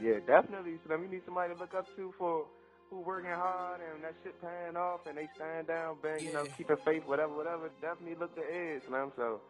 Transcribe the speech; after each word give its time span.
yeah, 0.00 0.18
definitely. 0.26 0.78
So 0.86 0.94
you 0.96 1.08
need 1.08 1.22
somebody 1.24 1.54
to 1.54 1.60
look 1.60 1.74
up 1.74 1.86
to 1.96 2.12
for 2.18 2.46
who 2.90 3.00
working 3.00 3.30
hard 3.30 3.80
and 3.80 4.02
that 4.02 4.14
shit 4.24 4.40
paying 4.40 4.76
off 4.76 5.06
and 5.06 5.16
they 5.18 5.28
stand 5.36 5.66
down, 5.66 5.96
bang, 6.02 6.24
you 6.24 6.32
know, 6.32 6.44
keeping 6.56 6.76
faith, 6.84 7.02
whatever, 7.06 7.34
whatever. 7.34 7.70
Definitely 7.80 8.16
look 8.16 8.34
to 8.34 8.42
Ed, 8.42 8.80
Slim. 8.88 9.12
So 9.16 9.40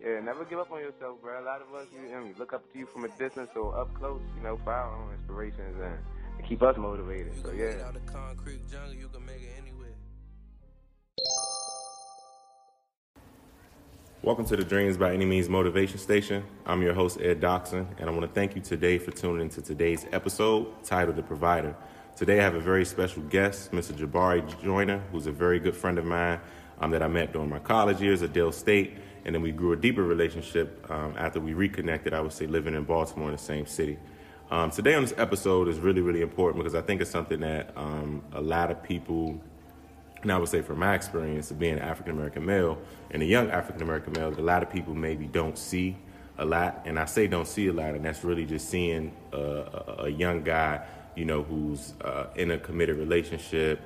yeah, 0.00 0.20
never 0.20 0.44
give 0.44 0.58
up 0.58 0.70
on 0.70 0.80
yourself, 0.80 1.20
bro. 1.20 1.42
A 1.42 1.44
lot 1.44 1.60
of 1.60 1.74
us, 1.74 1.88
you 1.92 2.10
know, 2.10 2.30
look 2.38 2.52
up 2.52 2.70
to 2.72 2.78
you 2.78 2.86
from 2.86 3.04
a 3.04 3.08
distance 3.18 3.50
or 3.56 3.76
up 3.76 3.92
close, 3.94 4.20
you 4.36 4.42
know, 4.42 4.58
for 4.62 4.72
our 4.72 4.94
own 4.94 5.14
inspirations 5.14 5.76
and, 5.82 5.98
and 6.38 6.48
keep 6.48 6.62
us 6.62 6.76
motivated. 6.76 7.32
So 7.42 7.50
yeah. 7.52 7.90
Welcome 14.24 14.46
to 14.46 14.56
the 14.56 14.64
Dreams 14.64 14.96
by 14.96 15.12
Any 15.12 15.26
Means 15.26 15.50
Motivation 15.50 15.98
Station. 15.98 16.44
I'm 16.64 16.80
your 16.80 16.94
host, 16.94 17.20
Ed 17.20 17.42
Doxson, 17.42 17.86
and 17.98 18.08
I 18.08 18.10
want 18.10 18.22
to 18.22 18.28
thank 18.28 18.56
you 18.56 18.62
today 18.62 18.96
for 18.96 19.10
tuning 19.10 19.42
into 19.42 19.60
today's 19.60 20.06
episode 20.12 20.82
titled 20.82 21.16
The 21.16 21.22
Provider. 21.22 21.76
Today 22.16 22.40
I 22.40 22.42
have 22.42 22.54
a 22.54 22.60
very 22.60 22.86
special 22.86 23.22
guest, 23.24 23.70
Mr. 23.72 23.92
Jabari 23.92 24.40
Joyner, 24.62 25.02
who's 25.12 25.26
a 25.26 25.30
very 25.30 25.60
good 25.60 25.76
friend 25.76 25.98
of 25.98 26.06
mine 26.06 26.40
um, 26.80 26.90
that 26.92 27.02
I 27.02 27.06
met 27.06 27.34
during 27.34 27.50
my 27.50 27.58
college 27.58 28.00
years 28.00 28.22
at 28.22 28.32
Del 28.32 28.50
State, 28.50 28.94
and 29.26 29.34
then 29.34 29.42
we 29.42 29.52
grew 29.52 29.74
a 29.74 29.76
deeper 29.76 30.02
relationship 30.02 30.90
um, 30.90 31.14
after 31.18 31.38
we 31.38 31.52
reconnected, 31.52 32.14
I 32.14 32.22
would 32.22 32.32
say, 32.32 32.46
living 32.46 32.74
in 32.74 32.84
Baltimore 32.84 33.28
in 33.28 33.36
the 33.36 33.42
same 33.42 33.66
city. 33.66 33.98
Um, 34.50 34.70
today 34.70 34.94
on 34.94 35.02
this 35.02 35.12
episode 35.18 35.68
is 35.68 35.78
really, 35.80 36.00
really 36.00 36.22
important 36.22 36.64
because 36.64 36.74
I 36.74 36.80
think 36.80 37.02
it's 37.02 37.10
something 37.10 37.40
that 37.40 37.74
um, 37.76 38.22
a 38.32 38.40
lot 38.40 38.70
of 38.70 38.82
people 38.82 39.38
and 40.24 40.32
I 40.32 40.38
would 40.38 40.48
say 40.48 40.62
from 40.62 40.78
my 40.78 40.94
experience 40.94 41.50
of 41.50 41.58
being 41.58 41.74
an 41.74 41.80
African 41.80 42.12
American 42.12 42.46
male 42.46 42.78
and 43.10 43.22
a 43.22 43.26
young 43.26 43.50
African 43.50 43.82
American 43.82 44.14
male, 44.14 44.30
that 44.30 44.40
a 44.40 44.42
lot 44.42 44.62
of 44.62 44.70
people 44.70 44.94
maybe 44.94 45.26
don't 45.26 45.56
see 45.56 45.96
a 46.38 46.44
lot. 46.44 46.82
And 46.86 46.98
I 46.98 47.04
say 47.04 47.26
don't 47.26 47.46
see 47.46 47.68
a 47.68 47.72
lot, 47.72 47.94
and 47.94 48.04
that's 48.04 48.24
really 48.24 48.46
just 48.46 48.68
seeing 48.70 49.12
a, 49.32 49.96
a, 49.98 50.08
young 50.08 50.42
guy, 50.42 50.84
you 51.14 51.26
know, 51.26 51.42
who's 51.42 51.92
uh, 52.00 52.28
in 52.36 52.50
a 52.50 52.58
committed 52.58 52.96
relationship. 52.96 53.80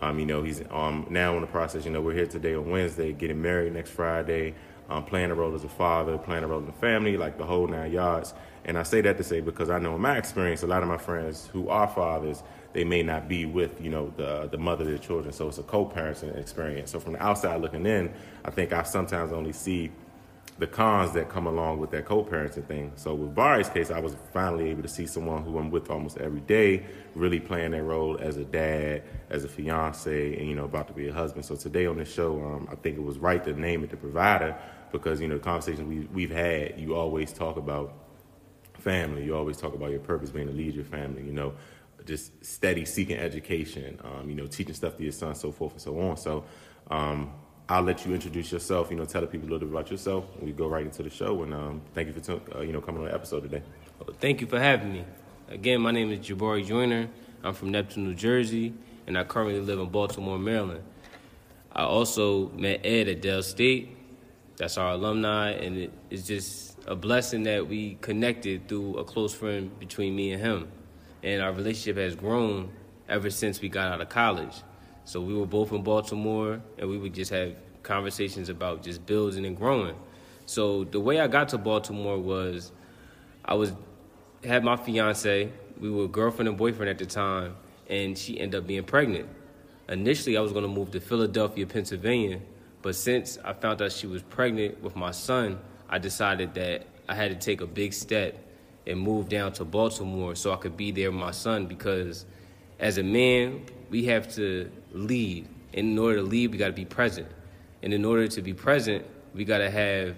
Um, 0.00 0.18
you 0.18 0.24
know, 0.24 0.42
he's 0.42 0.62
um, 0.70 1.06
now 1.10 1.34
in 1.34 1.42
the 1.42 1.46
process. 1.46 1.84
You 1.84 1.90
know, 1.90 2.00
we're 2.00 2.14
here 2.14 2.26
today 2.26 2.54
on 2.54 2.70
Wednesday, 2.70 3.12
getting 3.12 3.40
married 3.40 3.74
next 3.74 3.90
Friday, 3.90 4.54
um, 4.88 5.04
playing 5.04 5.30
a 5.30 5.34
role 5.34 5.54
as 5.54 5.62
a 5.62 5.68
father, 5.68 6.16
playing 6.16 6.42
a 6.42 6.46
role 6.46 6.60
in 6.60 6.66
the 6.66 6.72
family, 6.72 7.18
like 7.18 7.36
the 7.36 7.44
whole 7.44 7.68
nine 7.68 7.92
yards. 7.92 8.32
And 8.64 8.78
I 8.78 8.82
say 8.82 9.02
that 9.02 9.18
to 9.18 9.24
say 9.24 9.40
because 9.40 9.68
I 9.68 9.78
know 9.78 9.94
in 9.94 10.00
my 10.00 10.16
experience, 10.16 10.62
a 10.62 10.66
lot 10.66 10.82
of 10.82 10.88
my 10.88 10.96
friends 10.96 11.48
who 11.52 11.68
are 11.68 11.86
fathers, 11.86 12.42
they 12.72 12.84
may 12.84 13.02
not 13.02 13.28
be 13.28 13.44
with 13.44 13.80
you 13.80 13.90
know 13.90 14.12
the 14.16 14.48
the 14.50 14.58
mother 14.58 14.82
of 14.82 14.88
their 14.88 14.98
children. 14.98 15.32
So 15.32 15.48
it's 15.48 15.58
a 15.58 15.62
co-parenting 15.62 16.36
experience. 16.38 16.90
So 16.90 17.00
from 17.00 17.14
the 17.14 17.22
outside 17.22 17.60
looking 17.60 17.86
in, 17.86 18.12
I 18.44 18.50
think 18.50 18.72
I 18.72 18.82
sometimes 18.82 19.32
only 19.32 19.52
see 19.52 19.90
the 20.58 20.66
cons 20.66 21.12
that 21.12 21.28
come 21.28 21.46
along 21.46 21.78
with 21.78 21.90
that 21.90 22.04
co-parenting 22.04 22.64
thing. 22.66 22.92
So 22.94 23.14
with 23.14 23.34
Bari's 23.34 23.68
case, 23.68 23.90
I 23.90 23.98
was 23.98 24.14
finally 24.32 24.70
able 24.70 24.82
to 24.82 24.88
see 24.88 25.06
someone 25.06 25.42
who 25.42 25.58
I'm 25.58 25.70
with 25.70 25.90
almost 25.90 26.18
every 26.18 26.40
day, 26.40 26.84
really 27.14 27.40
playing 27.40 27.70
their 27.72 27.82
role 27.82 28.18
as 28.20 28.36
a 28.36 28.44
dad, 28.44 29.02
as 29.30 29.44
a 29.44 29.48
fiance, 29.48 30.36
and 30.36 30.48
you 30.48 30.54
know 30.54 30.64
about 30.64 30.88
to 30.88 30.94
be 30.94 31.08
a 31.08 31.12
husband. 31.12 31.44
So 31.44 31.56
today 31.56 31.86
on 31.86 31.96
this 31.96 32.12
show, 32.12 32.40
um, 32.42 32.68
I 32.70 32.76
think 32.76 32.96
it 32.96 33.02
was 33.02 33.18
right 33.18 33.42
to 33.44 33.52
name 33.52 33.82
it 33.84 33.90
the 33.90 33.96
provider 33.96 34.56
because 34.92 35.20
you 35.20 35.28
know 35.28 35.34
the 35.38 35.44
conversations 35.44 35.88
we 35.88 36.00
we've 36.12 36.30
had, 36.30 36.78
you 36.78 36.94
always 36.94 37.32
talk 37.32 37.56
about 37.56 37.94
family. 38.78 39.24
You 39.24 39.36
always 39.36 39.56
talk 39.56 39.74
about 39.74 39.90
your 39.90 40.00
purpose 40.00 40.30
being 40.30 40.48
to 40.48 40.52
lead 40.52 40.74
your 40.74 40.84
family. 40.84 41.22
You 41.24 41.32
know, 41.32 41.54
just 42.06 42.44
steady 42.44 42.84
seeking 42.84 43.16
education, 43.16 43.98
um, 44.04 44.28
you 44.28 44.34
know, 44.34 44.46
teaching 44.46 44.74
stuff 44.74 44.96
to 44.96 45.02
your 45.02 45.12
son, 45.12 45.34
so 45.34 45.52
forth 45.52 45.72
and 45.72 45.80
so 45.80 45.98
on. 46.00 46.16
So 46.16 46.44
um, 46.90 47.32
I'll 47.68 47.82
let 47.82 48.04
you 48.04 48.12
introduce 48.12 48.52
yourself, 48.52 48.90
you 48.90 48.96
know, 48.96 49.04
tell 49.04 49.20
the 49.20 49.26
people 49.26 49.48
a 49.48 49.50
little 49.50 49.66
bit 49.66 49.74
about 49.74 49.90
yourself. 49.90 50.24
We 50.40 50.52
go 50.52 50.68
right 50.68 50.84
into 50.84 51.02
the 51.02 51.10
show, 51.10 51.42
and 51.42 51.54
um, 51.54 51.82
thank 51.94 52.08
you 52.08 52.14
for 52.14 52.20
t- 52.20 52.54
uh, 52.54 52.60
you 52.60 52.72
know 52.72 52.80
coming 52.80 53.02
on 53.02 53.08
the 53.08 53.14
episode 53.14 53.42
today. 53.42 53.62
Well, 53.98 54.14
thank 54.20 54.40
you 54.40 54.46
for 54.46 54.58
having 54.58 54.92
me. 54.92 55.04
Again, 55.48 55.80
my 55.80 55.90
name 55.90 56.10
is 56.10 56.26
Jabari 56.26 56.66
Joyner. 56.66 57.08
I'm 57.44 57.54
from 57.54 57.70
Neptune, 57.70 58.04
New 58.04 58.14
Jersey, 58.14 58.74
and 59.06 59.18
I 59.18 59.24
currently 59.24 59.60
live 59.60 59.78
in 59.78 59.88
Baltimore, 59.88 60.38
Maryland. 60.38 60.82
I 61.72 61.84
also 61.84 62.50
met 62.50 62.84
Ed 62.84 63.08
at 63.08 63.22
Del 63.22 63.42
State. 63.42 63.96
That's 64.56 64.76
our 64.76 64.92
alumni, 64.92 65.50
and 65.50 65.76
it, 65.76 65.92
it's 66.10 66.26
just 66.26 66.78
a 66.86 66.94
blessing 66.94 67.44
that 67.44 67.66
we 67.66 67.96
connected 68.00 68.68
through 68.68 68.98
a 68.98 69.04
close 69.04 69.34
friend 69.34 69.76
between 69.78 70.14
me 70.14 70.32
and 70.32 70.42
him 70.42 70.68
and 71.22 71.42
our 71.42 71.52
relationship 71.52 71.96
has 71.96 72.14
grown 72.14 72.70
ever 73.08 73.30
since 73.30 73.60
we 73.60 73.68
got 73.68 73.92
out 73.92 74.00
of 74.00 74.08
college. 74.08 74.62
So 75.04 75.20
we 75.20 75.34
were 75.34 75.46
both 75.46 75.72
in 75.72 75.82
Baltimore, 75.82 76.60
and 76.78 76.88
we 76.88 76.98
would 76.98 77.14
just 77.14 77.30
have 77.30 77.54
conversations 77.82 78.48
about 78.48 78.82
just 78.82 79.04
building 79.06 79.44
and 79.44 79.56
growing. 79.56 79.96
So 80.46 80.84
the 80.84 81.00
way 81.00 81.20
I 81.20 81.26
got 81.26 81.48
to 81.50 81.58
Baltimore 81.58 82.18
was, 82.18 82.72
I 83.44 83.54
was 83.54 83.72
had 84.44 84.64
my 84.64 84.76
fiance. 84.76 85.52
We 85.80 85.90
were 85.90 86.08
girlfriend 86.08 86.48
and 86.48 86.56
boyfriend 86.58 86.90
at 86.90 86.98
the 86.98 87.06
time, 87.06 87.56
and 87.88 88.16
she 88.16 88.38
ended 88.38 88.60
up 88.60 88.66
being 88.66 88.84
pregnant. 88.84 89.28
Initially, 89.88 90.36
I 90.36 90.40
was 90.40 90.52
going 90.52 90.64
to 90.64 90.70
move 90.70 90.92
to 90.92 91.00
Philadelphia, 91.00 91.66
Pennsylvania, 91.66 92.40
but 92.82 92.94
since 92.94 93.38
I 93.44 93.52
found 93.52 93.82
out 93.82 93.92
she 93.92 94.06
was 94.06 94.22
pregnant 94.22 94.82
with 94.82 94.96
my 94.96 95.10
son, 95.10 95.58
I 95.88 95.98
decided 95.98 96.54
that 96.54 96.86
I 97.08 97.14
had 97.14 97.30
to 97.30 97.36
take 97.36 97.60
a 97.60 97.66
big 97.66 97.92
step 97.92 98.38
and 98.86 99.00
moved 99.00 99.28
down 99.28 99.52
to 99.54 99.64
Baltimore 99.64 100.34
so 100.34 100.52
I 100.52 100.56
could 100.56 100.76
be 100.76 100.90
there 100.90 101.10
with 101.10 101.20
my 101.20 101.30
son 101.30 101.66
because 101.66 102.24
as 102.78 102.98
a 102.98 103.02
man, 103.02 103.64
we 103.90 104.06
have 104.06 104.32
to 104.34 104.70
lead. 104.92 105.48
And 105.72 105.90
In 105.90 105.98
order 105.98 106.16
to 106.16 106.22
lead, 106.22 106.52
we 106.52 106.58
got 106.58 106.66
to 106.66 106.72
be 106.72 106.84
present. 106.84 107.28
And 107.82 107.94
in 107.94 108.04
order 108.04 108.28
to 108.28 108.42
be 108.42 108.54
present, 108.54 109.04
we 109.34 109.44
got 109.44 109.58
to 109.58 109.70
have 109.70 110.16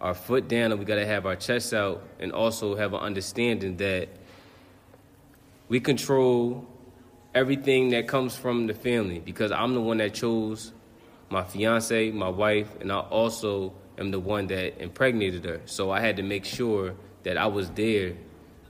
our 0.00 0.14
foot 0.14 0.48
down 0.48 0.70
and 0.70 0.78
we 0.78 0.84
got 0.84 0.96
to 0.96 1.06
have 1.06 1.26
our 1.26 1.36
chest 1.36 1.72
out 1.72 2.02
and 2.18 2.32
also 2.32 2.76
have 2.76 2.92
an 2.94 3.00
understanding 3.00 3.76
that 3.78 4.08
we 5.68 5.80
control 5.80 6.66
everything 7.34 7.90
that 7.90 8.06
comes 8.06 8.36
from 8.36 8.66
the 8.66 8.74
family 8.74 9.18
because 9.18 9.50
I'm 9.50 9.74
the 9.74 9.80
one 9.80 9.96
that 9.98 10.14
chose 10.14 10.72
my 11.30 11.42
fiance, 11.42 12.10
my 12.10 12.28
wife, 12.28 12.68
and 12.80 12.92
I 12.92 13.00
also 13.00 13.72
am 13.98 14.10
the 14.10 14.20
one 14.20 14.46
that 14.48 14.80
impregnated 14.80 15.44
her. 15.44 15.60
So 15.64 15.90
I 15.90 16.00
had 16.00 16.16
to 16.16 16.22
make 16.22 16.44
sure 16.44 16.94
that 17.24 17.36
I 17.36 17.46
was 17.46 17.70
there, 17.70 18.14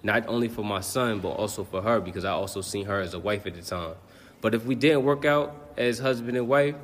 not 0.02 0.26
only 0.26 0.48
for 0.48 0.64
my 0.64 0.80
son, 0.80 1.20
but 1.20 1.30
also 1.30 1.64
for 1.64 1.82
her, 1.82 2.00
because 2.00 2.24
I 2.24 2.30
also 2.30 2.60
seen 2.60 2.86
her 2.86 3.00
as 3.00 3.14
a 3.14 3.18
wife 3.18 3.46
at 3.46 3.54
the 3.54 3.62
time. 3.62 3.94
But 4.40 4.54
if 4.54 4.64
we 4.64 4.74
didn't 4.74 5.04
work 5.04 5.24
out 5.24 5.54
as 5.76 5.98
husband 5.98 6.36
and 6.36 6.48
wife, 6.48 6.76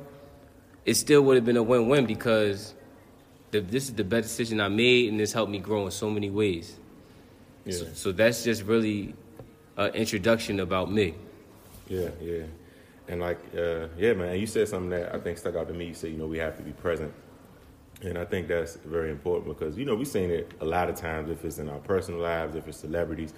it 0.85 0.95
still 0.95 1.21
would 1.23 1.35
have 1.35 1.45
been 1.45 1.57
a 1.57 1.63
win-win 1.63 2.05
because 2.05 2.73
the, 3.51 3.59
this 3.61 3.85
is 3.85 3.93
the 3.93 4.03
best 4.03 4.27
decision 4.29 4.59
I 4.59 4.67
made, 4.67 5.09
and 5.09 5.19
this 5.19 5.33
helped 5.33 5.51
me 5.51 5.59
grow 5.59 5.85
in 5.85 5.91
so 5.91 6.09
many 6.09 6.29
ways. 6.29 6.75
Yeah. 7.65 7.73
So, 7.73 7.85
so 7.93 8.11
that's 8.11 8.43
just 8.43 8.63
really 8.63 9.13
an 9.77 9.93
introduction 9.93 10.59
about 10.59 10.91
me. 10.91 11.15
Yeah, 11.87 12.09
yeah. 12.21 12.43
And 13.07 13.21
like, 13.21 13.39
uh, 13.55 13.87
yeah, 13.97 14.13
man, 14.13 14.39
you 14.39 14.47
said 14.47 14.67
something 14.67 14.89
that 14.89 15.13
I 15.13 15.19
think 15.19 15.37
stuck 15.37 15.55
out 15.55 15.67
to 15.67 15.73
me. 15.73 15.87
You 15.87 15.93
said, 15.93 16.11
you 16.11 16.17
know, 16.17 16.27
we 16.27 16.37
have 16.39 16.57
to 16.57 16.63
be 16.63 16.71
present 16.71 17.13
and 18.03 18.17
I 18.17 18.25
think 18.25 18.47
that's 18.47 18.75
very 18.75 19.11
important 19.11 19.57
because, 19.57 19.77
you 19.77 19.85
know, 19.85 19.95
we've 19.95 20.07
seen 20.07 20.31
it 20.31 20.51
a 20.59 20.65
lot 20.65 20.89
of 20.89 20.95
times 20.95 21.29
if 21.29 21.45
it's 21.45 21.59
in 21.59 21.69
our 21.69 21.79
personal 21.79 22.19
lives, 22.19 22.55
if 22.55 22.67
it's 22.67 22.79
celebrities. 22.79 23.33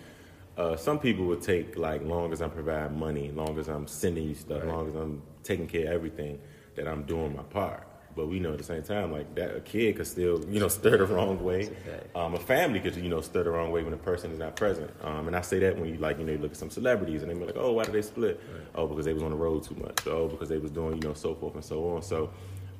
Uh, 0.57 0.75
some 0.75 0.99
people 0.99 1.25
would 1.25 1.41
take, 1.41 1.77
like, 1.77 2.03
long 2.03 2.31
as 2.31 2.41
I'm 2.41 2.51
providing 2.51 2.97
money, 2.97 3.31
long 3.31 3.57
as 3.57 3.67
I'm 3.67 3.87
sending 3.87 4.25
you 4.25 4.35
stuff, 4.35 4.61
right. 4.61 4.71
long 4.71 4.87
as 4.87 4.95
I'm 4.95 5.21
taking 5.43 5.67
care 5.67 5.87
of 5.87 5.93
everything, 5.93 6.39
that 6.75 6.87
I'm 6.87 7.03
doing 7.03 7.35
my 7.35 7.43
part. 7.43 7.87
But 8.15 8.27
we 8.27 8.39
know 8.39 8.51
at 8.51 8.59
the 8.59 8.63
same 8.63 8.83
time, 8.83 9.11
like, 9.11 9.33
that 9.33 9.55
a 9.55 9.59
kid 9.59 9.97
could 9.97 10.05
still, 10.05 10.45
you 10.47 10.59
know, 10.59 10.67
stir 10.69 10.97
the 10.97 11.07
wrong 11.07 11.43
way. 11.43 11.75
Um, 12.15 12.35
a 12.35 12.39
family 12.39 12.79
could, 12.79 12.95
you 12.95 13.09
know, 13.09 13.21
stir 13.21 13.43
the 13.43 13.49
wrong 13.49 13.71
way 13.71 13.83
when 13.83 13.93
a 13.93 13.97
person 13.97 14.31
is 14.31 14.37
not 14.37 14.55
present. 14.55 14.91
Um, 15.01 15.25
and 15.27 15.35
I 15.35 15.41
say 15.41 15.57
that 15.59 15.77
when 15.77 15.89
you, 15.89 15.97
like, 15.97 16.19
you 16.19 16.23
know, 16.23 16.33
you 16.33 16.37
look 16.37 16.51
at 16.51 16.57
some 16.57 16.69
celebrities 16.69 17.23
and 17.23 17.31
they 17.31 17.35
be 17.35 17.45
like, 17.45 17.57
oh, 17.57 17.71
why 17.73 17.83
did 17.85 17.93
they 17.93 18.03
split? 18.03 18.39
Right. 18.53 18.61
Oh, 18.75 18.85
because 18.85 19.05
they 19.05 19.13
was 19.13 19.23
on 19.23 19.31
the 19.31 19.37
road 19.37 19.63
too 19.63 19.75
much. 19.75 20.05
Oh, 20.05 20.27
because 20.27 20.49
they 20.49 20.59
was 20.59 20.69
doing, 20.69 21.01
you 21.01 21.07
know, 21.07 21.15
so 21.15 21.33
forth 21.33 21.55
and 21.55 21.65
so 21.65 21.95
on. 21.95 22.03
So, 22.03 22.29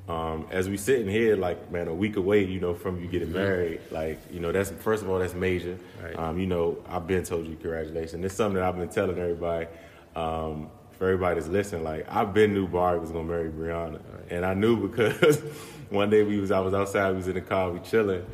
um, 0.09 0.47
as 0.51 0.67
we 0.67 0.75
sitting 0.75 1.07
here, 1.07 1.37
like 1.37 1.71
man, 1.71 1.87
a 1.87 1.93
week 1.93 2.17
away, 2.17 2.43
you 2.43 2.59
know, 2.59 2.73
from 2.73 2.99
you 2.99 3.07
getting 3.07 3.29
mm-hmm. 3.29 3.37
married, 3.37 3.81
like 3.91 4.19
you 4.31 4.39
know, 4.39 4.51
that's 4.51 4.71
first 4.71 5.03
of 5.03 5.09
all, 5.09 5.19
that's 5.19 5.33
major. 5.33 5.77
Right. 6.01 6.17
Um, 6.17 6.39
you 6.39 6.45
know, 6.45 6.77
I've 6.89 7.07
been 7.07 7.23
told 7.23 7.47
you 7.47 7.55
congratulations. 7.55 8.23
It's 8.25 8.35
something 8.35 8.55
that 8.55 8.63
I've 8.63 8.77
been 8.77 8.89
telling 8.89 9.17
everybody. 9.17 9.67
Um, 10.15 10.69
for 10.97 11.05
everybody 11.05 11.39
that's 11.39 11.51
listening, 11.51 11.83
like 11.83 12.05
I've 12.07 12.33
been 12.33 12.53
knew 12.53 12.67
Bari 12.67 12.99
was 12.99 13.11
gonna 13.11 13.23
marry 13.23 13.49
Brianna, 13.49 13.93
right. 13.93 14.25
and 14.29 14.45
I 14.45 14.53
knew 14.53 14.87
because 14.87 15.37
one 15.89 16.09
day 16.09 16.23
we 16.23 16.39
was 16.39 16.51
I 16.51 16.59
was 16.59 16.73
outside, 16.73 17.09
we 17.11 17.17
was 17.17 17.27
in 17.27 17.33
the 17.33 17.41
car, 17.41 17.71
we 17.71 17.79
chilling, 17.79 18.25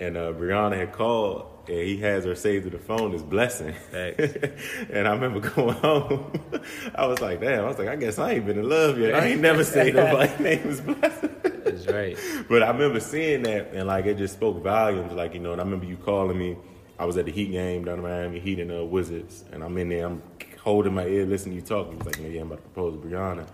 and 0.00 0.16
uh, 0.16 0.32
Brianna 0.32 0.76
had 0.76 0.92
called 0.92 1.46
and 1.68 1.78
he 1.78 1.96
has 1.98 2.24
her 2.24 2.34
saved 2.34 2.64
to 2.64 2.70
the 2.70 2.78
phone 2.78 3.14
as 3.14 3.22
blessing. 3.22 3.74
and 3.92 5.08
I 5.08 5.12
remember 5.12 5.40
going 5.40 5.74
home. 5.76 6.32
I 6.94 7.06
was 7.06 7.20
like, 7.20 7.40
damn. 7.40 7.64
I 7.64 7.68
was 7.68 7.78
like, 7.78 7.88
I 7.88 7.96
guess 7.96 8.18
I 8.18 8.32
ain't 8.32 8.46
been 8.46 8.58
in 8.58 8.68
love 8.68 8.98
yet. 8.98 9.14
I 9.14 9.26
ain't 9.26 9.40
never 9.40 9.64
said 9.74 9.94
nobody's 9.94 10.38
name 10.38 10.68
is 10.68 10.80
blessing. 10.80 11.34
That's 11.42 11.86
right. 11.88 12.16
But 12.48 12.62
I 12.62 12.70
remember 12.70 13.00
seeing 13.00 13.42
that, 13.42 13.72
and 13.72 13.88
like 13.88 14.06
it 14.06 14.18
just 14.18 14.34
spoke 14.34 14.62
volumes. 14.62 15.12
Like 15.12 15.34
you 15.34 15.40
know, 15.40 15.52
and 15.52 15.60
I 15.60 15.64
remember 15.64 15.86
you 15.86 15.96
calling 15.96 16.38
me. 16.38 16.56
I 16.98 17.04
was 17.04 17.18
at 17.18 17.26
the 17.26 17.32
Heat 17.32 17.50
game 17.50 17.84
down 17.84 17.98
in 17.98 18.02
Miami, 18.04 18.40
Heat 18.40 18.58
and 18.58 18.72
uh, 18.72 18.84
Wizards, 18.84 19.44
and 19.52 19.62
I'm 19.62 19.76
in 19.76 19.90
there. 19.90 20.06
I'm 20.06 20.22
holding 20.62 20.94
my 20.94 21.06
ear, 21.06 21.26
listening 21.26 21.56
to 21.56 21.60
you 21.60 21.66
talking. 21.66 21.92
He 21.92 21.98
was 21.98 22.06
like, 22.06 22.20
"Man, 22.20 22.32
yeah, 22.32 22.40
I'm 22.40 22.46
about 22.46 22.62
to 22.62 22.70
propose 22.70 23.00
to 23.00 23.06
Brianna," 23.06 23.46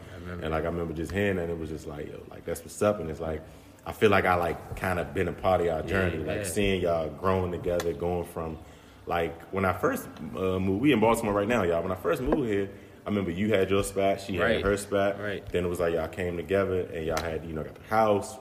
and 0.43 0.51
like 0.51 0.63
I 0.63 0.67
remember 0.67 0.95
just 0.95 1.11
hearing 1.11 1.37
that, 1.37 1.45
and 1.45 1.53
it 1.53 1.59
was 1.59 1.71
just 1.71 1.87
like, 1.87 2.07
"Yo, 2.07 2.23
like 2.31 2.45
that's 2.45 2.61
what's 2.61 2.81
up," 2.83 3.01
and 3.01 3.11
it's 3.11 3.21
like 3.21 3.43
I 3.85 3.93
feel 3.93 4.11
like 4.11 4.25
I 4.25 4.35
like 4.37 4.77
kind 4.77 4.99
of 5.01 5.13
been 5.13 5.29
a 5.29 5.33
part 5.33 5.61
of 5.61 5.67
y'all 5.67 5.83
journey, 5.83 6.19
yeah, 6.25 6.33
like 6.37 6.47
seeing 6.47 6.81
y'all 6.83 7.09
growing 7.09 7.51
together, 7.51 7.93
going 7.93 8.25
from 8.25 8.59
Like 9.07 9.41
when 9.53 9.65
I 9.65 9.73
first 9.73 10.07
uh, 10.37 10.59
moved, 10.61 10.81
we 10.83 10.93
in 10.93 11.01
Baltimore 11.01 11.35
right 11.35 11.49
now, 11.49 11.65
y'all. 11.65 11.83
When 11.83 11.91
I 11.91 11.97
first 11.97 12.23
moved 12.23 12.49
here, 12.49 12.71
I 13.05 13.09
remember 13.09 13.33
you 13.33 13.53
had 13.53 13.69
your 13.69 13.83
spot, 13.83 14.21
she 14.21 14.39
Right. 14.39 14.53
had 14.57 14.63
her 14.63 14.77
spot. 14.77 15.21
Right. 15.21 15.45
Then 15.51 15.65
it 15.65 15.69
was 15.69 15.81
like 15.81 15.95
y'all 15.95 16.07
came 16.07 16.37
together 16.37 16.83
and 16.83 17.05
y'all 17.05 17.21
had 17.21 17.45
you 17.45 17.53
know 17.53 17.65
got 17.65 17.75
the 17.75 17.89
house. 17.89 18.37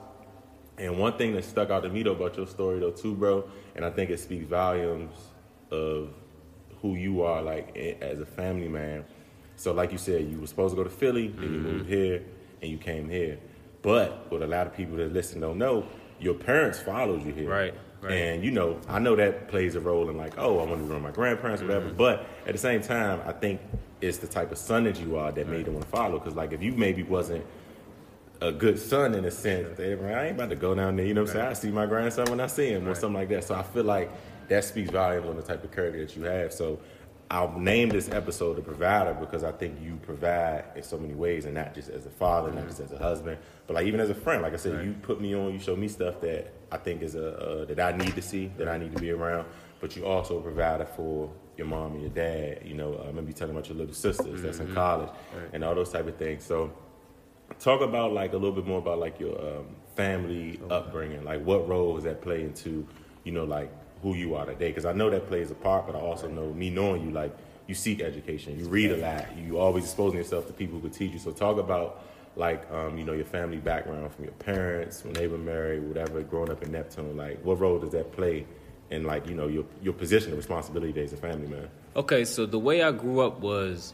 And 0.78 0.98
one 0.98 1.14
thing 1.18 1.34
that 1.34 1.44
stuck 1.44 1.70
out 1.70 1.82
to 1.82 1.88
me 1.88 2.04
though 2.04 2.12
about 2.12 2.36
your 2.36 2.46
story 2.46 2.78
though 2.78 2.92
too, 2.92 3.14
bro, 3.14 3.44
and 3.74 3.84
I 3.84 3.90
think 3.90 4.10
it 4.10 4.20
speaks 4.20 4.46
volumes 4.46 5.14
of 5.72 6.10
who 6.80 6.94
you 6.94 7.22
are 7.22 7.42
like 7.42 7.76
as 8.00 8.20
a 8.20 8.26
family 8.26 8.68
man. 8.68 9.04
So 9.56 9.72
like 9.72 9.90
you 9.90 9.98
said, 9.98 10.28
you 10.30 10.38
were 10.40 10.46
supposed 10.46 10.72
to 10.72 10.76
go 10.76 10.84
to 10.84 10.90
Philly, 10.90 11.28
then 11.28 11.52
you 11.52 11.58
Mm-hmm. 11.58 11.68
moved 11.78 11.88
here, 11.88 12.22
and 12.62 12.70
you 12.70 12.78
came 12.78 13.08
here. 13.08 13.38
But 13.82 14.30
what 14.30 14.42
a 14.42 14.46
lot 14.46 14.66
of 14.66 14.74
people 14.74 14.96
that 14.96 15.12
listen 15.12 15.40
don't 15.40 15.58
know, 15.58 15.86
your 16.20 16.34
parents 16.34 16.78
followed 16.78 17.24
you 17.26 17.32
here. 17.32 17.50
Right, 17.50 17.74
right. 18.00 18.12
And 18.12 18.44
you 18.44 18.52
know, 18.52 18.80
I 18.88 18.98
know 18.98 19.16
that 19.16 19.48
plays 19.48 19.74
a 19.74 19.80
role 19.80 20.08
in 20.08 20.16
like, 20.16 20.38
oh, 20.38 20.60
I 20.60 20.64
want 20.64 20.80
to 20.80 20.86
be 20.86 20.92
around 20.92 21.02
my 21.02 21.10
grandparents, 21.10 21.62
whatever. 21.62 21.86
Mm-hmm. 21.86 21.96
But 21.96 22.26
at 22.46 22.52
the 22.52 22.58
same 22.58 22.80
time, 22.80 23.20
I 23.26 23.32
think 23.32 23.60
it's 24.00 24.18
the 24.18 24.28
type 24.28 24.52
of 24.52 24.58
son 24.58 24.84
that 24.84 25.00
you 25.00 25.16
are 25.16 25.32
that 25.32 25.48
made 25.48 25.66
them 25.66 25.74
want 25.74 25.84
to 25.86 25.90
follow. 25.90 26.18
Because 26.18 26.36
like, 26.36 26.52
if 26.52 26.62
you 26.62 26.72
maybe 26.72 27.02
wasn't 27.02 27.44
a 28.40 28.52
good 28.52 28.78
son 28.78 29.14
in 29.14 29.24
a 29.24 29.30
sense, 29.30 29.76
they, 29.76 29.94
I 29.94 30.26
ain't 30.26 30.36
about 30.36 30.50
to 30.50 30.56
go 30.56 30.74
down 30.74 30.96
there. 30.96 31.06
You 31.06 31.14
know 31.14 31.22
what 31.22 31.30
I'm 31.30 31.36
saying? 31.36 31.48
I 31.48 31.52
see 31.52 31.70
my 31.70 31.86
grandson 31.86 32.26
when 32.30 32.40
I 32.40 32.46
see 32.46 32.68
him 32.68 32.88
or 32.88 32.94
something 32.94 33.20
like 33.20 33.28
that. 33.30 33.44
So 33.44 33.54
I 33.54 33.62
feel 33.62 33.84
like 33.84 34.10
that 34.48 34.64
speaks 34.64 34.90
volumes 34.90 35.28
on 35.28 35.36
the 35.36 35.42
type 35.42 35.64
of 35.64 35.72
character 35.72 36.04
that 36.04 36.16
you 36.16 36.24
have. 36.24 36.52
So 36.52 36.78
I'll 37.32 37.58
name 37.58 37.88
this 37.88 38.10
episode 38.10 38.58
the 38.58 38.60
provider 38.60 39.14
because 39.14 39.42
I 39.42 39.52
think 39.52 39.80
you 39.80 39.98
provide 40.02 40.64
in 40.76 40.82
so 40.82 40.98
many 40.98 41.14
ways, 41.14 41.46
and 41.46 41.54
not 41.54 41.74
just 41.74 41.88
as 41.88 42.04
a 42.04 42.10
father, 42.10 42.52
not 42.52 42.68
just 42.68 42.80
as 42.80 42.92
a 42.92 42.98
husband, 42.98 43.38
but 43.66 43.72
like 43.72 43.86
even 43.86 44.00
as 44.00 44.10
a 44.10 44.14
friend. 44.14 44.42
Like 44.42 44.52
I 44.52 44.56
said, 44.56 44.84
you 44.84 44.92
put 45.00 45.18
me 45.18 45.34
on, 45.34 45.50
you 45.50 45.58
show 45.58 45.74
me 45.74 45.88
stuff 45.88 46.20
that 46.20 46.52
I 46.70 46.76
think 46.76 47.00
is 47.00 47.14
a 47.14 47.62
uh, 47.62 47.64
that 47.64 47.80
I 47.80 47.96
need 47.96 48.14
to 48.16 48.20
see, 48.20 48.52
that 48.58 48.68
I 48.68 48.76
need 48.76 48.94
to 48.94 49.00
be 49.00 49.12
around. 49.12 49.46
But 49.80 49.96
you 49.96 50.04
also 50.04 50.40
provided 50.40 50.88
for 50.88 51.32
your 51.56 51.68
mom 51.68 51.92
and 51.92 52.02
your 52.02 52.10
dad. 52.10 52.66
You 52.66 52.74
know, 52.74 53.00
I 53.02 53.06
remember 53.06 53.30
you 53.30 53.32
telling 53.32 53.56
about 53.56 53.66
your 53.66 53.78
little 53.78 53.94
sisters 53.94 54.42
that's 54.42 54.58
in 54.58 54.74
college 54.74 55.08
and 55.54 55.64
all 55.64 55.74
those 55.74 55.90
type 55.90 56.06
of 56.06 56.16
things. 56.16 56.44
So 56.44 56.70
talk 57.58 57.80
about 57.80 58.12
like 58.12 58.34
a 58.34 58.36
little 58.36 58.52
bit 58.52 58.66
more 58.66 58.78
about 58.78 58.98
like 58.98 59.18
your 59.18 59.40
um, 59.40 59.68
family 59.96 60.60
upbringing 60.70 61.22
like 61.22 61.42
what 61.44 61.68
role 61.68 61.94
does 61.94 62.04
that 62.04 62.22
play 62.22 62.42
into 62.42 62.86
you 63.24 63.32
know 63.32 63.44
like 63.44 63.70
who 64.02 64.14
you 64.14 64.34
are 64.34 64.46
today 64.46 64.68
because 64.68 64.84
i 64.84 64.92
know 64.92 65.08
that 65.10 65.26
plays 65.28 65.50
a 65.50 65.54
part 65.54 65.86
but 65.86 65.94
i 65.94 65.98
also 65.98 66.28
know 66.28 66.52
me 66.52 66.70
knowing 66.70 67.02
you 67.04 67.10
like 67.10 67.34
you 67.66 67.74
seek 67.74 68.00
education 68.00 68.58
you 68.58 68.68
read 68.68 68.90
a 68.90 68.96
lot 68.96 69.26
you 69.36 69.58
always 69.58 69.84
exposing 69.84 70.18
yourself 70.18 70.46
to 70.46 70.52
people 70.52 70.78
who 70.78 70.88
could 70.88 70.96
teach 70.96 71.12
you 71.12 71.18
so 71.18 71.30
talk 71.30 71.58
about 71.58 72.04
like 72.34 72.70
um, 72.72 72.96
you 72.96 73.04
know 73.04 73.12
your 73.12 73.26
family 73.26 73.58
background 73.58 74.12
from 74.12 74.24
your 74.24 74.32
parents 74.34 75.04
when 75.04 75.12
they 75.12 75.26
were 75.26 75.38
married 75.38 75.82
whatever 75.82 76.22
growing 76.22 76.50
up 76.50 76.62
in 76.62 76.72
neptune 76.72 77.16
like 77.16 77.38
what 77.44 77.60
role 77.60 77.78
does 77.78 77.92
that 77.92 78.10
play 78.12 78.46
in 78.90 79.04
like 79.04 79.26
you 79.26 79.34
know 79.34 79.48
your 79.48 79.64
your 79.82 79.92
position 79.92 80.30
and 80.30 80.38
responsibility 80.38 81.00
as 81.02 81.12
a 81.12 81.16
family 81.16 81.46
man 81.46 81.68
Okay, 81.94 82.24
so 82.24 82.46
the 82.46 82.58
way 82.58 82.82
I 82.82 82.90
grew 82.90 83.20
up 83.20 83.40
was, 83.40 83.92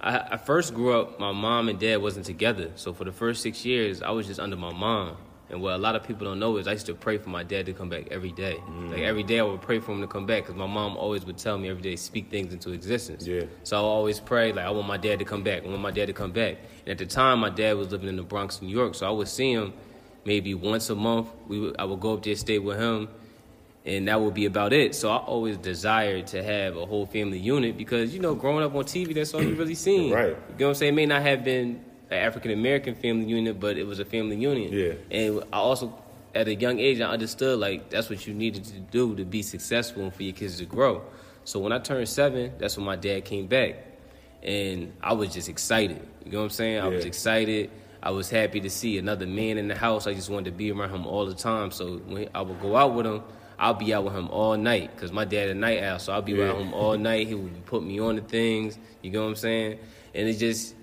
I, 0.00 0.18
I 0.30 0.36
first 0.36 0.74
grew 0.74 1.00
up. 1.00 1.18
My 1.18 1.32
mom 1.32 1.68
and 1.68 1.76
dad 1.76 1.96
wasn't 1.96 2.24
together, 2.24 2.70
so 2.76 2.92
for 2.92 3.02
the 3.02 3.10
first 3.10 3.42
six 3.42 3.64
years, 3.64 4.00
I 4.00 4.10
was 4.10 4.28
just 4.28 4.38
under 4.38 4.54
my 4.54 4.72
mom. 4.72 5.16
And 5.52 5.60
what 5.60 5.74
a 5.74 5.78
lot 5.78 5.94
of 5.94 6.02
people 6.02 6.26
don't 6.26 6.40
know 6.40 6.56
is 6.56 6.66
I 6.66 6.72
used 6.72 6.86
to 6.86 6.94
pray 6.94 7.18
for 7.18 7.28
my 7.28 7.42
dad 7.42 7.66
to 7.66 7.74
come 7.74 7.90
back 7.90 8.08
every 8.10 8.32
day. 8.32 8.56
Mm. 8.66 8.90
Like 8.90 9.00
every 9.00 9.22
day, 9.22 9.38
I 9.38 9.42
would 9.42 9.60
pray 9.60 9.80
for 9.80 9.92
him 9.92 10.00
to 10.00 10.06
come 10.06 10.24
back 10.24 10.44
because 10.44 10.56
my 10.56 10.66
mom 10.66 10.96
always 10.96 11.26
would 11.26 11.36
tell 11.36 11.58
me 11.58 11.68
every 11.68 11.82
day, 11.82 11.94
speak 11.94 12.30
things 12.30 12.54
into 12.54 12.72
existence. 12.72 13.26
Yeah. 13.26 13.44
So 13.62 13.76
I 13.76 13.80
always 13.80 14.18
pray 14.18 14.52
like 14.52 14.64
I 14.64 14.70
want 14.70 14.88
my 14.88 14.96
dad 14.96 15.18
to 15.18 15.26
come 15.26 15.42
back. 15.42 15.64
I 15.64 15.68
want 15.68 15.82
my 15.82 15.90
dad 15.90 16.06
to 16.06 16.14
come 16.14 16.32
back. 16.32 16.56
And 16.86 16.88
at 16.88 16.98
the 16.98 17.06
time, 17.06 17.40
my 17.40 17.50
dad 17.50 17.76
was 17.76 17.92
living 17.92 18.08
in 18.08 18.16
the 18.16 18.22
Bronx, 18.22 18.62
New 18.62 18.68
York, 18.68 18.94
so 18.94 19.06
I 19.06 19.10
would 19.10 19.28
see 19.28 19.52
him 19.52 19.74
maybe 20.24 20.54
once 20.54 20.88
a 20.88 20.94
month. 20.94 21.28
We 21.46 21.60
would, 21.60 21.76
I 21.78 21.84
would 21.84 22.00
go 22.00 22.14
up 22.14 22.22
there, 22.22 22.34
stay 22.34 22.58
with 22.58 22.78
him 22.78 23.08
and 23.84 24.08
that 24.08 24.20
would 24.20 24.34
be 24.34 24.46
about 24.46 24.72
it. 24.72 24.94
So 24.94 25.10
I 25.10 25.16
always 25.16 25.56
desired 25.56 26.28
to 26.28 26.42
have 26.42 26.76
a 26.76 26.86
whole 26.86 27.06
family 27.06 27.38
unit 27.38 27.76
because 27.76 28.14
you 28.14 28.20
know, 28.20 28.34
growing 28.34 28.64
up 28.64 28.74
on 28.74 28.84
TV, 28.84 29.14
that's 29.14 29.34
all 29.34 29.42
you 29.42 29.54
really 29.54 29.74
seen. 29.74 30.12
Right. 30.12 30.28
You 30.28 30.34
know 30.34 30.38
what 30.38 30.68
I'm 30.68 30.74
saying? 30.76 30.92
It 30.92 30.96
may 30.96 31.06
not 31.06 31.22
have 31.22 31.44
been 31.44 31.84
an 32.12 32.18
African 32.18 32.50
American 32.52 32.94
family 32.94 33.26
unit, 33.26 33.58
but 33.58 33.76
it 33.76 33.84
was 33.86 33.98
a 33.98 34.04
family 34.04 34.36
union. 34.36 34.72
Yeah. 34.72 34.92
And 35.10 35.42
I 35.52 35.56
also, 35.56 35.92
at 36.34 36.48
a 36.48 36.54
young 36.54 36.78
age, 36.78 37.00
I 37.00 37.06
understood 37.10 37.58
like 37.58 37.90
that's 37.90 38.08
what 38.10 38.26
you 38.26 38.34
needed 38.34 38.64
to 38.64 38.78
do 38.78 39.16
to 39.16 39.24
be 39.24 39.42
successful 39.42 40.02
and 40.04 40.14
for 40.14 40.22
your 40.22 40.32
kids 40.34 40.58
to 40.58 40.64
grow. 40.64 41.02
So 41.44 41.58
when 41.58 41.72
I 41.72 41.78
turned 41.78 42.08
seven, 42.08 42.52
that's 42.58 42.76
when 42.76 42.86
my 42.86 42.96
dad 42.96 43.24
came 43.24 43.46
back, 43.48 43.76
and 44.42 44.92
I 45.02 45.12
was 45.14 45.32
just 45.32 45.48
excited. 45.48 46.00
You 46.24 46.32
know 46.32 46.38
what 46.38 46.44
I'm 46.44 46.50
saying? 46.50 46.78
I 46.80 46.88
was 46.88 47.04
excited. 47.04 47.70
I 48.02 48.10
was 48.10 48.28
happy 48.30 48.60
to 48.60 48.70
see 48.70 48.98
another 48.98 49.26
man 49.26 49.58
in 49.58 49.68
the 49.68 49.76
house. 49.76 50.06
I 50.06 50.14
just 50.14 50.28
wanted 50.28 50.46
to 50.46 50.56
be 50.56 50.72
around 50.72 50.90
him 50.90 51.06
all 51.06 51.24
the 51.26 51.34
time. 51.34 51.70
So 51.70 51.98
when 51.98 52.28
I 52.34 52.42
would 52.42 52.60
go 52.60 52.76
out 52.76 52.94
with 52.94 53.06
him, 53.06 53.22
I'll 53.58 53.74
be 53.74 53.94
out 53.94 54.02
with 54.02 54.14
him 54.14 54.28
all 54.28 54.56
night 54.56 54.90
because 54.94 55.12
my 55.12 55.24
dad 55.24 55.48
a 55.50 55.54
night 55.54 55.82
owl. 55.84 56.00
So 56.00 56.12
I'll 56.12 56.22
be 56.22 56.40
around 56.40 56.58
Yeah. 56.58 56.64
him 56.66 56.74
all 56.74 56.98
night. 56.98 57.28
He 57.28 57.34
would 57.36 57.64
put 57.64 57.84
me 57.84 58.00
on 58.00 58.16
the 58.16 58.22
things. 58.22 58.76
You 59.02 59.12
know 59.12 59.22
what 59.22 59.28
I'm 59.28 59.36
saying? 59.36 59.78
And 60.14 60.28
it 60.28 60.34
just 60.38 60.74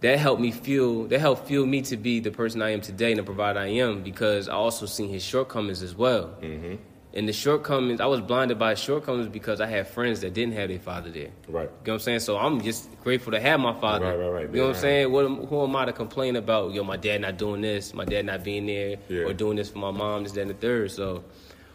that 0.00 0.18
helped 0.18 0.40
me 0.40 0.52
feel 0.52 1.04
that 1.04 1.18
helped 1.18 1.46
fuel 1.48 1.66
me 1.66 1.82
to 1.82 1.96
be 1.96 2.20
the 2.20 2.30
person 2.30 2.62
I 2.62 2.70
am 2.70 2.80
today 2.80 3.10
and 3.10 3.18
the 3.18 3.24
provider 3.24 3.58
I 3.58 3.68
am 3.68 4.02
because 4.02 4.48
I 4.48 4.54
also 4.54 4.86
seen 4.86 5.08
his 5.08 5.22
shortcomings 5.22 5.82
as 5.82 5.94
well. 5.94 6.36
Mm-hmm. 6.40 6.76
And 7.14 7.26
the 7.26 7.32
shortcomings, 7.32 8.00
I 8.00 8.06
was 8.06 8.20
blinded 8.20 8.58
by 8.58 8.74
shortcomings 8.74 9.28
because 9.28 9.60
I 9.60 9.66
had 9.66 9.88
friends 9.88 10.20
that 10.20 10.34
didn't 10.34 10.54
have 10.54 10.68
their 10.68 10.78
father 10.78 11.10
there. 11.10 11.30
right 11.48 11.62
You 11.62 11.68
know 11.68 11.70
what 11.84 11.92
I'm 11.94 11.98
saying? 12.00 12.20
So 12.20 12.36
I'm 12.36 12.60
just 12.60 12.88
grateful 13.02 13.32
to 13.32 13.40
have 13.40 13.58
my 13.58 13.72
father. 13.80 14.04
Right, 14.04 14.16
right, 14.16 14.28
right. 14.28 14.50
You 14.54 14.60
know 14.60 14.68
what 14.68 14.76
I'm 14.76 14.80
saying? 14.82 15.10
What, 15.10 15.26
who 15.26 15.64
am 15.64 15.74
I 15.74 15.86
to 15.86 15.92
complain 15.92 16.36
about? 16.36 16.74
Yo, 16.74 16.84
my 16.84 16.98
dad 16.98 17.22
not 17.22 17.38
doing 17.38 17.62
this, 17.62 17.94
my 17.94 18.04
dad 18.04 18.26
not 18.26 18.44
being 18.44 18.66
there, 18.66 18.98
Yeah. 19.08 19.22
or 19.22 19.32
doing 19.32 19.56
this 19.56 19.70
for 19.70 19.78
my 19.78 19.90
mom, 19.90 20.22
this, 20.22 20.32
that, 20.32 20.42
and 20.42 20.50
the 20.50 20.54
third. 20.54 20.90
So 20.92 21.24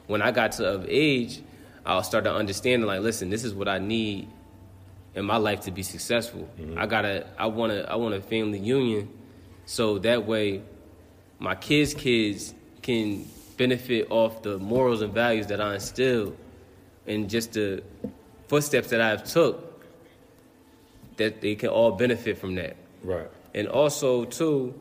when 0.08 0.22
I 0.22 0.32
got 0.32 0.54
to 0.54 0.68
of 0.68 0.86
age, 0.88 1.42
I 1.86 2.02
started 2.04 2.32
understanding 2.32 2.88
like, 2.88 3.02
listen, 3.02 3.30
this 3.30 3.44
is 3.44 3.54
what 3.54 3.68
I 3.68 3.80
need 3.80 4.30
in 5.16 5.26
my 5.26 5.38
life 5.38 5.62
to 5.62 5.72
be 5.72 5.84
successful. 5.84 6.48
Mm-hmm. 6.60 6.78
I 6.80 6.86
gotta, 6.86 7.28
I 7.38 7.46
want 7.48 7.72
to, 7.72 7.90
I 7.92 7.96
want 7.96 8.16
a 8.16 8.22
family 8.22 8.60
union, 8.60 9.10
so 9.66 10.00
that 10.00 10.26
way, 10.26 10.62
my 11.40 11.56
kids' 11.56 11.94
kids 11.94 12.54
can 12.82 13.26
benefit 13.58 14.08
off 14.10 14.42
the 14.42 14.58
morals 14.58 15.02
and 15.02 15.14
values 15.14 15.48
that 15.48 15.62
I 15.62 15.76
instilled, 15.76 16.36
and 17.08 17.30
just 17.30 17.54
the 17.54 17.84
footsteps 18.48 18.90
that 18.90 19.02
I've 19.02 19.24
took. 19.24 19.70
That 21.18 21.42
they 21.42 21.54
can 21.54 21.70
all 21.70 21.92
benefit 21.92 22.40
from 22.40 22.56
that. 22.56 22.76
right 23.04 23.28
And 23.54 23.68
also, 23.68 24.26
too, 24.26 24.74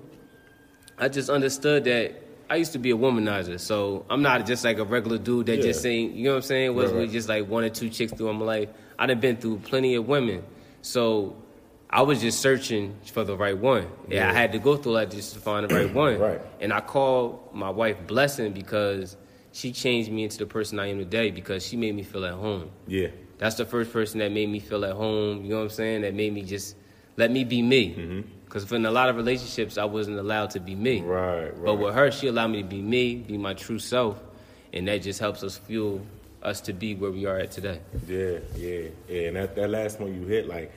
I 0.99 1.09
just 1.09 1.29
understood 1.29 1.85
that 1.85 2.15
I 2.49 2.57
used 2.57 2.73
to 2.73 2.79
be 2.79 2.91
a 2.91 2.97
womanizer, 2.97 3.61
so 3.61 4.07
I'm 4.09 4.23
not 4.23 4.47
just 4.47 4.65
like 4.65 4.79
a 4.79 4.85
regular 4.85 5.19
dude 5.19 5.47
that 5.47 5.57
Yeah. 5.57 5.63
just 5.63 5.83
saying, 5.83 6.17
you 6.17 6.25
know 6.25 6.31
what 6.31 6.37
I'm 6.37 6.43
saying, 6.43 6.75
was 6.75 6.91
Right, 6.91 7.01
right. 7.01 7.11
just 7.11 7.29
like 7.29 7.47
one 7.47 7.65
or 7.65 7.69
two 7.69 7.91
chicks 7.91 8.15
through 8.15 8.33
my 8.33 8.45
life. 8.47 8.69
I 9.03 9.07
done 9.07 9.19
been 9.19 9.37
through 9.37 9.59
plenty 9.59 9.97
of 9.97 10.07
women, 10.07 10.45
so 10.81 11.35
I 11.91 12.03
was 12.03 12.21
just 12.21 12.39
searching 12.41 12.97
for 13.05 13.25
the 13.25 13.37
right 13.37 13.59
one. 13.59 13.89
Yeah, 14.09 14.31
I 14.31 14.33
had 14.33 14.53
to 14.53 14.61
go 14.61 14.77
through 14.77 14.95
that 14.95 15.11
just 15.11 15.35
to 15.35 15.41
find 15.41 15.69
the 15.69 15.75
right 15.75 15.93
one. 16.05 16.21
Right. 16.21 16.41
And 16.61 16.73
I 16.73 16.81
call 16.81 17.51
my 17.53 17.69
wife 17.69 17.97
blessing 18.07 18.53
because 18.53 19.17
she 19.51 19.73
changed 19.73 20.09
me 20.13 20.23
into 20.23 20.39
the 20.39 20.47
person 20.47 20.79
I 20.79 20.87
am 20.87 20.99
today 20.99 21.33
because 21.33 21.67
she 21.67 21.77
made 21.77 21.97
me 21.97 22.05
feel 22.05 22.25
at 22.25 22.35
home. 22.35 22.71
yeah 22.87 23.09
That's 23.39 23.57
the 23.57 23.65
first 23.65 23.93
person 23.93 24.21
that 24.21 24.31
made 24.31 24.49
me 24.49 24.61
feel 24.61 24.85
at 24.85 24.93
home. 24.93 25.43
You 25.43 25.51
know 25.51 25.57
what 25.57 25.63
I'm 25.65 25.71
saying? 25.71 26.03
That 26.03 26.15
made 26.15 26.33
me 26.33 26.43
just 26.43 26.77
let 27.17 27.33
me 27.33 27.43
be 27.43 27.61
me. 27.61 27.95
Mm-hmm. 27.97 28.21
Because 28.45 28.71
in 28.71 28.87
a 28.87 28.91
lot 28.93 29.09
of 29.09 29.17
relationships, 29.17 29.79
I 29.79 29.85
wasn't 29.85 30.21
allowed 30.21 30.51
to 30.51 30.61
be 30.61 30.77
me. 30.77 31.01
right 31.01 31.47
right 31.47 31.65
But 31.65 31.75
with 31.75 31.93
her, 31.93 32.13
she 32.13 32.29
allowed 32.29 32.53
me 32.53 32.63
to 32.63 32.69
be 32.69 32.81
me, 32.81 33.17
be 33.17 33.37
my 33.37 33.55
true 33.55 33.81
self, 33.81 34.23
and 34.73 34.87
that 34.87 35.03
just 35.03 35.19
helps 35.19 35.43
us 35.43 35.59
fuel 35.59 36.07
us 36.43 36.61
to 36.63 36.73
be 36.73 36.95
where 36.95 37.11
we 37.11 37.27
are 37.27 37.39
at 37.39 37.53
today. 37.53 37.81
Yeah, 38.07 38.39
yeah, 38.57 38.89
yeah. 39.09 39.21
And 39.29 39.37
that, 39.37 39.55
that 39.57 39.71
last 39.71 40.01
one 40.01 40.15
you 40.15 40.27
hit, 40.27 40.49
like, 40.49 40.73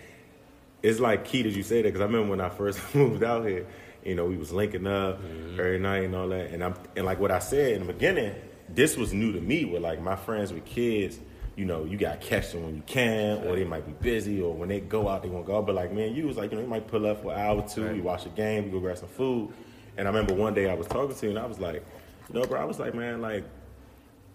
it's 0.84 1.00
like 1.00 1.26
key 1.26 1.42
that 1.44 1.50
you 1.54 1.64
say 1.64 1.82
that 1.82 1.88
because 1.88 2.02
I 2.02 2.06
remember 2.06 2.30
when 2.30 2.42
I 2.42 2.50
first 2.50 2.80
moved 2.96 3.24
out 3.24 3.46
here, 3.46 3.66
you 4.04 4.14
know, 4.16 4.26
we 4.26 4.38
was 4.38 4.52
linking 4.52 4.86
up 4.86 5.22
mm-hmm. 5.22 5.60
every 5.60 5.80
night 5.80 6.04
and 6.04 6.16
all 6.16 6.28
that, 6.30 6.52
and 6.52 6.64
I'm 6.64 6.76
and 6.96 7.06
like 7.06 7.20
what 7.20 7.32
I 7.32 7.40
said 7.40 7.74
in 7.74 7.88
the 7.88 7.94
beginning, 7.94 8.36
this 8.70 8.96
was 8.96 9.14
new 9.14 9.32
to 9.32 9.42
me. 9.42 9.66
With 9.66 9.82
like 9.82 10.00
my 10.00 10.16
friends 10.16 10.54
with 10.54 10.64
kids, 10.64 11.20
you 11.56 11.66
know, 11.66 11.86
you 11.86 11.98
got 11.98 12.22
to 12.22 12.28
catch 12.28 12.52
them 12.52 12.66
when 12.66 12.76
you 12.76 12.84
can, 12.86 13.48
or 13.48 13.56
they 13.56 13.64
might 13.64 13.86
be 13.86 13.94
busy, 13.94 14.42
or 14.42 14.54
when 14.54 14.70
they 14.70 14.80
go 14.80 15.10
out, 15.10 15.24
they 15.24 15.30
won't 15.30 15.48
go. 15.48 15.62
But 15.64 15.74
like, 15.74 15.92
man, 15.92 16.14
you 16.14 16.28
was 16.28 16.38
like, 16.38 16.52
you 16.52 16.58
know, 16.58 16.64
you 16.64 16.70
might 16.70 16.88
pull 16.88 17.08
up 17.08 17.24
for 17.24 17.34
an 17.34 17.40
hour 17.40 17.62
or 17.62 17.68
two, 17.68 17.86
Right. 17.86 17.96
you 17.96 18.04
watch 18.04 18.28
a 18.28 18.30
game, 18.30 18.66
you 18.66 18.72
go 18.72 18.80
grab 18.80 18.98
some 18.98 19.10
food. 19.10 19.52
And 19.98 20.08
I 20.08 20.12
remember 20.12 20.36
one 20.36 20.54
day 20.54 20.70
I 20.70 20.76
was 20.76 20.88
talking 20.88 21.16
to 21.16 21.26
you, 21.26 21.32
and 21.32 21.40
I 21.40 21.46
was 21.46 21.60
like, 21.60 21.84
you 22.30 22.40
know, 22.40 22.46
bro, 22.46 22.62
I 22.62 22.66
was 22.66 22.80
like, 22.80 22.94
man, 22.94 23.22
like 23.22 23.44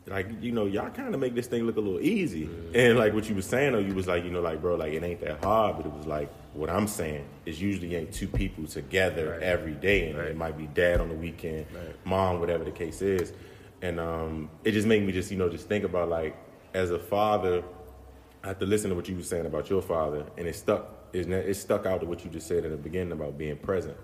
like 0.06 0.28
you 0.40 0.50
know 0.50 0.64
y'all 0.66 0.90
kind 0.90 1.14
of 1.14 1.20
make 1.20 1.34
this 1.34 1.46
thing 1.46 1.64
look 1.64 1.76
a 1.76 1.80
little 1.80 2.00
easy 2.00 2.48
and 2.74 2.98
like 2.98 3.12
what 3.12 3.28
you 3.28 3.34
was 3.34 3.44
saying 3.46 3.72
though 3.72 3.78
you 3.78 3.94
was 3.94 4.06
like 4.06 4.24
you 4.24 4.30
know 4.30 4.40
like 4.40 4.60
bro 4.60 4.74
like 4.74 4.92
it 4.92 5.02
ain't 5.02 5.20
that 5.20 5.42
hard 5.44 5.76
but 5.76 5.84
it 5.86 5.92
was 5.92 6.06
like 6.06 6.28
what 6.54 6.70
i'm 6.70 6.88
saying 6.88 7.24
is 7.46 7.60
usually 7.60 7.94
ain't 7.94 8.12
two 8.12 8.26
people 8.26 8.66
together 8.66 9.32
Right. 9.32 9.42
every 9.42 9.72
day 9.74 10.08
and 10.08 10.18
Right. 10.18 10.28
it 10.28 10.36
might 10.36 10.56
be 10.56 10.66
dad 10.68 11.00
on 11.00 11.10
the 11.10 11.14
weekend 11.14 11.66
Right. 11.74 11.94
mom 12.06 12.40
whatever 12.40 12.64
the 12.64 12.70
case 12.70 13.02
is 13.02 13.32
and 13.82 14.00
um 14.00 14.48
it 14.64 14.72
just 14.72 14.86
made 14.86 15.04
me 15.06 15.12
just 15.12 15.30
you 15.30 15.36
know 15.36 15.48
just 15.50 15.68
think 15.68 15.84
about 15.84 16.08
like 16.08 16.34
as 16.72 16.90
a 16.90 16.98
father 16.98 17.62
i 18.42 18.48
have 18.48 18.58
to 18.58 18.66
listen 18.66 18.88
to 18.90 18.96
what 18.96 19.06
you 19.08 19.16
were 19.16 19.22
saying 19.22 19.44
about 19.46 19.68
your 19.68 19.82
father 19.82 20.24
and 20.38 20.48
it 20.48 20.56
stuck 20.56 20.88
it 21.12 21.54
stuck 21.54 21.84
out 21.86 22.00
to 22.00 22.06
what 22.06 22.24
you 22.24 22.30
just 22.30 22.46
said 22.46 22.64
in 22.64 22.70
the 22.70 22.76
beginning 22.76 23.12
about 23.12 23.36
being 23.36 23.56
present 23.58 23.96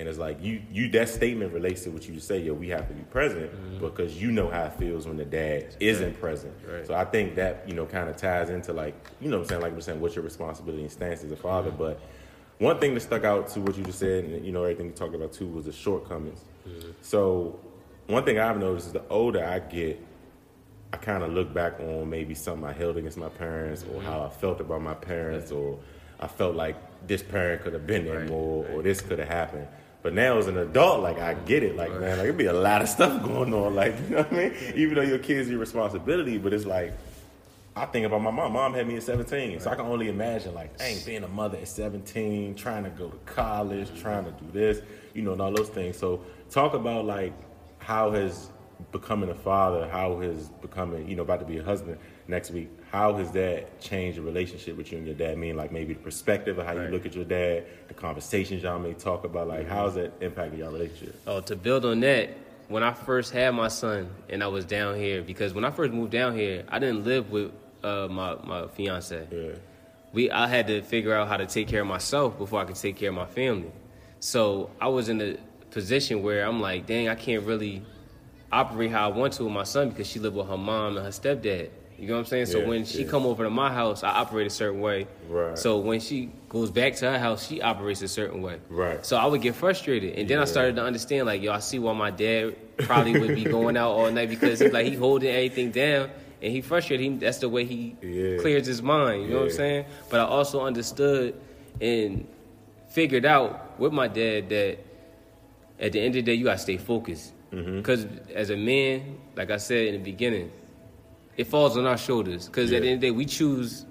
And 0.00 0.08
it's 0.08 0.18
like 0.18 0.42
you, 0.42 0.62
you 0.72 0.88
that 0.92 1.10
statement 1.10 1.52
relates 1.52 1.82
to 1.84 1.90
what 1.90 2.08
you 2.08 2.14
just 2.14 2.26
say. 2.26 2.38
Yo, 2.40 2.54
we 2.54 2.70
have 2.70 2.88
to 2.88 2.94
be 2.94 3.02
present 3.02 3.52
Mm-hmm. 3.52 3.84
because 3.84 4.20
you 4.20 4.32
know 4.32 4.48
how 4.48 4.64
it 4.64 4.72
feels 4.72 5.06
when 5.06 5.18
the 5.18 5.26
dad 5.26 5.76
isn't 5.78 6.18
present. 6.18 6.54
Right. 6.66 6.86
So 6.86 6.94
I 6.94 7.04
think 7.04 7.34
that 7.34 7.68
you 7.68 7.74
know 7.74 7.84
kind 7.84 8.08
of 8.08 8.16
ties 8.16 8.48
into 8.48 8.72
like 8.72 8.94
you 9.20 9.28
know 9.28 9.36
what 9.36 9.42
I'm 9.42 9.48
saying 9.50 9.60
like 9.60 9.74
we're 9.74 9.80
saying 9.82 10.00
what's 10.00 10.16
your 10.16 10.24
responsibility 10.24 10.82
and 10.82 10.90
stance 10.90 11.22
as 11.22 11.30
a 11.32 11.36
father. 11.36 11.68
Mm-hmm. 11.68 11.78
But 11.78 12.00
one 12.58 12.78
thing 12.78 12.94
that 12.94 13.00
stuck 13.00 13.24
out 13.24 13.48
to 13.48 13.60
what 13.60 13.76
you 13.76 13.84
just 13.84 13.98
said 13.98 14.24
and 14.24 14.44
you 14.44 14.52
know 14.52 14.62
everything 14.62 14.86
you 14.86 14.92
talked 14.92 15.14
about 15.14 15.34
too 15.34 15.46
was 15.48 15.66
the 15.66 15.72
shortcomings. 15.72 16.40
Mm-hmm. 16.66 16.92
So 17.02 17.60
one 18.06 18.24
thing 18.24 18.38
I've 18.38 18.58
noticed 18.58 18.86
is 18.86 18.92
the 18.94 19.06
older 19.10 19.44
I 19.44 19.58
get, 19.58 20.02
I 20.94 20.96
kind 20.96 21.22
of 21.22 21.30
look 21.34 21.52
back 21.52 21.78
on 21.78 22.08
maybe 22.08 22.34
something 22.34 22.66
I 22.66 22.72
held 22.72 22.96
against 22.96 23.18
my 23.18 23.28
parents 23.28 23.84
or 23.92 24.00
how 24.00 24.22
I 24.22 24.30
felt 24.30 24.60
about 24.62 24.80
my 24.80 24.94
parents 24.94 25.52
or 25.52 25.78
I 26.18 26.26
felt 26.26 26.54
like 26.56 26.76
this 27.06 27.22
parent 27.22 27.62
could 27.62 27.74
have 27.74 27.86
been 27.86 28.04
there 28.06 28.20
Right, 28.20 28.28
more 28.28 28.66
or 28.68 28.82
this 28.82 29.02
could 29.02 29.18
have 29.18 29.28
happened. 29.28 29.68
But 30.02 30.14
now 30.14 30.38
as 30.38 30.46
an 30.46 30.56
adult, 30.56 31.02
like 31.02 31.18
I 31.18 31.34
get 31.34 31.62
it. 31.62 31.76
Like 31.76 31.92
man, 31.92 32.18
like 32.18 32.24
it'd 32.24 32.38
be 32.38 32.46
a 32.46 32.52
lot 32.52 32.82
of 32.82 32.88
stuff 32.88 33.22
going 33.24 33.52
on. 33.52 33.74
Like 33.74 33.94
you 34.00 34.16
know 34.16 34.22
what 34.22 34.32
I 34.32 34.36
mean? 34.36 34.54
Even 34.74 34.94
though 34.94 35.02
your 35.02 35.18
kids 35.18 35.48
your 35.48 35.58
responsibility, 35.58 36.38
but 36.38 36.52
it's 36.52 36.64
like 36.64 36.92
I 37.76 37.86
think 37.86 38.06
about 38.06 38.22
my 38.22 38.30
mom. 38.30 38.52
Mom 38.52 38.74
had 38.74 38.86
me 38.86 38.96
at 38.96 39.02
17, 39.02 39.60
so 39.60 39.70
I 39.70 39.74
can 39.74 39.86
only 39.86 40.08
imagine 40.08 40.54
like, 40.54 40.76
dang, 40.76 40.98
being 41.06 41.22
a 41.22 41.28
mother 41.28 41.56
at 41.56 41.68
17, 41.68 42.54
trying 42.56 42.84
to 42.84 42.90
go 42.90 43.08
to 43.08 43.16
college, 43.32 43.88
trying 44.00 44.24
to 44.24 44.32
do 44.32 44.50
this, 44.52 44.82
you 45.14 45.22
know, 45.22 45.32
and 45.32 45.40
all 45.40 45.52
those 45.52 45.68
things. 45.68 45.96
So 45.96 46.20
talk 46.50 46.74
about 46.74 47.04
like 47.04 47.32
how 47.78 48.10
has 48.10 48.50
becoming 48.92 49.30
a 49.30 49.34
father, 49.34 49.88
how 49.88 50.20
has 50.20 50.48
becoming, 50.60 51.08
you 51.08 51.14
know, 51.14 51.22
about 51.22 51.40
to 51.40 51.46
be 51.46 51.58
a 51.58 51.62
husband 51.62 51.98
next 52.26 52.50
week, 52.50 52.70
how 52.90 53.14
has 53.14 53.30
that 53.32 53.80
changed 53.80 54.18
the 54.18 54.22
relationship 54.22 54.76
with 54.76 54.90
you 54.90 54.98
and 54.98 55.06
your 55.06 55.16
dad? 55.16 55.38
Mean 55.38 55.56
like 55.56 55.70
maybe 55.70 55.94
the 55.94 56.00
perspective 56.00 56.58
of 56.58 56.66
how 56.66 56.72
you 56.72 56.88
look 56.88 57.06
at 57.06 57.14
your 57.14 57.24
dad, 57.24 57.64
the 57.88 57.94
conversations 57.94 58.62
y'all 58.62 58.78
may 58.78 58.94
talk 58.94 59.24
about, 59.24 59.48
like 59.48 59.68
how 59.68 59.84
has 59.84 59.94
that 59.94 60.12
impacted 60.20 60.58
your 60.58 60.70
relationship? 60.70 61.14
Oh, 61.26 61.40
to 61.40 61.54
build 61.54 61.84
on 61.84 62.00
that, 62.00 62.30
when 62.68 62.82
I 62.82 62.92
first 62.92 63.32
had 63.32 63.54
my 63.54 63.68
son 63.68 64.10
and 64.28 64.42
I 64.42 64.48
was 64.48 64.64
down 64.64 64.96
here, 64.96 65.22
because 65.22 65.54
when 65.54 65.64
I 65.64 65.70
first 65.70 65.92
moved 65.92 66.10
down 66.10 66.36
here, 66.36 66.64
I 66.68 66.78
didn't 66.78 67.04
live 67.04 67.30
with 67.30 67.52
uh, 67.84 68.08
my 68.10 68.36
my 68.44 68.66
fiance. 68.68 69.26
Yeah. 69.30 69.58
We 70.12 70.30
I 70.30 70.48
had 70.48 70.66
to 70.66 70.82
figure 70.82 71.14
out 71.14 71.28
how 71.28 71.36
to 71.36 71.46
take 71.46 71.68
care 71.68 71.82
of 71.82 71.86
myself 71.86 72.38
before 72.38 72.60
I 72.60 72.64
could 72.64 72.76
take 72.76 72.96
care 72.96 73.10
of 73.10 73.14
my 73.14 73.26
family. 73.26 73.70
So 74.18 74.70
I 74.80 74.88
was 74.88 75.08
in 75.08 75.20
a 75.20 75.36
position 75.70 76.22
where 76.22 76.44
I'm 76.44 76.60
like, 76.60 76.86
dang, 76.86 77.08
I 77.08 77.14
can't 77.14 77.44
really 77.44 77.82
operate 78.50 78.90
how 78.90 79.08
I 79.08 79.12
want 79.12 79.34
to 79.34 79.44
with 79.44 79.52
my 79.52 79.62
son 79.62 79.90
because 79.90 80.08
she 80.08 80.18
lived 80.18 80.34
with 80.34 80.48
her 80.48 80.56
mom 80.56 80.96
and 80.96 81.06
her 81.06 81.12
stepdad. 81.12 81.70
You 82.00 82.06
know 82.06 82.14
what 82.14 82.20
I'm 82.20 82.24
saying? 82.26 82.46
So 82.46 82.60
Yeah, 82.60 82.66
when 82.68 82.84
she 82.86 83.02
yeah. 83.04 83.10
come 83.10 83.26
over 83.26 83.44
to 83.44 83.50
my 83.50 83.70
house, 83.70 84.02
I 84.02 84.08
operate 84.08 84.46
a 84.46 84.50
certain 84.50 84.80
way. 84.80 85.06
Right. 85.28 85.58
So 85.58 85.78
when 85.78 86.00
she 86.00 86.30
goes 86.48 86.70
back 86.70 86.94
to 86.96 87.10
her 87.12 87.18
house, 87.18 87.46
she 87.46 87.60
operates 87.60 88.00
a 88.00 88.08
certain 88.08 88.40
way. 88.40 88.58
Right. 88.70 89.04
So 89.04 89.18
I 89.18 89.26
would 89.26 89.42
get 89.42 89.54
frustrated, 89.54 90.18
and 90.18 90.26
then 90.28 90.38
I 90.38 90.46
started 90.46 90.76
to 90.76 90.82
understand, 90.82 91.26
like, 91.26 91.42
yo, 91.42 91.52
I 91.52 91.58
see 91.58 91.78
why 91.78 91.92
my 91.92 92.10
dad 92.10 92.56
probably 92.78 93.20
would 93.20 93.34
be 93.34 93.44
going 93.44 93.76
out 93.76 93.90
all 93.90 94.10
night 94.10 94.30
because 94.30 94.60
he's 94.60 94.72
like 94.72 94.86
he 94.86 94.94
holding 94.94 95.28
everything 95.28 95.70
down, 95.72 96.08
and 96.40 96.50
he 96.50 96.62
frustrated. 96.62 97.04
He, 97.04 97.16
that's 97.18 97.38
the 97.38 97.50
way 97.50 97.66
he 97.66 97.94
Yeah. 98.00 98.38
clears 98.38 98.66
his 98.66 98.80
mind. 98.82 99.24
You 99.24 99.28
know 99.28 99.36
what 99.40 99.44
I'm 99.50 99.50
saying? 99.50 99.84
But 100.08 100.20
I 100.20 100.24
also 100.24 100.62
understood 100.62 101.34
and 101.82 102.26
figured 102.88 103.26
out 103.26 103.78
with 103.78 103.92
my 103.92 104.08
dad 104.08 104.48
that 104.48 104.78
at 105.78 105.92
the 105.92 106.00
end 106.00 106.08
of 106.08 106.14
the 106.14 106.22
day, 106.22 106.34
you 106.34 106.44
gotta 106.44 106.58
stay 106.58 106.78
focused. 106.78 107.32
Mm-hmm. 107.52 107.76
Because 107.78 108.06
as 108.34 108.50
a 108.50 108.56
man, 108.56 109.18
like 109.36 109.50
I 109.50 109.56
said 109.58 109.88
in 109.88 109.94
the 109.94 110.10
beginning, 110.10 110.50
it 111.40 111.46
falls 111.46 111.76
on 111.76 111.86
our 111.86 111.98
shoulders. 112.08 112.46
Because 112.46 112.70
Yeah. 112.70 112.78
at 112.78 112.82
the 112.82 112.88
end 112.88 112.96
of 112.96 113.00
the 113.00 113.06
day, 113.08 113.10
we 113.22 113.24
choose 113.24 113.86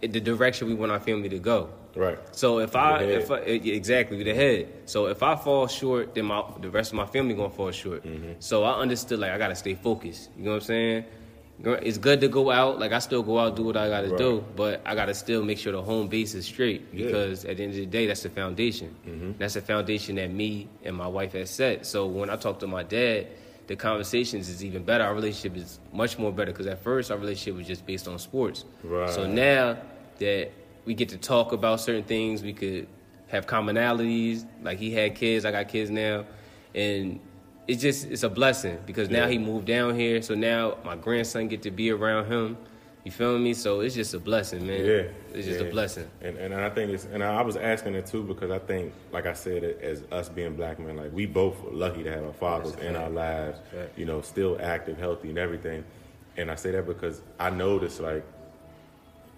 the 0.00 0.20
direction 0.20 0.68
we 0.68 0.74
want 0.74 0.92
our 0.92 1.00
family 1.00 1.28
to 1.30 1.38
go. 1.38 1.68
Right. 1.96 2.18
So 2.32 2.58
if 2.60 2.76
I, 2.76 3.02
if 3.04 3.30
I, 3.30 3.38
exactly 3.38 4.16
with 4.18 4.26
the 4.26 4.34
head. 4.34 4.68
So 4.84 5.06
if 5.06 5.22
I 5.22 5.34
fall 5.34 5.66
short, 5.66 6.14
then 6.14 6.26
my 6.26 6.44
the 6.60 6.70
rest 6.70 6.92
of 6.92 6.96
my 7.02 7.06
family 7.06 7.34
gonna 7.34 7.48
fall 7.60 7.70
short. 7.72 8.04
Mm-hmm. 8.04 8.32
So 8.38 8.64
I 8.64 8.72
understood 8.84 9.18
like 9.18 9.32
I 9.32 9.38
gotta 9.38 9.54
stay 9.64 9.74
focused. 9.74 10.28
You 10.36 10.44
know 10.44 10.50
what 10.50 10.56
I'm 10.56 10.62
saying? 10.74 11.04
It's 11.88 11.96
good 11.96 12.20
to 12.20 12.28
go 12.28 12.50
out. 12.50 12.78
Like 12.78 12.92
I 12.92 12.98
still 12.98 13.22
go 13.22 13.38
out, 13.38 13.56
do 13.56 13.62
what 13.64 13.78
I 13.78 13.88
gotta 13.88 14.08
Right. 14.10 14.18
do, 14.18 14.44
but 14.54 14.82
I 14.84 14.94
gotta 14.94 15.14
still 15.14 15.42
make 15.42 15.56
sure 15.56 15.72
the 15.72 15.80
home 15.80 16.06
base 16.08 16.34
is 16.34 16.44
straight 16.44 16.82
Yeah. 16.92 17.06
because 17.06 17.46
at 17.46 17.56
the 17.56 17.62
end 17.64 17.72
of 17.72 17.78
the 17.78 17.86
day, 17.86 18.06
that's 18.06 18.22
the 18.24 18.28
foundation. 18.28 18.90
Mm-hmm. 19.08 19.30
That's 19.38 19.54
the 19.54 19.62
foundation 19.62 20.16
that 20.16 20.30
me 20.30 20.68
and 20.84 20.94
my 20.94 21.08
wife 21.08 21.32
has 21.32 21.48
set. 21.48 21.86
So 21.86 22.04
when 22.06 22.28
I 22.28 22.36
talk 22.36 22.58
to 22.60 22.66
my 22.66 22.82
dad, 22.82 23.28
the 23.66 23.76
conversations 23.76 24.48
is 24.48 24.64
even 24.64 24.84
better. 24.84 25.04
Our 25.04 25.14
relationship 25.14 25.56
is 25.56 25.80
much 25.92 26.18
more 26.18 26.32
better 26.32 26.52
because 26.52 26.66
at 26.66 26.82
first 26.82 27.10
our 27.10 27.18
relationship 27.18 27.56
was 27.56 27.66
just 27.66 27.84
based 27.86 28.06
on 28.08 28.18
sports. 28.18 28.64
Right. 28.84 29.10
So 29.10 29.26
now 29.26 29.76
that 30.18 30.50
we 30.84 30.94
get 30.94 31.08
to 31.10 31.16
talk 31.18 31.52
about 31.52 31.80
certain 31.80 32.04
things, 32.04 32.42
we 32.42 32.52
could 32.52 32.86
have 33.28 33.46
commonalities. 33.46 34.46
Like 34.62 34.78
he 34.78 34.92
had 34.92 35.14
kids, 35.14 35.44
I 35.44 35.50
got 35.50 35.68
kids 35.68 35.90
now, 35.90 36.24
and 36.74 37.18
it's 37.66 37.82
just 37.82 38.06
it's 38.06 38.22
a 38.22 38.28
blessing 38.30 38.78
because 38.86 39.10
now 39.10 39.24
Yeah. 39.24 39.30
he 39.30 39.38
moved 39.38 39.66
down 39.66 39.98
here. 39.98 40.22
So 40.22 40.34
now 40.34 40.76
my 40.84 40.94
grandson 40.94 41.48
get 41.48 41.62
to 41.62 41.70
be 41.72 41.90
around 41.90 42.26
him. 42.30 42.56
You 43.06 43.12
feel 43.12 43.38
me? 43.38 43.54
So 43.54 43.82
it's 43.82 43.94
just 43.94 44.14
a 44.14 44.18
blessing, 44.18 44.66
man. 44.66 44.84
Yeah, 44.84 45.02
it's 45.32 45.46
just 45.46 45.60
yeah. 45.60 45.68
a 45.68 45.70
blessing. 45.70 46.10
And 46.22 46.36
and 46.38 46.52
I 46.52 46.68
think 46.68 46.90
it's 46.90 47.04
and 47.04 47.22
I 47.22 47.40
was 47.40 47.56
asking 47.56 47.94
it 47.94 48.06
too 48.06 48.24
because 48.24 48.50
I 48.50 48.58
think, 48.58 48.92
like 49.12 49.26
I 49.26 49.32
said, 49.32 49.62
as 49.62 50.02
us 50.10 50.28
being 50.28 50.56
black 50.56 50.80
men, 50.80 50.96
like 50.96 51.12
we 51.12 51.24
both 51.24 51.54
lucky 51.70 52.02
to 52.02 52.10
have 52.10 52.24
our 52.24 52.32
fathers 52.32 52.74
in 52.74 52.96
our 52.96 53.08
lives, 53.08 53.60
you 53.96 54.06
know, 54.06 54.22
still 54.22 54.58
active, 54.60 54.98
healthy, 54.98 55.28
and 55.28 55.38
everything. 55.38 55.84
And 56.36 56.50
I 56.50 56.56
say 56.56 56.72
that 56.72 56.84
because 56.84 57.22
I 57.38 57.50
noticed 57.50 58.00
like 58.00 58.24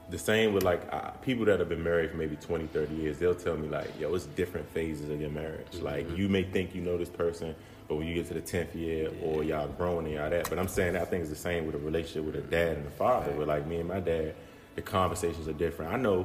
the 0.08 0.18
same 0.18 0.54
with 0.54 0.62
like 0.62 0.80
uh, 0.90 1.10
people 1.20 1.44
that 1.44 1.58
have 1.58 1.68
been 1.68 1.84
married 1.84 2.10
for 2.10 2.16
maybe 2.16 2.36
20 2.36 2.68
30 2.68 2.94
years 2.94 3.18
they'll 3.18 3.34
tell 3.34 3.58
me 3.58 3.68
like 3.68 3.90
yo 4.00 4.14
it's 4.14 4.24
different 4.24 4.66
phases 4.70 5.10
of 5.10 5.20
your 5.20 5.28
marriage 5.28 5.74
like 5.82 6.08
you 6.16 6.30
may 6.30 6.42
think 6.42 6.74
you 6.74 6.80
know 6.80 6.96
this 6.96 7.10
person 7.10 7.54
but 7.88 7.96
when 7.96 8.06
you 8.06 8.14
get 8.14 8.26
to 8.28 8.34
the 8.34 8.42
10th 8.42 8.74
year 8.74 9.10
or 9.22 9.42
y'all 9.42 9.66
growing 9.68 10.06
and 10.06 10.14
y'all 10.14 10.28
that 10.30 10.48
but 10.50 10.58
i'm 10.58 10.68
saying 10.68 10.92
that 10.92 11.02
i 11.02 11.04
think 11.04 11.22
it's 11.22 11.30
the 11.30 11.36
same 11.36 11.64
with 11.66 11.74
a 11.74 11.78
relationship 11.78 12.24
with 12.24 12.36
a 12.36 12.46
dad 12.48 12.76
and 12.76 12.86
a 12.86 12.90
father 12.90 13.32
with 13.32 13.48
like 13.48 13.66
me 13.66 13.76
and 13.78 13.88
my 13.88 14.00
dad 14.00 14.34
the 14.76 14.82
conversations 14.82 15.48
are 15.48 15.52
different. 15.54 15.92
I 15.92 15.96
know 15.96 16.24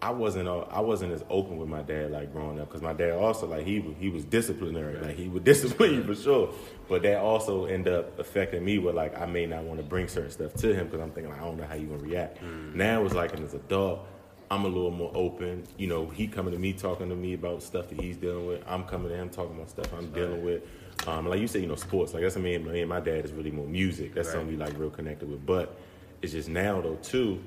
I 0.00 0.10
wasn't 0.10 0.48
uh, 0.48 0.60
I 0.62 0.80
wasn't 0.80 1.12
as 1.12 1.22
open 1.28 1.58
with 1.58 1.68
my 1.68 1.82
dad 1.82 2.10
like 2.10 2.32
growing 2.32 2.58
up 2.58 2.68
because 2.68 2.80
my 2.82 2.94
dad 2.94 3.12
also 3.12 3.46
like 3.46 3.66
he 3.66 3.80
was- 3.80 3.94
he 4.00 4.08
was 4.08 4.24
disciplinary 4.24 4.98
like 4.98 5.14
he 5.14 5.28
would 5.28 5.44
discipline 5.52 5.92
you 5.94 6.02
for 6.02 6.14
sure. 6.14 6.54
But 6.88 7.02
that 7.02 7.18
also 7.18 7.66
ended 7.66 7.92
up 7.92 8.18
affecting 8.18 8.64
me 8.64 8.78
where 8.78 8.94
like 8.94 9.16
I 9.20 9.26
may 9.26 9.44
not 9.46 9.64
want 9.64 9.78
to 9.78 9.84
bring 9.84 10.08
certain 10.08 10.30
stuff 10.30 10.54
to 10.54 10.74
him 10.74 10.86
because 10.86 11.00
I'm 11.02 11.10
thinking 11.10 11.30
like, 11.32 11.40
I 11.42 11.44
don't 11.44 11.58
know 11.58 11.66
how 11.66 11.74
you 11.74 11.86
gonna 11.86 12.02
react. 12.02 12.38
Now 12.74 13.04
it's 13.04 13.14
like 13.14 13.34
as 13.34 13.52
an 13.52 13.60
adult 13.60 14.06
I'm 14.50 14.64
a 14.64 14.68
little 14.68 14.90
more 14.90 15.12
open. 15.14 15.64
You 15.76 15.86
know 15.88 16.06
he 16.08 16.26
coming 16.28 16.54
to 16.54 16.58
me 16.58 16.72
talking 16.72 17.10
to 17.10 17.14
me 17.14 17.34
about 17.34 17.62
stuff 17.62 17.88
that 17.90 18.00
he's 18.00 18.16
dealing 18.16 18.46
with. 18.46 18.62
I'm 18.66 18.84
coming 18.84 19.10
to 19.10 19.14
him 19.16 19.28
talking 19.28 19.54
about 19.54 19.68
stuff 19.68 19.92
I'm 19.92 20.10
dealing 20.12 20.42
with 20.42 20.62
um, 21.06 21.26
like 21.28 21.40
you 21.40 21.46
said 21.48 21.60
you 21.62 21.66
know 21.68 21.74
sports 21.74 22.14
like 22.14 22.22
that's 22.22 22.36
me 22.36 22.54
and, 22.54 22.66
me 22.66 22.80
and 22.80 22.88
my 22.88 23.00
dad 23.00 23.24
is 23.24 23.32
really 23.32 23.50
more 23.50 23.66
music 23.66 24.14
that's 24.14 24.28
Right. 24.28 24.32
something 24.34 24.48
we 24.48 24.56
like 24.56 24.78
real 24.78 24.90
connected 24.90 25.28
with 25.28 25.44
but 25.44 25.76
it's 26.22 26.32
just 26.32 26.48
now 26.48 26.80
though 26.80 26.96
too 27.02 27.42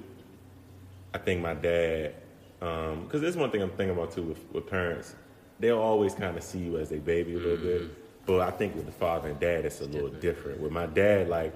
I 1.13 1.17
think 1.17 1.41
my 1.41 1.53
dad, 1.53 2.13
because 2.59 3.21
there's 3.21 3.37
one 3.37 3.49
thing 3.49 3.61
I'm 3.61 3.69
thinking 3.69 3.91
about 3.91 4.11
too 4.11 4.23
with, 4.23 4.39
with 4.51 4.69
parents. 4.69 5.15
They'll 5.61 5.79
always 5.79 6.13
kind 6.13 6.35
of 6.35 6.43
see 6.43 6.59
you 6.59 6.77
as 6.77 6.89
their 6.89 6.99
baby 6.99 7.35
a 7.35 7.37
little 7.37 7.55
bit. 7.55 8.25
But 8.25 8.41
I 8.41 8.51
think 8.51 8.75
with 8.75 8.85
the 8.85 8.91
father 8.91 9.29
and 9.29 9.39
dad, 9.39 9.63
it's 9.63 9.79
a 9.79 9.85
little 9.85 10.09
different. 10.09 10.59
With 10.59 10.73
my 10.73 10.87
dad, 10.87 11.29
like, 11.29 11.53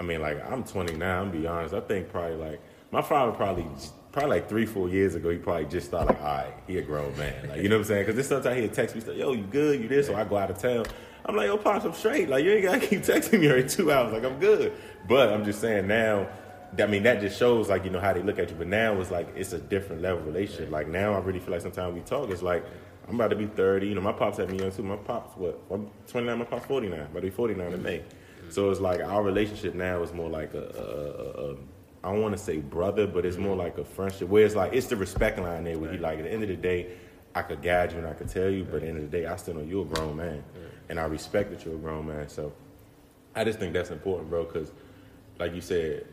I 0.00 0.02
mean, 0.02 0.20
like, 0.20 0.44
I'm 0.50 0.64
29, 0.64 1.00
I'm 1.08 1.30
be 1.30 1.46
honest. 1.46 1.72
I 1.72 1.78
think 1.78 2.10
probably 2.10 2.34
like, 2.36 2.60
my 2.90 3.00
father 3.00 3.30
probably, 3.30 3.64
probably 4.10 4.30
like 4.30 4.48
three, 4.48 4.66
four 4.66 4.88
years 4.88 5.14
ago, 5.14 5.30
he 5.30 5.36
probably 5.38 5.66
just 5.66 5.92
thought 5.92 6.08
like, 6.08 6.20
all 6.20 6.26
right, 6.26 6.54
he 6.66 6.78
a 6.78 6.82
grown 6.82 7.16
man. 7.16 7.48
Like, 7.48 7.62
you 7.62 7.68
know 7.68 7.76
what 7.76 7.82
I'm 7.82 7.86
saying? 7.86 8.02
Because 8.06 8.16
this 8.16 8.26
sometimes 8.26 8.58
he'll 8.58 8.70
text 8.70 8.96
me, 8.96 9.02
stuff, 9.02 9.14
yo, 9.14 9.34
you 9.34 9.44
good, 9.44 9.80
you 9.80 9.86
this, 9.86 10.08
so 10.08 10.16
I 10.16 10.24
go 10.24 10.36
out 10.36 10.50
of 10.50 10.58
town. 10.58 10.86
I'm 11.24 11.36
like, 11.36 11.46
yo, 11.46 11.56
Pops, 11.56 11.84
I'm 11.84 11.92
straight. 11.92 12.28
Like, 12.28 12.44
you 12.44 12.52
ain't 12.52 12.64
got 12.64 12.80
to 12.80 12.86
keep 12.86 13.00
texting 13.00 13.40
me 13.40 13.48
every 13.48 13.68
two 13.68 13.92
hours. 13.92 14.12
Like, 14.12 14.24
I'm 14.24 14.38
good. 14.38 14.72
But 15.08 15.32
I'm 15.32 15.44
just 15.44 15.60
saying 15.60 15.86
now, 15.86 16.28
I 16.78 16.86
mean, 16.86 17.02
that 17.02 17.20
just 17.20 17.38
shows 17.38 17.68
like 17.68 17.84
you 17.84 17.90
know 17.90 18.00
how 18.00 18.12
they 18.12 18.22
look 18.22 18.38
at 18.38 18.50
you. 18.50 18.56
But 18.56 18.68
now 18.68 19.00
it's 19.00 19.10
like 19.10 19.28
it's 19.36 19.52
a 19.52 19.58
different 19.58 20.02
level 20.02 20.20
of 20.20 20.26
relationship. 20.26 20.70
Like 20.70 20.88
now, 20.88 21.14
I 21.14 21.18
really 21.18 21.40
feel 21.40 21.52
like 21.52 21.62
sometimes 21.62 21.94
we 21.94 22.00
talk. 22.00 22.30
It's 22.30 22.42
like 22.42 22.64
I'm 23.08 23.16
about 23.16 23.30
to 23.30 23.36
be 23.36 23.46
30. 23.46 23.88
You 23.88 23.94
know, 23.96 24.00
my 24.00 24.12
pops 24.12 24.38
had 24.38 24.50
me 24.50 24.58
young 24.58 24.70
too. 24.70 24.82
My 24.82 24.96
pops 24.96 25.36
what? 25.36 25.60
I'm 25.70 25.90
29. 26.06 26.38
My 26.38 26.44
pops 26.44 26.66
49. 26.66 27.00
About 27.00 27.14
to 27.14 27.20
be 27.20 27.30
49 27.30 27.72
in 27.72 27.82
May. 27.82 27.98
Mm-hmm. 27.98 28.50
So 28.50 28.70
it's 28.70 28.80
like 28.80 29.00
our 29.00 29.22
relationship 29.22 29.74
now 29.74 30.02
is 30.02 30.12
more 30.12 30.30
like 30.30 30.54
a. 30.54 30.62
a, 30.62 31.42
a, 31.42 31.52
a 31.52 31.56
I 32.02 32.10
don't 32.12 32.22
want 32.22 32.34
to 32.34 32.42
say 32.42 32.56
brother, 32.58 33.06
but 33.06 33.26
it's 33.26 33.36
more 33.36 33.50
mm-hmm. 33.50 33.60
like 33.60 33.78
a 33.78 33.84
friendship. 33.84 34.28
Where 34.28 34.46
it's 34.46 34.54
like 34.54 34.72
it's 34.72 34.86
the 34.86 34.96
respect 34.96 35.38
line 35.38 35.64
there. 35.64 35.78
Where 35.78 35.90
he 35.90 35.98
like 35.98 36.18
at 36.18 36.24
the 36.24 36.32
end 36.32 36.42
of 36.42 36.48
the 36.48 36.56
day, 36.56 36.92
I 37.34 37.42
could 37.42 37.62
guide 37.62 37.92
you 37.92 37.98
and 37.98 38.06
I 38.06 38.12
could 38.14 38.28
tell 38.28 38.48
you, 38.48 38.64
but 38.64 38.76
at 38.76 38.82
the 38.82 38.88
end 38.88 38.96
of 38.98 39.10
the 39.10 39.18
day, 39.18 39.26
I 39.26 39.36
still 39.36 39.54
know 39.54 39.62
you're 39.62 39.82
a 39.82 39.88
grown 39.88 40.16
man, 40.16 40.42
and 40.90 41.00
I 41.00 41.04
respect 41.04 41.50
that 41.52 41.64
you're 41.64 41.74
a 41.76 41.78
grown 41.78 42.06
man. 42.08 42.28
So 42.28 42.52
I 43.34 43.44
just 43.44 43.58
think 43.58 43.72
that's 43.72 43.90
important, 43.90 44.28
bro, 44.28 44.44
because 44.44 44.72
like 45.38 45.54
you 45.54 45.60
said, 45.62 46.04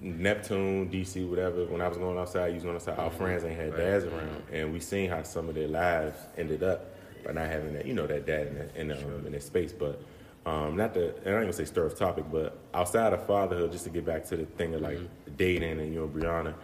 Neptune, 0.00 0.88
DC, 0.90 1.28
whatever. 1.28 1.64
When 1.66 1.80
I 1.80 1.88
was 1.88 1.98
going 1.98 2.16
outside, 2.18 2.48
you 2.48 2.54
was 2.54 2.62
going 2.62 2.76
outside. 2.76 2.98
Our 2.98 3.10
friends 3.10 3.44
ain't 3.44 3.56
had 3.56 3.70
Right. 3.72 3.78
dads 3.78 4.04
around, 4.04 4.42
and 4.52 4.72
we 4.72 4.80
seen 4.80 5.10
how 5.10 5.22
some 5.24 5.48
of 5.48 5.54
their 5.54 5.68
lives 5.68 6.18
ended 6.38 6.62
up 6.62 6.94
by 7.24 7.32
not 7.32 7.48
having 7.48 7.74
that, 7.74 7.86
you 7.86 7.94
know, 7.94 8.06
that 8.06 8.26
dad 8.26 8.46
in 8.48 8.54
that, 8.58 8.76
in, 8.76 8.88
the, 8.88 8.98
um, 8.98 9.26
in 9.26 9.32
that 9.32 9.42
space. 9.42 9.72
But 9.72 10.00
um, 10.46 10.76
not 10.76 10.94
to, 10.94 11.08
and 11.24 11.34
I 11.34 11.38
ain't 11.38 11.42
gonna 11.44 11.52
say 11.54 11.64
stir 11.64 11.86
off 11.86 11.96
topic, 11.96 12.26
but 12.30 12.58
outside 12.74 13.12
of 13.14 13.26
fatherhood, 13.26 13.72
just 13.72 13.84
to 13.84 13.90
get 13.90 14.04
back 14.04 14.24
to 14.26 14.36
the 14.36 14.44
thing 14.44 14.74
of 14.74 14.82
like 14.82 14.98
dating 15.36 15.80
and 15.80 15.92
you 15.94 16.00
know 16.00 16.08
Brianna. 16.08 16.54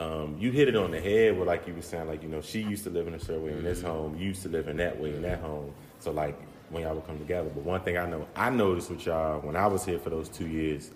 um, 0.00 0.36
you 0.38 0.50
hit 0.52 0.68
it 0.68 0.76
on 0.76 0.90
the 0.90 1.00
head 1.00 1.36
with 1.38 1.46
like 1.48 1.66
you 1.66 1.74
were 1.74 1.82
saying, 1.82 2.08
like 2.08 2.22
you 2.22 2.28
know, 2.28 2.40
she 2.40 2.62
used 2.62 2.84
to 2.84 2.90
live 2.90 3.06
in 3.08 3.14
a 3.14 3.18
certain 3.20 3.44
way 3.44 3.52
in 3.52 3.62
this 3.64 3.82
home, 3.82 4.16
you 4.18 4.26
used 4.28 4.42
to 4.42 4.48
live 4.48 4.68
in 4.68 4.76
that 4.78 4.98
way 5.00 5.14
in 5.14 5.22
that 5.22 5.40
home. 5.40 5.72
So 6.08 6.14
like 6.14 6.40
when 6.70 6.84
y'all 6.84 6.94
would 6.94 7.06
come 7.06 7.18
together. 7.18 7.50
But 7.54 7.64
one 7.64 7.82
thing 7.82 7.98
I 7.98 8.06
know, 8.08 8.26
I 8.34 8.48
noticed 8.48 8.88
with 8.90 9.04
y'all 9.04 9.40
when 9.40 9.56
I 9.56 9.66
was 9.66 9.84
here 9.84 9.98
for 9.98 10.08
those 10.08 10.30
two 10.30 10.46
years, 10.46 10.90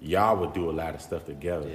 y'all 0.00 0.36
would 0.36 0.52
do 0.52 0.68
a 0.68 0.72
lot 0.72 0.94
of 0.94 1.00
stuff 1.00 1.24
together. 1.24 1.70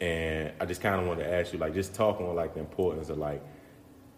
And 0.00 0.52
I 0.60 0.64
just 0.64 0.80
kind 0.80 1.00
of 1.00 1.08
wanted 1.08 1.24
to 1.24 1.32
ask 1.34 1.52
you, 1.52 1.58
like, 1.58 1.74
just 1.74 1.92
talking 1.92 2.26
on 2.26 2.36
like 2.36 2.54
the 2.54 2.60
importance 2.60 3.08
of 3.10 3.18
like 3.18 3.42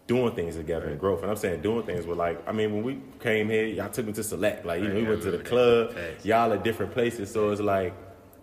doing 0.05 0.33
things 0.35 0.55
together 0.57 0.89
and 0.89 0.99
growth. 0.99 1.23
And 1.23 1.31
I'm 1.31 1.37
saying 1.37 1.61
doing 1.61 1.85
things 1.87 2.05
with 2.05 2.17
like, 2.19 2.47
I 2.47 2.51
mean, 2.51 2.71
when 2.73 2.83
we 2.83 3.01
came 3.19 3.49
here, 3.49 3.65
y'all 3.65 3.89
took 3.89 4.05
me 4.05 4.13
to 4.13 4.23
select, 4.23 4.63
like, 4.63 4.81
you 4.83 4.89
know, 4.89 4.95
we 4.95 5.01
Right, 5.01 5.09
went 5.09 5.21
to 5.23 5.31
the 5.31 5.39
club. 5.39 5.95
Y'all 6.23 6.53
at 6.53 6.63
different 6.63 6.93
places. 6.93 7.31
So 7.31 7.49
it's 7.49 7.61
like, 7.61 7.93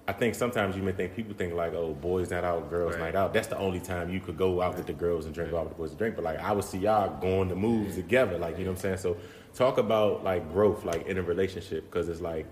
I 0.09 0.12
think 0.12 0.35
sometimes 0.35 0.75
you 0.77 0.83
may 0.83 0.91
think 0.93 1.15
people 1.15 1.35
think 1.35 1.55
like, 1.55 1.73
oh, 1.75 1.95
boys 1.95 2.31
night 2.31 2.43
out, 2.43 2.69
girls 2.69 2.95
Right. 2.95 3.00
night 3.03 3.15
out. 3.15 3.33
That's 3.33 3.47
the 3.47 3.59
only 3.59 3.79
time 3.79 4.11
you 4.11 4.19
could 4.19 4.37
go 4.37 4.61
out 4.61 4.77
with 4.77 4.87
the 4.87 4.93
girls 4.93 5.27
and 5.27 5.33
drink, 5.35 5.53
out 5.55 5.65
with 5.65 5.75
the 5.75 5.79
boys 5.79 5.91
and 5.91 5.99
drink. 5.99 6.17
But 6.17 6.25
like, 6.25 6.41
I 6.41 6.50
would 6.53 6.65
see 6.65 6.79
y'all 6.79 7.21
going 7.21 7.49
to 7.50 7.55
moves 7.55 7.95
together, 7.95 8.37
like, 8.37 8.59
you 8.59 8.65
know 8.65 8.73
what 8.73 8.79
I'm 8.79 8.83
saying? 8.83 8.97
So 8.99 9.17
talk 9.54 9.78
about 9.78 10.25
like 10.25 10.52
growth, 10.52 10.85
like 10.85 11.07
in 11.07 11.19
a 11.19 11.23
relationship, 11.23 11.90
because 11.90 12.09
it's 12.09 12.21
like, 12.21 12.47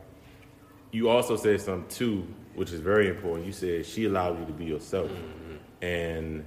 you 0.91 1.09
also 1.09 1.37
said 1.37 1.61
something 1.61 1.89
too, 1.89 2.27
which 2.55 2.73
is 2.73 2.81
very 2.81 3.09
important. 3.09 3.47
You 3.47 3.53
said 3.53 3.87
she 3.87 4.07
allowed 4.07 4.39
you 4.41 4.47
to 4.47 4.53
be 4.53 4.65
yourself, 4.65 5.11
mm-hmm. 5.11 5.85
and 5.85 6.45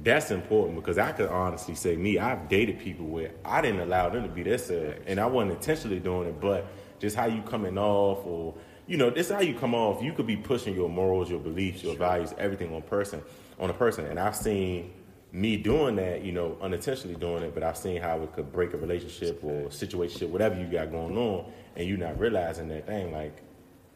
that's 0.00 0.30
important 0.30 0.76
because 0.76 0.98
I 0.98 1.12
could 1.12 1.28
honestly 1.28 1.74
say 1.74 1.96
me, 1.96 2.18
I've 2.18 2.48
dated 2.48 2.78
people 2.78 3.06
where 3.06 3.32
I 3.44 3.60
didn't 3.60 3.80
allow 3.80 4.08
them 4.08 4.22
to 4.24 4.28
be 4.28 4.42
themselves, 4.42 5.00
and 5.06 5.18
I 5.18 5.26
wasn't 5.26 5.52
intentionally 5.52 6.00
doing 6.00 6.28
it, 6.28 6.40
but 6.40 6.66
just 6.98 7.16
how 7.16 7.26
you 7.26 7.42
coming 7.42 7.78
off, 7.78 8.24
or 8.26 8.54
you 8.86 8.96
know, 8.96 9.10
this 9.10 9.26
is 9.26 9.32
how 9.32 9.40
you 9.40 9.54
come 9.54 9.74
off. 9.74 10.02
You 10.02 10.12
could 10.12 10.26
be 10.26 10.36
pushing 10.36 10.74
your 10.74 10.88
morals, 10.88 11.30
your 11.30 11.40
beliefs, 11.40 11.82
your 11.82 11.94
values, 11.94 12.34
everything 12.38 12.74
on 12.74 12.82
person, 12.82 13.22
on 13.60 13.70
a 13.70 13.74
person, 13.74 14.06
and 14.06 14.18
I've 14.18 14.36
seen 14.36 14.92
me 15.32 15.56
doing 15.56 15.96
that, 15.96 16.24
you 16.24 16.32
know, 16.32 16.56
unintentionally 16.60 17.16
doing 17.16 17.42
it, 17.42 17.54
but 17.54 17.62
I've 17.62 17.76
seen 17.76 18.00
how 18.00 18.22
it 18.22 18.32
could 18.32 18.52
break 18.52 18.72
a 18.72 18.78
relationship 18.78 19.42
or 19.42 19.70
situation, 19.70 20.32
whatever 20.32 20.58
you 20.58 20.66
got 20.66 20.90
going 20.90 21.16
on, 21.16 21.44
and 21.76 21.86
you 21.86 21.96
not 21.96 22.18
realizing 22.18 22.68
that 22.68 22.86
thing, 22.86 23.12
like 23.12 23.42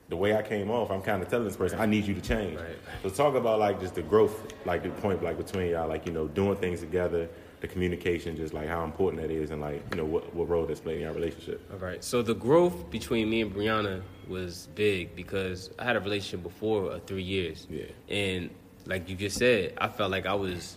the 0.08 0.16
way 0.16 0.36
I 0.36 0.42
came 0.42 0.70
off, 0.70 0.90
I'm 0.90 1.00
kind 1.00 1.22
of 1.22 1.28
telling 1.28 1.46
this 1.46 1.56
person, 1.56 1.80
I 1.80 1.86
need 1.86 2.04
you 2.04 2.14
to 2.14 2.20
change. 2.20 2.60
Right. 2.60 2.76
So 3.02 3.08
talk 3.08 3.34
about 3.34 3.58
like 3.58 3.80
just 3.80 3.94
the 3.94 4.02
growth, 4.02 4.52
like 4.66 4.82
the 4.82 4.90
point 4.90 5.22
like 5.22 5.38
between 5.38 5.70
y'all, 5.70 5.88
like 5.88 6.06
you 6.06 6.12
know, 6.12 6.28
doing 6.28 6.56
things 6.56 6.80
together, 6.80 7.30
the 7.60 7.68
communication, 7.68 8.36
just 8.36 8.52
like 8.52 8.68
how 8.68 8.84
important 8.84 9.22
that 9.22 9.30
is, 9.30 9.52
and 9.52 9.62
like 9.62 9.82
you 9.90 9.96
know 9.96 10.04
what 10.04 10.34
what 10.34 10.50
role 10.50 10.66
that's 10.66 10.80
played 10.80 11.00
in 11.00 11.06
our 11.06 11.14
relationship. 11.14 11.66
All 11.72 11.78
right. 11.78 12.04
So 12.04 12.20
the 12.20 12.34
growth 12.34 12.90
between 12.90 13.30
me 13.30 13.40
and 13.40 13.54
Brianna 13.54 14.02
was 14.28 14.68
big 14.74 15.16
because 15.16 15.70
I 15.78 15.84
had 15.84 15.96
a 15.96 16.00
relationship 16.00 16.42
before 16.42 16.92
uh, 16.92 17.00
three 17.06 17.22
years. 17.22 17.66
Yeah. 17.70 17.84
And 18.10 18.50
like 18.84 19.08
you 19.08 19.16
just 19.16 19.38
said, 19.38 19.72
I 19.78 19.88
felt 19.88 20.10
like 20.10 20.26
I 20.26 20.34
was 20.34 20.76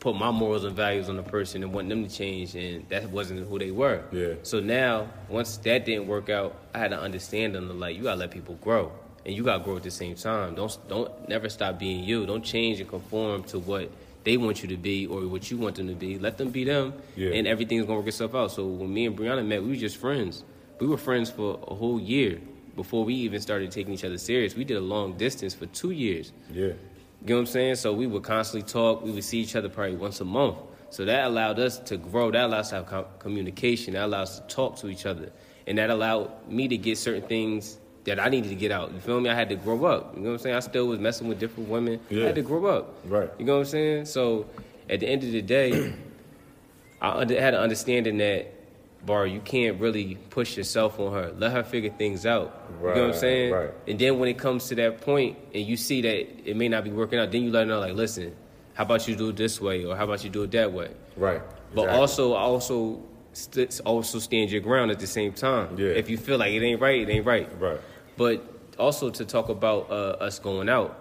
put 0.00 0.16
my 0.16 0.30
morals 0.30 0.64
and 0.64 0.74
values 0.74 1.08
on 1.08 1.16
the 1.16 1.22
person 1.22 1.62
and 1.62 1.72
want 1.72 1.88
them 1.88 2.06
to 2.06 2.14
change, 2.14 2.54
and 2.56 2.88
that 2.88 3.10
wasn't 3.10 3.46
who 3.46 3.58
they 3.58 3.70
were. 3.70 4.02
Yeah. 4.10 4.34
So 4.42 4.58
now, 4.58 5.08
once 5.28 5.56
that 5.58 5.84
didn't 5.84 6.06
work 6.08 6.28
out, 6.30 6.56
I 6.74 6.78
had 6.78 6.88
to 6.90 6.98
understand 6.98 7.54
them. 7.54 7.78
Like 7.78 7.96
you 7.96 8.04
gotta 8.04 8.18
let 8.18 8.30
people 8.30 8.54
grow, 8.56 8.90
and 9.24 9.34
you 9.36 9.44
gotta 9.44 9.62
grow 9.62 9.76
at 9.76 9.82
the 9.82 9.90
same 9.90 10.14
time. 10.16 10.54
Don't 10.54 10.76
don't 10.88 11.28
never 11.28 11.48
stop 11.48 11.78
being 11.78 12.02
you. 12.02 12.26
Don't 12.26 12.42
change 12.44 12.80
and 12.80 12.88
conform 12.88 13.44
to 13.44 13.58
what 13.58 13.90
they 14.24 14.36
want 14.36 14.62
you 14.62 14.68
to 14.68 14.76
be 14.76 15.06
or 15.06 15.26
what 15.28 15.50
you 15.50 15.56
want 15.58 15.76
them 15.76 15.88
to 15.88 15.94
be. 15.94 16.18
Let 16.18 16.38
them 16.38 16.50
be 16.50 16.64
them, 16.64 16.94
Yeah. 17.16 17.30
and 17.30 17.46
everything's 17.46 17.84
gonna 17.86 17.98
work 17.98 18.08
itself 18.08 18.34
out. 18.34 18.50
So 18.52 18.66
when 18.66 18.92
me 18.92 19.06
and 19.06 19.16
Brianna 19.16 19.46
met, 19.46 19.62
we 19.62 19.68
were 19.70 19.76
just 19.76 19.96
friends. 19.98 20.44
We 20.78 20.86
were 20.86 20.96
friends 20.98 21.30
for 21.30 21.58
a 21.68 21.74
whole 21.74 22.00
year 22.00 22.40
before 22.74 23.04
we 23.04 23.14
even 23.14 23.40
started 23.40 23.70
taking 23.70 23.92
each 23.92 24.04
other 24.04 24.16
serious. 24.16 24.54
We 24.56 24.64
did 24.64 24.78
a 24.78 24.80
long 24.80 25.14
distance 25.18 25.52
for 25.52 25.66
two 25.66 25.90
years. 25.90 26.32
Yeah, 26.52 26.72
You 27.22 27.28
know 27.28 27.34
what 27.34 27.40
I'm 27.40 27.46
saying? 27.46 27.74
So 27.76 27.92
we 27.92 28.06
would 28.06 28.22
constantly 28.22 28.68
talk. 28.70 29.02
We 29.02 29.10
would 29.10 29.24
see 29.24 29.40
each 29.40 29.54
other 29.54 29.68
probably 29.68 29.96
once 29.96 30.20
a 30.20 30.24
month. 30.24 30.56
So 30.90 31.04
that 31.04 31.26
allowed 31.26 31.58
us 31.58 31.78
to 31.80 31.96
grow. 31.96 32.30
That 32.30 32.46
allowed 32.46 32.60
us 32.60 32.70
to 32.70 32.76
have 32.76 32.86
com- 32.86 33.04
communication. 33.18 33.94
That 33.94 34.04
allowed 34.04 34.22
us 34.22 34.40
to 34.40 34.46
talk 34.46 34.76
to 34.78 34.88
each 34.88 35.06
other. 35.06 35.30
And 35.66 35.78
that 35.78 35.90
allowed 35.90 36.48
me 36.48 36.66
to 36.68 36.76
get 36.76 36.98
certain 36.98 37.28
things 37.28 37.78
that 38.04 38.18
I 38.18 38.28
needed 38.28 38.48
to 38.48 38.54
get 38.54 38.72
out. 38.72 38.92
You 38.92 39.00
feel 39.00 39.20
me? 39.20 39.28
I 39.30 39.34
had 39.34 39.50
to 39.50 39.56
grow 39.56 39.84
up. 39.84 40.16
You 40.16 40.22
know 40.22 40.30
what 40.30 40.34
I'm 40.36 40.38
saying? 40.40 40.56
I 40.56 40.60
still 40.60 40.86
was 40.86 40.98
messing 40.98 41.28
with 41.28 41.38
different 41.38 41.68
women. 41.68 42.00
I 42.10 42.14
had 42.14 42.34
to 42.36 42.42
grow 42.42 42.66
up. 42.66 42.94
Right. 43.04 43.30
You 43.38 43.44
know 43.44 43.54
what 43.54 43.60
I'm 43.60 43.66
saying? 43.66 44.06
So 44.06 44.46
at 44.88 45.00
the 45.00 45.06
end 45.06 45.22
of 45.22 45.30
the 45.30 45.42
day, 45.42 45.92
I 47.00 47.10
under, 47.10 47.40
had 47.40 47.54
an 47.54 47.60
understanding 47.60 48.18
that, 48.18 48.52
Bar, 49.06 49.26
you 49.26 49.40
can't 49.40 49.80
really 49.80 50.16
push 50.28 50.56
yourself 50.58 51.00
on 51.00 51.12
her. 51.14 51.32
Let 51.38 51.52
her 51.52 51.62
figure 51.62 51.90
things 51.90 52.26
out. 52.26 52.68
you 52.80 52.86
know 52.88 52.94
what 53.06 53.14
I'm 53.14 53.14
saying? 53.14 53.52
right. 53.52 53.70
And 53.88 53.98
then 53.98 54.18
when 54.18 54.28
it 54.28 54.36
comes 54.36 54.68
to 54.68 54.74
that 54.76 55.00
point 55.00 55.38
and 55.54 55.64
you 55.64 55.76
see 55.78 56.02
that 56.02 56.48
it 56.50 56.54
may 56.56 56.68
not 56.68 56.84
be 56.84 56.90
working 56.90 57.18
out, 57.18 57.30
then 57.32 57.42
you 57.44 57.50
let 57.50 57.60
her 57.60 57.66
know, 57.66 57.80
like, 57.80 57.94
listen, 57.94 58.36
how 58.74 58.84
about 58.84 59.08
you 59.08 59.16
do 59.16 59.30
it 59.30 59.36
this 59.36 59.58
way 59.60 59.84
or 59.86 59.96
how 59.96 60.04
about 60.04 60.22
you 60.22 60.28
do 60.30 60.42
it 60.42 60.50
that 60.52 60.72
way? 60.72 60.90
right. 61.16 61.40
But 61.74 61.82
Exactly. 61.82 62.00
also, 62.00 62.32
also, 62.34 63.02
st- 63.32 63.80
also 63.86 64.18
stand 64.18 64.50
your 64.50 64.60
ground 64.60 64.90
at 64.90 64.98
the 64.98 65.06
same 65.06 65.32
time. 65.32 65.78
Yeah. 65.78 65.88
If 65.90 66.10
you 66.10 66.18
feel 66.18 66.36
like 66.36 66.52
it 66.52 66.62
ain't 66.64 66.80
right, 66.80 67.00
it 67.00 67.08
ain't 67.08 67.24
right. 67.24 67.48
right. 67.60 67.80
But 68.16 68.44
also 68.78 69.08
to 69.08 69.24
talk 69.24 69.48
about 69.48 69.88
uh, 69.90 70.16
us 70.20 70.38
going 70.40 70.68
out, 70.68 70.98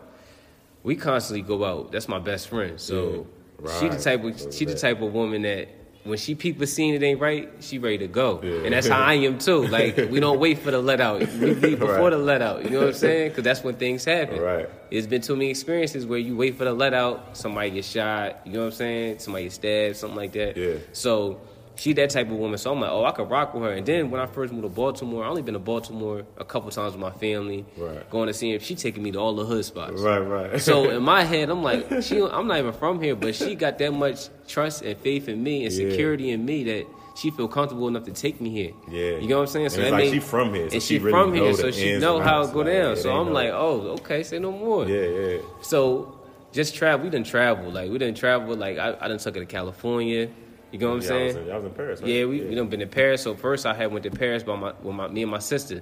we 0.83 0.95
constantly 0.95 1.41
go 1.41 1.65
out. 1.65 1.91
That's 1.91 2.07
my 2.07 2.19
best 2.19 2.47
friend. 2.49 2.79
So 2.79 3.25
Yeah. 3.65 3.79
she 3.79 3.89
the 3.89 3.97
type 3.99 4.23
of 4.23 4.53
she 4.53 4.63
the 4.65 4.75
type 4.75 5.01
of 5.01 5.11
woman 5.11 5.41
that 5.41 5.67
when 6.09 6.17
she 6.17 6.35
people 6.35 6.65
seeing 6.67 6.93
it 6.95 7.03
ain't 7.03 7.19
right, 7.19 7.49
she 7.59 7.79
ready 7.79 7.99
to 7.99 8.07
go. 8.07 8.39
Yeah. 8.43 8.63
And 8.65 8.73
that's 8.73 8.87
how 8.87 8.99
I 9.01 9.13
am 9.13 9.37
too. 9.37 9.67
Like 9.67 9.95
we 9.97 10.19
don't 10.19 10.39
wait 10.39 10.59
for 10.59 10.71
the 10.71 10.79
let 10.81 10.99
out. 10.99 11.19
We 11.19 11.53
leave 11.55 11.79
before 11.79 11.95
Right. 11.95 12.09
the 12.09 12.17
let 12.17 12.41
out. 12.41 12.63
You 12.63 12.71
know 12.71 12.79
what 12.79 12.87
I'm 12.89 12.93
saying? 12.93 13.29
Because 13.29 13.43
that's 13.43 13.63
when 13.63 13.75
things 13.75 14.03
happen. 14.05 14.39
Right. 14.41 14.69
It's 14.91 15.07
been 15.07 15.21
too 15.21 15.35
many 15.35 15.49
experiences 15.51 16.05
where 16.05 16.19
you 16.19 16.35
wait 16.35 16.55
for 16.57 16.65
the 16.65 16.73
let 16.73 16.93
out, 16.93 17.37
somebody 17.37 17.69
gets 17.71 17.87
shot. 17.89 18.41
You 18.45 18.53
know 18.53 18.59
what 18.61 18.65
I'm 18.67 18.71
saying? 18.73 19.19
Somebody 19.19 19.43
gets 19.45 19.55
stabbed, 19.55 19.97
something 19.97 20.17
like 20.17 20.31
that. 20.33 20.57
Yeah. 20.57 20.75
So 20.93 21.39
she 21.79 21.93
that 21.93 22.09
type 22.09 22.27
of 22.29 22.33
woman. 22.37 22.57
So 22.57 22.71
I'm 22.71 22.81
like, 22.81 22.91
oh, 22.91 23.05
I 23.05 23.11
could 23.11 23.29
rock 23.29 23.53
with 23.53 23.63
her. 23.63 23.71
And 23.71 23.85
then 23.85 24.11
when 24.11 24.19
I 24.21 24.25
first 24.25 24.51
moved 24.51 24.63
to 24.63 24.69
Baltimore, 24.69 25.23
I 25.23 25.27
only 25.29 25.41
been 25.41 25.53
to 25.53 25.59
Baltimore 25.59 26.25
a 26.37 26.43
couple 26.45 26.69
times 26.71 26.91
with 26.93 27.01
my 27.01 27.11
family. 27.11 27.65
Right. 27.77 28.07
Going 28.09 28.27
to 28.27 28.33
see 28.33 28.51
her. 28.53 28.59
She 28.59 28.75
taking 28.75 29.01
me 29.01 29.11
to 29.11 29.19
all 29.19 29.33
the 29.33 29.45
hood 29.45 29.63
spots. 29.65 30.01
Right, 30.01 30.19
right. 30.19 30.61
So 30.61 30.89
in 30.95 31.03
my 31.03 31.23
head, 31.23 31.49
I'm 31.49 31.63
like, 31.63 32.03
she. 32.03 32.21
I'm 32.21 32.47
not 32.47 32.57
even 32.59 32.73
from 32.73 33.01
here, 33.01 33.15
but 33.15 33.33
she 33.33 33.55
got 33.55 33.77
that 33.79 33.93
much 33.93 34.27
trust 34.47 34.81
and 34.83 34.97
faith 34.99 35.29
in 35.29 35.41
me 35.41 35.65
and 35.65 35.73
Yeah. 35.73 35.89
security 35.89 36.31
in 36.31 36.43
me 36.45 36.63
that 36.65 36.85
she 37.15 37.31
feel 37.31 37.47
comfortable 37.47 37.87
enough 37.87 38.03
to 38.05 38.11
take 38.11 38.39
me 38.41 38.49
here. 38.49 38.71
Yeah. 38.89 39.17
You 39.17 39.27
know 39.27 39.37
what 39.37 39.41
I'm 39.43 39.47
saying? 39.47 39.65
And 39.67 39.75
it's 39.75 39.91
like 39.91 40.09
she 40.13 40.19
from 40.19 40.53
here, 40.53 40.69
so 40.69 40.73
and 40.73 40.83
she 40.83 40.95
she, 40.95 40.99
really 40.99 41.11
from 41.11 41.33
here, 41.33 41.53
so 41.53 41.71
she 41.71 41.97
know 41.97 42.19
how 42.21 42.43
it 42.43 42.53
go 42.53 42.63
down. 42.63 42.95
So 42.97 43.11
I'm 43.15 43.33
like, 43.33 43.49
oh, 43.51 43.97
okay, 43.99 44.23
say 44.23 44.39
no 44.39 44.51
more. 44.51 44.87
yeah, 44.87 45.01
yeah. 45.01 45.37
So 45.61 46.17
just 46.51 46.75
travel. 46.75 47.03
We 47.05 47.09
didn't 47.09 47.27
travel. 47.27 47.71
Like 47.71 47.89
we 47.91 47.97
didn't 47.97 48.17
travel. 48.17 48.55
Like 48.55 48.77
I, 48.77 48.95
I 48.99 49.07
didn't 49.07 49.21
took 49.21 49.35
her 49.35 49.41
to 49.41 49.45
California. 49.45 50.29
You 50.71 50.79
know 50.79 50.89
what 50.89 50.95
I'm 50.95 51.01
Yeah, 51.01 51.05
I 51.05 51.09
saying? 51.09 51.27
was 51.27 51.35
in- 51.35 51.51
I 51.51 51.55
was 51.55 51.65
in 51.65 51.71
Paris, 51.71 52.01
right? 52.01 52.09
Yeah, 52.09 52.25
we 52.25 52.41
Yeah. 52.43 52.49
we 52.49 52.55
done 52.55 52.67
been 52.67 52.79
to 52.81 52.87
Paris. 52.87 53.21
So 53.23 53.33
first 53.35 53.65
I 53.65 53.73
had 53.73 53.91
went 53.91 54.03
to 54.03 54.11
Paris 54.11 54.43
by 54.43 54.55
my 54.55 54.73
with 54.83 54.95
my 54.95 55.07
me 55.07 55.23
and 55.23 55.31
my 55.31 55.39
sister. 55.39 55.81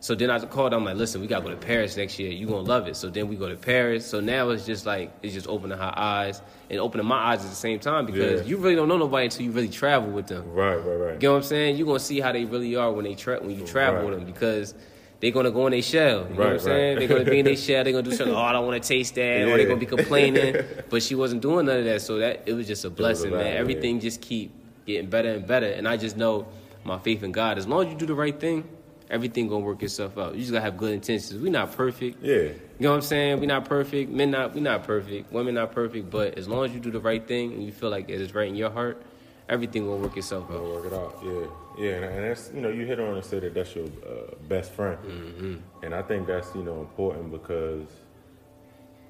So 0.00 0.16
then 0.16 0.30
I 0.30 0.40
called. 0.40 0.72
I'm 0.74 0.84
like, 0.84 0.96
listen, 0.96 1.20
we 1.20 1.28
gotta 1.28 1.44
go 1.44 1.50
to 1.50 1.56
Paris 1.56 1.96
next 1.96 2.18
year. 2.18 2.32
You 2.32 2.46
gonna 2.48 2.62
love 2.62 2.88
it. 2.88 2.96
So 2.96 3.08
then 3.08 3.28
we 3.28 3.36
go 3.36 3.48
to 3.48 3.54
Paris. 3.56 4.04
So 4.04 4.18
now 4.18 4.48
it's 4.50 4.66
just 4.66 4.84
like 4.84 5.12
it's 5.22 5.32
just 5.34 5.46
opening 5.46 5.78
her 5.78 5.92
eyes 5.96 6.42
and 6.70 6.80
opening 6.80 7.06
my 7.06 7.16
eyes 7.32 7.44
at 7.44 7.50
the 7.50 7.54
same 7.56 7.78
time 7.78 8.06
because 8.06 8.40
Yeah. 8.40 8.46
you 8.46 8.56
really 8.56 8.74
don't 8.74 8.88
know 8.88 8.96
nobody 8.98 9.26
until 9.26 9.44
you 9.44 9.52
really 9.52 9.68
travel 9.68 10.10
with 10.10 10.26
them. 10.26 10.42
Right, 10.52 10.74
right, 10.76 10.84
right. 10.96 11.22
You 11.22 11.28
know 11.28 11.32
what 11.32 11.36
I'm 11.38 11.42
saying? 11.44 11.76
You're 11.76 11.86
gonna 11.86 12.00
see 12.00 12.18
how 12.18 12.32
they 12.32 12.44
really 12.46 12.74
are 12.74 12.90
when 12.90 13.04
they 13.04 13.14
tra- 13.14 13.38
when 13.40 13.56
you 13.56 13.64
travel 13.64 14.00
Right. 14.00 14.08
with 14.10 14.18
them 14.18 14.24
because 14.26 14.74
they're 15.22 15.30
gonna 15.30 15.52
go 15.52 15.66
in 15.68 15.70
their 15.70 15.82
shell. 15.82 16.26
You 16.28 16.34
know 16.34 16.44
what 16.44 16.52
I'm 16.54 16.58
saying? 16.58 16.98
They're 16.98 17.06
gonna 17.06 17.24
be 17.24 17.38
in 17.38 17.44
their 17.44 17.56
shell. 17.56 17.84
They're 17.84 17.92
gonna 17.92 18.02
do 18.02 18.10
something. 18.10 18.34
Oh, 18.34 18.40
I 18.40 18.50
don't 18.50 18.66
want 18.66 18.82
to 18.82 18.86
taste 18.86 19.14
that. 19.14 19.42
Or 19.42 19.56
they're 19.56 19.68
gonna 19.68 19.78
be 19.78 19.86
complaining. 19.86 20.56
but 20.90 21.00
she 21.00 21.14
wasn't 21.14 21.42
doing 21.42 21.66
none 21.66 21.78
of 21.78 21.84
that. 21.84 22.02
So 22.02 22.18
that 22.18 22.42
it 22.44 22.54
was 22.54 22.66
just 22.66 22.84
a 22.84 22.90
blessing, 22.90 23.30
man. 23.30 23.46
yeah. 23.46 23.60
Everything 23.60 24.00
just 24.00 24.20
keep 24.20 24.52
getting 24.84 25.08
better 25.08 25.32
and 25.32 25.46
better. 25.46 25.68
And 25.68 25.86
I 25.86 25.96
just 25.96 26.16
know 26.16 26.48
my 26.82 26.98
faith 26.98 27.22
in 27.22 27.30
God. 27.30 27.56
As 27.56 27.68
long 27.68 27.86
as 27.86 27.92
you 27.92 27.96
do 27.96 28.04
the 28.04 28.16
right 28.16 28.38
thing, 28.38 28.68
everything 29.10 29.46
gonna 29.46 29.64
work 29.64 29.84
itself 29.84 30.18
out. 30.18 30.34
You 30.34 30.40
just 30.40 30.50
gotta 30.50 30.64
have 30.64 30.76
good 30.76 30.92
intentions. 30.92 31.40
We're 31.40 31.52
not 31.52 31.70
perfect. 31.70 32.20
Yeah. 32.20 32.34
You 32.34 32.58
know 32.80 32.90
what 32.90 32.96
I'm 32.96 33.02
saying? 33.02 33.38
We're 33.38 33.46
not 33.46 33.64
perfect. 33.64 34.10
Men 34.10 34.32
not 34.32 34.54
we 34.54 34.60
not 34.60 34.82
perfect. 34.82 35.32
Women 35.32 35.54
not 35.54 35.70
perfect. 35.70 36.10
But 36.10 36.36
as 36.36 36.48
long 36.48 36.64
as 36.64 36.74
you 36.74 36.80
do 36.80 36.90
the 36.90 36.98
right 36.98 37.24
thing 37.24 37.52
and 37.52 37.62
you 37.62 37.70
feel 37.70 37.90
like 37.90 38.08
it 38.08 38.20
is 38.20 38.34
right 38.34 38.48
in 38.48 38.56
your 38.56 38.70
heart, 38.70 39.00
everything 39.48 39.86
will 39.86 39.98
work 39.98 40.16
itself 40.16 40.50
out. 40.50 40.64
Work 40.64 40.86
it 40.86 40.92
out. 40.92 41.16
Yeah, 41.24 41.46
yeah, 41.78 42.04
and, 42.04 42.24
that's 42.24 42.50
you 42.54 42.60
know 42.60 42.68
you 42.68 42.84
hit 42.86 43.00
on 43.00 43.14
and 43.14 43.24
say 43.24 43.38
that 43.40 43.54
that's 43.54 43.74
your 43.74 43.86
uh, 43.86 44.34
best 44.48 44.72
friend, 44.72 44.98
Mm-hmm. 45.04 45.56
and 45.84 45.94
I 45.94 46.02
think 46.02 46.26
that's 46.26 46.54
you 46.54 46.62
know 46.62 46.80
important 46.80 47.30
because 47.30 47.86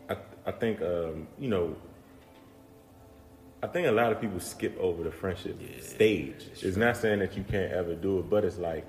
I 0.09 0.17
I 0.47 0.53
think 0.53 0.81
um, 0.83 1.27
you 1.39 1.49
know 1.49 1.77
I 3.63 3.69
think 3.69 3.87
a 3.87 3.93
lot 3.93 4.11
of 4.13 4.21
people 4.21 4.41
skip 4.41 4.77
over 4.81 5.05
the 5.05 5.13
friendship 5.13 5.57
stage. 5.83 6.47
It's 6.63 6.77
not 6.77 6.97
saying 6.97 7.21
that 7.21 7.37
you 7.37 7.45
can't 7.45 7.73
ever 7.73 7.95
do 7.95 8.19
it, 8.19 8.29
but 8.29 8.45
it's 8.45 8.59
like 8.59 8.85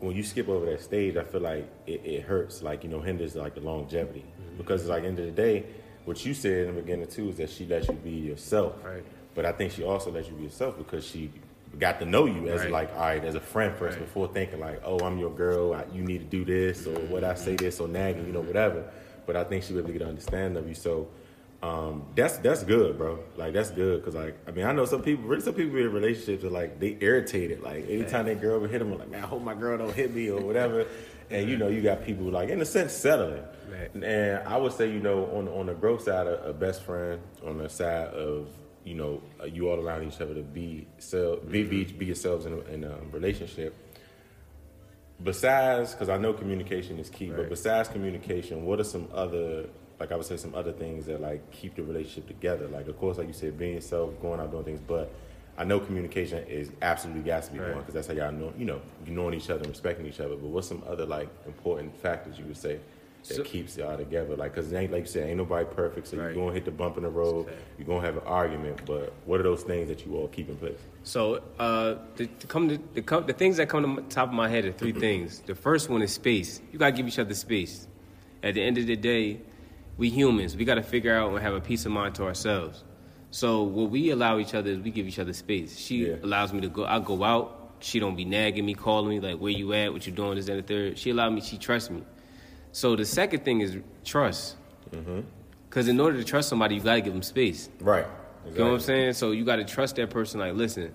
when 0.00 0.14
you 0.14 0.22
skip 0.22 0.48
over 0.48 0.66
that 0.66 0.82
stage, 0.82 1.16
I 1.16 1.24
feel 1.24 1.40
like 1.40 1.66
it, 1.86 2.02
it 2.04 2.22
hurts, 2.22 2.62
like 2.62 2.84
you 2.84 2.90
know, 2.90 3.00
hinders 3.00 3.34
like 3.34 3.54
the 3.54 3.60
longevity 3.62 4.20
Mm-hmm. 4.24 4.56
because 4.58 4.82
it's 4.82 4.90
like 4.90 5.04
end 5.04 5.18
of 5.18 5.24
the 5.24 5.30
day, 5.32 5.64
what 6.04 6.24
you 6.26 6.34
said 6.34 6.68
in 6.68 6.74
the 6.74 6.82
beginning 6.82 7.06
too 7.06 7.28
is 7.30 7.36
that 7.38 7.48
she 7.50 7.64
lets 7.66 7.88
you 7.88 7.94
be 7.94 8.10
yourself, 8.10 8.74
Right. 8.84 9.04
But 9.34 9.46
I 9.46 9.52
think 9.52 9.72
she 9.72 9.82
also 9.82 10.12
lets 10.12 10.28
you 10.28 10.34
be 10.34 10.44
yourself 10.44 10.76
because 10.76 11.04
she 11.06 11.30
got 11.78 11.98
to 12.00 12.06
know 12.06 12.26
you 12.26 12.48
as 12.48 12.62
Right. 12.62 12.70
like 12.70 12.92
all 12.94 13.00
right 13.00 13.24
as 13.24 13.34
a 13.34 13.40
friend 13.40 13.74
first 13.76 13.96
Right. 13.98 14.06
before 14.06 14.28
thinking 14.28 14.60
like 14.60 14.80
oh 14.84 14.98
I'm 15.00 15.18
your 15.18 15.30
girl, 15.30 15.74
I, 15.74 15.84
you 15.94 16.02
need 16.02 16.18
to 16.18 16.24
do 16.24 16.44
this 16.44 16.86
or 16.86 16.94
what 17.06 17.24
I 17.24 17.34
say 17.34 17.56
this 17.56 17.80
or 17.80 17.88
nagging, 17.88 18.26
you 18.26 18.32
know 18.32 18.40
whatever. 18.40 18.84
But 19.26 19.36
I 19.36 19.44
think 19.44 19.64
she 19.64 19.72
really 19.74 19.92
get 19.92 20.02
an 20.02 20.08
understanding 20.08 20.56
of 20.62 20.68
you. 20.68 20.74
So 20.74 21.08
um, 21.62 22.04
that's 22.14 22.36
that's 22.38 22.62
good, 22.62 22.98
bro. 22.98 23.20
Like 23.36 23.54
that's 23.54 23.70
good 23.70 24.00
because 24.00 24.14
like 24.14 24.36
I 24.46 24.50
mean 24.50 24.66
I 24.66 24.72
know 24.72 24.84
some 24.84 25.00
people, 25.02 25.24
really 25.24 25.40
some 25.42 25.54
people 25.54 25.76
in 25.78 25.90
relationships 25.92 26.44
are 26.44 26.50
like 26.50 26.78
they 26.78 26.96
irritated. 27.00 27.62
Like 27.62 27.88
anytime 27.88 28.26
that 28.26 28.40
girl 28.40 28.60
would 28.60 28.70
hit 28.70 28.80
them, 28.80 28.96
like 28.98 29.08
man, 29.08 29.24
I 29.24 29.26
hope 29.26 29.42
my 29.42 29.54
girl 29.54 29.78
don't 29.78 29.94
hit 29.94 30.14
me 30.14 30.30
or 30.30 30.40
whatever. 30.42 30.86
and 31.30 31.48
you 31.48 31.56
know 31.56 31.68
you 31.68 31.80
got 31.80 32.04
people 32.04 32.26
like 32.26 32.50
in 32.50 32.60
a 32.60 32.66
sense 32.66 32.92
settling. 32.92 33.42
Right. 33.72 33.94
And 33.94 34.46
I 34.46 34.58
would 34.58 34.72
say 34.74 34.90
you 34.92 35.00
know 35.00 35.24
on 35.34 35.48
on 35.48 35.66
the 35.66 35.74
growth 35.74 36.02
side, 36.02 36.26
a, 36.26 36.50
a 36.50 36.52
best 36.52 36.82
friend 36.82 37.22
on 37.46 37.56
the 37.56 37.68
side 37.70 38.08
of 38.08 38.48
you 38.84 38.94
know 38.94 39.22
uh, 39.40 39.44
you 39.44 39.68
all 39.68 39.80
around 39.80 40.06
each 40.06 40.20
other 40.20 40.34
to 40.34 40.42
be 40.42 40.86
self, 40.98 41.48
be, 41.50 41.62
be 41.64 41.84
be 41.84 42.06
yourselves 42.06 42.46
in 42.46 42.52
a, 42.52 42.58
in 42.72 42.84
a 42.84 42.96
relationship. 43.12 43.74
Besides, 45.22 45.92
because 45.92 46.08
I 46.08 46.18
know 46.18 46.32
communication 46.32 46.98
is 46.98 47.08
key, 47.08 47.30
but 47.30 47.48
besides 47.48 47.88
communication, 47.88 48.64
what 48.64 48.80
are 48.80 48.84
some 48.84 49.08
other 49.14 49.66
like 50.00 50.10
I 50.10 50.16
would 50.16 50.26
say 50.26 50.36
some 50.36 50.54
other 50.54 50.72
things 50.72 51.06
that 51.06 51.20
like 51.20 51.50
keep 51.52 51.76
the 51.76 51.82
relationship 51.82 52.26
together? 52.26 52.66
Like 52.68 52.88
of 52.88 52.98
course, 52.98 53.18
like 53.18 53.28
you 53.28 53.32
said, 53.32 53.56
being 53.58 53.74
yourself, 53.74 54.20
going 54.20 54.40
out 54.40 54.50
doing 54.50 54.64
things, 54.64 54.80
but 54.86 55.12
I 55.56 55.62
know 55.62 55.78
communication 55.78 56.44
is 56.48 56.72
absolutely 56.82 57.22
got 57.22 57.44
to 57.44 57.52
be 57.52 57.60
Right. 57.60 57.70
one 57.70 57.78
because 57.78 57.94
that's 57.94 58.08
how 58.08 58.12
y'all 58.14 58.32
know 58.32 58.52
you 58.58 58.64
know 58.64 58.82
you 59.06 59.12
knowing 59.12 59.34
each 59.34 59.48
other, 59.50 59.60
and 59.60 59.68
respecting 59.68 60.04
each 60.04 60.18
other. 60.18 60.34
But 60.34 60.48
what's 60.48 60.66
some 60.66 60.82
other 60.86 61.06
like 61.06 61.28
important 61.46 61.96
factors 61.96 62.38
you 62.38 62.44
would 62.46 62.56
say 62.56 62.80
that 63.28 63.34
So- 63.36 63.42
keeps 63.42 63.76
y'all 63.76 63.96
together? 63.96 64.36
Like 64.36 64.54
because 64.54 64.72
it 64.72 64.76
ain't 64.76 64.92
like 64.92 65.02
you 65.02 65.06
said, 65.06 65.28
ain't 65.28 65.38
nobody 65.38 65.66
perfect, 65.74 66.08
so 66.08 66.16
Right. 66.16 66.26
you're 66.34 66.34
gonna 66.44 66.52
hit 66.52 66.64
the 66.64 66.70
bump 66.70 66.96
in 66.96 67.02
the 67.04 67.08
road, 67.08 67.40
Exactly. 67.46 67.64
you're 67.78 67.86
gonna 67.86 68.06
have 68.06 68.16
an 68.16 68.22
argument. 68.26 68.80
But 68.86 69.12
what 69.24 69.40
are 69.40 69.42
those 69.42 69.62
things 69.62 69.88
that 69.88 70.04
you 70.04 70.16
all 70.16 70.28
keep 70.28 70.48
in 70.48 70.56
place? 70.56 70.78
So 71.04 71.40
uh, 71.58 71.96
the, 72.16 72.26
to 72.26 72.46
come 72.46 72.68
to, 72.68 72.78
the, 72.94 73.02
come, 73.02 73.26
the 73.26 73.32
things 73.32 73.56
that 73.56 73.68
come 73.68 73.96
to 73.96 74.02
the 74.02 74.08
top 74.08 74.28
of 74.28 74.34
my 74.34 74.48
head 74.48 74.64
are 74.64 74.72
three 74.72 74.92
things. 74.92 75.40
The 75.40 75.54
first 75.54 75.88
one 75.88 76.02
is 76.02 76.12
space. 76.12 76.60
You 76.72 76.78
gotta 76.78 76.92
give 76.96 77.06
each 77.08 77.18
other 77.18 77.34
space. 77.34 77.88
At 78.42 78.54
the 78.54 78.62
end 78.62 78.76
of 78.78 78.86
the 78.86 78.96
day, 78.96 79.40
we 79.96 80.10
humans. 80.10 80.56
We 80.56 80.64
gotta 80.64 80.82
figure 80.82 81.14
out 81.14 81.30
and 81.30 81.38
have 81.40 81.54
a 81.54 81.60
peace 81.60 81.86
of 81.86 81.92
mind 81.92 82.14
to 82.16 82.24
ourselves. 82.24 82.84
So 83.30 83.62
what 83.62 83.90
we 83.90 84.10
allow 84.10 84.38
each 84.38 84.54
other 84.54 84.70
is 84.70 84.78
we 84.80 84.90
give 84.90 85.06
each 85.08 85.18
other 85.18 85.32
space. 85.32 85.76
She 85.78 86.06
Yeah. 86.08 86.16
allows 86.22 86.52
me 86.52 86.60
to 86.60 86.68
go. 86.68 86.84
I 86.84 86.98
go 87.00 87.24
out. 87.24 87.60
She 87.80 87.98
don't 88.00 88.16
be 88.16 88.24
nagging 88.24 88.64
me, 88.64 88.74
calling 88.74 89.08
me 89.10 89.20
like, 89.20 89.38
"Where 89.40 89.50
you 89.50 89.72
at? 89.72 89.92
What 89.92 90.06
you 90.06 90.12
doing?" 90.12 90.36
This 90.36 90.48
and 90.48 90.58
the 90.58 90.62
third. 90.62 90.98
She 90.98 91.10
allowed 91.10 91.30
me. 91.32 91.40
She 91.40 91.58
trusts 91.58 91.90
me. 91.90 92.02
So 92.74 92.96
the 92.96 93.04
second 93.04 93.44
thing 93.44 93.60
is 93.60 93.76
trust. 94.04 94.56
Mm-hmm. 94.90 95.20
Because 95.70 95.86
in 95.86 96.00
order 96.00 96.18
to 96.18 96.24
trust 96.24 96.48
somebody, 96.48 96.74
you 96.74 96.80
gotta 96.80 97.00
give 97.00 97.12
them 97.12 97.22
space. 97.22 97.68
Right. 97.80 98.04
You 98.46 98.58
know 98.58 98.64
what 98.66 98.72
I'm 98.74 98.80
saying? 98.80 99.12
So 99.14 99.30
you 99.30 99.44
got 99.44 99.56
to 99.56 99.64
trust 99.64 99.96
that 99.96 100.10
person. 100.10 100.38
Like, 100.40 100.54
listen, 100.54 100.92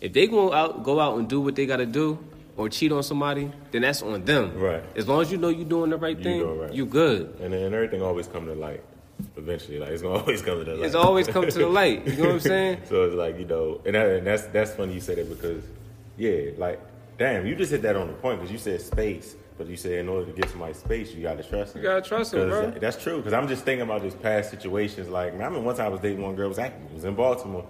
if 0.00 0.12
they 0.12 0.26
go 0.26 0.52
out, 0.52 0.82
go 0.82 1.00
out 1.00 1.16
and 1.16 1.26
do 1.28 1.40
what 1.40 1.54
they 1.54 1.64
got 1.64 1.78
to 1.78 1.86
do, 1.86 2.18
or 2.56 2.68
cheat 2.68 2.92
on 2.92 3.02
somebody, 3.02 3.50
then 3.70 3.80
that's 3.82 4.02
on 4.02 4.24
them. 4.24 4.58
Right. 4.58 4.82
As 4.94 5.08
long 5.08 5.22
as 5.22 5.32
you 5.32 5.38
know 5.38 5.48
you're 5.48 5.64
doing 5.64 5.90
the 5.90 5.96
right 5.96 6.18
You 6.18 6.22
thing, 6.24 6.58
right. 6.58 6.72
you 6.72 6.84
good. 6.84 7.34
And, 7.40 7.54
and 7.54 7.74
everything 7.74 8.02
always 8.02 8.26
come 8.26 8.44
to 8.46 8.52
light 8.54 8.82
eventually. 9.36 9.78
Like 9.78 9.90
it's 9.90 10.02
gonna 10.02 10.18
always 10.20 10.42
come 10.42 10.58
to 10.58 10.64
the 10.64 10.74
light. 10.74 10.84
It's 10.84 10.94
always 10.94 11.28
come 11.28 11.46
to 11.48 11.58
the 11.58 11.66
light. 11.68 12.06
You 12.06 12.16
know 12.16 12.24
what 12.24 12.32
I'm 12.34 12.40
saying? 12.54 12.80
so 12.88 13.04
it's 13.04 13.14
like 13.14 13.38
you 13.38 13.46
know, 13.46 13.80
and, 13.86 13.94
that, 13.94 14.06
and 14.06 14.26
that's 14.26 14.42
that's 14.48 14.72
funny 14.72 14.92
you 14.94 15.00
said 15.00 15.18
it 15.18 15.28
because 15.30 15.64
yeah, 16.18 16.50
like 16.58 16.78
damn, 17.16 17.46
you 17.46 17.54
just 17.54 17.70
hit 17.70 17.80
that 17.82 17.96
on 17.96 18.08
the 18.08 18.12
point 18.14 18.38
because 18.40 18.52
you 18.52 18.58
said 18.58 18.80
space, 18.82 19.34
but 19.62 19.70
you 19.70 19.76
said 19.76 19.92
in 19.92 20.08
order 20.08 20.26
to 20.26 20.32
get 20.32 20.50
somebody 20.50 20.74
space, 20.74 21.12
you 21.14 21.22
got 21.22 21.36
to 21.38 21.42
trust 21.48 21.74
them. 21.74 21.82
You 21.82 21.88
gotta 21.88 22.00
trust 22.02 22.32
trust 22.32 22.34
'em, 22.34 22.50
'Cause 22.50 22.72
bro. 22.72 22.80
That's 22.80 23.02
true 23.02 23.16
because 23.18 23.32
I'm 23.32 23.48
just 23.48 23.64
thinking 23.64 23.82
about 23.82 24.02
these 24.02 24.14
past 24.14 24.50
situations. 24.50 25.08
Like 25.08 25.32
man, 25.32 25.42
I 25.42 25.46
remember 25.46 25.66
one 25.66 25.76
time 25.76 25.86
I 25.86 25.88
was 25.90 26.00
dating 26.00 26.22
one 26.22 26.34
girl, 26.34 26.46
it 26.46 26.48
was 26.48 26.58
acting, 26.58 26.86
it 26.90 26.94
was 26.94 27.04
in 27.04 27.14
Baltimore, 27.14 27.66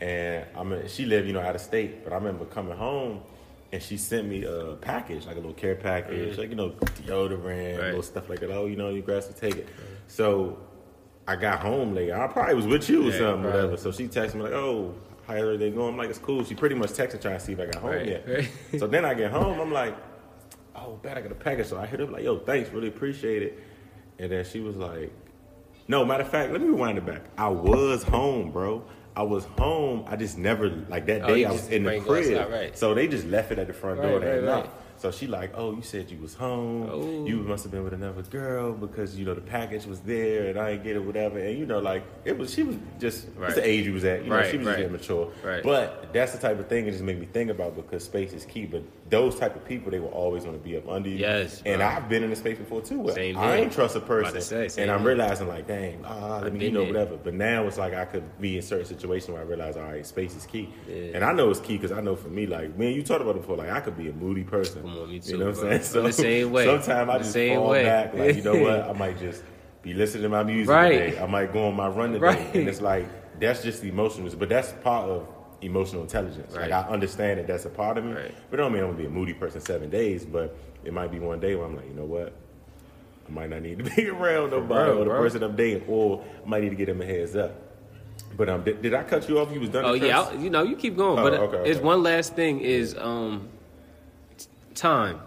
and 0.00 0.44
I 0.56 0.62
mean 0.62 0.86
she 0.88 1.04
lived 1.06 1.26
you 1.26 1.32
know 1.32 1.40
out 1.40 1.54
of 1.54 1.60
state, 1.60 2.04
but 2.04 2.12
I 2.12 2.16
remember 2.16 2.44
coming 2.44 2.76
home. 2.76 3.20
And 3.72 3.82
she 3.82 3.96
sent 3.96 4.28
me 4.28 4.44
a 4.44 4.76
package, 4.80 5.26
like 5.26 5.34
a 5.34 5.40
little 5.40 5.52
care 5.52 5.74
package, 5.74 6.38
like 6.38 6.50
you 6.50 6.54
know, 6.54 6.70
deodorant, 6.70 7.40
Mm-hmm. 7.40 7.78
Right. 7.78 7.86
little 7.88 8.02
stuff 8.02 8.28
like 8.28 8.38
that. 8.40 8.50
Oh, 8.52 8.66
you 8.66 8.76
know, 8.76 8.90
you 8.90 9.02
guys 9.02 9.26
can 9.26 9.34
take 9.34 9.56
it. 9.56 9.66
So 10.06 10.56
I 11.26 11.34
got 11.34 11.58
home 11.60 11.92
late. 11.92 12.12
I 12.12 12.28
probably 12.28 12.54
was 12.54 12.66
with 12.66 12.88
you 12.88 13.02
or 13.08 13.10
Yeah, 13.10 13.18
something, 13.18 13.42
probably. 13.42 13.50
whatever. 13.62 13.76
So 13.76 13.90
she 13.90 14.06
texted 14.06 14.36
me 14.36 14.42
like, 14.42 14.52
"Oh, 14.52 14.94
how 15.26 15.34
are 15.34 15.56
they 15.56 15.70
going?" 15.70 15.90
I'm 15.94 15.96
like, 15.98 16.10
"It's 16.10 16.20
cool." 16.20 16.44
She 16.44 16.54
pretty 16.54 16.76
much 16.76 16.90
texted 16.90 17.20
trying 17.20 17.38
to 17.38 17.44
see 17.44 17.52
if 17.54 17.60
I 17.60 17.66
got 17.66 17.76
home 17.82 17.90
Right, 17.90 18.06
yet. 18.06 18.48
so 18.78 18.86
then 18.86 19.04
I 19.04 19.14
get 19.14 19.32
home. 19.32 19.58
I'm 19.60 19.72
like, 19.72 19.96
"Oh, 20.76 20.98
bad, 21.02 21.16
I 21.18 21.20
got 21.22 21.32
a 21.32 21.36
package." 21.36 21.66
So 21.66 21.78
I 21.78 21.86
hit 21.86 22.00
her 22.00 22.06
up 22.06 22.12
like, 22.12 22.24
"Yo, 22.24 22.38
thanks, 22.38 22.70
really 22.70 22.88
appreciate 22.88 23.42
it." 23.42 23.58
And 24.18 24.30
then 24.32 24.44
she 24.44 24.60
was 24.60 24.76
like, 24.76 25.12
"No, 25.88 26.04
matter 26.04 26.22
of 26.22 26.30
fact, 26.30 26.52
let 26.52 26.60
me 26.60 26.68
rewind 26.68 26.98
it 26.98 27.06
back. 27.06 27.22
I 27.38 27.48
was 27.48 28.02
home, 28.02 28.50
bro." 28.50 28.84
I 29.14 29.22
was 29.22 29.44
home. 29.58 30.04
I 30.08 30.16
just 30.16 30.36
never 30.36 30.68
like 30.90 31.06
that 31.06 31.22
Oh, 31.24 31.28
day. 31.28 31.40
you 31.40 31.46
I 31.46 31.52
was 31.52 31.68
in 31.68 31.84
the 31.84 32.00
crib, 32.00 32.50
right. 32.50 32.76
so 32.76 32.92
they 32.92 33.08
just 33.08 33.26
left 33.26 33.50
it 33.50 33.58
at 33.58 33.66
the 33.66 33.72
front 33.72 33.98
Right, 34.00 34.08
door 34.10 34.20
that 34.20 34.26
right, 34.42 34.44
night. 34.64 34.70
So 34.98 35.10
she 35.10 35.26
like, 35.26 35.52
oh, 35.54 35.74
you 35.74 35.80
said 35.80 36.10
you 36.10 36.18
was 36.18 36.34
home. 36.34 36.88
Oh. 36.90 37.24
You 37.26 37.36
must 37.38 37.64
have 37.64 37.72
been 37.72 37.82
with 37.82 37.94
another 37.94 38.20
girl 38.22 38.74
because 38.74 39.18
you 39.18 39.24
know 39.24 39.32
the 39.32 39.40
package 39.40 39.86
was 39.86 40.00
there 40.00 40.48
and 40.50 40.58
I 40.58 40.72
didn't 40.72 40.84
get 40.84 40.96
it, 40.96 41.04
whatever. 41.04 41.38
And 41.38 41.58
you 41.58 41.64
know, 41.64 41.78
like 41.78 42.02
it 42.26 42.36
was, 42.36 42.52
she 42.52 42.62
was 42.62 42.76
just 42.98 43.26
Right. 43.36 43.46
it's 43.48 43.56
the 43.58 43.66
age 43.66 43.86
you 43.86 43.94
was 43.94 44.04
at. 44.04 44.22
You 44.24 44.28
know, 44.30 44.42
she 44.50 44.58
was 44.58 44.66
just 44.66 44.80
immature. 44.80 45.32
Right. 45.42 45.62
But 45.62 46.12
that's 46.12 46.32
the 46.32 46.38
type 46.38 46.58
of 46.60 46.66
thing 46.68 46.86
it 46.86 46.90
just 46.92 47.02
made 47.02 47.18
me 47.18 47.24
think 47.26 47.50
about 47.50 47.74
because 47.74 48.04
space 48.04 48.34
is 48.34 48.44
key. 48.44 48.66
But 48.66 48.82
those 49.08 49.38
type 49.38 49.54
of 49.54 49.64
people, 49.64 49.90
they 49.92 50.00
will 50.00 50.08
always 50.08 50.44
want 50.44 50.56
to 50.56 50.62
be 50.68 50.76
up 50.76 50.88
under 50.88 51.08
you. 51.08 51.16
Yes, 51.18 51.62
And 51.64 51.78
bro. 51.78 51.86
I've 51.86 52.08
been 52.08 52.24
in 52.24 52.32
a 52.32 52.36
space 52.36 52.58
before 52.58 52.80
too. 52.80 52.98
Where 53.00 53.14
Same 53.14 53.36
I 53.38 53.56
ain't 53.58 53.72
trust 53.72 53.94
a 53.94 54.00
person, 54.00 54.40
say, 54.40 54.68
and 54.82 54.90
I'm 54.90 55.04
realizing 55.04 55.46
like, 55.46 55.66
dang, 55.68 56.02
ah, 56.04 56.40
let 56.42 56.52
me, 56.52 56.64
you 56.64 56.70
know, 56.72 56.80
there. 56.84 56.88
whatever. 56.92 57.16
But 57.16 57.34
now 57.34 57.66
it's 57.68 57.78
like 57.78 57.94
I 57.94 58.04
could 58.04 58.24
be 58.40 58.56
in 58.56 58.62
certain 58.62 58.86
situations 58.86 59.30
where 59.30 59.40
I 59.40 59.44
realize, 59.44 59.76
all 59.76 59.84
right, 59.84 60.04
space 60.04 60.34
is 60.34 60.44
key. 60.46 60.68
Yeah. 60.88 61.12
And 61.14 61.24
I 61.24 61.32
know 61.32 61.50
it's 61.50 61.60
key 61.60 61.76
because 61.76 61.92
I 61.92 62.00
know 62.00 62.16
for 62.16 62.28
me, 62.28 62.46
like, 62.46 62.76
man, 62.76 62.92
you 62.94 63.02
talked 63.04 63.22
about 63.22 63.36
it 63.36 63.42
before. 63.42 63.56
Like, 63.56 63.70
I 63.70 63.80
could 63.80 63.96
be 63.96 64.08
a 64.08 64.12
moody 64.12 64.42
person. 64.44 64.82
Come 64.82 64.98
on, 64.98 65.08
me 65.10 65.20
You 65.24 65.36
know 65.38 65.46
what 65.46 65.54
bro. 65.56 65.70
I'm 65.70 65.80
saying? 65.82 65.98
I'm 65.98 66.04
the 66.06 66.12
same 66.12 66.50
way. 66.52 66.64
Sometimes 66.64 67.10
I 67.10 67.18
just 67.18 67.32
same 67.32 67.58
fall 67.58 67.70
way. 67.70 67.84
back. 67.84 68.14
Like, 68.14 68.34
you 68.36 68.42
know 68.42 68.56
what? 68.56 68.80
I 68.88 68.92
might 68.92 69.18
just 69.20 69.44
be 69.82 69.94
listening 69.94 70.24
to 70.24 70.28
my 70.30 70.42
music 70.42 70.68
Right. 70.74 70.90
today. 71.10 71.18
I 71.20 71.26
might 71.26 71.52
go 71.52 71.68
on 71.68 71.76
my 71.76 71.86
run 71.86 72.12
today. 72.12 72.24
Right. 72.26 72.54
And 72.56 72.68
it's 72.68 72.80
like 72.80 73.06
that's 73.38 73.62
just 73.62 73.84
emotional, 73.84 74.28
but 74.36 74.48
that's 74.48 74.72
part 74.82 75.08
of 75.08 75.28
emotional 75.62 76.02
intelligence. 76.02 76.54
Right. 76.54 76.70
Like 76.70 76.86
I 76.86 76.88
understand 76.90 77.40
that 77.40 77.46
that's 77.46 77.64
a 77.64 77.70
part 77.70 77.98
of 77.98 78.04
me, 78.04 78.12
Right. 78.12 78.34
but 78.50 78.58
it 78.58 78.62
don't 78.62 78.72
mean 78.72 78.82
I'm 78.82 78.88
gonna 78.90 78.98
be 78.98 79.06
a 79.06 79.10
moody 79.10 79.32
person 79.34 79.60
seven 79.60 79.90
days. 79.90 80.24
But 80.24 80.56
it 80.84 80.92
might 80.92 81.10
be 81.10 81.18
one 81.18 81.40
day 81.40 81.54
where 81.56 81.66
I'm 81.66 81.76
like, 81.76 81.86
you 81.88 81.94
know 81.94 82.04
what? 82.04 82.32
I 83.28 83.32
might 83.32 83.50
not 83.50 83.62
need 83.62 83.78
to 83.78 83.90
be 83.96 84.08
around 84.08 84.50
nobody 84.50 84.90
real, 84.90 85.00
or 85.00 85.04
the 85.04 85.10
bro. 85.10 85.20
person 85.22 85.42
I'm 85.42 85.56
dating, 85.56 85.84
or 85.88 86.24
I 86.44 86.48
might 86.48 86.62
need 86.62 86.70
to 86.70 86.76
get 86.76 86.86
them 86.86 87.00
a 87.02 87.04
heads 87.06 87.34
up. 87.36 87.52
But 88.36 88.48
um, 88.48 88.62
did, 88.64 88.82
did 88.82 88.94
I 88.94 89.02
cut 89.02 89.28
you 89.28 89.38
off? 89.38 89.52
You 89.52 89.60
was 89.60 89.70
done. 89.70 89.84
Oh 89.84 89.94
yeah? 89.94 90.20
I- 90.20 90.32
you 90.34 90.50
know, 90.50 90.62
you 90.62 90.76
keep 90.76 90.96
going, 90.96 91.18
Oh, 91.18 91.22
but 91.22 91.34
uh, 91.34 91.42
okay, 91.44 91.70
it's 91.70 91.80
one 91.80 92.02
last 92.02 92.34
thing 92.34 92.60
is 92.60 92.96
um, 92.98 93.48
time. 94.74 95.20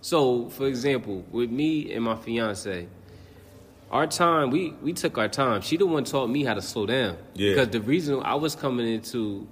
So, 0.00 0.48
for 0.50 0.66
example, 0.66 1.24
with 1.30 1.50
me 1.50 1.92
and 1.94 2.04
my 2.04 2.16
fiance, 2.16 2.88
our 3.90 4.06
time 4.06 4.50
we 4.50 4.70
we 4.82 4.92
took 4.92 5.18
our 5.18 5.28
time. 5.28 5.60
She 5.60 5.76
the 5.76 5.86
one 5.86 6.04
taught 6.04 6.28
me 6.28 6.44
how 6.44 6.54
to 6.54 6.62
slow 6.62 6.86
down. 6.86 7.16
Yeah. 7.34 7.50
Because 7.54 7.68
the 7.68 7.80
reason 7.80 8.20
I 8.22 8.34
was 8.34 8.54
coming 8.54 8.86
into 8.88 9.46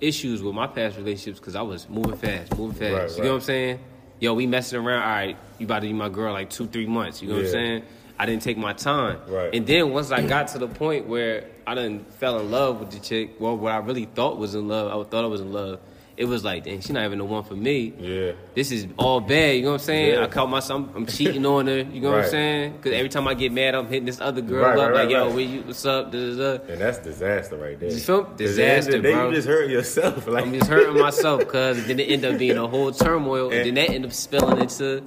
issues 0.00 0.42
with 0.42 0.54
my 0.54 0.66
past 0.66 0.96
relationships 0.96 1.38
because 1.38 1.56
I 1.56 1.62
was 1.62 1.88
moving 1.88 2.16
fast, 2.16 2.56
moving 2.56 2.76
fast. 2.76 2.92
Right, 2.92 2.92
you 2.92 3.16
right. 3.16 3.24
know 3.24 3.30
what 3.30 3.34
I'm 3.36 3.40
saying? 3.42 3.80
Yo, 4.18 4.34
we 4.34 4.46
messing 4.46 4.78
around. 4.78 5.02
All 5.02 5.08
right, 5.08 5.36
you 5.58 5.66
about 5.66 5.80
to 5.80 5.86
be 5.86 5.92
my 5.92 6.08
girl 6.08 6.32
like 6.32 6.50
two, 6.50 6.66
three 6.66 6.86
months. 6.86 7.22
You 7.22 7.28
know 7.28 7.34
what 7.36 7.44
I'm 7.44 7.50
saying? 7.50 7.82
I 8.18 8.26
didn't 8.26 8.42
take 8.42 8.56
my 8.56 8.72
time. 8.72 9.20
Right. 9.28 9.54
And 9.54 9.66
then 9.66 9.92
once 9.92 10.10
I 10.10 10.22
got 10.22 10.48
to 10.48 10.58
the 10.58 10.68
point 10.68 11.06
where 11.06 11.44
I 11.66 11.74
done 11.74 12.04
fell 12.18 12.40
in 12.40 12.50
love 12.50 12.80
with 12.80 12.90
the 12.90 12.98
chick, 12.98 13.32
well, 13.38 13.56
what 13.56 13.72
I 13.72 13.78
really 13.78 14.06
thought 14.06 14.38
was 14.38 14.54
in 14.54 14.68
love, 14.68 14.88
I 14.88 15.10
thought 15.10 15.24
I 15.24 15.28
was 15.28 15.40
in 15.40 15.52
love. 15.52 15.80
It 16.16 16.24
was 16.24 16.42
like, 16.44 16.64
dang, 16.64 16.80
she 16.80 16.94
not 16.94 17.04
even 17.04 17.18
the 17.18 17.24
one 17.26 17.44
for 17.44 17.54
me. 17.54 17.92
Yeah. 17.98 18.32
This 18.54 18.72
is 18.72 18.86
all 18.96 19.20
bad. 19.20 19.56
You 19.56 19.62
know 19.62 19.68
what 19.72 19.74
I'm 19.74 19.80
saying? 19.80 20.14
Yeah. 20.14 20.24
I 20.24 20.28
caught 20.28 20.48
myself. 20.48 20.88
I'm 20.94 21.04
cheating 21.04 21.44
on 21.44 21.66
her. 21.66 21.80
You 21.80 22.00
know 22.00 22.12
what 22.12 22.24
I'm 22.24 22.30
saying? 22.30 22.72
Because 22.72 22.92
every 22.94 23.10
time 23.10 23.28
I 23.28 23.34
get 23.34 23.52
mad, 23.52 23.74
I'm 23.74 23.86
hitting 23.86 24.06
this 24.06 24.18
other 24.20 24.40
girl 24.40 24.62
Right, 24.64 24.70
up 24.72 24.78
right, 24.78 24.92
like, 24.94 24.94
right, 25.04 25.10
yo, 25.10 25.26
right. 25.26 25.34
where 25.34 25.44
you? 25.44 25.62
What's 25.62 25.84
up? 25.84 26.10
Da, 26.12 26.18
da, 26.18 26.56
da. 26.56 26.72
And 26.72 26.80
that's 26.80 26.98
disaster 27.00 27.56
right 27.56 27.78
there. 27.78 27.90
You 27.90 27.98
feel- 27.98 28.24
'Cause 28.24 28.30
at 28.32 28.36
the 28.38 28.44
end 28.44 28.48
of 28.48 28.56
disaster, 28.56 28.92
the 28.92 28.98
day, 29.00 29.12
bro. 29.12 29.28
You 29.28 29.34
just 29.34 29.48
hurt 29.48 29.68
yourself. 29.70 30.26
Like 30.36 30.44
I'm 30.46 30.54
just 30.54 30.70
hurting 30.70 30.98
myself 30.98 31.40
because 31.40 31.86
then 31.86 32.00
it 32.00 32.04
ended 32.10 32.32
up 32.32 32.38
being 32.38 32.56
a 32.56 32.66
whole 32.66 32.92
turmoil, 32.92 33.50
and, 33.52 33.66
then 33.66 33.74
that 33.74 33.88
ended 33.90 34.06
up 34.06 34.12
spilling 34.12 34.58
into 34.62 35.02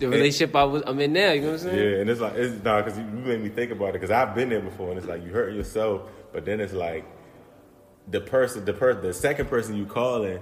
the 0.00 0.08
relationship 0.08 0.56
I 0.56 0.64
was 0.64 0.82
I'm 0.86 0.98
in 0.98 1.12
now. 1.12 1.30
You 1.30 1.40
know 1.42 1.46
what 1.52 1.52
I'm 1.54 1.58
saying? 1.70 1.78
Yeah, 1.78 2.00
and 2.00 2.10
it's 2.10 2.20
like 2.20 2.34
it's 2.34 2.64
nah, 2.64 2.82
because 2.82 2.98
you 2.98 3.04
made 3.04 3.40
me 3.40 3.48
think 3.48 3.70
about 3.70 3.90
it. 3.90 3.92
Because 3.94 4.10
I've 4.10 4.34
been 4.34 4.48
there 4.48 4.60
before, 4.60 4.88
and 4.88 4.98
it's 4.98 5.06
like 5.06 5.22
you 5.24 5.30
hurt 5.30 5.52
yourself, 5.54 6.02
but 6.32 6.44
then 6.44 6.58
it's 6.60 6.72
like 6.72 7.04
the 8.10 8.20
person, 8.20 8.64
the 8.64 8.72
person, 8.72 9.02
the 9.02 9.14
second 9.14 9.48
person 9.48 9.76
you 9.76 9.86
calling, 9.86 10.40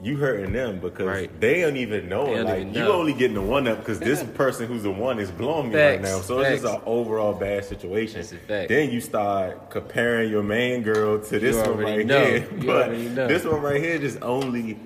you 0.00 0.16
hurting 0.16 0.52
them 0.52 0.80
because 0.80 1.06
Right. 1.06 1.40
they 1.40 1.60
don't 1.60 1.76
even 1.76 2.08
know. 2.08 2.26
They 2.26 2.34
don't 2.34 2.44
like 2.44 2.60
even 2.60 2.74
you 2.74 2.80
know. 2.80 2.92
only 2.92 3.12
getting 3.12 3.34
the 3.34 3.42
one 3.42 3.68
up 3.68 3.78
because 3.78 4.00
this 4.00 4.22
person 4.34 4.66
who's 4.66 4.82
the 4.82 4.90
one 4.90 5.20
is 5.20 5.30
blowing 5.30 5.70
me 5.70 5.76
right 5.76 6.00
now. 6.00 6.20
So 6.20 6.40
it's 6.40 6.62
just 6.62 6.74
an 6.74 6.80
overall 6.84 7.32
bad 7.34 7.64
situation. 7.64 8.16
That's 8.20 8.32
a 8.32 8.38
fact. 8.38 8.68
Then 8.68 8.90
you 8.90 9.00
start 9.00 9.70
comparing 9.70 10.30
your 10.30 10.42
main 10.42 10.82
girl 10.82 11.20
to 11.20 11.38
this 11.38 11.56
one 11.56 11.78
right 11.78 12.04
know. 12.04 12.24
here, 12.24 12.48
You 12.58 12.66
but 12.66 12.90
know. 12.92 13.28
this 13.28 13.44
one 13.44 13.62
right 13.62 13.80
here 13.80 13.98
just 13.98 14.20
only, 14.22 14.78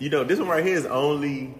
you 0.00 0.10
know, 0.10 0.24
this 0.24 0.40
one 0.40 0.48
right 0.48 0.66
here 0.66 0.76
is 0.76 0.86
only 0.86 1.54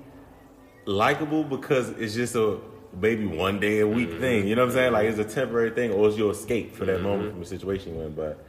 likable 0.85 1.45
because 1.45 1.91
it's 1.91 2.15
just 2.15 2.35
a 2.35 2.59
maybe 3.01 3.27
one 3.27 3.61
day 3.61 3.81
a 3.81 3.87
week 3.87 4.09
mm-hmm. 4.09 4.21
thing. 4.21 4.49
You 4.49 4.57
know 4.57 4.63
what 4.63 4.71
I'm 4.71 4.75
saying? 4.75 4.93
Like 4.93 5.07
it's 5.07 5.19
a 5.19 5.25
temporary 5.25 5.71
thing, 5.71 5.93
or 5.93 6.09
it's 6.09 6.17
your 6.17 6.33
escape 6.33 6.75
for 6.75 6.85
that 6.87 6.97
mm-hmm. 6.97 7.05
moment 7.05 7.31
from 7.33 7.41
the 7.41 7.47
situation 7.47 7.95
you're 7.95 8.07
in. 8.07 8.15
But 8.15 8.45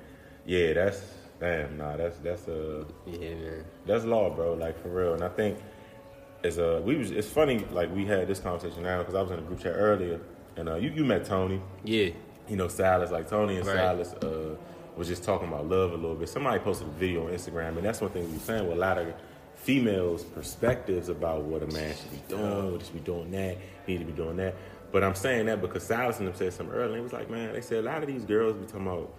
yeah, 0.45 0.73
that's 0.73 0.99
damn. 1.39 1.77
Nah, 1.77 1.97
that's 1.97 2.17
that's 2.19 2.47
a 2.47 2.85
Yeah, 3.05 3.17
man. 3.35 3.65
that's 3.85 4.05
law, 4.05 4.29
bro. 4.29 4.53
Like 4.53 4.81
for 4.81 4.89
real. 4.89 5.13
And 5.13 5.23
I 5.23 5.29
think 5.29 5.57
it's 6.43 6.57
a 6.57 6.81
we 6.81 6.95
was 6.97 7.11
it's 7.11 7.27
funny 7.29 7.65
like 7.71 7.93
we 7.95 8.05
had 8.05 8.27
this 8.27 8.39
conversation 8.39 8.83
now 8.83 8.99
because 8.99 9.15
I 9.15 9.21
was 9.21 9.31
in 9.31 9.39
a 9.39 9.41
group 9.41 9.59
chat 9.59 9.73
earlier 9.75 10.19
and 10.55 10.69
uh, 10.69 10.75
you 10.75 10.89
you 10.89 11.03
met 11.05 11.25
Tony. 11.25 11.61
Yeah. 11.83 12.09
you 12.47 12.55
know, 12.55 12.67
Silas, 12.67 13.11
like 13.11 13.29
Tony 13.29 13.57
and 13.57 13.65
Right. 13.65 13.75
Silas, 13.75 14.13
uh, 14.13 14.55
was 14.95 15.07
just 15.07 15.23
talking 15.23 15.47
about 15.47 15.67
love 15.69 15.91
a 15.91 15.95
little 15.95 16.15
bit. 16.15 16.27
Somebody 16.29 16.57
posted 16.59 16.87
a 16.87 16.91
video 16.91 17.27
on 17.27 17.31
Instagram, 17.33 17.77
and 17.77 17.85
that's 17.85 18.01
one 18.01 18.09
thing 18.09 18.25
we 18.25 18.33
were 18.33 18.39
saying. 18.39 18.63
With 18.67 18.77
a 18.77 18.79
lot 18.79 18.97
of 18.97 19.13
females' 19.55 20.23
perspectives 20.23 21.09
about 21.09 21.43
what 21.43 21.61
a 21.61 21.67
man 21.67 21.93
should 21.95 22.09
be 22.11 22.21
doing, 22.27 22.71
what 22.71 22.83
should 22.83 22.93
be 22.93 22.99
doing 23.01 23.29
that, 23.31 23.57
he 23.85 23.93
need 23.93 23.99
to 23.99 24.05
be 24.05 24.13
doing 24.13 24.37
that. 24.37 24.55
But 24.91 25.03
I'm 25.03 25.13
saying 25.13 25.45
that 25.47 25.61
because 25.61 25.83
Silas 25.83 26.17
and 26.19 26.27
them 26.27 26.33
said 26.35 26.53
something 26.53 26.73
earlier. 26.73 26.97
It 26.97 27.01
was 27.03 27.13
like, 27.13 27.29
man, 27.29 27.53
they 27.53 27.61
said 27.61 27.79
a 27.79 27.87
lot 27.87 28.01
of 28.01 28.07
these 28.07 28.23
girls 28.23 28.55
be 28.55 28.65
talking 28.65 28.87
about 28.87 29.13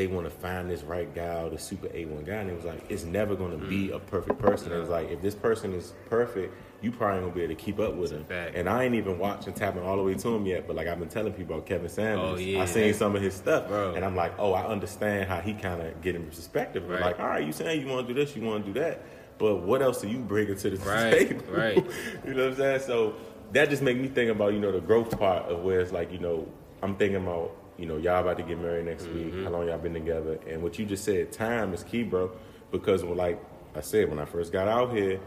they 0.00 0.06
want 0.06 0.24
to 0.24 0.30
find 0.30 0.70
this 0.70 0.82
right 0.82 1.14
guy 1.14 1.42
or 1.42 1.50
the 1.50 1.58
super 1.58 1.86
A1 1.88 2.24
guy. 2.24 2.36
And 2.36 2.48
it 2.48 2.56
was 2.56 2.64
like, 2.64 2.82
it's 2.88 3.04
never 3.04 3.36
going 3.36 3.50
to 3.50 3.66
be 3.66 3.90
a 3.90 3.98
perfect 3.98 4.38
person. 4.38 4.72
It 4.72 4.78
was 4.78 4.88
like, 4.88 5.10
if 5.10 5.20
this 5.20 5.34
person 5.34 5.74
is 5.74 5.92
perfect, 6.08 6.54
you 6.80 6.90
probably 6.90 7.20
won't 7.20 7.34
be 7.34 7.42
able 7.42 7.54
to 7.54 7.62
keep 7.62 7.78
up 7.78 7.92
with 7.96 8.10
him. 8.10 8.24
And 8.30 8.66
I 8.66 8.84
ain't 8.84 8.94
even 8.94 9.18
watching 9.18 9.52
tapping 9.52 9.82
all 9.82 9.98
the 9.98 10.02
way 10.02 10.14
to 10.14 10.28
him 10.34 10.46
yet, 10.46 10.66
but 10.66 10.74
like 10.74 10.88
I've 10.88 10.98
been 10.98 11.10
telling 11.10 11.34
people 11.34 11.56
about 11.56 11.66
Kevin 11.66 11.90
Samuels. 11.90 12.40
Oh, 12.40 12.42
yeah. 12.42 12.62
I 12.62 12.64
seen 12.64 12.94
some 12.94 13.14
of 13.14 13.20
his 13.20 13.34
stuff, 13.34 13.68
Bro. 13.68 13.92
and 13.96 14.02
I'm 14.06 14.16
like, 14.16 14.32
oh, 14.38 14.54
I 14.54 14.66
understand 14.66 15.28
how 15.28 15.40
he 15.40 15.52
kind 15.52 15.82
of 15.82 16.00
get 16.00 16.14
in 16.14 16.24
perspective. 16.24 16.88
Right. 16.88 17.02
Like, 17.02 17.20
all 17.20 17.26
right, 17.28 17.44
you 17.44 17.52
saying 17.52 17.82
you 17.82 17.92
want 17.92 18.08
to 18.08 18.14
do 18.14 18.18
this, 18.24 18.34
you 18.34 18.40
want 18.42 18.64
to 18.64 18.72
do 18.72 18.80
that, 18.80 19.02
but 19.36 19.56
what 19.56 19.82
else 19.82 20.02
are 20.02 20.08
you 20.08 20.16
bringing 20.20 20.56
to 20.56 20.70
the 20.70 20.76
Right, 20.88 21.28
table? 21.28 21.44
right. 21.50 21.76
you 22.26 22.32
know 22.32 22.44
what 22.44 22.52
I'm 22.52 22.56
saying? 22.56 22.80
So 22.86 23.16
that 23.52 23.68
just 23.68 23.82
make 23.82 23.98
me 23.98 24.08
think 24.08 24.30
about 24.30 24.54
you 24.54 24.60
know 24.60 24.72
the 24.72 24.80
growth 24.80 25.18
part 25.18 25.44
of 25.50 25.62
where 25.62 25.80
it's 25.80 25.92
like 25.92 26.10
you 26.10 26.18
know 26.20 26.48
I'm 26.82 26.96
thinking 26.96 27.16
about 27.22 27.54
you 27.80 27.86
know 27.86 27.96
y'all 27.96 28.20
about 28.20 28.36
to 28.36 28.42
get 28.42 28.58
married 28.58 28.84
next 28.86 29.04
Mm-hmm. 29.04 29.36
week. 29.36 29.44
How 29.44 29.50
long 29.50 29.66
y'all 29.66 29.78
been 29.78 29.94
together? 29.94 30.38
And 30.48 30.62
what 30.62 30.78
you 30.78 30.84
just 30.84 31.04
said, 31.04 31.32
time 31.32 31.72
is 31.72 31.82
key, 31.82 32.02
bro. 32.02 32.30
Because 32.70 33.02
when, 33.04 33.16
like 33.16 33.42
I 33.74 33.80
said, 33.80 34.08
when 34.10 34.18
I 34.18 34.26
first 34.26 34.52
got 34.52 34.68
out 34.68 34.92
here, 34.94 35.18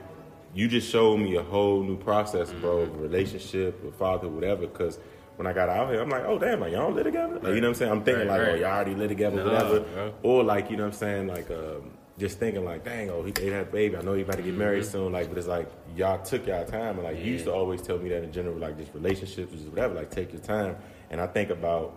you 0.53 0.67
just 0.67 0.87
showed 0.89 1.17
me 1.17 1.35
a 1.35 1.41
whole 1.43 1.81
new 1.83 1.97
process, 1.97 2.51
bro, 2.53 2.77
Mm-hmm. 2.85 2.95
of 2.95 3.01
relationship, 3.01 3.83
with 3.83 3.95
father, 3.95 4.27
whatever. 4.29 4.61
Because 4.67 4.99
when 5.35 5.47
I 5.47 5.53
got 5.53 5.67
out 5.67 5.89
here, 5.89 5.99
I'm 5.99 6.09
like, 6.09 6.25
oh 6.25 6.37
damn, 6.37 6.59
like 6.59 6.71
y'all 6.73 6.83
don't 6.87 6.95
live 6.95 7.05
together. 7.05 7.39
Like, 7.39 7.55
you 7.55 7.61
know 7.61 7.69
what 7.69 7.69
I'm 7.69 7.73
saying? 7.75 7.91
I'm 7.91 8.03
thinking 8.03 8.27
Right, 8.27 8.39
like, 8.39 8.47
oh 8.49 8.53
y'all 8.55 8.65
already 8.71 8.93
live 8.95 9.09
together, 9.09 9.37
Nah, 9.43 9.51
whatever. 9.51 9.79
bro. 9.79 10.13
Or 10.21 10.43
like 10.43 10.69
you 10.69 10.77
know 10.77 10.83
what 10.83 10.93
I'm 10.93 10.99
saying, 10.99 11.27
like 11.27 11.49
um, 11.49 11.89
just 12.19 12.37
thinking 12.37 12.63
like, 12.63 12.85
dang, 12.85 13.09
oh 13.09 13.23
he 13.23 13.33
had 13.49 13.63
a 13.63 13.65
baby. 13.65 13.97
I 13.97 14.01
know 14.03 14.13
he 14.13 14.21
about 14.21 14.35
to 14.37 14.43
get 14.43 14.53
married 14.53 14.85
soon. 14.85 15.11
Like, 15.11 15.29
but 15.29 15.39
it's 15.39 15.47
like 15.47 15.67
y'all 15.97 16.23
took 16.23 16.45
y'all 16.45 16.63
time, 16.65 16.95
and 16.99 17.03
like 17.03 17.17
you 17.17 17.31
used 17.31 17.45
to 17.45 17.51
always 17.51 17.81
tell 17.81 17.97
me 17.97 18.09
that 18.09 18.23
in 18.23 18.31
general, 18.31 18.55
like 18.57 18.77
just 18.77 18.93
relationships, 18.93 19.51
just 19.53 19.65
whatever. 19.69 19.95
Like 19.95 20.11
take 20.11 20.31
your 20.31 20.41
time. 20.41 20.75
And 21.09 21.19
I 21.19 21.25
think 21.27 21.49
about. 21.49 21.95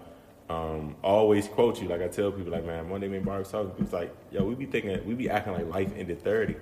Um, 0.48 0.94
always 1.02 1.48
quote 1.48 1.82
you 1.82 1.88
like 1.88 2.00
I 2.02 2.06
tell 2.06 2.30
people 2.30 2.52
like 2.52 2.64
man 2.64 2.88
one 2.88 3.00
day 3.00 3.08
me 3.08 3.16
and 3.16 3.26
Barb 3.26 3.40
was 3.40 3.50
talking 3.50 3.72
was 3.82 3.92
like 3.92 4.14
yo 4.30 4.44
we 4.44 4.54
be 4.54 4.64
thinking 4.66 5.04
we 5.04 5.14
be 5.14 5.28
acting 5.28 5.54
like 5.54 5.66
life 5.66 5.90
ended 5.96 6.22
30 6.22 6.54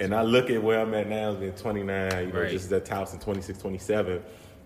and 0.00 0.14
I 0.14 0.22
look 0.22 0.48
at 0.48 0.62
where 0.62 0.80
I'm 0.80 0.94
at 0.94 1.06
now 1.06 1.34
being 1.34 1.52
29 1.52 2.26
you 2.28 2.32
know 2.32 2.40
Right. 2.40 2.50
just 2.50 2.72
at 2.72 2.88
house 2.88 3.12
in 3.12 3.18
26 3.20 3.58
27 3.58 4.22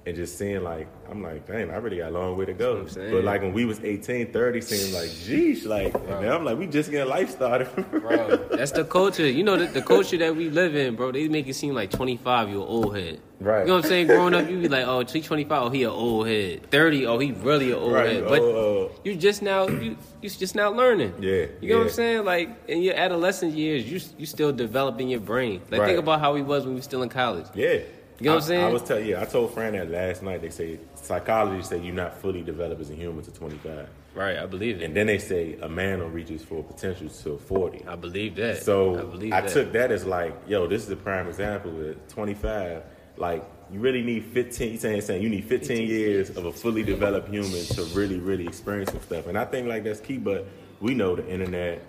and 0.06 0.16
just 0.16 0.38
seeing 0.38 0.62
like 0.64 0.88
I'm 1.10 1.22
like 1.22 1.46
dang 1.46 1.70
I 1.70 1.76
really 1.76 1.98
got 1.98 2.08
a 2.10 2.18
long 2.18 2.36
way 2.36 2.46
to 2.46 2.54
go 2.54 2.82
That's 2.82 2.96
what 2.96 3.02
I'm 3.04 3.10
saying. 3.10 3.16
but 3.16 3.24
like 3.24 3.42
when 3.42 3.52
we 3.52 3.64
was 3.66 3.80
18 3.84 4.32
30 4.32 4.60
seemed 4.62 4.94
like 4.94 5.10
geesh 5.10 5.66
like 5.66 5.92
and 5.94 6.22
now 6.22 6.36
I'm 6.36 6.44
like 6.44 6.56
we 6.58 6.66
just 6.66 6.90
getting 6.90 7.08
life 7.08 7.30
started 7.30 7.68
Bro, 7.90 8.48
that's 8.56 8.72
the 8.72 8.84
culture. 8.84 9.28
You 9.28 9.44
know, 9.44 9.56
the, 9.58 9.66
the 9.66 9.82
culture 9.82 10.16
that 10.18 10.34
we 10.34 10.48
live 10.48 10.74
in, 10.74 10.96
bro. 10.96 11.12
They 11.12 11.28
make 11.28 11.46
it 11.48 11.54
seem 11.54 11.74
like 11.74 11.90
25, 11.90 12.48
you 12.48 12.62
an 12.62 12.68
old 12.68 12.96
head. 12.96 13.20
Right. 13.40 13.60
You 13.60 13.66
know 13.68 13.74
what 13.76 13.84
I'm 13.84 13.88
saying? 13.88 14.06
Growing 14.06 14.34
up, 14.34 14.48
you 14.48 14.58
be 14.58 14.68
like, 14.68 14.86
oh, 14.86 15.04
he 15.04 15.20
25, 15.20 15.62
oh, 15.62 15.70
he 15.70 15.82
an 15.84 15.90
old 15.90 16.26
head. 16.28 16.70
30, 16.70 17.06
oh, 17.06 17.18
he 17.18 17.32
really 17.32 17.72
an 17.72 17.78
old 17.78 17.92
Right, 17.92 18.06
head. 18.12 18.24
But 18.28 18.40
oh, 18.40 18.86
uh, 18.86 18.98
you 19.04 19.16
just 19.16 19.42
now, 19.42 19.68
you 19.68 19.96
you 20.22 20.30
just 20.30 20.54
now 20.54 20.70
learning. 20.70 21.14
Yeah, 21.20 21.46
You 21.60 21.70
know 21.70 21.78
what 21.78 21.84
I'm 21.88 21.90
saying? 21.92 22.24
Like 22.24 22.48
in 22.68 22.80
your 22.82 22.94
adolescent 22.94 23.52
years, 23.54 23.84
you 23.84 24.00
you 24.18 24.26
still 24.26 24.52
developing 24.52 25.08
your 25.10 25.20
brain. 25.20 25.60
Like 25.70 25.80
Right. 25.80 25.86
think 25.88 25.98
about 25.98 26.20
how 26.20 26.34
he 26.34 26.42
was 26.42 26.64
when 26.64 26.70
we 26.74 26.76
was 26.76 26.84
still 26.84 27.02
in 27.02 27.08
college. 27.10 27.46
Yeah. 27.54 27.80
You 28.20 28.26
know 28.26 28.33
what 28.33 28.42
I, 28.42 28.44
I'm 28.44 28.48
saying? 28.48 28.64
I 28.64 28.68
was 28.68 28.83
telling 28.83 29.06
yeah, 29.06 29.22
I 29.22 29.24
told 29.24 29.54
Fran 29.54 29.72
that 29.72 29.90
last 29.90 30.22
night. 30.22 30.42
They 30.42 30.50
say 30.50 30.78
psychology 30.94 31.62
say 31.62 31.80
you're 31.80 31.94
not 31.94 32.20
fully 32.20 32.42
developed 32.42 32.80
as 32.80 32.90
a 32.90 32.94
human 32.94 33.24
to 33.24 33.30
25, 33.33 33.88
Right, 34.14 34.37
I 34.38 34.44
believe 34.46 34.80
it. 34.80 34.85
and 34.85 34.94
then 34.94 35.06
they 35.06 35.18
say 35.18 35.56
a 35.62 35.68
man 35.68 36.00
don't 36.00 36.12
reach 36.12 36.28
his 36.28 36.42
full 36.44 36.62
potential 36.62 37.09
till 37.09 37.38
40. 37.38 37.87
I 37.87 37.96
believe 37.96 38.35
that. 38.37 38.62
So 38.62 38.98
I 38.98 39.02
believe 39.04 39.33
I, 39.33 39.40
that. 39.40 39.50
took 39.50 39.72
that 39.72 39.90
as 39.90 40.04
like, 40.04 40.35
yo, 40.46 40.66
this 40.66 40.85
is 40.85 40.90
a 40.90 40.96
prime 40.96 41.28
example. 41.28 41.70
With 41.70 42.09
25, 42.09 42.83
like 43.16 43.42
you 43.72 43.80
really 43.80 44.02
need 44.02 44.24
15. 44.26 44.72
You 44.72 44.78
saying 44.78 45.00
saying 45.00 45.22
you 45.22 45.30
need 45.30 45.44
15 45.46 45.88
years 45.88 46.30
of 46.37 46.44
a 46.44 46.52
fully 46.52 46.83
developed 46.83 47.28
human 47.30 47.64
to 47.66 47.85
really, 47.94 48.18
really 48.18 48.46
experience 48.46 48.90
some 48.90 49.00
stuff. 49.00 49.28
And 49.28 49.38
I 49.38 49.46
think 49.46 49.66
like 49.66 49.85
that's 49.85 50.00
key. 50.00 50.18
But 50.18 50.46
we 50.80 50.92
know 50.94 51.16
the 51.16 51.26
internet, 51.26 51.80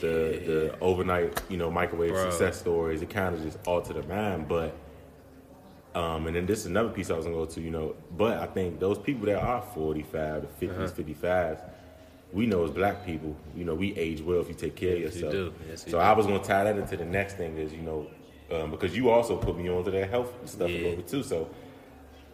the 0.00 0.06
the 0.46 0.76
overnight, 0.80 1.42
you 1.50 1.58
know, 1.58 1.70
microwave 1.70 2.12
Bro. 2.12 2.30
success 2.30 2.58
stories. 2.58 3.02
It 3.02 3.10
kind 3.10 3.34
of 3.34 3.42
just 3.42 3.58
alter 3.66 3.92
the 3.92 4.02
mind, 4.04 4.48
but. 4.48 4.74
Um, 5.94 6.26
and 6.26 6.34
then 6.34 6.46
this 6.46 6.60
is 6.60 6.66
another 6.66 6.88
piece 6.88 7.10
I 7.10 7.16
was 7.16 7.24
gonna 7.24 7.36
go 7.36 7.44
to, 7.44 7.60
you 7.60 7.70
know. 7.70 7.94
But 8.16 8.38
I 8.38 8.46
think 8.46 8.80
those 8.80 8.98
people 8.98 9.26
that 9.26 9.38
are 9.40 9.62
45 9.62 10.42
to 10.42 10.66
50s, 10.66 10.70
Uh-huh. 10.90 11.02
55s, 11.02 11.60
we 12.32 12.46
know 12.46 12.64
as 12.64 12.70
black 12.72 13.06
people, 13.06 13.36
you 13.56 13.64
know, 13.64 13.74
we 13.76 13.96
age 13.96 14.20
well 14.20 14.40
if 14.40 14.48
you 14.48 14.54
take 14.54 14.74
care 14.74 14.94
of 14.94 15.00
Yes, 15.02 15.14
we 15.14 15.20
yourself. 15.20 15.32
do. 15.32 15.52
Yes, 15.70 15.84
we 15.86 15.92
so 15.92 15.98
do. 15.98 16.02
I 16.04 16.12
was 16.12 16.26
gonna 16.26 16.42
tie 16.42 16.64
that 16.64 16.76
into 16.76 16.96
the 16.96 17.04
next 17.04 17.34
thing 17.36 17.56
is, 17.58 17.72
you 17.72 17.82
know, 17.82 18.06
um, 18.50 18.70
because 18.72 18.96
you 18.96 19.08
also 19.10 19.36
put 19.36 19.56
me 19.56 19.68
onto 19.70 19.90
that 19.92 20.10
health 20.10 20.32
stuff 20.46 20.68
a 20.68 20.72
Yeah. 20.72 20.78
little 20.80 20.96
bit 20.96 21.08
too. 21.08 21.22
So, 21.22 21.48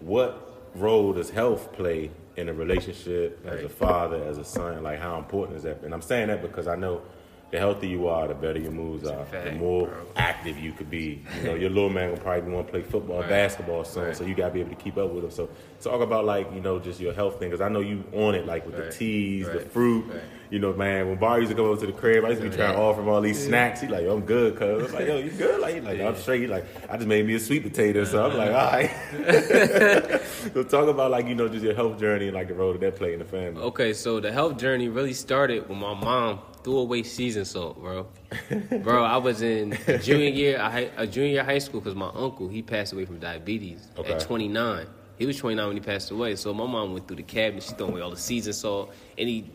what 0.01 0.71
role 0.75 1.13
does 1.13 1.29
health 1.31 1.73
play 1.73 2.11
in 2.37 2.49
a 2.49 2.55
relationship 2.55 3.45
as 3.47 3.63
a 3.63 3.69
father, 3.69 4.23
as 4.25 4.39
a 4.39 4.45
son? 4.45 4.83
Like, 4.83 4.99
how 5.01 5.19
important 5.19 5.59
is 5.59 5.65
that? 5.65 5.83
And 5.83 5.93
I'm 5.93 6.01
saying 6.03 6.29
that 6.29 6.41
because 6.41 6.67
I 6.67 6.77
know 6.77 7.03
the 7.51 7.59
healthier 7.59 7.91
you 7.91 8.07
are, 8.09 8.29
the 8.29 8.35
better 8.35 8.59
your 8.61 8.71
moves 8.71 9.05
are, 9.09 9.25
the 9.45 9.53
more 9.53 9.87
bro. 9.89 10.07
active 10.17 10.57
you 10.59 10.73
could 10.73 10.89
be. 10.91 11.21
You 11.39 11.43
know, 11.49 11.55
your 11.55 11.71
little 11.71 11.91
man 11.91 12.11
will 12.11 12.17
probably 12.19 12.53
want 12.53 12.67
to 12.69 12.71
play 12.71 12.83
football, 12.83 13.21
Right. 13.21 13.29
basketball 13.29 13.85
soon, 13.85 14.05
Right. 14.05 14.17
so 14.17 14.25
you 14.25 14.35
gotta 14.35 14.55
be 14.55 14.61
able 14.61 14.71
to 14.71 14.77
keep 14.77 14.97
up 14.97 15.11
with 15.11 15.25
him. 15.25 15.31
So, 15.31 15.49
talk 15.83 16.01
about 16.01 16.25
like 16.25 16.53
you 16.55 16.61
know 16.61 16.79
just 16.79 17.01
your 17.01 17.13
health 17.13 17.39
thing, 17.41 17.49
because 17.51 17.61
I 17.61 17.69
know 17.69 17.81
you 17.81 18.05
on 18.13 18.35
it, 18.35 18.47
like 18.47 18.67
with 18.67 18.79
Right. 18.79 18.91
the 18.91 18.97
teas, 18.97 19.49
the 19.49 19.61
fruit. 19.61 20.05
Right. 20.09 20.21
You 20.51 20.59
know, 20.59 20.73
man, 20.73 21.09
when 21.09 21.17
Bar 21.17 21.39
used 21.39 21.51
to 21.51 21.55
come 21.57 21.67
over 21.67 21.79
to 21.81 21.87
the 21.87 21.93
crib, 21.93 22.25
I 22.25 22.31
used 22.31 22.43
to 22.43 22.51
be 22.51 22.57
trying 22.57 22.75
to 22.75 22.81
offer 22.81 23.01
him 23.01 23.09
all 23.09 23.21
these 23.21 23.45
snacks. 23.47 23.83
He 23.83 23.87
like, 23.87 24.03
yo, 24.03 24.15
I'm 24.17 24.23
good, 24.23 24.57
cuz. 24.57 24.89
I'm 24.89 24.93
like, 24.93 25.07
yo, 25.07 25.17
you 25.19 25.31
good? 25.31 25.61
Like, 25.61 25.75
he 25.77 25.81
like, 25.81 26.01
I'm 26.01 26.17
straight. 26.17 26.41
He 26.41 26.47
like, 26.49 26.65
I 26.91 26.97
just 26.97 27.07
made 27.07 27.25
me 27.25 27.35
a 27.37 27.41
sweet 27.41 27.63
potato. 27.63 28.03
So 28.05 28.25
I'm 28.27 28.37
like, 28.37 28.49
all 28.51 28.73
right. 28.73 28.91
so 30.53 30.65
talk 30.65 30.89
about 30.89 31.11
like, 31.13 31.27
you 31.29 31.37
know, 31.37 31.47
just 31.49 31.65
your 31.65 31.75
health 31.75 31.99
journey 32.01 32.27
and 32.27 32.35
like 32.35 32.49
the 32.49 32.55
role 32.55 32.73
that 32.73 32.81
that 32.81 32.97
played 32.97 33.13
in 33.13 33.19
the 33.21 33.25
family. 33.25 33.63
Okay, 33.63 33.93
so 33.93 34.19
the 34.21 34.33
health 34.33 34.57
journey 34.59 34.89
really 34.89 35.13
started 35.13 35.69
when 35.69 35.79
my 35.79 35.95
mom 35.95 36.41
threw 36.63 36.79
away 36.79 37.03
season 37.03 37.45
salt, 37.45 37.81
bro. 37.81 38.07
bro, 38.83 39.05
I 39.05 39.17
was 39.17 39.43
in 39.43 39.77
junior 40.03 40.29
year, 40.29 40.91
a, 40.97 41.07
junior 41.07 41.43
high 41.43 41.59
school 41.59 41.81
because 41.81 41.95
my 41.95 42.11
uncle 42.15 42.49
he 42.49 42.63
passed 42.63 42.93
away 42.93 43.05
from 43.05 43.19
diabetes 43.19 43.89
Okay. 43.99 44.13
at 44.13 44.21
29. 44.21 44.87
He 45.19 45.27
was 45.27 45.37
29 45.37 45.67
when 45.67 45.77
he 45.77 45.81
passed 45.83 46.11
away. 46.11 46.35
So 46.37 46.55
my 46.55 46.67
mom 46.67 46.93
went 46.95 47.07
through 47.07 47.19
the 47.19 47.23
cabinet. 47.23 47.63
She 47.63 47.75
threw 47.75 47.89
away 47.89 48.01
all 48.01 48.11
the 48.11 48.17
season 48.17 48.53
salt, 48.53 48.93
any 49.19 49.51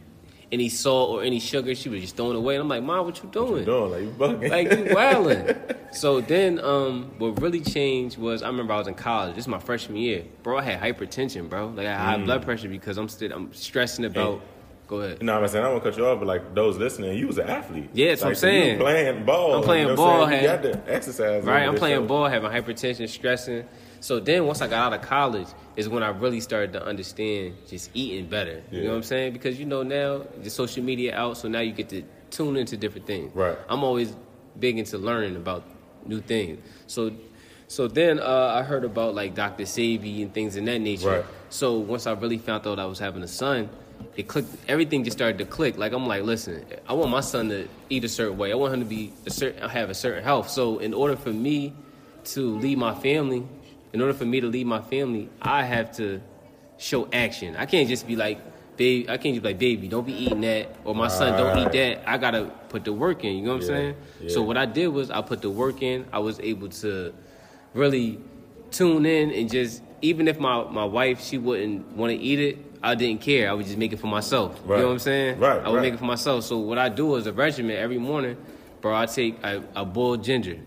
any 0.52 0.70
salt 0.70 1.10
or 1.10 1.24
any 1.24 1.40
sugar. 1.40 1.74
She 1.74 1.90
was 1.90 2.02
just 2.02 2.16
throwing 2.16 2.36
away. 2.38 2.56
And 2.56 2.62
I'm 2.62 2.70
like, 2.70 2.84
Mom, 2.84 3.06
what 3.06 3.22
you 3.22 3.30
doing? 3.30 3.60
You 3.60 3.66
doing 3.66 3.92
like 3.92 4.02
you 4.02 4.10
bugging? 4.12 4.50
like 4.52 4.72
you 4.72 4.96
wildin'. 4.96 5.78
so 5.96 6.22
then, 6.22 6.60
um, 6.60 7.12
what 7.18 7.42
really 7.42 7.62
changed 7.62 8.18
was 8.20 8.44
I 8.44 8.48
remember 8.48 8.74
I 8.74 8.78
was 8.78 8.88
in 8.88 8.94
college. 8.94 9.36
This 9.36 9.46
is 9.46 9.48
my 9.48 9.60
freshman 9.60 9.98
year, 9.98 10.24
bro. 10.44 10.58
I 10.60 10.62
had 10.62 10.80
hypertension, 10.80 11.50
bro. 11.50 11.70
Like 11.70 11.88
I 11.88 11.92
had 11.92 12.00
high 12.00 12.24
blood 12.24 12.44
pressure 12.44 12.70
because 12.70 12.98
I'm 12.98 13.10
still 13.10 13.32
I'm 13.34 13.54
stressing 13.54 14.06
about. 14.06 14.40
Mm. 14.40 14.42
Go 14.88 15.02
ahead. 15.02 15.24
No, 15.24 15.42
I'm 15.42 15.48
saying 15.48 15.64
I 15.64 15.68
don't 15.68 15.74
want 15.74 15.84
to 15.84 15.90
cut 15.92 15.98
you 15.98 16.06
off, 16.06 16.20
but 16.20 16.28
like 16.28 16.54
those 16.54 16.78
listening, 16.78 17.18
you 17.18 17.28
was 17.28 17.38
an 17.38 17.50
athlete. 17.50 17.90
Yeah, 17.94 18.10
that's 18.10 18.22
what 18.22 18.28
I'm 18.28 18.32
you 18.32 18.36
saying. 18.36 18.80
playing 18.80 19.26
ball. 19.26 19.56
I'm 19.56 19.64
playing 19.64 19.88
you 19.88 19.90
know 19.90 19.96
ball? 19.96 20.32
You 20.32 20.42
got 20.42 20.62
to 20.64 20.82
exercise. 20.88 21.44
Right, 21.44 21.68
I'm 21.68 21.76
playing 21.76 22.02
so- 22.04 22.08
ball, 22.08 22.28
having 22.28 22.52
hypertension, 22.52 23.10
stressing. 23.10 23.66
So 24.00 24.20
then, 24.20 24.46
once 24.46 24.62
I 24.62 24.68
got 24.68 24.94
out 24.94 25.00
of 25.00 25.08
college, 25.08 25.48
is 25.76 25.90
when 25.90 26.04
I 26.04 26.10
really 26.10 26.40
started 26.40 26.74
to 26.74 26.86
understand 26.86 27.56
just 27.68 27.90
eating 27.96 28.28
better. 28.28 28.62
You 28.72 28.84
know 28.84 28.90
what 28.92 28.98
I'm 28.98 29.04
saying? 29.04 29.34
Because 29.34 29.60
you 29.60 29.66
know 29.66 29.82
now 29.82 30.22
the 30.44 30.50
social 30.52 30.84
media 30.84 31.16
out, 31.16 31.38
so 31.38 31.48
now 31.48 31.62
you 31.62 31.72
get 31.72 31.90
to 31.90 32.04
tune 32.30 32.56
into 32.56 32.78
different 32.78 33.08
things. 33.08 33.34
Right. 33.36 33.58
I'm 33.68 33.84
always 33.84 34.16
big 34.60 34.78
into 34.78 35.00
learning 35.00 35.36
about 35.36 35.64
new 36.06 36.22
things. 36.22 36.60
So, 36.88 37.12
so 37.68 37.88
then 37.88 38.20
uh, 38.20 38.54
I 38.56 38.62
heard 38.62 38.84
about 38.84 39.16
like 39.16 39.34
Dr. 39.34 39.64
Sebi 39.64 40.22
and 40.22 40.34
things 40.34 40.56
in 40.56 40.66
that 40.66 40.80
nature. 40.80 41.10
Right. 41.10 41.26
So 41.50 41.80
once 41.80 42.06
I 42.06 42.12
really 42.12 42.38
found 42.38 42.68
out 42.68 42.80
I 42.80 42.86
was 42.86 43.00
having 43.00 43.24
a 43.24 43.28
son, 43.28 43.70
it 44.16 44.28
clicked. 44.28 44.50
Everything 44.68 45.04
just 45.04 45.18
started 45.18 45.38
to 45.40 45.46
click. 45.46 45.78
Like 45.78 45.94
I'm 45.94 46.08
like, 46.08 46.24
listen, 46.24 46.66
I 46.88 46.94
want 46.94 47.12
my 47.12 47.22
son 47.22 47.50
to 47.50 47.68
eat 47.90 48.04
a 48.04 48.10
certain 48.10 48.38
way. 48.38 48.52
I 48.52 48.56
want 48.56 48.74
him 48.74 48.80
to 48.80 48.86
be 48.86 49.12
a 49.26 49.30
certain, 49.30 49.70
have 49.70 49.90
a 49.90 49.94
certain 49.94 50.24
health. 50.24 50.50
So 50.50 50.80
in 50.80 50.94
order 50.94 51.16
for 51.16 51.32
me 51.34 51.74
to 52.26 52.58
lead 52.58 52.78
my 52.78 52.94
family, 52.96 53.46
in 53.94 54.02
order 54.02 54.14
for 54.14 54.26
me 54.26 54.42
to 54.42 54.48
lead 54.48 54.68
my 54.68 54.82
family, 54.82 55.30
I 55.42 55.64
have 55.64 55.96
to 55.98 56.22
show 56.78 57.08
action. 57.12 57.56
I 57.56 57.66
can't 57.66 57.88
just 57.90 58.08
be 58.08 58.16
like, 58.16 58.40
baby. 58.78 59.10
I 59.10 59.18
can't 59.18 59.36
just 59.36 59.44
be 59.44 59.50
like, 59.50 59.60
baby, 59.60 59.88
don't 59.88 60.06
be 60.06 60.14
eating 60.14 60.42
that, 60.42 60.76
or 60.84 60.94
my 60.96 61.08
son 61.08 61.38
don't 61.38 61.58
eat 61.58 61.72
that. 61.74 62.10
I 62.10 62.18
gotta 62.18 62.52
put 62.70 62.84
the 62.84 62.92
work 62.94 63.24
in. 63.24 63.36
You 63.38 63.42
know 63.44 63.50
what 63.52 63.56
I'm 63.56 63.62
Yeah, 63.62 63.68
saying? 63.68 63.96
yeah. 64.22 64.30
So 64.30 64.42
what 64.44 64.58
I 64.58 64.66
did 64.66 64.88
was 64.90 65.10
I 65.12 65.22
put 65.22 65.42
the 65.42 65.50
work 65.50 65.82
in. 65.82 66.06
I 66.12 66.20
was 66.20 66.40
able 66.40 66.70
to 66.70 67.14
really 67.74 68.20
tune 68.72 69.06
in 69.06 69.32
and 69.32 69.50
just 69.50 69.82
even 70.02 70.28
if 70.28 70.40
my, 70.40 70.64
my 70.70 70.84
wife 70.84 71.24
she 71.24 71.38
wouldn't 71.38 71.88
want 71.96 72.12
to 72.12 72.18
eat 72.18 72.40
it, 72.40 72.75
I 72.86 72.94
didn't 72.94 73.22
care. 73.22 73.50
I 73.50 73.54
would 73.54 73.66
just 73.66 73.80
make 73.80 73.94
it 73.94 73.98
for 73.98 74.06
myself. 74.06 74.62
Right. 74.64 74.76
You 74.76 74.84
know 74.84 74.88
what 74.90 74.94
I'm 74.94 75.00
saying? 75.00 75.40
Right, 75.40 75.60
I 75.60 75.70
would 75.70 75.78
right. 75.78 75.82
make 75.82 75.94
it 75.96 75.98
for 75.98 76.06
myself. 76.06 76.44
So 76.44 76.60
what 76.60 76.78
I 76.78 76.88
do 76.90 77.16
is 77.16 77.26
a 77.26 77.34
regimen 77.34 77.76
every 77.76 77.98
morning, 77.98 78.38
bro. 78.80 78.94
I 78.96 79.08
take 79.08 79.44
I, 79.44 79.60
I 79.76 79.84
boil 79.84 80.18
ginger. 80.18 80.60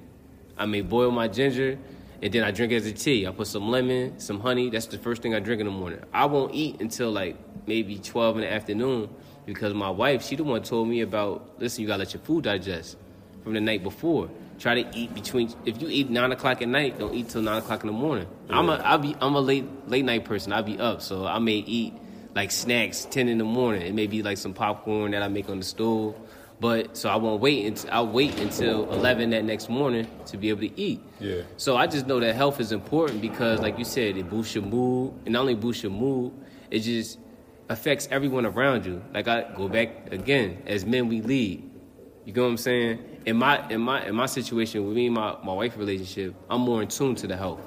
I 0.57 0.67
may 0.67 0.81
boil 0.81 1.13
my 1.13 1.29
ginger 1.29 1.79
and 2.21 2.33
then 2.33 2.43
I 2.43 2.51
drink 2.51 2.73
it 2.73 2.77
as 2.77 2.87
a 2.87 2.93
tea. 2.93 3.25
I 3.25 3.31
put 3.31 3.47
some 3.47 3.71
lemon, 3.71 4.19
some 4.19 4.41
honey. 4.41 4.69
That's 4.69 4.87
the 4.87 4.99
first 4.99 5.23
thing 5.23 5.33
I 5.33 5.39
drink 5.39 5.61
in 5.61 5.67
the 5.67 5.73
morning. 5.73 6.01
I 6.13 6.27
won't 6.27 6.53
eat 6.57 6.81
until 6.81 7.13
like 7.13 7.37
maybe 7.69 8.01
12 8.01 8.39
in 8.39 8.41
the 8.43 8.53
afternoon 8.53 9.09
because 9.47 9.73
my 9.73 9.91
wife, 9.91 10.25
she 10.25 10.35
the 10.35 10.43
one 10.43 10.65
told 10.65 10.89
me 10.89 11.03
about, 11.03 11.61
listen, 11.61 11.83
you 11.83 11.87
gotta 11.87 12.01
let 12.01 12.13
your 12.15 12.23
food 12.23 12.43
digest 12.43 12.97
from 13.45 13.55
the 13.55 13.61
night 13.61 13.85
before. 13.85 14.29
Try 14.59 14.83
to 14.83 14.99
eat 14.99 15.15
between, 15.15 15.55
if 15.65 15.81
you 15.81 15.87
eat 15.89 16.11
9 16.11 16.33
o'clock 16.33 16.63
at 16.63 16.69
night, 16.69 16.99
don't 16.99 17.15
eat 17.15 17.29
till 17.29 17.43
9 17.43 17.59
o'clock 17.59 17.85
in 17.85 17.87
the 17.87 17.93
morning. 17.93 18.27
I'm 18.51 18.69
a, 18.69 18.73
I'll 18.73 18.99
be, 18.99 19.15
I'm 19.21 19.37
a 19.37 19.41
late, 19.41 19.65
late 19.89 20.05
night 20.05 20.25
person. 20.25 20.53
I'll 20.53 20.65
be 20.65 20.81
up, 20.81 21.01
so 21.01 21.25
I 21.25 21.39
may 21.39 21.59
eat 21.59 21.95
like 22.35 22.51
snacks 22.51 23.07
10 23.11 23.29
in 23.29 23.39
the 23.39 23.45
morning. 23.45 23.83
It 23.83 23.95
may 23.95 24.07
be 24.07 24.23
like 24.23 24.39
some 24.39 24.55
popcorn 24.55 25.13
that 25.13 25.23
I 25.23 25.29
make 25.29 25.49
on 25.49 25.59
the 25.59 25.65
stove. 25.65 26.17
But 26.61 26.97
so 26.97 27.09
I 27.09 27.17
won't 27.17 27.41
wait 27.41 27.67
until 27.67 27.91
I'll 27.93 28.09
wait 28.09 28.37
until 28.41 28.93
eleven 28.93 29.31
that 29.31 29.45
next 29.45 29.69
morning 29.69 30.09
to 30.27 30.37
be 30.37 30.49
able 30.49 30.63
to 30.63 30.81
eat. 30.81 31.01
Yeah. 31.21 31.43
So 31.57 31.77
I 31.77 31.87
just 31.87 32.09
know 32.09 32.19
that 32.19 32.35
health 32.35 32.59
is 32.59 32.73
important 32.73 33.21
because, 33.21 33.61
like 33.61 33.79
you 33.79 33.85
said, 33.85 34.17
it 34.17 34.29
boosts 34.29 34.57
your 34.57 34.65
mood, 34.65 35.15
and 35.25 35.35
not 35.35 35.43
only 35.43 35.55
boosts 35.55 35.85
your 35.85 35.93
mood, 35.93 36.33
it 36.71 36.81
just 36.81 37.19
affects 37.69 38.09
everyone 38.11 38.45
around 38.45 38.87
you. 38.87 39.01
Like 39.15 39.29
I 39.29 39.43
go 39.55 39.69
back 39.69 40.13
again, 40.13 40.63
as 40.67 40.85
men 40.85 41.07
we 41.07 41.21
lead. 41.21 41.71
You 42.25 42.33
know 42.33 42.43
what 42.43 42.49
I'm 42.49 42.57
saying? 42.57 43.21
In 43.25 43.37
my 43.37 43.67
in 43.69 43.81
my 43.81 44.05
in 44.05 44.17
my 44.17 44.27
situation 44.27 44.85
with 44.85 44.97
me 44.97 45.07
and 45.07 45.15
my, 45.15 45.37
my 45.45 45.53
wife 45.53 45.77
relationship, 45.77 46.35
I'm 46.51 46.63
more 46.63 46.83
in 46.83 46.89
tune 46.89 47.15
to 47.17 47.29
the 47.29 47.37
health. 47.37 47.61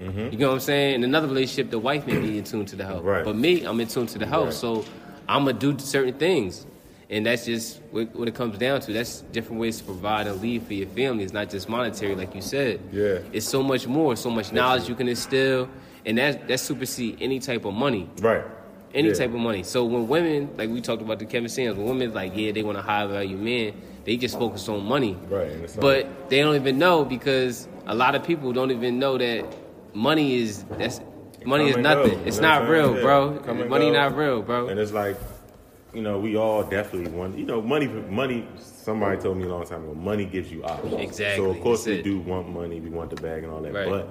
Mm-hmm. 0.00 0.32
You 0.32 0.38
know 0.38 0.48
what 0.48 0.54
I'm 0.54 0.60
saying? 0.60 0.94
In 0.96 1.04
another 1.04 1.26
relationship, 1.28 1.70
the 1.70 1.78
wife 1.78 2.06
may 2.06 2.18
be 2.18 2.38
in 2.38 2.44
tune 2.44 2.64
to 2.66 2.76
the 2.76 2.84
health. 2.84 3.02
Right. 3.02 3.24
But 3.24 3.36
me, 3.36 3.64
I'm 3.64 3.80
in 3.80 3.88
tune 3.88 4.06
to 4.06 4.18
the 4.18 4.26
health. 4.26 4.44
Right. 4.46 4.54
So 4.54 4.84
I'm 5.28 5.44
gonna 5.44 5.58
do 5.58 5.78
certain 5.78 6.14
things. 6.14 6.66
And 7.10 7.24
that's 7.24 7.46
just 7.46 7.80
what, 7.90 8.14
what 8.14 8.28
it 8.28 8.34
comes 8.34 8.58
down 8.58 8.80
to. 8.82 8.92
That's 8.92 9.22
different 9.32 9.60
ways 9.60 9.78
to 9.78 9.84
provide 9.84 10.26
and 10.26 10.40
lead 10.42 10.64
for 10.64 10.74
your 10.74 10.88
family. 10.88 11.24
It's 11.24 11.32
not 11.32 11.48
just 11.48 11.66
monetary, 11.68 12.14
like 12.14 12.34
you 12.34 12.42
said. 12.42 12.80
Yeah. 12.92 13.20
It's 13.32 13.48
so 13.48 13.62
much 13.62 13.86
more, 13.86 14.14
so 14.14 14.28
much 14.30 14.52
knowledge 14.52 14.90
you 14.90 14.94
can 14.94 15.08
instill, 15.08 15.70
and 16.04 16.18
that 16.18 16.46
that 16.48 16.60
supersede 16.60 17.16
any 17.20 17.38
type 17.40 17.64
of 17.64 17.72
money, 17.72 18.10
Right. 18.20 18.44
any 18.94 19.08
Yeah. 19.08 19.14
type 19.14 19.30
of 19.30 19.40
money. 19.40 19.62
So 19.62 19.86
when 19.86 20.06
women, 20.06 20.50
like 20.58 20.68
we 20.68 20.82
talked 20.82 21.00
about 21.00 21.18
the 21.18 21.24
Kevin 21.24 21.48
Samuels, 21.48 21.78
when 21.78 21.86
women 21.88 22.12
like 22.12 22.36
yeah 22.36 22.52
they 22.52 22.62
want 22.62 22.76
a 22.76 22.82
high 22.82 23.06
value 23.06 23.38
man, 23.38 23.72
they 24.04 24.16
just 24.18 24.38
focus 24.38 24.68
on 24.68 24.84
money. 24.84 25.16
Right, 25.30 25.48
and 25.50 25.64
it's 25.64 25.76
not- 25.76 25.80
But 25.82 26.28
they 26.28 26.40
don't 26.40 26.56
even 26.56 26.78
know 26.78 27.06
because 27.06 27.68
a 27.86 27.94
lot 27.94 28.14
of 28.16 28.22
people 28.22 28.52
don't 28.52 28.70
even 28.70 28.98
know 28.98 29.16
that 29.16 29.46
money 29.98 30.36
is 30.36 30.64
that's 30.78 31.00
money 31.44 31.68
is 31.68 31.74
Come 31.74 31.82
nothing. 31.82 32.18
It's 32.26 32.38
not 32.38 32.68
real. 32.68 32.94
Yeah. 32.96 33.02
bro. 33.02 33.38
Come 33.44 33.68
Money 33.68 33.90
not 33.90 34.16
real, 34.16 34.42
bro. 34.42 34.68
And 34.68 34.78
it's 34.78 34.92
like, 34.92 35.16
you 35.92 36.02
know, 36.02 36.18
we 36.18 36.36
all 36.36 36.62
definitely 36.62 37.10
want, 37.10 37.38
you 37.38 37.44
know, 37.46 37.60
money, 37.60 37.86
money, 37.86 38.46
somebody 38.58 39.20
told 39.20 39.36
me 39.38 39.44
a 39.44 39.48
long 39.48 39.66
time 39.66 39.84
ago, 39.84 39.94
money 39.94 40.24
gives 40.24 40.50
you 40.52 40.62
options. 40.64 40.94
Exactly, 40.94 41.44
So, 41.44 41.50
of 41.50 41.60
course, 41.60 41.84
that's 41.84 41.94
we 41.94 42.00
it. 42.00 42.02
do 42.04 42.18
want 42.20 42.48
money, 42.48 42.80
we 42.80 42.90
want 42.90 43.10
the 43.10 43.20
bag 43.20 43.42
and 43.44 43.52
all 43.52 43.60
that, 43.62 43.72
Right. 43.72 43.88
but 43.88 44.08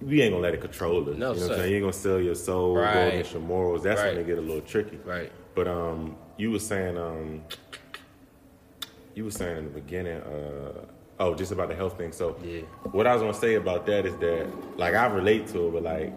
we 0.00 0.20
ain't 0.22 0.32
gonna 0.32 0.42
let 0.42 0.54
it 0.54 0.60
control 0.60 1.00
us. 1.02 1.06
No, 1.06 1.12
you 1.12 1.18
know 1.18 1.28
what 1.30 1.38
sir. 1.38 1.44
I'm 1.44 1.58
saying? 1.58 1.70
You 1.70 1.76
ain't 1.76 1.82
gonna 1.84 1.92
sell 1.92 2.20
your 2.20 2.34
soul, 2.34 2.76
Right. 2.76 2.94
go 2.94 3.00
against 3.08 3.32
your 3.32 3.42
morals. 3.42 3.82
That's 3.82 4.00
Right. 4.00 4.12
when 4.12 4.20
it 4.22 4.26
get 4.26 4.38
a 4.38 4.40
little 4.40 4.60
tricky. 4.62 4.98
Right. 5.04 5.30
But 5.54 5.68
um, 5.68 6.16
you 6.38 6.50
were 6.50 6.58
saying 6.58 6.96
um, 6.96 7.42
you 9.14 9.24
were 9.24 9.30
saying 9.30 9.58
in 9.58 9.64
the 9.64 9.70
beginning, 9.70 10.20
uh, 10.22 10.86
oh, 11.22 11.34
just 11.34 11.52
about 11.52 11.68
the 11.68 11.74
health 11.74 11.96
thing. 11.96 12.12
So, 12.12 12.36
Yeah. 12.44 12.60
what 12.90 13.06
I 13.06 13.14
was 13.14 13.22
gonna 13.22 13.34
say 13.34 13.54
about 13.54 13.86
that 13.86 14.04
is 14.06 14.16
that, 14.16 14.46
like, 14.76 14.94
I 14.94 15.06
relate 15.06 15.46
to 15.48 15.68
it, 15.68 15.72
but 15.72 15.82
like, 15.82 16.12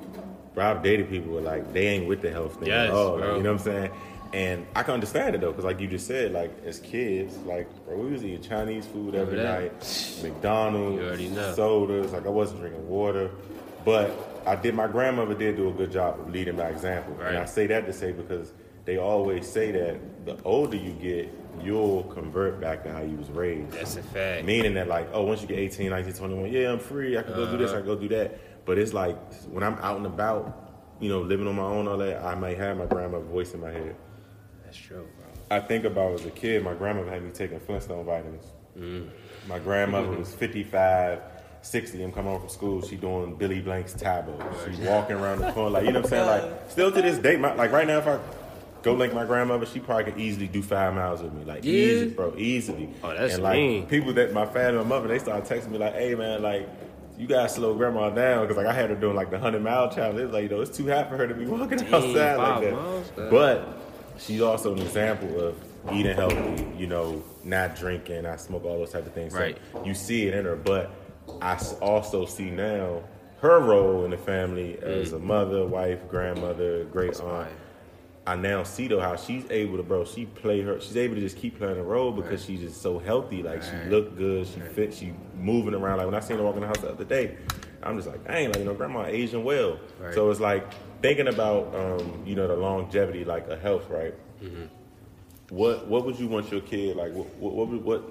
bro, 0.54 0.66
I've 0.66 0.82
dated 0.84 1.10
people 1.10 1.32
who 1.32 1.38
are 1.38 1.42
like 1.42 1.72
they 1.74 1.88
ain't 1.88 2.08
with 2.08 2.22
the 2.22 2.32
health 2.32 2.56
thing 2.60 2.70
Yes, 2.70 2.90
at 2.90 2.96
all. 2.96 3.16
you 3.20 3.26
know 3.26 3.36
what 3.38 3.46
I'm 3.48 3.60
saying? 3.60 3.92
And 4.34 4.66
I 4.76 4.84
can 4.84 4.96
understand 4.96 5.36
it 5.36 5.42
though, 5.42 5.52
because 5.52 5.64
like 5.66 5.80
you 5.80 5.88
just 5.88 6.08
said, 6.08 6.32
like 6.34 6.52
as 6.66 6.80
kids, 6.80 7.38
like 7.46 7.68
bro, 7.86 7.96
we 7.98 8.12
was 8.12 8.24
eating 8.24 8.42
Chinese 8.42 8.86
food 8.86 9.16
every 9.16 9.38
night. 9.38 9.72
McDonald's, 10.24 11.00
You 11.02 11.08
already 11.08 11.30
know. 11.30 11.54
sodas. 11.54 12.12
Like 12.12 12.26
I 12.26 12.30
wasn't 12.30 12.60
drinking 12.62 12.88
water, 12.90 13.30
but 13.86 14.12
I 14.46 14.56
did. 14.56 14.76
My 14.76 14.88
grandmother 14.88 15.36
did 15.36 15.56
do 15.56 15.70
a 15.70 15.72
good 15.72 15.92
job 15.92 16.20
of 16.20 16.30
leading 16.32 16.56
by 16.58 16.70
example, 16.70 17.16
and 17.22 17.38
I 17.38 17.46
say 17.46 17.68
that 17.68 17.86
to 17.86 17.94
say 17.94 18.12
because 18.12 18.52
they 18.86 18.98
always 18.98 19.48
say 19.48 19.72
that 19.72 20.26
the 20.26 20.42
older 20.44 20.78
you 20.78 20.92
get, 20.94 21.34
you'll 21.62 22.04
convert 22.04 22.62
back 22.62 22.84
to 22.84 22.92
how 22.92 23.02
you 23.02 23.18
was 23.18 23.30
raised. 23.30 23.72
That's 23.72 23.96
a 23.96 24.04
fact. 24.04 24.46
Meaning 24.46 24.76
that 24.76 24.88
like, 24.88 25.10
oh, 25.12 25.24
once 25.24 25.42
you 25.42 25.48
get 25.48 25.60
18, 25.60 25.90
19, 25.90 26.14
21, 26.14 26.52
yeah, 26.52 26.72
I'm 26.72 26.80
free. 26.80 27.18
I 27.18 27.24
can 27.24 27.34
go 27.34 27.50
do 27.50 27.58
this, 27.58 27.72
I 27.72 27.78
can 27.78 27.86
go 27.86 27.96
do 27.96 28.08
that. 28.10 28.66
But 28.66 28.78
it's 28.78 28.94
like 28.94 29.18
when 29.46 29.64
I'm 29.64 29.76
out 29.76 29.98
and 29.98 30.06
about, 30.06 30.72
you 31.00 31.10
know, 31.10 31.22
living 31.22 31.48
on 31.48 31.56
my 31.56 31.64
own, 31.64 31.88
all 31.88 31.98
that, 31.98 32.24
I 32.24 32.36
might 32.36 32.58
have 32.58 32.78
my 32.78 32.86
grandma's 32.86 33.26
voice 33.26 33.54
in 33.54 33.62
my 33.62 33.72
head. 33.72 33.96
That's 34.64 34.78
true, 34.78 35.08
bro. 35.18 35.58
I 35.58 35.60
think 35.60 35.86
about 35.86 36.14
as 36.14 36.26
a 36.26 36.32
kid, 36.32 36.64
my 36.64 36.74
grandmother 36.74 37.10
had 37.10 37.24
me 37.24 37.32
taking 37.32 37.60
Flintstone 37.60 38.06
vitamins. 38.06 38.46
Mm. 38.78 39.10
My 39.48 39.60
grandmother 39.60 40.10
was 40.10 40.34
55, 40.34 41.22
60. 41.62 42.04
I'm 42.04 42.12
coming 42.12 42.32
home 42.32 42.42
from 42.42 42.50
school. 42.50 42.82
She 42.82 42.96
doing 42.96 43.36
Billy 43.36 43.62
Blanks' 43.62 43.94
Tae 43.94 44.24
Bo. 44.26 44.40
She 44.66 44.82
walking 44.88 45.16
around 45.16 45.40
the 45.40 45.52
corner, 45.52 45.70
like, 45.70 45.86
you 45.86 45.92
know 45.92 46.02
what 46.02 46.12
I'm 46.12 46.28
saying? 46.28 46.52
Like, 46.52 46.72
still 46.72 46.92
to 46.92 47.02
this 47.02 47.20
day, 47.20 47.36
my, 47.36 47.54
like 47.54 47.72
right 47.72 47.88
now, 47.88 48.00
if 48.00 48.08
I 48.08 48.20
go 48.86 48.94
link 48.94 49.14
my 49.14 49.26
grandmother, 49.26 49.66
she 49.66 49.80
probably 49.80 50.04
could 50.06 50.20
easily 50.20 50.48
do 50.48 50.62
five 50.62 50.94
miles 50.94 51.22
with 51.22 51.34
me. 51.34 51.44
Like, 51.44 51.66
Yeah. 51.66 51.74
easy, 51.74 52.10
bro, 52.10 52.34
easily. 52.38 52.90
Oh, 53.04 53.14
that's 53.18 53.34
and 53.34 53.44
like, 53.44 53.58
mean. 53.58 53.88
people 53.88 54.14
that 54.14 54.32
my 54.32 54.46
family, 54.46 54.78
my 54.78 54.88
mother, 54.88 55.08
they 55.08 55.18
started 55.18 55.44
texting 55.44 55.72
me, 55.72 55.80
like, 55.80 55.96
hey, 55.96 56.14
man, 56.14 56.44
like, 56.44 56.70
you 57.18 57.28
gotta 57.28 57.50
slow 57.50 57.74
grandma 57.74 58.10
down 58.10 58.42
because 58.42 58.58
like 58.58 58.68
I 58.68 58.74
had 58.74 58.90
her 58.90 58.96
doing 58.96 59.16
like 59.16 59.32
the 59.32 59.40
hundred 59.40 59.64
mile 59.64 59.90
challenge. 59.90 60.20
It 60.20 60.26
was 60.26 60.34
like 60.34 60.44
you 60.44 60.50
know 60.50 60.60
it's 60.60 60.76
too 60.76 60.90
hot 60.90 61.08
for 61.08 61.16
her 61.16 61.26
to 61.26 61.34
be 61.34 61.46
walking 61.46 61.80
outside 61.80 62.36
like 62.36 62.62
that. 62.62 62.74
miles. 62.74 63.12
But 63.16 63.66
she's 64.18 64.42
also 64.42 64.74
an 64.74 64.80
example 64.80 65.40
of 65.40 65.56
eating 65.94 66.14
healthy, 66.14 66.68
you 66.78 66.88
know, 66.88 67.24
not 67.46 67.78
drinking, 67.78 68.24
not 68.24 68.42
smoke, 68.42 68.66
all 68.66 68.80
those 68.80 68.92
type 68.92 69.06
of 69.06 69.14
things. 69.14 69.34
Right. 69.34 69.58
So 69.72 69.86
you 69.86 69.94
see 69.94 70.28
it 70.28 70.34
in 70.34 70.44
her, 70.44 70.58
but 70.58 70.92
I 71.42 71.58
also 71.82 72.26
see 72.26 72.50
now 72.50 73.02
her 73.40 73.62
role 73.62 74.04
in 74.04 74.12
the 74.12 74.18
family 74.18 74.78
as 74.84 75.14
mm. 75.14 75.16
a 75.16 75.20
mother, 75.20 75.66
wife, 75.66 76.06
grandmother, 76.10 76.84
great 76.84 77.18
aunt. 77.22 77.50
Right. 78.26 78.38
I 78.38 78.42
now 78.42 78.64
see 78.64 78.88
though 78.88 79.00
how 79.00 79.16
she's 79.16 79.50
able 79.50 79.78
to, 79.78 79.84
bro. 79.84 80.06
She 80.06 80.26
play 80.26 80.62
her. 80.62 80.80
She's 80.80 80.98
able 80.98 81.16
to 81.16 81.22
just 81.22 81.38
keep 81.38 81.58
playing 81.58 81.76
the 81.76 81.84
role 81.84 82.12
because 82.12 82.44
she's 82.44 82.60
just 82.62 82.82
so 82.82 83.00
healthy. 83.00 83.44
Like 83.44 83.64
she 83.64 83.72
Right. 83.72 83.90
look 83.90 84.18
good. 84.18 84.48
She 84.48 84.60
fit. 84.60 84.94
She 84.94 85.14
moving 85.38 85.74
around. 85.74 85.98
Like 85.98 86.06
when 86.08 86.16
I 86.16 86.20
seen 86.20 86.38
her 86.38 86.44
walking 86.44 86.62
the 86.62 86.68
house 86.68 86.80
the 86.80 86.90
other 86.90 87.04
day, 87.06 87.38
I'm 87.84 87.96
just 87.98 88.08
like, 88.08 88.26
dang, 88.28 88.48
like 88.48 88.58
you 88.60 88.66
know, 88.66 88.74
grandma 88.74 89.06
aging 89.06 89.44
well. 89.44 89.80
Right. 90.00 90.14
So 90.14 90.30
it's 90.32 90.40
like 90.40 90.66
thinking 91.02 91.28
about, 91.28 91.74
um, 91.76 92.24
you 92.26 92.36
know, 92.36 92.48
the 92.48 92.56
longevity, 92.56 93.26
like 93.26 93.48
a 93.50 93.58
health, 93.58 93.90
right? 93.90 94.14
Mm-hmm. 94.44 94.64
What 95.50 95.88
What 95.88 96.06
would 96.06 96.20
you 96.20 96.28
want 96.28 96.52
your 96.52 96.62
kid 96.62 96.96
like? 96.98 97.14
What 97.14 97.28
What, 97.36 97.68
what, 97.68 97.82
what 97.84 98.04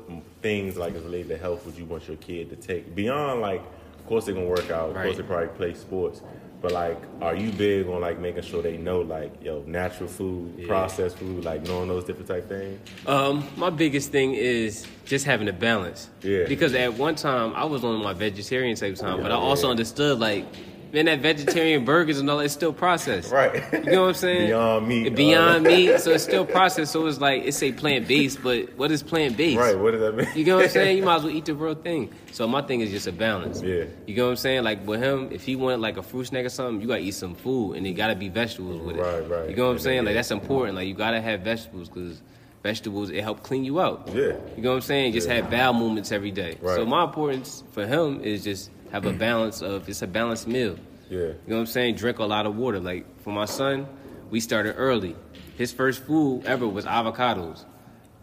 things 0.43 0.77
like 0.77 0.95
related 0.95 1.29
to 1.31 1.37
health 1.39 1.67
would 1.67 1.77
you 1.77 1.85
want 1.85 2.07
your 2.07 2.17
kid 2.19 2.51
to 2.51 2.57
take 2.57 2.95
beyond 2.95 3.41
like? 3.41 3.63
Of 3.99 4.07
course 4.07 4.27
they're 4.27 4.35
gonna 4.35 4.47
work 4.47 4.71
out. 4.71 4.91
Of 4.91 4.97
course 5.03 5.17
they 5.17 5.23
probably 5.23 5.49
play 5.49 5.75
sports. 5.75 6.21
But 6.65 6.73
like, 6.73 6.97
are 7.21 7.37
you 7.37 7.53
big 7.53 7.87
on 7.89 8.01
like 8.01 8.19
making 8.19 8.43
sure 8.43 8.63
they 8.63 8.79
know 8.79 9.03
like 9.03 9.31
yo 9.43 9.63
natural 9.67 10.09
food, 10.09 10.55
Yeah. 10.57 10.67
processed 10.67 11.19
food, 11.19 11.45
like 11.45 11.63
knowing 11.69 11.89
those 11.89 12.05
different 12.05 12.27
type 12.27 12.49
things? 12.49 12.81
Um, 13.07 13.47
my 13.59 13.69
biggest 13.69 14.11
thing 14.11 14.33
is 14.33 14.87
just 15.05 15.27
having 15.27 15.47
a 15.49 15.53
balance. 15.53 16.09
Yeah. 16.23 16.47
Because 16.49 16.73
at 16.73 16.95
one 16.95 17.17
time 17.17 17.53
I 17.55 17.67
was 17.67 17.85
on 17.85 18.03
my 18.03 18.15
vegetarian 18.15 18.77
type 18.77 18.95
time, 18.95 19.21
but 19.21 19.31
I 19.31 19.35
Yeah. 19.35 19.41
also 19.43 19.69
understood 19.69 20.19
like, 20.19 20.47
man, 20.95 21.07
that 21.07 21.21
vegetarian 21.21 21.85
burgers 21.85 22.21
and 22.21 22.31
all 22.31 22.39
that 22.39 22.45
is 22.45 22.53
still 22.53 22.73
processed. 22.73 23.33
Right. 23.33 23.63
You 23.73 23.91
know 23.91 24.03
what 24.03 24.09
I'm 24.09 24.15
saying? 24.15 24.47
Beyond 24.47 24.89
meat, 24.89 25.15
Beyond 25.17 25.67
uh, 25.67 25.69
meat, 25.69 26.01
so 26.01 26.13
it's 26.13 26.23
still 26.25 26.47
processed. 26.47 26.93
So 26.93 27.05
it's 27.07 27.21
like 27.21 27.43
it's 27.45 27.63
a 27.63 27.73
plant 27.73 28.07
based, 28.07 28.43
but 28.43 28.75
what 28.79 28.91
is 28.93 29.03
plant 29.03 29.37
based? 29.37 29.59
Right. 29.59 29.77
What 29.79 29.91
does 29.91 30.01
that 30.01 30.17
mean? 30.17 30.29
You 30.35 30.45
know 30.45 30.57
what 30.57 30.65
I'm 30.67 30.71
saying? 30.71 30.95
You 30.95 31.03
might 31.03 31.17
as 31.17 31.23
well 31.25 31.33
eat 31.33 31.45
the 31.47 31.55
real 31.55 31.75
thing. 31.75 32.13
So 32.31 32.47
my 32.47 32.63
thing 32.63 32.81
is 32.81 32.91
just 32.91 33.09
a 33.09 33.13
balance. 33.13 33.61
Yeah. 33.61 33.85
You 34.07 34.15
know 34.17 34.25
what 34.27 34.31
I'm 34.31 34.37
saying? 34.37 34.63
Like 34.63 34.87
with 34.87 35.03
him, 35.03 35.31
if 35.33 35.45
he 35.45 35.57
wanted 35.57 35.81
like 35.81 35.97
a 35.97 36.03
fruit 36.03 36.27
snack 36.27 36.45
or 36.45 36.49
something, 36.49 36.81
you 36.81 36.87
gotta 36.87 37.01
eat 37.03 37.15
some 37.15 37.35
food, 37.35 37.75
and 37.75 37.87
it 37.87 37.93
gotta 37.95 38.15
be 38.15 38.29
vegetables 38.29 38.81
with 38.81 38.97
it. 38.97 39.01
Right, 39.01 39.29
right. 39.29 39.51
You 39.51 39.57
know 39.57 39.67
what 39.67 39.73
I'm 39.73 39.79
saying? 39.81 39.97
then, 39.99 40.05
Like 40.07 40.15
that's 40.15 40.31
important. 40.31 40.77
Like 40.77 40.87
you 40.87 40.95
gotta 40.95 41.21
have 41.21 41.41
vegetables 41.41 41.89
because 41.89 42.23
vegetables 42.63 43.11
it 43.11 43.23
help 43.23 43.43
clean 43.43 43.65
you 43.65 43.81
out. 43.81 44.09
Yeah. 44.15 44.37
You 44.57 44.63
know 44.63 44.71
what 44.71 44.77
I'm 44.77 44.81
saying? 44.83 45.13
Just 45.13 45.29
Yeah. 45.29 45.35
have 45.37 45.51
bowel 45.51 45.75
movements 45.75 46.13
every 46.13 46.31
day. 46.31 46.57
Right. 46.63 46.77
So 46.77 46.87
my 46.87 47.05
importance 47.05 47.65
for 47.73 47.87
him 47.87 48.21
is 48.23 48.45
just 48.45 48.71
have 48.95 49.07
a 49.07 49.13
balance 49.13 49.61
of 49.61 49.89
it's 49.89 50.03
a 50.03 50.07
balanced 50.07 50.47
meal. 50.47 50.79
Yeah. 51.11 51.19
You 51.19 51.27
know 51.27 51.57
what 51.57 51.59
I'm 51.59 51.67
saying? 51.67 51.97
Drink 51.97 52.21
a 52.21 52.25
lot 52.25 52.47
of 52.47 52.55
water. 52.55 52.79
Like 52.79 53.21
for 53.23 53.33
my 53.33 53.45
son, 53.45 53.89
we 54.31 54.39
started 54.39 54.75
early. 54.75 55.17
His 55.59 55.73
first 55.73 56.05
food 56.05 56.45
ever 56.47 56.69
was 56.69 56.85
avocados. 56.85 57.65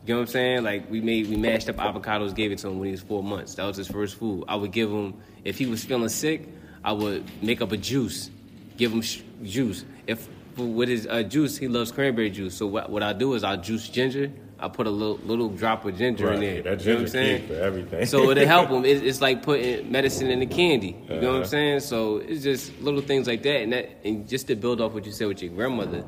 You 0.06 0.14
know 0.14 0.16
what 0.16 0.22
I'm 0.22 0.28
saying? 0.28 0.64
Like 0.64 0.90
we 0.90 1.02
made 1.02 1.28
we 1.28 1.36
mashed 1.36 1.68
up 1.70 1.76
avocados, 1.76 2.34
gave 2.34 2.54
it 2.54 2.60
to 2.60 2.70
him 2.70 2.80
when 2.80 2.86
he 2.86 2.92
was 2.94 3.02
four 3.02 3.22
months. 3.22 3.56
That 3.56 3.66
was 3.66 3.76
his 3.76 3.90
first 3.90 4.16
food. 4.16 4.46
I 4.48 4.56
would 4.56 4.72
give 4.72 4.90
him 4.90 5.16
if 5.44 5.58
he 5.58 5.66
was 5.66 5.84
feeling 5.84 6.08
sick, 6.08 6.48
I 6.86 6.94
would 6.94 7.30
make 7.44 7.62
up 7.62 7.74
a 7.74 7.78
juice, 7.78 8.30
give 8.78 8.94
him 8.94 9.02
sh- 9.02 9.24
juice. 9.44 9.84
If 10.08 10.30
with 10.56 10.88
his 10.88 11.06
uh, 11.06 11.24
juice, 11.24 11.58
he 11.58 11.68
loves 11.68 11.92
cranberry 11.92 12.30
juice. 12.30 12.56
So 12.56 12.66
what, 12.66 12.90
what 12.90 13.04
I 13.04 13.12
do 13.12 13.34
is 13.34 13.44
I 13.44 13.58
juice 13.58 13.90
ginger. 13.90 14.32
I 14.62 14.68
put 14.68 14.86
a 14.88 14.92
little 14.92 15.20
little 15.26 15.50
drop 15.50 15.86
of 15.86 15.98
ginger 15.98 16.28
Right. 16.28 16.36
in 16.36 16.42
there. 16.42 16.62
That 16.62 16.86
you 16.86 16.94
know 16.94 16.94
what 16.94 17.00
I'm 17.02 17.06
ginger 17.06 17.08
saying? 17.08 17.48
for 17.48 17.54
everything. 17.56 18.06
So 18.06 18.30
it'll 18.30 18.46
help 18.46 18.70
him. 18.70 18.86
It, 18.86 19.04
it's 19.04 19.20
like 19.22 19.42
putting 19.44 19.92
medicine 19.92 20.30
in 20.30 20.40
the 20.40 20.46
candy. 20.46 20.96
You 21.10 21.16
know 21.16 21.16
what 21.16 21.24
I'm 21.30 21.36
Uh-huh. 21.38 21.44
saying? 21.46 21.80
So 21.82 22.18
it's 22.18 22.44
just 22.44 22.80
little 22.82 23.02
things 23.02 23.28
like 23.28 23.42
that, 23.44 23.62
and 23.62 23.74
that, 23.74 23.90
and 24.04 24.28
just 24.30 24.48
to 24.48 24.56
build 24.56 24.80
off 24.82 24.94
what 24.94 25.06
you 25.06 25.12
said 25.12 25.28
with 25.28 25.42
your 25.42 25.52
grandmother, 25.54 26.04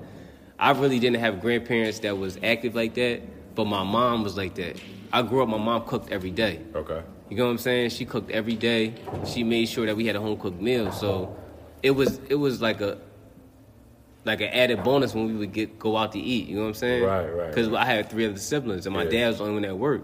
I 0.60 0.72
really 0.72 1.00
didn't 1.00 1.20
have 1.20 1.42
grandparents 1.42 2.00
that 2.00 2.18
was 2.18 2.38
active 2.44 2.76
like 2.76 2.94
that, 2.94 3.22
but 3.56 3.66
my 3.66 3.84
mom 3.84 4.24
was 4.24 4.38
like 4.38 4.54
that. 4.56 4.80
I 5.12 5.22
grew 5.24 5.42
up. 5.44 5.50
My 5.50 5.58
mom 5.58 5.84
cooked 5.86 6.12
every 6.12 6.32
day. 6.32 6.60
Okay. 6.76 7.02
You 7.30 7.38
know 7.38 7.46
what 7.46 7.52
I'm 7.52 7.58
saying? 7.58 7.90
She 7.90 8.06
cooked 8.06 8.30
every 8.32 8.56
day. 8.56 8.94
She 9.26 9.44
made 9.44 9.68
sure 9.68 9.86
that 9.88 9.96
we 9.98 10.06
had 10.06 10.16
a 10.16 10.22
home 10.22 10.38
cooked 10.38 10.62
meal. 10.62 10.92
So 10.92 11.36
it 11.82 11.92
was 11.92 12.20
it 12.30 12.36
was 12.36 12.62
like 12.62 12.82
a 12.82 12.98
like 14.26 14.42
an 14.42 14.48
added 14.50 14.84
bonus 14.84 15.14
when 15.14 15.26
we 15.28 15.34
would 15.34 15.52
get 15.52 15.78
go 15.80 15.98
out 15.98 16.12
to 16.14 16.20
eat. 16.20 16.48
You 16.48 16.56
know 16.56 16.62
what 16.64 16.68
I'm 16.70 16.74
saying? 16.76 17.04
Right, 17.04 17.26
right, 17.30 17.50
Because 17.50 17.70
right. 17.70 17.82
I 17.82 17.86
had 17.86 18.10
three 18.10 18.26
other 18.26 18.38
siblings, 18.38 18.86
and 18.86 18.96
my 18.96 19.04
Yeah. 19.04 19.10
dad 19.10 19.28
was 19.30 19.38
the 19.40 19.44
only 19.44 19.56
one 19.56 19.66
at 19.66 19.78
work. 19.78 20.04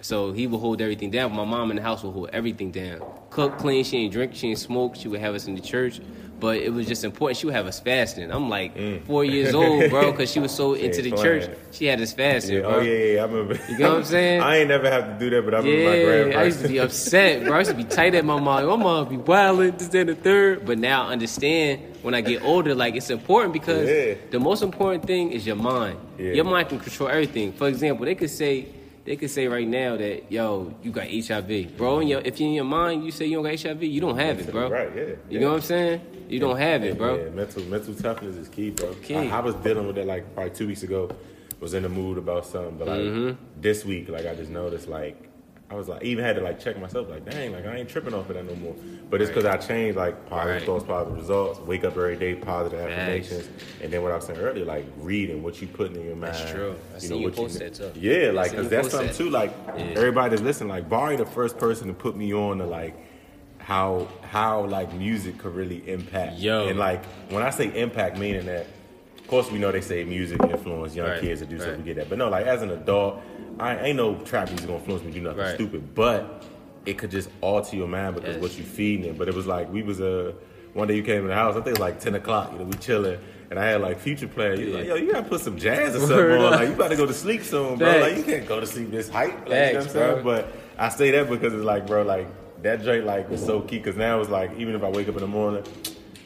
So 0.00 0.32
he 0.32 0.46
would 0.46 0.58
hold 0.58 0.80
everything 0.80 1.10
down. 1.10 1.34
My 1.34 1.44
mom 1.44 1.70
in 1.70 1.76
the 1.76 1.82
house 1.82 2.04
would 2.04 2.12
hold 2.12 2.30
everything 2.32 2.70
down. 2.70 3.00
Cook, 3.30 3.58
clean. 3.58 3.82
She 3.82 3.96
ain't 3.98 4.12
drink. 4.12 4.34
She 4.34 4.48
ain't 4.48 4.58
smoke. 4.58 4.94
She 4.94 5.08
would 5.08 5.20
have 5.20 5.34
us 5.34 5.46
in 5.46 5.54
the 5.54 5.60
church. 5.60 6.00
But 6.38 6.58
it 6.58 6.70
was 6.72 6.86
just 6.86 7.02
important. 7.02 7.38
She 7.38 7.46
would 7.46 7.54
have 7.54 7.66
us 7.66 7.80
fasting. 7.80 8.30
I'm 8.30 8.50
like 8.50 8.74
mm. 8.74 9.02
four 9.06 9.24
years 9.24 9.54
old, 9.54 9.88
bro, 9.90 10.10
because 10.12 10.30
she 10.30 10.38
was 10.38 10.52
so 10.52 10.74
into 10.84 11.00
the 11.00 11.12
church. 11.12 11.48
She 11.70 11.86
had 11.86 12.00
us 12.00 12.12
fasting, 12.12 12.56
Yeah, 12.56 12.62
oh, 12.62 12.70
bro. 12.70 12.78
oh 12.78 12.82
yeah, 12.82 13.04
yeah, 13.14 13.22
I 13.22 13.24
remember. 13.24 13.58
You 13.70 13.78
know 13.78 13.88
what 13.90 13.98
I'm 13.98 14.04
saying? 14.04 14.40
I 14.50 14.56
ain't 14.58 14.68
never 14.68 14.90
have 14.90 15.06
to 15.06 15.18
do 15.18 15.30
that, 15.30 15.44
but 15.44 15.54
I 15.54 15.58
remember 15.58 16.26
my 16.28 16.30
Yeah. 16.32 16.40
I 16.40 16.44
used 16.44 16.60
to 16.60 16.68
be 16.68 16.78
upset, 16.78 17.44
bro. 17.44 17.54
I 17.54 17.58
used 17.60 17.70
to 17.70 17.76
be 17.76 17.84
tight 17.84 18.14
at 18.14 18.24
my 18.24 18.38
mom. 18.38 18.66
My 18.66 18.76
mom 18.76 19.08
be 19.08 19.16
wilding, 19.16 19.76
this, 19.78 19.92
and 19.94 20.08
the 20.10 20.14
third. 20.14 20.66
But 20.66 20.78
now 20.78 21.08
I 21.08 21.12
understand 21.12 21.80
when 22.02 22.14
I 22.14 22.20
get 22.20 22.42
older, 22.44 22.74
like 22.74 22.94
it's 22.96 23.10
important 23.10 23.52
because 23.54 23.88
Yeah. 23.88 24.14
the 24.30 24.38
most 24.38 24.62
important 24.62 25.06
thing 25.06 25.32
is 25.32 25.46
your 25.46 25.56
mind. 25.56 25.98
Yeah. 26.18 26.32
Your 26.32 26.44
mind 26.44 26.68
can 26.68 26.80
control 26.80 27.08
everything. 27.08 27.52
For 27.52 27.66
example, 27.68 28.04
they 28.04 28.14
could 28.14 28.30
say 28.30 28.66
they 29.06 29.16
could 29.16 29.30
say 29.30 29.46
right 29.46 29.66
now 29.68 29.96
that 29.96 30.30
yo, 30.30 30.74
you 30.82 30.90
got 30.90 31.06
HIV, 31.08 31.76
bro. 31.76 32.00
And 32.00 32.08
your, 32.08 32.20
if 32.24 32.40
you 32.40 32.48
in 32.48 32.54
your 32.54 32.64
mind 32.64 33.04
you 33.04 33.10
say 33.12 33.24
you 33.26 33.36
don't 33.36 33.44
got 33.44 33.58
HIV, 33.60 33.82
you 33.84 34.00
don't 34.00 34.18
have 34.18 34.40
it, 34.40 34.50
bro. 34.50 34.68
Right, 34.68 34.90
yeah, 34.94 35.02
You 35.02 35.16
yeah. 35.30 35.40
know 35.40 35.48
what 35.50 35.56
I'm 35.56 35.62
saying? 35.62 36.00
You 36.28 36.38
don't 36.40 36.56
have 36.56 36.82
it, 36.84 36.98
bro. 36.98 37.16
Yeah, 37.24 37.30
mental 37.30 37.62
mental 37.64 37.94
toughness 37.94 38.36
is 38.36 38.48
key, 38.48 38.70
bro. 38.70 38.94
Key. 39.02 39.14
I, 39.16 39.38
I 39.38 39.40
was 39.40 39.54
dealing 39.56 39.86
with 39.86 39.96
that 39.96 40.06
like 40.06 40.34
probably 40.34 40.52
two 40.54 40.66
weeks 40.66 40.82
ago. 40.82 41.10
Was 41.58 41.72
in 41.72 41.84
the 41.84 41.88
mood 41.88 42.18
about 42.18 42.44
something, 42.44 42.76
but 42.76 42.86
like 42.86 42.98
Mm-hmm. 43.00 43.60
this 43.62 43.82
week, 43.82 44.10
like 44.10 44.26
I 44.26 44.34
just 44.34 44.50
noticed, 44.50 44.88
like 44.88 45.16
I 45.70 45.74
was 45.74 45.88
like 45.88 46.02
even 46.04 46.22
had 46.22 46.36
to 46.36 46.42
like 46.42 46.60
check 46.60 46.78
myself, 46.78 47.08
like 47.08 47.24
dang, 47.24 47.52
like 47.52 47.64
I 47.66 47.76
ain't 47.76 47.88
tripping 47.88 48.12
off 48.12 48.28
of 48.28 48.34
that 48.36 48.44
no 48.44 48.54
more. 48.56 48.74
But 49.08 49.22
it's 49.22 49.30
because 49.30 49.46
I 49.46 49.56
changed 49.56 49.96
like 49.96 50.26
positive 50.28 50.56
Right. 50.56 50.66
thoughts, 50.66 50.84
positive 50.84 51.16
results. 51.16 51.58
Wake 51.60 51.84
up 51.84 51.92
every 51.96 52.16
day, 52.16 52.34
positive 52.34 52.78
affirmations, 52.78 53.48
and 53.82 53.90
then 53.90 54.02
what 54.02 54.12
I 54.12 54.16
was 54.16 54.26
saying 54.26 54.38
earlier, 54.38 54.66
like 54.66 54.84
reading 54.98 55.42
what 55.42 55.62
you 55.62 55.66
putting 55.68 55.96
in 55.96 56.04
your 56.04 56.14
mind. 56.16 56.34
That's 56.34 56.50
true. 56.50 56.74
I 56.94 56.98
you 57.02 57.24
what 57.24 57.34
post 57.36 57.58
that, 57.60 57.72
too. 57.72 57.90
Yeah, 57.98 58.32
like 58.32 58.50
because 58.50 58.68
that's 58.68 58.90
something 58.90 59.08
that. 59.08 59.16
too. 59.16 59.30
Like 59.30 59.50
Yeah. 59.68 59.82
everybody 59.96 60.30
that's 60.30 60.42
listening, 60.42 60.68
like 60.68 60.90
Bari, 60.90 61.16
the 61.16 61.24
first 61.24 61.56
person 61.56 61.88
to 61.88 61.94
put 61.94 62.16
me 62.18 62.34
on 62.34 62.58
to 62.58 62.66
like 62.66 62.94
how 63.66 64.06
how 64.22 64.64
like 64.66 64.92
music 64.94 65.38
could 65.38 65.52
really 65.52 65.82
impact. 65.90 66.36
Yo. 66.38 66.68
And 66.68 66.78
like 66.78 67.04
when 67.30 67.42
I 67.42 67.50
say 67.50 67.66
impact, 67.76 68.16
meaning 68.16 68.46
that, 68.46 68.66
of 69.18 69.26
course 69.26 69.50
we 69.50 69.58
know 69.58 69.72
they 69.72 69.80
say 69.80 70.04
music 70.04 70.40
influence 70.40 70.94
young 70.94 71.08
Right, 71.08 71.20
kids 71.20 71.40
to 71.40 71.46
do 71.46 71.58
stuff. 71.58 71.76
We 71.76 71.82
get 71.82 71.96
that, 71.96 72.08
but 72.08 72.16
no, 72.16 72.28
like 72.28 72.46
as 72.46 72.62
an 72.62 72.70
adult, 72.70 73.20
I 73.58 73.76
ain't 73.78 73.96
no 73.96 74.14
trap 74.20 74.48
music 74.50 74.68
gonna 74.68 74.78
influence 74.78 75.02
me 75.02 75.10
do 75.10 75.20
nothing 75.20 75.40
Right. 75.40 75.54
stupid. 75.56 75.96
But 75.96 76.44
it 76.84 76.96
could 76.96 77.10
just 77.10 77.28
alter 77.40 77.74
your 77.74 77.88
mind 77.88 78.14
because 78.14 78.34
Yes. 78.36 78.42
what 78.42 78.56
you 78.56 78.62
feeding 78.62 79.04
it. 79.06 79.18
But 79.18 79.26
it 79.26 79.34
was 79.34 79.48
like 79.48 79.72
we 79.72 79.82
was 79.82 80.00
uh, 80.00 80.32
one 80.74 80.86
day 80.86 80.94
you 80.94 81.02
came 81.02 81.22
in 81.22 81.26
the 81.26 81.34
house. 81.34 81.54
I 81.56 81.56
think 81.56 81.66
it 81.68 81.70
was 81.72 81.80
like 81.80 81.98
ten 81.98 82.14
o'clock. 82.14 82.52
You 82.52 82.58
know, 82.60 82.64
we 82.66 82.74
chilling. 82.74 83.18
And 83.50 83.58
I 83.58 83.64
had 83.66 83.80
like 83.80 83.98
Future 83.98 84.28
playing. 84.28 84.60
You 84.60 84.66
like, 84.76 84.86
yo, 84.86 84.94
you 84.94 85.10
gotta 85.10 85.28
put 85.28 85.40
some 85.40 85.56
jazz 85.58 85.96
or 85.96 86.00
something 86.00 86.16
Word 86.18 86.38
on. 86.38 86.52
up. 86.52 86.60
Like 86.60 86.68
you 86.68 86.74
about 86.74 86.88
to 86.90 86.96
go 86.96 87.06
to 87.06 87.12
sleep 87.14 87.42
soon, 87.42 87.78
bro. 87.78 87.88
Facts. 87.88 88.00
Like 88.02 88.16
you 88.16 88.22
can't 88.22 88.46
go 88.46 88.60
to 88.60 88.66
sleep 88.66 88.92
this 88.92 89.08
hype. 89.08 89.32
Like, 89.40 89.44
you 89.48 89.50
know 89.50 89.72
what 89.72 89.82
I'm 89.82 89.88
saying? 89.88 90.22
bro. 90.22 90.22
But 90.22 90.52
I 90.78 90.88
say 90.88 91.10
that 91.10 91.28
because 91.28 91.52
it's 91.52 91.64
like, 91.64 91.84
bro, 91.88 92.02
like 92.04 92.28
that 92.62 92.82
joint 92.82 93.04
like 93.06 93.28
was 93.30 93.44
so 93.44 93.60
key. 93.60 93.80
Cause 93.80 93.96
now 93.96 94.20
it's 94.20 94.30
like, 94.30 94.50
even 94.58 94.74
if 94.74 94.82
I 94.82 94.88
wake 94.88 95.08
up 95.08 95.14
in 95.14 95.20
the 95.20 95.26
morning, 95.26 95.64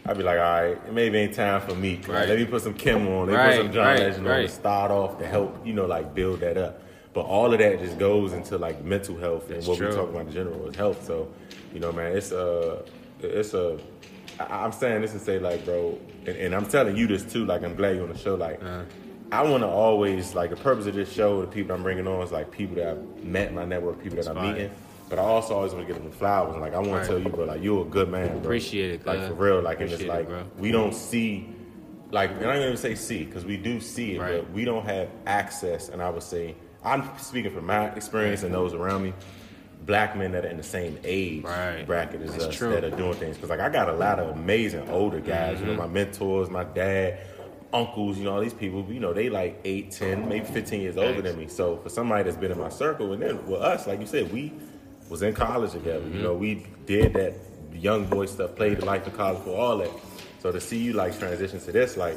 I'd 0.06 0.16
be 0.16 0.22
like, 0.22 0.38
all 0.38 0.44
right, 0.44 0.70
it 0.86 0.92
maybe 0.92 1.18
ain't 1.18 1.34
time 1.34 1.60
for 1.60 1.74
me. 1.74 2.00
Right. 2.08 2.28
let 2.28 2.38
me 2.38 2.44
put 2.46 2.62
some 2.62 2.74
Kem 2.74 3.06
on. 3.08 3.26
Let 3.26 3.32
me 3.32 3.34
Right, 3.34 3.56
put 3.56 3.64
some 3.66 3.72
John 3.72 3.86
right, 3.86 3.98
Legend 4.00 4.28
on 4.28 4.42
to 4.42 4.48
start 4.48 4.90
off 4.90 5.18
to 5.18 5.26
help, 5.26 5.66
you 5.66 5.72
know, 5.74 5.86
like 5.86 6.14
build 6.14 6.40
that 6.40 6.56
up. 6.56 6.82
But 7.12 7.22
all 7.22 7.52
of 7.52 7.58
that 7.58 7.80
just 7.80 7.98
goes 7.98 8.32
into 8.32 8.56
like 8.56 8.82
mental 8.84 9.16
health 9.18 9.46
and 9.48 9.56
That's 9.56 9.66
what 9.66 9.78
we 9.80 9.86
true. 9.86 9.94
talk 9.94 10.08
about 10.08 10.26
in 10.26 10.32
general 10.32 10.66
is 10.68 10.76
health. 10.76 11.04
So, 11.06 11.28
you 11.74 11.80
know, 11.80 11.92
man, 11.92 12.16
it's 12.16 12.32
a, 12.32 12.82
it's 13.20 13.52
a. 13.54 13.78
I- 14.38 14.64
I'm 14.64 14.72
saying 14.72 15.02
this 15.02 15.12
to 15.12 15.18
say 15.18 15.38
like, 15.38 15.64
bro, 15.64 15.98
and, 16.26 16.36
and 16.36 16.54
I'm 16.54 16.66
telling 16.66 16.96
you 16.96 17.06
this 17.06 17.24
too. 17.24 17.44
Like, 17.44 17.62
I'm 17.64 17.74
glad 17.74 17.96
you're 17.96 18.04
on 18.06 18.12
the 18.12 18.18
show. 18.18 18.36
Like, 18.36 18.62
Uh-huh. 18.62 18.82
I 19.32 19.42
want 19.42 19.62
to 19.62 19.68
always 19.68 20.34
like 20.34 20.50
the 20.50 20.56
purpose 20.56 20.86
of 20.86 20.94
this 20.94 21.12
show. 21.12 21.40
The 21.42 21.46
people 21.46 21.74
I'm 21.76 21.82
bringing 21.84 22.06
on 22.08 22.22
is 22.22 22.32
like 22.32 22.50
people 22.50 22.76
that 22.76 22.88
I've 22.88 23.24
met 23.24 23.48
in 23.48 23.54
my 23.54 23.64
network, 23.64 24.02
people 24.02 24.16
that 24.22 24.28
I'm 24.28 24.36
Inspired. 24.36 24.54
meeting. 24.54 24.70
But 25.10 25.18
I 25.18 25.22
also 25.22 25.54
always 25.56 25.72
want 25.74 25.86
to 25.86 25.92
give 25.92 26.00
them 26.00 26.08
the 26.10 26.16
flowers. 26.16 26.52
And 26.52 26.62
like, 26.62 26.72
I 26.72 26.78
want 26.78 26.92
Right. 26.92 27.02
to 27.02 27.08
tell 27.08 27.18
you, 27.18 27.28
bro, 27.30 27.44
like 27.44 27.62
you're 27.62 27.82
a 27.82 27.84
good 27.84 28.08
man, 28.08 28.28
bro. 28.28 28.38
Appreciate 28.38 28.92
it, 29.00 29.06
Like 29.06 29.26
for 29.26 29.34
real. 29.34 29.60
Like, 29.60 29.80
and 29.80 29.90
it's 29.90 30.00
Appreciate 30.02 30.20
it, 30.22 30.30
like 30.30 30.58
we 30.58 30.70
don't 30.70 30.94
see. 30.94 31.48
Like, 32.12 32.30
and 32.30 32.46
I 32.46 32.54
don't 32.54 32.62
even 32.64 32.76
say 32.76 32.94
see 32.94 33.24
because 33.24 33.44
we 33.44 33.56
do 33.56 33.80
see 33.80 34.14
it, 34.16 34.20
Right. 34.20 34.36
but 34.36 34.50
we 34.52 34.64
don't 34.64 34.84
have 34.86 35.08
access. 35.26 35.88
And 35.90 36.00
I 36.00 36.10
would 36.10 36.22
say, 36.22 36.54
I'm 36.84 37.08
speaking 37.18 37.50
from 37.52 37.66
my 37.66 37.88
experience 37.94 38.42
and 38.44 38.54
those 38.54 38.72
around 38.72 39.02
me. 39.02 39.12
Black 39.86 40.14
men 40.16 40.30
that 40.32 40.44
are 40.44 40.48
in 40.48 40.58
the 40.58 40.62
same 40.62 40.98
age 41.04 41.42
Right. 41.44 41.84
bracket 41.86 42.20
as 42.22 42.32
That's 42.32 42.44
us 42.44 42.56
true. 42.56 42.70
that 42.70 42.84
are 42.84 42.90
doing 42.90 43.14
things. 43.14 43.36
Because 43.36 43.50
like 43.50 43.60
I 43.60 43.68
got 43.70 43.88
a 43.88 43.92
lot 43.94 44.20
of 44.20 44.36
amazing 44.36 44.88
older 44.90 45.18
guys. 45.20 45.58
You 45.60 45.66
know, 45.66 45.72
Mm-hmm. 45.72 45.80
my 45.80 45.86
mentors, 45.88 46.50
my 46.50 46.64
dad, 46.64 47.18
uncles. 47.72 48.18
You 48.18 48.24
know, 48.24 48.34
all 48.34 48.40
these 48.40 48.52
people. 48.54 48.84
You 48.90 49.00
know, 49.00 49.12
they 49.12 49.28
like 49.30 49.58
8, 49.64 49.90
10, 49.90 50.28
maybe 50.28 50.44
fifteen 50.44 50.82
years 50.82 50.96
older 50.98 51.22
than 51.22 51.36
me. 51.38 51.48
So 51.48 51.78
for 51.78 51.88
somebody 51.88 52.24
that's 52.24 52.36
been 52.36 52.52
in 52.52 52.58
my 52.58 52.68
circle, 52.68 53.12
and 53.12 53.22
then 53.22 53.44
with 53.46 53.60
us, 53.60 53.86
like 53.88 54.00
you 54.00 54.06
said, 54.06 54.30
we 54.32 54.52
was 55.10 55.22
in 55.22 55.34
college 55.34 55.72
together. 55.72 56.00
Mm-hmm. 56.00 56.16
You 56.16 56.22
know, 56.22 56.34
we 56.34 56.66
did 56.86 57.12
that 57.14 57.34
young 57.74 58.06
boy 58.06 58.26
stuff, 58.26 58.56
played 58.56 58.78
the 58.78 58.84
life 58.86 59.06
of 59.06 59.14
college 59.16 59.42
for 59.42 59.54
all 59.56 59.76
that. 59.78 59.90
So 60.38 60.50
to 60.50 60.60
see 60.60 60.78
you 60.78 60.94
like 60.94 61.18
transition 61.18 61.60
to 61.60 61.72
this, 61.72 61.98
like, 61.98 62.16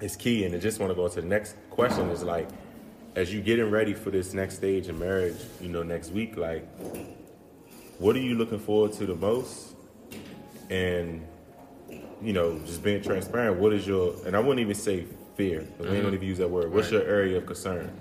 it's 0.00 0.16
key. 0.16 0.44
And 0.46 0.54
I 0.54 0.58
just 0.58 0.80
want 0.80 0.90
to 0.90 0.94
go 0.94 1.06
to 1.08 1.20
the 1.20 1.26
next 1.26 1.56
question. 1.70 2.08
Is 2.10 2.22
like, 2.22 2.48
as 3.16 3.34
you 3.34 3.42
getting 3.42 3.70
ready 3.70 3.92
for 3.92 4.10
this 4.10 4.32
next 4.32 4.56
stage 4.56 4.88
of 4.88 4.98
marriage, 4.98 5.36
you 5.60 5.68
know, 5.68 5.82
next 5.82 6.10
week, 6.12 6.36
like, 6.36 6.66
what 7.98 8.16
are 8.16 8.20
you 8.20 8.34
looking 8.36 8.58
forward 8.58 8.92
to 8.94 9.06
the 9.06 9.14
most? 9.14 9.74
And 10.70 11.26
you 12.22 12.32
know, 12.32 12.58
just 12.60 12.82
being 12.82 13.02
transparent. 13.02 13.58
What 13.60 13.72
is 13.74 13.86
your? 13.86 14.14
And 14.26 14.34
I 14.34 14.40
wouldn't 14.40 14.60
even 14.60 14.74
say 14.74 15.04
fear. 15.36 15.66
We 15.78 15.86
Mm-hmm. 15.86 15.94
ain't 15.96 16.14
even 16.14 16.22
use 16.28 16.38
that 16.38 16.48
word. 16.48 16.72
What's 16.72 16.90
your 16.90 17.02
area 17.02 17.36
of 17.38 17.46
concern? 17.46 17.92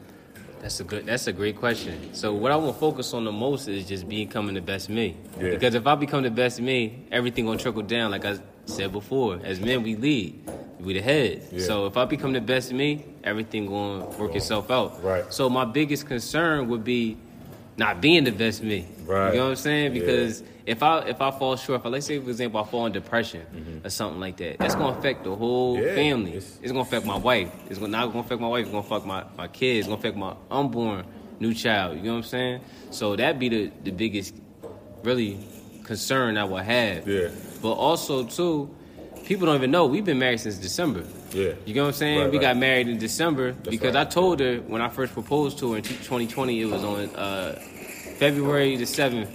That's 0.63 0.79
a 0.79 0.85
good. 0.85 1.05
That's 1.05 1.27
a 1.27 1.33
great 1.33 1.57
question. 1.57 2.13
So 2.13 2.33
what 2.33 2.53
I 2.53 2.55
want 2.55 2.73
to 2.73 2.79
focus 2.79 3.13
on 3.13 3.25
the 3.25 3.33
most 3.33 3.67
is 3.67 3.85
just 3.85 4.07
becoming 4.07 4.55
the 4.55 4.61
best 4.61 4.87
me. 4.87 5.17
Yeah. 5.37 5.49
Because 5.49 5.75
if 5.75 5.85
I 5.85 5.95
become 5.95 6.23
the 6.23 6.31
best 6.31 6.61
me, 6.61 7.05
everything 7.11 7.45
gonna 7.45 7.59
trickle 7.59 7.81
down. 7.81 8.11
Like 8.11 8.23
I 8.23 8.37
said 8.63 8.93
before, 8.93 9.41
as 9.43 9.59
men 9.59 9.83
we 9.83 9.97
lead, 9.97 10.49
we 10.79 10.93
the 10.93 11.01
head. 11.01 11.49
Yeah. 11.51 11.65
So 11.65 11.85
if 11.85 11.97
I 11.97 12.05
become 12.05 12.31
the 12.31 12.39
best 12.39 12.71
me, 12.71 13.03
everything 13.25 13.65
gonna 13.65 14.05
work 14.17 14.35
itself 14.35 14.71
out. 14.71 15.03
Right. 15.03 15.25
So 15.33 15.49
my 15.49 15.65
biggest 15.65 16.07
concern 16.07 16.69
would 16.69 16.85
be 16.85 17.17
not 17.75 17.99
being 17.99 18.23
the 18.23 18.31
best 18.31 18.63
me. 18.63 18.87
Right. 19.05 19.33
You 19.33 19.39
know 19.39 19.43
what 19.43 19.49
I'm 19.49 19.55
saying? 19.57 19.95
Yeah. 19.97 20.31
If 20.65 20.81
I 20.81 20.99
if 21.09 21.19
I 21.21 21.31
fall 21.31 21.55
short, 21.57 21.81
if 21.81 21.85
I 21.85 21.89
let's 21.89 22.05
say 22.05 22.19
for 22.19 22.29
example 22.29 22.59
I 22.61 22.65
fall 22.65 22.85
in 22.85 22.93
depression 22.93 23.81
or 23.83 23.89
something 23.89 24.19
like 24.19 24.37
that, 24.37 24.59
that's 24.59 24.75
gonna 24.75 24.97
affect 24.97 25.23
the 25.25 25.35
whole 25.35 25.75
Mm-hmm. 25.77 25.85
Yeah, 25.87 25.95
family. 25.95 26.31
it's- 26.31 26.59
It's, 26.61 26.71
gonna 26.71 26.81
affect 26.83 27.05
my 27.05 27.17
wife. 27.17 27.51
It's 27.69 27.79
gonna, 27.79 27.91
not 27.91 28.07
gonna 28.07 28.19
affect 28.19 28.39
my 28.41 28.47
wife. 28.47 28.61
It's 28.63 28.71
gonna 28.71 28.85
affect 28.87 29.05
my, 29.05 29.23
my 29.37 29.47
kids. 29.49 29.79
It's 29.79 29.87
gonna 29.87 29.99
affect 29.99 30.15
my 30.17 30.35
unborn 30.49 31.05
new 31.39 31.53
child. 31.53 31.97
You 31.97 32.03
know 32.03 32.11
what 32.11 32.17
I'm 32.19 32.23
saying? 32.23 32.61
So 32.91 33.15
that 33.17 33.39
be 33.39 33.49
the, 33.49 33.71
the 33.83 33.91
biggest 33.91 34.35
really 35.03 35.37
concern 35.83 36.37
I 36.37 36.45
would 36.45 36.63
have. 36.63 37.07
Yeah. 37.07 37.27
But 37.61 37.73
also 37.73 38.23
too, 38.25 38.73
people 39.25 39.47
don't 39.47 39.55
even 39.55 39.71
know 39.71 39.85
we've 39.85 40.05
been 40.05 40.19
married 40.19 40.39
since 40.39 40.57
December. 40.57 41.03
Yeah. 41.33 41.53
You 41.65 41.73
know 41.73 41.81
what 41.83 41.87
I'm 41.89 41.93
saying? 41.93 42.19
Right, 42.19 42.31
we 42.31 42.37
right. 42.37 42.41
got 42.43 42.57
married 42.57 42.87
in 42.87 42.99
December 42.99 43.51
because 43.51 43.95
right. 43.95 44.07
I 44.07 44.09
told 44.09 44.39
her 44.39 44.57
when 44.59 44.81
I 44.81 44.87
first 44.87 45.11
proposed 45.13 45.57
to 45.59 45.71
her 45.71 45.77
in 45.77 45.83
2020, 45.83 46.61
it 46.61 46.65
was 46.65 46.83
on 46.85 47.09
uh, 47.15 47.59
February 48.17 48.77
the 48.77 48.85
7th, 48.85 49.27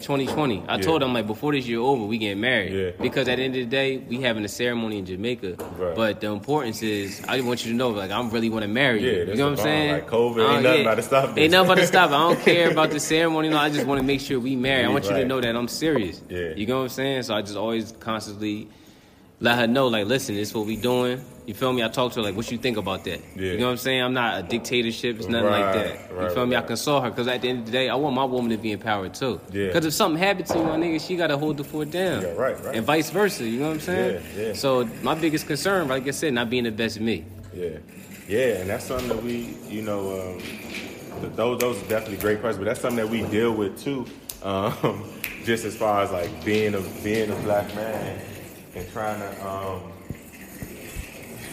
2020. 0.00 0.64
I 0.68 0.76
Yeah. 0.76 0.82
told 0.82 1.02
him 1.02 1.12
like, 1.12 1.26
before 1.26 1.52
this 1.52 1.66
year 1.66 1.80
over, 1.80 2.04
we 2.04 2.18
getting 2.18 2.40
married. 2.40 2.72
Yeah. 2.72 2.90
Because 3.00 3.28
at 3.28 3.36
the 3.36 3.42
end 3.44 3.54
of 3.56 3.60
the 3.60 3.66
day, 3.66 3.98
we 3.98 4.20
having 4.20 4.44
a 4.44 4.48
ceremony 4.48 4.98
in 4.98 5.06
Jamaica. 5.06 5.56
Right. 5.78 5.94
But 5.94 6.20
the 6.20 6.28
importance 6.28 6.82
is, 6.82 7.20
I 7.28 7.40
want 7.40 7.64
you 7.64 7.72
to 7.72 7.76
know, 7.76 7.90
like, 7.90 8.10
I'm 8.10 8.30
really 8.30 8.50
want 8.50 8.62
to 8.62 8.68
marry 8.68 9.02
you. 9.02 9.10
Yeah, 9.10 9.24
you 9.24 9.34
know 9.36 9.50
what 9.50 9.58
I'm 9.58 9.64
saying? 9.64 9.92
Like, 9.92 10.08
COVID 10.08 10.38
Uh, 10.48 10.52
ain't 10.54 10.62
nothing 10.62 10.80
about 10.82 10.94
to 10.96 11.02
stop 11.02 11.34
this. 11.34 11.42
Ain't 11.42 11.52
nothing 11.52 11.70
about 11.72 11.80
to 11.80 11.86
stop. 11.86 12.10
I 12.10 12.18
don't 12.18 12.40
care 12.40 12.70
about 12.76 12.90
the 12.90 13.00
ceremony. 13.00 13.48
No, 13.48 13.58
I 13.58 13.70
just 13.70 13.86
want 13.86 14.00
to 14.00 14.06
make 14.06 14.20
sure 14.20 14.38
we 14.40 14.56
marry. 14.56 14.84
I 14.84 14.88
want 14.88 15.04
you 15.04 15.12
to 15.12 15.24
know 15.24 15.40
that 15.40 15.54
I'm 15.56 15.68
serious. 15.68 16.22
Yeah. 16.28 16.54
You 16.56 16.66
know 16.66 16.76
what 16.78 16.82
I'm 16.84 16.88
saying? 16.90 17.22
So 17.24 17.34
I 17.34 17.42
just 17.42 17.56
always 17.56 17.92
constantly 18.00 18.68
let 19.40 19.58
her 19.58 19.66
know, 19.66 19.86
like, 19.86 20.06
listen, 20.06 20.34
this 20.34 20.48
is 20.48 20.54
what 20.54 20.66
we 20.66 20.76
doing. 20.76 21.24
You 21.46 21.54
feel 21.54 21.72
me? 21.72 21.82
I 21.82 21.88
talk 21.88 22.12
to 22.12 22.20
her 22.20 22.22
like, 22.22 22.36
what 22.36 22.50
you 22.50 22.58
think 22.58 22.76
about 22.76 23.04
that? 23.04 23.20
Yeah. 23.34 23.52
You 23.52 23.58
know 23.58 23.66
what 23.66 23.72
I'm 23.72 23.76
saying? 23.78 24.02
I'm 24.02 24.12
not 24.12 24.40
a 24.40 24.42
dictatorship. 24.42 25.16
It's 25.16 25.28
nothing 25.28 25.50
like 25.50 25.74
that. 25.74 26.12
right, 26.12 26.28
you 26.28 26.34
feel 26.34 26.44
me? 26.44 26.56
I 26.56 26.58
right. 26.58 26.66
consult 26.66 27.04
her 27.04 27.10
because 27.10 27.28
at 27.28 27.40
the 27.40 27.48
end 27.48 27.60
of 27.60 27.66
the 27.66 27.72
day, 27.72 27.88
I 27.88 27.94
want 27.94 28.14
my 28.14 28.24
woman 28.24 28.50
to 28.50 28.58
be 28.58 28.72
empowered 28.72 29.14
too. 29.14 29.40
Yeah. 29.50 29.68
Because 29.68 29.86
if 29.86 29.94
something 29.94 30.22
happened 30.22 30.46
to 30.46 30.58
my 30.58 30.76
nigga, 30.76 31.00
she 31.06 31.16
got 31.16 31.28
to 31.28 31.38
hold 31.38 31.56
the 31.56 31.64
fort 31.64 31.90
down. 31.90 32.22
Yeah, 32.22 32.32
right, 32.32 32.62
right. 32.64 32.76
And 32.76 32.84
vice 32.84 33.10
versa. 33.10 33.48
You 33.48 33.60
know 33.60 33.68
what 33.68 33.74
I'm 33.74 33.80
saying? 33.80 34.22
Yeah, 34.36 34.42
yeah. 34.48 34.52
So 34.52 34.84
my 35.02 35.14
biggest 35.14 35.46
concern, 35.46 35.88
like 35.88 36.06
I 36.06 36.10
said, 36.10 36.34
not 36.34 36.50
being 36.50 36.64
the 36.64 36.72
best 36.72 37.00
me. 37.00 37.24
Yeah, 37.54 37.78
yeah, 38.28 38.58
and 38.58 38.68
that's 38.68 38.84
something 38.84 39.08
that 39.08 39.22
we, 39.22 39.56
you 39.68 39.82
know, 39.82 40.20
um, 40.20 40.38
th- 41.20 41.32
those 41.34 41.58
those 41.60 41.82
are 41.82 41.88
definitely 41.88 42.18
great 42.18 42.40
questions. 42.40 42.58
But 42.58 42.64
that's 42.64 42.80
something 42.80 42.98
that 42.98 43.08
we 43.08 43.22
deal 43.30 43.54
with 43.54 43.82
too, 43.82 44.04
um, 44.42 45.10
just 45.44 45.64
as 45.64 45.74
far 45.74 46.02
as 46.02 46.12
like 46.12 46.44
being 46.44 46.74
a 46.74 46.80
being 47.02 47.30
a 47.30 47.36
black 47.36 47.74
man 47.74 48.20
and 48.78 48.92
trying 48.92 49.20
to 49.20 49.48
um, 49.48 49.92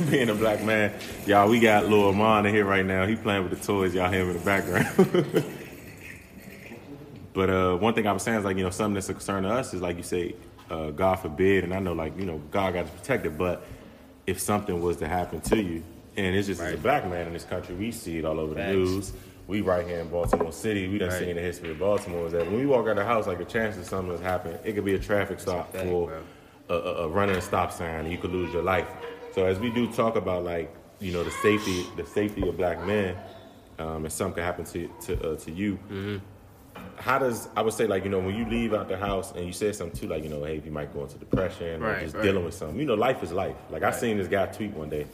being 0.09 0.30
a 0.30 0.36
black 0.36 0.63
man. 0.63 0.93
Y'all, 1.26 1.49
we 1.49 1.59
got 1.59 1.88
Lil 1.89 2.09
Amon 2.09 2.45
in 2.45 2.53
here 2.53 2.65
right 2.65 2.86
now. 2.86 3.05
He 3.05 3.15
playing 3.15 3.47
with 3.47 3.59
the 3.59 3.65
toys. 3.65 3.93
Y'all 3.93 4.11
hear 4.11 4.21
him 4.21 4.32
in 4.32 4.38
the 4.38 4.45
background. 4.45 5.45
But 7.34 7.49
uh, 7.49 7.76
one 7.76 7.93
thing 7.93 8.07
I 8.07 8.13
was 8.13 8.23
saying 8.23 8.39
is 8.39 8.45
like 8.45 8.55
you 8.55 8.63
know 8.63 8.69
something 8.69 8.93
that's 8.93 9.09
a 9.09 9.13
concern 9.13 9.43
to 9.43 9.49
us 9.49 9.73
is 9.73 9.82
like 9.82 9.97
you 9.97 10.03
say, 10.03 10.36
uh, 10.69 10.91
God 10.91 11.15
forbid, 11.17 11.65
and 11.65 11.73
I 11.73 11.80
know 11.80 11.91
like 11.91 12.17
you 12.17 12.26
know 12.26 12.38
God 12.49 12.73
got 12.73 12.86
to 12.86 12.91
protect 12.93 13.26
it, 13.26 13.38
but 13.38 13.65
if 14.26 14.39
something 14.39 14.82
was 14.82 14.95
to 14.97 15.07
happen 15.09 15.41
to 15.41 15.61
you. 15.61 15.84
And 16.15 16.34
it's 16.34 16.47
just 16.47 16.61
as 16.61 16.76
a 16.76 16.78
black 16.78 17.05
man 17.09 17.28
in 17.28 17.34
this 17.34 17.43
country, 17.43 17.76
we 17.76 17.91
see 17.91 18.19
it 18.19 18.23
all 18.23 18.39
over 18.39 18.53
the 18.55 18.67
news. 18.67 19.11
We 19.47 19.59
right 19.59 19.86
here 19.86 19.99
in 19.99 20.07
Baltimore 20.07 20.53
City, 20.53 20.88
we 20.88 20.97
done 20.97 21.09
Right. 21.09 21.19
seen 21.19 21.36
the 21.36 21.41
history 21.41 21.71
of 21.71 21.80
Baltimore 21.80 22.26
is 22.28 22.32
that 22.32 22.45
when 22.45 22.55
we 22.55 22.65
walk 22.65 22.86
out 22.86 22.91
of 22.91 22.95
the 22.95 23.03
house, 23.05 23.28
like 23.28 23.38
the 23.38 23.43
chances 23.43 23.82
of 23.82 23.88
something 23.89 24.11
has 24.11 24.21
happened, 24.21 24.57
it 24.63 24.71
could 24.71 24.86
be 24.86 24.95
a 24.95 24.99
traffic 24.99 25.41
stop 25.41 25.76
for. 25.76 26.13
A, 26.70 26.74
a, 26.74 27.07
running 27.07 27.36
a 27.36 27.41
stop 27.41 27.72
sign, 27.72 28.01
and 28.01 28.11
you 28.11 28.18
could 28.18 28.32
lose 28.32 28.53
your 28.53 28.63
life. 28.63 28.88
So 29.34 29.45
as 29.45 29.59
we 29.59 29.70
do 29.70 29.91
talk 29.91 30.16
about 30.16 30.43
like 30.43 30.74
you 30.99 31.11
know 31.11 31.24
the 31.24 31.32
safety 31.32 31.86
the 31.97 32.05
safety 32.05 32.47
of 32.47 32.57
black 32.57 32.86
men, 32.86 33.16
um, 33.80 34.05
and 34.05 34.11
something 34.11 34.36
could 34.36 34.43
happen 34.43 34.66
to 34.66 34.89
to 35.01 35.32
uh, 35.32 35.36
to 35.38 35.51
you. 35.51 35.76
Mm-hmm. 35.89 36.18
How 36.97 37.20
does 37.20 37.49
I 37.55 37.61
would 37.61 37.74
say 37.74 37.88
like 37.88 38.03
you 38.03 38.09
know 38.09 38.20
when 38.20 38.36
you 38.36 38.45
leave 38.45 38.74
out 38.74 38.88
the 38.88 38.97
house 38.97 39.32
and 39.34 39.45
you 39.45 39.53
said 39.53 39.76
something 39.76 39.99
too 39.99 40.07
like 40.07 40.24
you 40.24 40.30
know 40.30 40.43
hey 40.43 40.61
you 40.63 40.72
might 40.72 40.93
go 40.93 41.03
into 41.03 41.18
depression 41.18 41.84
or 41.84 41.99
just 41.99 42.16
right. 42.16 42.24
dealing 42.24 42.43
with 42.43 42.53
something 42.53 42.80
you 42.80 42.86
know 42.86 42.95
life 42.95 43.22
is 43.24 43.32
life 43.32 43.55
like 43.70 43.84
I 43.84 43.91
seen 43.91 44.18
this 44.18 44.28
guy 44.28 44.45
tweet 44.47 44.72
one 44.72 44.89
day 44.89 45.05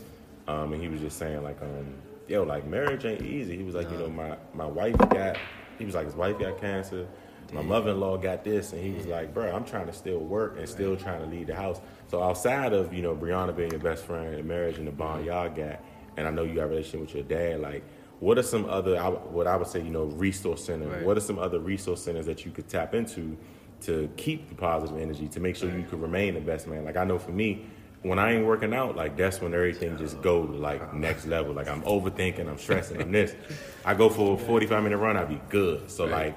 um, 0.47 0.73
and 0.73 0.81
he 0.81 0.89
was 0.89 1.01
just 1.01 1.17
saying 1.17 1.43
like 1.43 1.61
um 1.61 1.93
yo 2.27 2.43
like 2.43 2.65
marriage 2.65 3.05
ain't 3.05 3.21
easy 3.21 3.57
he 3.57 3.63
was 3.63 3.75
like 3.75 3.89
you 3.91 3.97
know 3.97 4.09
my 4.09 4.37
my 4.53 4.65
wife 4.65 4.97
got 4.97 5.37
he 5.77 5.85
was 5.85 5.95
like 5.95 6.05
his 6.05 6.15
wife 6.15 6.39
got 6.39 6.59
cancer 6.59 7.07
my 7.51 7.61
mother-in-law 7.61 8.17
got 8.17 8.43
this 8.43 8.73
and 8.73 8.83
he 8.83 8.91
was 8.91 9.05
like 9.05 9.33
bro 9.33 9.51
I'm 9.53 9.65
trying 9.65 9.87
to 9.87 9.93
still 9.93 10.19
work 10.19 10.57
and 10.57 10.67
still 10.67 10.95
trying 10.95 11.21
to 11.21 11.27
lead 11.27 11.47
the 11.47 11.55
house. 11.55 11.81
So 12.07 12.21
outside 12.21 12.73
of 12.73 12.93
you 12.93 13.01
know 13.01 13.15
Brianna 13.15 13.55
being 13.55 13.71
your 13.71 13.79
best 13.79 14.03
friend 14.05 14.35
and 14.35 14.47
marriage 14.47 14.77
and 14.77 14.87
the 14.87 14.91
bond 14.91 15.25
mm-hmm. 15.25 15.29
y'all 15.29 15.49
got 15.49 15.79
and 16.17 16.27
I 16.27 16.31
know 16.31 16.43
you 16.43 16.55
got 16.55 16.63
a 16.63 16.67
relationship 16.67 17.01
with 17.01 17.15
your 17.15 17.23
dad 17.23 17.61
like 17.61 17.83
what 18.19 18.37
are 18.37 18.43
some 18.43 18.65
other 18.69 18.99
what 19.01 19.47
I 19.47 19.55
would 19.55 19.67
say 19.67 19.81
you 19.81 19.89
know 19.89 20.05
resource 20.05 20.65
centers 20.65 20.89
Right. 20.89 21.03
what 21.03 21.17
are 21.17 21.21
some 21.21 21.39
other 21.39 21.59
resource 21.59 22.01
centers 22.03 22.25
that 22.27 22.45
you 22.45 22.51
could 22.51 22.67
tap 22.67 22.93
into 22.93 23.37
to 23.81 24.09
keep 24.15 24.47
the 24.49 24.55
positive 24.55 24.99
energy 24.99 25.27
to 25.27 25.39
make 25.39 25.55
sure 25.55 25.75
you 25.75 25.83
could 25.89 26.01
remain 26.01 26.35
the 26.35 26.41
best 26.41 26.67
man? 26.67 26.85
Like 26.85 26.97
I 26.97 27.03
know 27.03 27.17
for 27.17 27.31
me 27.31 27.65
when 28.03 28.17
I 28.17 28.33
ain't 28.33 28.45
working 28.45 28.73
out 28.73 28.95
like 28.95 29.15
that's 29.17 29.41
when 29.41 29.53
everything 29.53 29.97
just 29.97 30.21
go 30.21 30.45
to 30.45 30.53
like 30.53 30.81
uh-huh. 30.81 30.97
next 30.97 31.25
level. 31.27 31.53
Like 31.53 31.67
I'm 31.67 31.81
overthinking 31.83 32.47
I'm 32.47 32.57
stressing 32.57 33.01
I'm 33.01 33.11
this. 33.19 33.35
I 33.85 33.93
go 33.93 34.09
for 34.09 34.35
a 34.35 34.37
45 34.37 34.83
minute 34.83 34.97
run 34.97 35.17
I'd 35.17 35.29
be 35.29 35.41
good. 35.49 35.89
So 35.89 36.05
Right. 36.05 36.27
like 36.27 36.35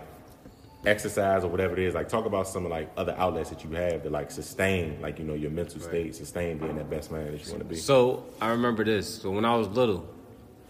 exercise 0.87 1.45
or 1.45 1.49
whatever 1.49 1.72
it 1.74 1.78
is 1.78 1.95
like 1.95 2.09
talk 2.09 2.26
about 2.26 2.47
some 2.47 2.64
of 2.64 2.70
like 2.70 2.91
other 2.97 3.14
outlets 3.16 3.51
that 3.51 3.64
you 3.64 3.70
have 3.70 4.03
to 4.03 4.11
like 4.11 4.30
sustain 4.30 5.01
like 5.01 5.18
you 5.18 5.24
know 5.24 5.35
your 5.35 5.51
mental 5.51 5.80
state 5.80 6.14
sustain 6.14 6.59
being 6.59 6.76
that 6.76 6.91
best 6.91 7.11
man 7.11 7.30
that 7.32 7.45
you 7.45 7.51
want 7.51 7.62
to 7.62 7.64
be 7.64 7.76
So 7.76 8.24
I 8.41 8.51
remember 8.51 8.85
this. 8.85 9.22
So 9.22 9.30
when 9.30 9.45
I 9.45 9.57
was 9.57 9.68
little, 9.68 10.07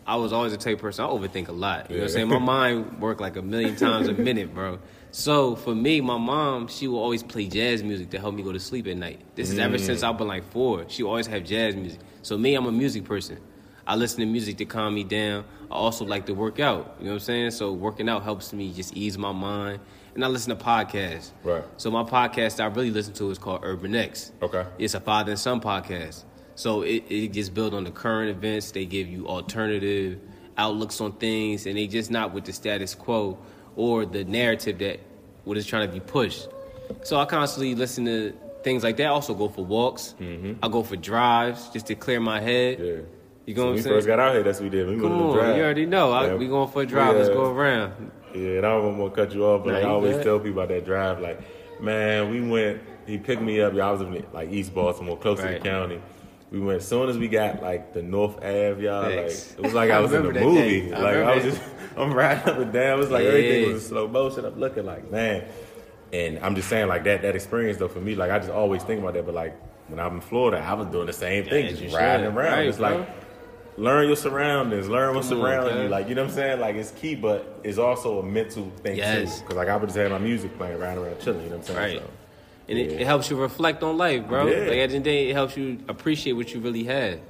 I 0.06 0.16
was 0.16 0.32
always 0.32 0.52
a 0.52 0.56
type 0.56 0.80
person. 0.80 1.04
I 1.04 1.08
overthink 1.08 1.48
a 1.48 1.52
lot. 1.52 1.90
You 1.90 1.96
know 1.96 2.02
what 2.02 2.10
I'm 2.10 2.14
saying? 2.14 2.28
My 2.28 2.38
mind 2.54 3.00
worked 3.00 3.20
like 3.20 3.36
a 3.36 3.42
million 3.42 3.76
times 3.76 4.08
a 4.08 4.12
minute, 4.12 4.54
bro. 4.54 4.78
So 5.10 5.54
for 5.56 5.74
me, 5.74 6.00
my 6.00 6.18
mom, 6.18 6.68
she 6.68 6.88
will 6.88 6.98
always 6.98 7.22
play 7.22 7.46
jazz 7.46 7.82
music 7.82 8.10
to 8.10 8.18
help 8.18 8.34
me 8.34 8.42
go 8.42 8.52
to 8.52 8.60
sleep 8.60 8.86
at 8.86 8.96
night. 8.96 9.20
This 9.34 9.50
is 9.50 9.58
ever 9.58 9.78
since 9.78 10.02
mm. 10.02 10.08
I've 10.08 10.18
been 10.18 10.26
like 10.28 10.50
four. 10.50 10.84
She 10.88 11.02
always 11.02 11.26
have 11.28 11.44
jazz 11.44 11.76
music. 11.76 12.00
So 12.22 12.36
me, 12.36 12.54
I'm 12.54 12.66
a 12.66 12.72
music 12.72 13.04
person. 13.04 13.38
I 13.86 13.96
listen 13.96 14.20
to 14.20 14.26
music 14.26 14.56
to 14.58 14.64
calm 14.64 14.94
me 14.94 15.04
down. 15.04 15.44
I 15.70 15.74
also 15.74 16.04
like 16.04 16.26
to 16.26 16.34
work 16.34 16.58
out. 16.58 16.96
You 16.98 17.04
know 17.04 17.10
what 17.10 17.14
I'm 17.14 17.20
saying? 17.20 17.50
So 17.52 17.72
working 17.72 18.08
out 18.08 18.22
helps 18.22 18.52
me 18.52 18.72
just 18.72 18.96
ease 18.96 19.16
my 19.16 19.32
mind. 19.32 19.80
And 20.14 20.24
I 20.24 20.28
listen 20.28 20.56
to 20.56 20.64
podcasts. 20.64 21.30
Right. 21.42 21.64
So 21.76 21.90
my 21.90 22.04
podcast 22.04 22.60
I 22.62 22.66
really 22.66 22.90
listen 22.90 23.14
to 23.14 23.30
is 23.30 23.38
called 23.38 23.60
Urban 23.64 23.94
X. 23.96 24.30
Okay. 24.42 24.64
It's 24.78 24.94
a 24.94 25.00
father 25.00 25.32
and 25.32 25.38
son 25.40 25.60
podcast. 25.60 26.22
So 26.54 26.82
it, 26.82 27.04
it 27.08 27.32
just 27.32 27.52
built 27.52 27.74
on 27.74 27.82
the 27.84 27.90
current 27.90 28.30
events. 28.30 28.70
They 28.70 28.84
give 28.86 29.08
you 29.08 29.26
alternative 29.26 30.20
outlooks 30.56 31.00
on 31.00 31.12
things, 31.12 31.66
and 31.66 31.76
they 31.76 31.88
just 31.88 32.12
not 32.12 32.32
with 32.32 32.44
the 32.44 32.52
status 32.52 32.94
quo 32.94 33.38
or 33.74 34.06
the 34.06 34.22
narrative 34.24 34.78
that 34.78 35.00
what 35.42 35.56
is 35.56 35.66
trying 35.66 35.88
to 35.88 35.92
be 35.92 35.98
pushed. 36.00 36.46
So 37.02 37.18
I 37.18 37.24
constantly 37.24 37.74
listen 37.74 38.04
to 38.04 38.32
things 38.62 38.84
like 38.84 38.96
that. 38.98 39.06
I 39.06 39.08
also 39.08 39.34
go 39.34 39.48
for 39.48 39.64
walks. 39.64 40.14
I 40.20 40.68
go 40.68 40.84
for 40.84 40.94
drives 40.96 41.68
just 41.70 41.86
to 41.86 41.96
clear 41.96 42.20
my 42.20 42.40
head. 42.40 42.78
Mm-hmm. 42.78 42.86
yeah 42.86 43.02
You 43.46 43.54
so 43.56 43.60
know 43.62 43.66
when 43.66 43.74
we 43.74 43.82
saying? 43.82 43.96
first 43.96 44.06
got 44.06 44.20
out 44.20 44.32
here 44.34 44.42
that's 44.44 44.60
what 44.60 44.70
we 44.70 44.70
did 44.70 44.86
we 44.88 44.94
Come 44.94 45.02
went 45.10 45.14
to 45.14 45.18
the 45.18 45.24
on, 45.28 45.34
drive. 45.36 45.56
you 45.56 45.62
already 45.64 45.86
know. 45.86 46.12
I, 46.12 46.26
Yeah. 46.28 46.34
we 46.36 46.46
going 46.46 46.70
for 46.70 46.82
a 46.82 46.86
drive. 46.86 47.16
Let's 47.16 47.30
go 47.30 47.50
around. 47.50 48.12
Yeah, 48.34 48.58
and 48.58 48.66
I 48.66 48.70
don't 48.70 48.98
want 48.98 49.14
to 49.14 49.24
cut 49.24 49.34
you 49.34 49.44
off, 49.44 49.64
but 49.64 49.70
Nah, 49.70 49.76
like, 49.78 49.84
I 49.86 49.88
always 49.88 50.16
good. 50.16 50.24
tell 50.24 50.38
people 50.38 50.58
about 50.62 50.68
that 50.68 50.84
drive. 50.84 51.20
Like, 51.20 51.40
man, 51.80 52.30
we 52.30 52.40
went. 52.40 52.82
He 53.06 53.18
picked 53.18 53.42
me 53.42 53.60
up. 53.60 53.74
Y'all 53.74 53.92
was 53.92 54.00
in 54.00 54.24
like 54.32 54.50
East 54.50 54.74
Baltimore, 54.74 55.16
close 55.16 55.40
to 55.40 55.46
the 55.46 55.58
county. 55.60 56.00
We 56.50 56.60
went 56.60 56.78
as 56.82 56.88
soon 56.88 57.08
as 57.08 57.18
we 57.18 57.28
got 57.28 57.62
like 57.62 57.92
the 57.94 58.02
North 58.02 58.36
Ave, 58.38 58.82
y'all. 58.82 59.02
Like 59.04 59.16
it 59.16 59.60
was 59.60 59.74
like 59.74 59.90
I 59.90 59.96
I 59.96 60.00
was 60.00 60.12
in 60.12 60.24
a 60.24 60.32
movie. 60.32 60.92
I 60.94 60.98
Like 61.00 61.16
I 61.16 61.34
was 61.36 61.44
just, 61.44 61.62
I'm 61.96 62.12
riding 62.14 62.48
up 62.48 62.58
and 62.58 62.72
down. 62.72 62.98
It 62.98 63.00
was 63.00 63.10
like 63.10 63.24
everything 63.24 63.72
was 63.72 63.82
in 63.82 63.88
slow 63.88 64.08
motion. 64.08 64.44
I'm 64.44 64.58
looking 64.58 64.84
like 64.86 65.10
man, 65.10 65.44
and 66.12 66.38
I'm 66.40 66.54
just 66.54 66.68
saying 66.68 66.88
like 66.88 67.04
that 67.04 67.22
that 67.22 67.34
experience 67.34 67.78
though 67.78 67.88
for 67.88 68.00
me, 68.00 68.14
like 68.14 68.30
I 68.30 68.38
just 68.38 68.50
always 68.50 68.82
think 68.84 69.00
about 69.00 69.14
that. 69.14 69.26
But 69.26 69.34
like 69.34 69.54
when 69.88 69.98
I'm 70.00 70.14
in 70.14 70.20
Florida, 70.20 70.58
I 70.64 70.74
was 70.74 70.86
doing 70.88 71.06
the 71.06 71.12
same 71.12 71.44
thing, 71.44 71.66
as 71.66 71.78
just 71.78 71.94
riding 71.94 72.26
should. 72.26 72.36
around. 72.36 72.52
Right, 72.52 72.66
it's 72.68 72.78
bro. 72.78 72.98
like 72.98 73.08
learn 73.76 74.06
your 74.06 74.16
surroundings, 74.16 74.88
learn 74.88 75.14
what's 75.14 75.30
on, 75.30 75.38
surrounding 75.40 75.82
you. 75.84 75.88
Like 75.88 76.08
you 76.08 76.14
know 76.14 76.22
what 76.22 76.30
I'm 76.30 76.34
saying? 76.36 76.60
Like 76.60 76.76
it's 76.76 76.90
key, 76.92 77.14
but 77.14 77.60
it's 77.64 77.78
also 77.78 78.20
a 78.20 78.22
mental 78.22 78.70
thing 78.82 78.96
Yes. 78.96 79.36
too. 79.36 79.42
Because 79.42 79.56
like 79.56 79.68
I 79.68 79.76
would 79.76 79.86
just 79.86 79.96
have 79.96 80.10
my 80.10 80.18
music 80.18 80.56
playing 80.56 80.80
around 80.80 80.98
around 80.98 81.20
chilling. 81.20 81.42
You 81.44 81.50
know 81.50 81.56
what 81.56 81.70
I'm 81.70 81.74
saying? 81.76 81.94
Right. 81.96 82.02
So, 82.02 82.10
And 82.68 82.78
it, 82.78 82.90
Yeah. 82.92 82.98
it 83.00 83.06
helps 83.06 83.28
you 83.30 83.36
reflect 83.36 83.82
on 83.82 83.98
life, 83.98 84.26
bro. 84.26 84.46
Yeah. 84.46 84.58
Like 84.60 84.62
at 84.62 84.68
the 84.68 84.74
end 84.80 84.84
of 84.84 84.92
the 84.92 85.00
day, 85.00 85.28
it 85.28 85.34
helps 85.34 85.56
you 85.56 85.78
appreciate 85.88 86.32
what 86.32 86.54
you 86.54 86.60
really 86.60 86.84
had. 86.84 87.20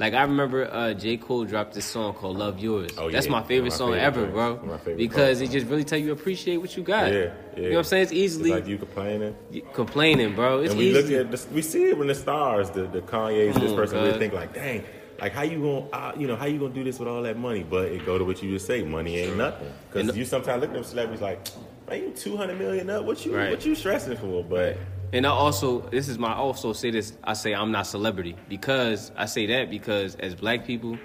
Like 0.00 0.14
I 0.14 0.22
remember 0.22 0.64
uh, 0.72 0.94
J. 0.94 1.18
Cole 1.18 1.44
dropped 1.44 1.74
this 1.74 1.84
song 1.84 2.14
called 2.14 2.38
"Love 2.38 2.58
Yours." 2.58 2.90
Oh, 2.96 3.06
yeah. 3.08 3.12
That's 3.12 3.28
my 3.28 3.42
favorite 3.42 3.68
my 3.70 3.76
song 3.76 3.92
favorite 3.92 4.02
ever, 4.06 4.26
bro. 4.28 4.56
My 4.64 4.78
favorite 4.78 4.96
because 4.96 5.38
songs. 5.40 5.50
it 5.50 5.52
just 5.52 5.66
really 5.66 5.84
tell 5.84 5.98
you 5.98 6.10
appreciate 6.12 6.56
what 6.56 6.74
you 6.74 6.82
got. 6.82 7.12
yeah, 7.12 7.18
yeah. 7.18 7.28
You 7.56 7.62
know 7.64 7.68
what 7.72 7.76
I'm 7.80 7.84
saying? 7.84 8.02
It's 8.04 8.12
easily 8.12 8.50
like 8.50 8.66
you 8.66 8.78
complaining. 8.78 9.34
complaining, 9.74 10.34
bro. 10.34 10.60
It's 10.60 10.70
and 10.70 10.78
we 10.78 10.86
easy. 10.96 11.18
look 11.18 11.34
at 11.34 11.52
we 11.52 11.60
see 11.60 11.84
it 11.90 11.98
when 11.98 12.08
the 12.08 12.14
stars, 12.14 12.70
the 12.70 12.84
the 12.86 13.02
Kanye's, 13.02 13.52
Come 13.52 13.62
this 13.62 13.72
on, 13.72 13.76
person, 13.76 14.02
we 14.02 14.12
think 14.12 14.32
like, 14.32 14.54
dang, 14.54 14.84
like 15.20 15.32
how 15.32 15.42
you 15.42 15.60
gonna, 15.60 15.86
uh, 15.92 16.12
you 16.18 16.26
know, 16.26 16.36
how 16.36 16.46
you 16.46 16.58
gonna 16.58 16.72
do 16.74 16.82
this 16.84 16.98
with 16.98 17.08
all 17.08 17.22
that 17.22 17.36
money? 17.38 17.62
But 17.62 17.86
it 17.92 18.04
go 18.06 18.18
to 18.18 18.24
what 18.24 18.42
you 18.42 18.50
just 18.50 18.66
say, 18.66 18.82
money 18.82 19.18
ain't 19.18 19.36
nothing. 19.36 19.68
Because 19.92 20.16
you 20.16 20.24
sometimes 20.24 20.60
look 20.60 20.70
at 20.70 20.74
them 20.74 20.84
celebrities 20.84 21.20
like, 21.20 21.46
man, 21.88 22.02
you 22.02 22.10
two 22.10 22.36
hundred 22.36 22.58
million 22.58 22.88
up. 22.90 23.04
What 23.04 23.24
you 23.26 23.36
Right. 23.36 23.50
what 23.50 23.64
you 23.66 23.74
stressing 23.74 24.16
for? 24.16 24.42
But 24.42 24.78
And 25.12 25.26
I 25.26 25.30
also, 25.30 25.80
this 25.90 26.08
is 26.08 26.18
my 26.18 26.32
I 26.32 26.36
also 26.36 26.72
say 26.72 26.90
this. 26.90 27.12
I 27.24 27.34
say 27.34 27.52
I'm 27.54 27.70
not 27.72 27.86
celebrity 27.86 28.36
because 28.48 29.12
I 29.16 29.26
say 29.26 29.46
that 29.46 29.68
because 29.70 30.14
as 30.16 30.34
black 30.34 30.64
people, 30.66 30.98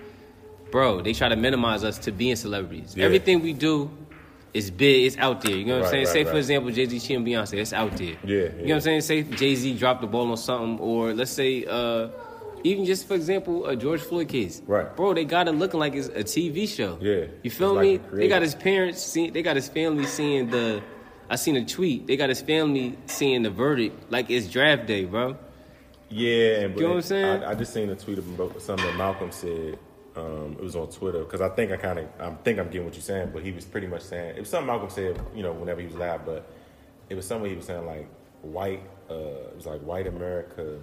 bro, 0.72 1.02
they 1.02 1.14
try 1.14 1.28
to 1.30 1.36
minimize 1.36 1.84
us 1.84 1.98
to 2.00 2.12
being 2.12 2.36
celebrities. 2.36 2.96
Yeah. 2.96 3.06
Everything 3.06 3.42
we 3.42 3.54
do 3.54 3.90
is 4.54 4.72
big. 4.72 5.06
It's 5.08 5.18
out 5.18 5.42
there. 5.42 5.52
You 5.52 5.66
know 5.66 5.80
what 5.80 5.92
Right, 5.92 6.00
I'm 6.00 6.06
saying? 6.06 6.06
right, 6.06 6.28
say 6.28 6.32
for 6.32 6.38
example, 6.38 6.72
Jay 6.72 6.86
Z, 6.86 7.14
and 7.16 7.28
Beyonce. 7.28 7.58
It's 7.58 7.74
out 7.74 7.98
there. 7.98 8.16
Yeah, 8.24 8.36
You 8.36 8.50
know 8.50 8.64
what 8.64 8.72
I'm 8.76 8.82
saying? 8.82 9.02
Say 9.02 9.24
Jay 9.24 9.56
Z 9.56 9.78
dropped 9.78 10.00
the 10.02 10.08
ball 10.08 10.30
on 10.32 10.38
something, 10.38 10.80
or 10.80 11.14
let's 11.14 11.32
say. 11.32 11.66
uh 11.66 12.08
even 12.66 12.86
just 12.86 13.08
for 13.08 13.14
example, 13.14 13.68
a 13.68 13.76
George 13.76 14.02
Floyd 14.02 14.28
case, 14.28 14.62
Right. 14.66 14.94
Bro, 14.96 15.14
they 15.14 15.26
got 15.26 15.48
it 15.48 15.52
looking 15.54 15.80
like 15.80 15.94
it's 15.94 16.08
a 16.08 16.24
TV 16.24 16.68
show. 16.68 16.98
Yeah. 17.00 17.26
you 17.44 17.52
feel 17.52 17.74
like 17.74 17.84
me? 17.84 17.98
the 17.98 18.18
they 18.18 18.28
got 18.28 18.42
his 18.42 18.56
parents, 18.56 19.02
seeing. 19.02 19.34
they 19.34 19.42
got 19.42 19.56
his 19.56 19.70
family 19.70 20.06
seeing 20.06 20.50
the. 20.50 20.82
I 21.30 21.38
seen 21.38 21.56
a 21.56 21.66
tweet. 21.66 22.06
They 22.06 22.18
got 22.18 22.30
his 22.30 22.42
family 22.42 22.98
seeing 23.08 23.44
the 23.44 23.50
verdict 23.50 24.12
like 24.12 24.30
it's 24.30 24.48
draft 24.48 24.86
day, 24.86 25.06
bro. 25.06 25.38
Yeah, 26.10 26.62
and 26.62 26.76
You 26.76 26.84
know 26.84 26.90
what 26.90 26.96
I'm 26.98 27.02
saying? 27.02 27.44
I, 27.44 27.52
I 27.52 27.56
just 27.56 27.74
seen 27.74 27.90
a 27.90 27.96
tweet 27.96 28.20
about 28.20 28.62
something 28.62 28.86
that 28.86 28.96
Malcolm 28.96 29.32
said. 29.32 29.80
Um, 30.16 30.56
it 30.58 30.64
was 30.64 30.78
on 30.78 30.88
Twitter 30.90 31.26
because 31.26 31.42
I 31.42 31.50
think 31.50 31.72
I 31.74 31.78
kind 31.78 32.00
of 32.00 32.08
I 32.20 32.30
think 32.44 32.58
I'm 32.58 32.68
getting 32.68 32.86
what 32.86 32.94
you're 32.94 33.02
saying, 33.02 33.32
but 33.34 33.44
he 33.44 33.52
was 33.52 33.66
pretty 33.66 33.88
much 33.88 34.02
saying 34.02 34.38
it 34.38 34.40
was 34.40 34.50
something 34.50 34.68
Malcolm 34.68 34.90
said, 34.90 35.22
you 35.36 35.44
know, 35.44 35.52
whenever 35.52 35.82
he 35.82 35.88
was 35.88 35.96
live, 35.98 36.26
but 36.26 36.48
it 37.10 37.16
was 37.16 37.28
something 37.28 37.50
he 37.50 37.56
was 37.56 37.66
saying 37.66 37.86
like 37.86 38.08
white, 38.42 38.82
uh, 39.10 39.50
it 39.50 39.56
was 39.56 39.66
like 39.66 39.82
white 39.82 40.08
America, 40.08 40.80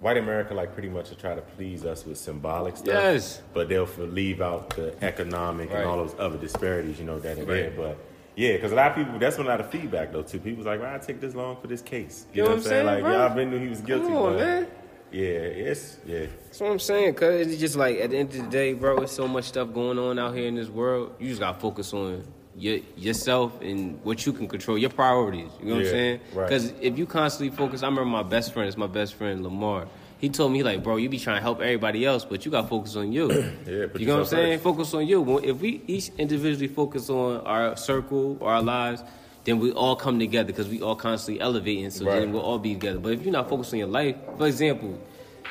white 0.00 0.16
America 0.16 0.54
like 0.54 0.72
pretty 0.74 0.88
much 0.88 1.08
to 1.08 1.14
try 1.16 1.34
to 1.34 1.40
please 1.40 1.84
us 1.84 2.06
with 2.06 2.16
symbolic 2.18 2.76
stuff, 2.76 2.94
Yes. 2.94 3.42
but 3.52 3.68
they'll 3.68 3.88
leave 3.98 4.40
out 4.40 4.70
the 4.70 4.94
economic 5.04 5.70
Right. 5.70 5.80
and 5.80 5.88
all 5.88 5.96
those 5.98 6.14
other 6.18 6.38
disparities, 6.38 6.98
you 6.98 7.04
know, 7.04 7.18
that 7.18 7.38
are 7.38 7.44
there, 7.44 7.64
Right. 7.70 7.76
but. 7.76 7.96
Yeah, 8.36 8.52
because 8.52 8.70
a 8.70 8.76
lot 8.76 8.92
of 8.92 8.96
people, 8.96 9.18
that's 9.18 9.36
when 9.36 9.48
a 9.48 9.50
lot 9.50 9.58
of 9.58 9.68
feedback 9.68 10.12
though 10.12 10.22
too. 10.22 10.38
People's 10.38 10.64
like, 10.66 10.80
why 10.80 10.94
I 10.94 10.98
take 10.98 11.20
this 11.20 11.34
long 11.34 11.56
for 11.60 11.66
this 11.66 11.82
case? 11.82 12.24
You 12.32 12.44
know 12.44 12.50
what 12.50 12.58
I'm 12.58 12.62
saying, 12.62 12.86
Like, 12.86 13.00
bro? 13.00 13.10
y'all 13.10 13.34
been 13.34 13.50
knew 13.50 13.58
he 13.58 13.68
was 13.68 13.80
guilty, 13.80 14.04
Come 14.06 14.16
on, 14.16 14.32
but 14.34 14.38
man. 14.38 14.66
yeah, 15.10 15.26
it's 15.26 15.98
yeah. 16.06 16.26
That's 16.44 16.60
what 16.60 16.70
I'm 16.70 16.78
saying, 16.78 17.14
cause 17.14 17.48
it's 17.48 17.56
just 17.60 17.74
like 17.74 17.98
at 17.98 18.10
the 18.10 18.16
end 18.18 18.32
of 18.36 18.36
the 18.44 18.48
day, 18.48 18.74
bro, 18.74 18.98
it's 18.98 19.10
so 19.10 19.26
much 19.26 19.46
stuff 19.46 19.72
going 19.74 19.98
on 19.98 20.20
out 20.20 20.36
here 20.36 20.46
in 20.46 20.54
this 20.54 20.68
world. 20.68 21.14
You 21.18 21.26
just 21.30 21.40
gotta 21.40 21.58
focus 21.58 21.92
on 21.92 22.22
your, 22.58 22.78
yourself 22.96 23.60
and 23.60 24.02
what 24.04 24.26
you 24.26 24.32
can 24.32 24.48
control, 24.48 24.76
your 24.78 24.90
priorities. 24.90 25.50
You 25.60 25.66
know 25.68 25.74
what 25.76 25.84
Yeah, 25.84 25.90
I'm 25.90 25.94
saying? 25.96 26.20
right. 26.34 26.48
Because 26.48 26.72
if 26.80 26.98
you 26.98 27.06
constantly 27.06 27.56
focus, 27.56 27.82
I 27.82 27.86
remember 27.86 28.10
my 28.10 28.22
best 28.22 28.52
friend, 28.52 28.68
it's 28.68 28.76
my 28.76 28.86
best 28.86 29.14
friend 29.14 29.42
Lamar. 29.42 29.86
He 30.18 30.28
told 30.28 30.50
me, 30.52 30.64
like, 30.64 30.82
bro, 30.82 30.96
you 30.96 31.08
be 31.08 31.18
trying 31.20 31.36
to 31.36 31.42
help 31.42 31.60
everybody 31.60 32.04
else, 32.04 32.24
but 32.24 32.44
you 32.44 32.50
gotta 32.50 32.66
focus 32.66 32.96
on 32.96 33.12
you. 33.12 33.28
put 33.28 34.00
you 34.00 34.06
know 34.06 34.14
what 34.14 34.20
I'm 34.20 34.26
saying? 34.26 34.58
first. 34.58 34.64
Focus 34.64 34.94
on 34.94 35.06
you. 35.06 35.20
Well, 35.20 35.38
If 35.44 35.60
we 35.60 35.80
each 35.86 36.10
individually 36.18 36.66
focus 36.66 37.08
on 37.08 37.40
our 37.46 37.76
circle 37.76 38.36
or 38.40 38.50
our 38.50 38.62
lives, 38.62 39.04
then 39.44 39.60
we 39.60 39.70
all 39.72 39.94
come 39.94 40.18
together 40.18 40.48
because 40.48 40.68
we 40.68 40.82
all 40.82 40.96
constantly 40.96 41.40
elevating. 41.40 41.90
So 41.90 42.04
Right. 42.04 42.18
then 42.20 42.32
we'll 42.32 42.42
all 42.42 42.58
be 42.58 42.74
together. 42.74 42.98
But 42.98 43.12
if 43.12 43.22
you're 43.22 43.32
not 43.32 43.48
focused 43.48 43.72
on 43.72 43.78
your 43.78 43.88
life, 43.88 44.16
for 44.36 44.46
example, 44.48 44.98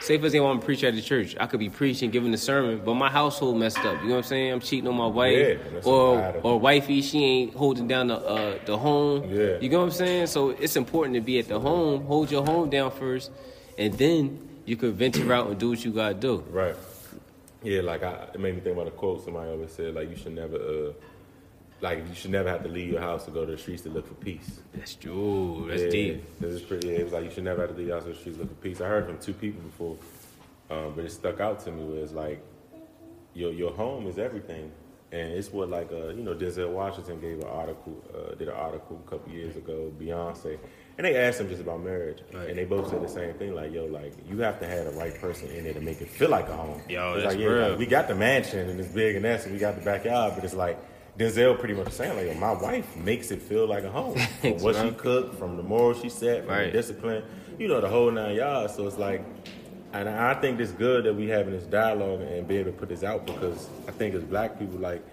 say 0.01 0.17
for 0.17 0.25
example 0.25 0.49
I'm 0.49 0.57
a 0.57 0.61
preacher 0.61 0.87
at 0.87 0.95
the 0.95 1.01
church, 1.01 1.35
I 1.39 1.45
could 1.47 1.59
be 1.59 1.69
preaching, 1.69 2.11
giving 2.11 2.31
the 2.31 2.37
sermon, 2.37 2.81
but 2.83 2.95
my 2.95 3.09
household 3.09 3.57
messed 3.57 3.79
up. 3.79 4.01
You 4.01 4.09
know 4.09 4.15
what 4.15 4.17
I'm 4.17 4.23
saying? 4.23 4.51
I'm 4.53 4.59
cheating 4.59 4.87
on 4.87 4.95
my 4.95 5.07
wife, 5.07 5.37
Yeah, 5.37 5.79
or 5.83 6.35
or 6.43 6.59
wifey, 6.59 7.01
she 7.01 7.23
ain't 7.23 7.53
holding 7.55 7.87
down 7.87 8.07
the 8.07 8.17
uh, 8.17 8.57
the 8.65 8.77
home. 8.77 9.29
Yeah. 9.29 9.57
You 9.59 9.69
know 9.69 9.79
what 9.79 9.85
I'm 9.85 9.91
saying? 9.91 10.27
So 10.27 10.49
it's 10.49 10.75
important 10.75 11.15
to 11.15 11.21
be 11.21 11.39
at 11.39 11.47
the 11.47 11.59
home, 11.59 12.05
hold 12.05 12.31
your 12.31 12.45
home 12.45 12.69
down 12.69 12.91
first, 12.91 13.31
and 13.77 13.93
then 13.93 14.39
you 14.65 14.75
could 14.75 14.93
venture 14.95 15.31
out 15.33 15.47
and 15.47 15.57
do 15.59 15.69
what 15.69 15.83
you 15.83 15.91
gotta 15.91 16.13
do. 16.13 16.43
Right. 16.49 16.75
Yeah, 17.63 17.81
like 17.81 18.03
I, 18.03 18.27
it 18.33 18.39
made 18.39 18.53
me 18.55 18.61
think 18.61 18.75
about 18.75 18.87
a 18.87 18.91
quote 18.91 19.23
somebody 19.25 19.49
always 19.49 19.71
said, 19.71 19.95
like 19.95 20.09
you 20.09 20.15
should 20.15 20.35
never, 20.35 20.55
uh, 20.55 20.93
like 21.81 22.07
you 22.07 22.15
should 22.15 22.31
never 22.31 22.49
have 22.49 22.63
to 22.63 22.69
leave 22.69 22.89
your 22.89 23.01
house 23.01 23.25
to 23.25 23.31
go 23.31 23.45
to 23.45 23.51
the 23.51 23.57
streets 23.57 23.83
to 23.83 23.89
look 23.89 24.07
for 24.07 24.15
peace. 24.15 24.59
That's 24.73 24.95
true. 24.95 25.65
That's 25.69 25.83
yeah, 25.83 25.89
deep. 25.89 26.39
This 26.39 26.51
is 26.53 26.61
pretty. 26.61 26.87
Yeah, 26.89 26.93
it 26.99 27.03
was 27.05 27.13
like 27.13 27.23
you 27.25 27.31
should 27.31 27.43
never 27.43 27.61
have 27.61 27.71
to 27.71 27.75
leave 27.77 27.87
your 27.87 27.97
house 27.97 28.05
to 28.05 28.13
the 28.13 28.15
streets 28.19 28.37
to 28.37 28.43
look 28.43 28.49
for 28.55 28.61
peace. 28.63 28.81
I 28.81 28.87
heard 28.87 29.05
from 29.05 29.17
two 29.19 29.33
people 29.33 29.61
before, 29.61 29.97
um, 30.71 30.93
but 30.95 31.05
it 31.05 31.11
stuck 31.11 31.39
out 31.39 31.59
to 31.65 31.71
me. 31.71 31.83
Where 31.83 32.01
it's 32.03 32.13
like 32.13 32.41
your 33.33 33.51
your 33.53 33.71
home 33.73 34.07
is 34.07 34.17
everything, 34.17 34.71
and 35.11 35.33
it's 35.33 35.51
what 35.51 35.69
like 35.69 35.91
uh, 35.91 36.09
you 36.09 36.23
know 36.23 36.33
Denzel 36.33 36.69
Washington 36.71 37.19
gave 37.21 37.39
an 37.39 37.47
article, 37.47 37.95
uh, 38.15 38.33
did 38.35 38.47
an 38.47 38.55
article 38.55 39.01
a 39.05 39.09
couple 39.09 39.31
years 39.31 39.55
ago. 39.55 39.91
Beyonce. 39.99 40.57
And 40.99 41.05
they 41.05 41.15
asked 41.15 41.39
him 41.39 41.47
just 41.47 41.61
about 41.61 41.83
marriage, 41.83 42.23
Right. 42.33 42.49
and 42.49 42.57
they 42.57 42.65
both 42.65 42.89
said 42.89 43.03
the 43.03 43.07
same 43.07 43.31
thing. 43.35 43.53
Like, 43.53 43.71
yo, 43.71 43.85
like 43.85 44.13
you 44.27 44.39
have 44.39 44.59
to 44.61 44.67
have 44.67 44.85
the 44.85 44.91
right 44.99 45.13
person 45.21 45.47
in 45.51 45.65
there 45.65 45.73
to 45.75 45.79
make 45.79 46.01
it 46.01 46.09
feel 46.09 46.29
like 46.29 46.49
a 46.49 46.55
home. 46.57 46.81
Yo, 46.89 47.13
It's 47.13 47.21
that's 47.23 47.35
like, 47.35 47.39
yeah, 47.43 47.47
real. 47.49 47.69
like, 47.69 47.77
we 47.77 47.85
got 47.85 48.07
the 48.07 48.15
mansion 48.15 48.67
and 48.67 48.79
it's 48.79 48.89
big 48.89 49.15
and 49.15 49.23
that's 49.23 49.43
and 49.45 49.53
we 49.53 49.59
got 49.59 49.75
the 49.75 49.81
backyard, 49.85 50.33
but 50.33 50.43
it's 50.43 50.55
like 50.55 50.75
Denzel 51.17 51.57
pretty 51.57 51.73
much 51.73 51.91
saying 51.91 52.27
like, 52.27 52.37
my 52.37 52.51
wife 52.51 52.95
makes 52.95 53.31
it 53.31 53.41
feel 53.41 53.67
like 53.67 53.83
a 53.83 53.89
home. 53.89 54.17
From 54.41 54.57
what 54.59 54.75
she 54.75 54.91
cooked, 54.91 55.35
from 55.35 55.57
the 55.57 55.63
moral 55.63 55.99
she 55.99 56.09
set, 56.09 56.45
from 56.45 56.55
the 56.57 56.71
discipline, 56.71 57.23
you 57.57 57.67
know, 57.67 57.81
the 57.81 57.89
whole 57.89 58.11
nine 58.11 58.35
yards. 58.35 58.75
So 58.75 58.85
it's 58.85 58.97
like, 58.97 59.23
and 59.93 60.07
I 60.07 60.35
think 60.35 60.59
it's 60.59 60.71
good 60.71 61.05
that 61.05 61.15
we 61.15 61.27
having 61.27 61.53
this 61.53 61.63
dialogue 61.63 62.21
and 62.21 62.47
be 62.47 62.57
able 62.57 62.71
to 62.71 62.77
put 62.77 62.89
this 62.89 63.03
out 63.03 63.25
because 63.25 63.67
I 63.87 63.91
think 63.91 64.13
as 64.13 64.23
black 64.23 64.59
people, 64.59 64.77
like, 64.77 65.03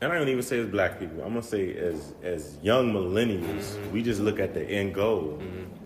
and 0.00 0.12
I 0.12 0.16
don't 0.18 0.28
even 0.28 0.42
say 0.42 0.58
as 0.60 0.66
black 0.68 0.98
people. 0.98 1.22
I'm 1.22 1.28
gonna 1.30 1.42
say 1.42 1.76
as 1.76 2.14
as 2.22 2.56
young 2.62 2.92
millennials, 2.92 3.40
Mm-hmm. 3.76 3.92
we 3.92 4.02
just 4.02 4.20
look 4.20 4.40
at 4.40 4.54
the 4.54 4.62
end 4.64 4.94
goal. 4.94 5.38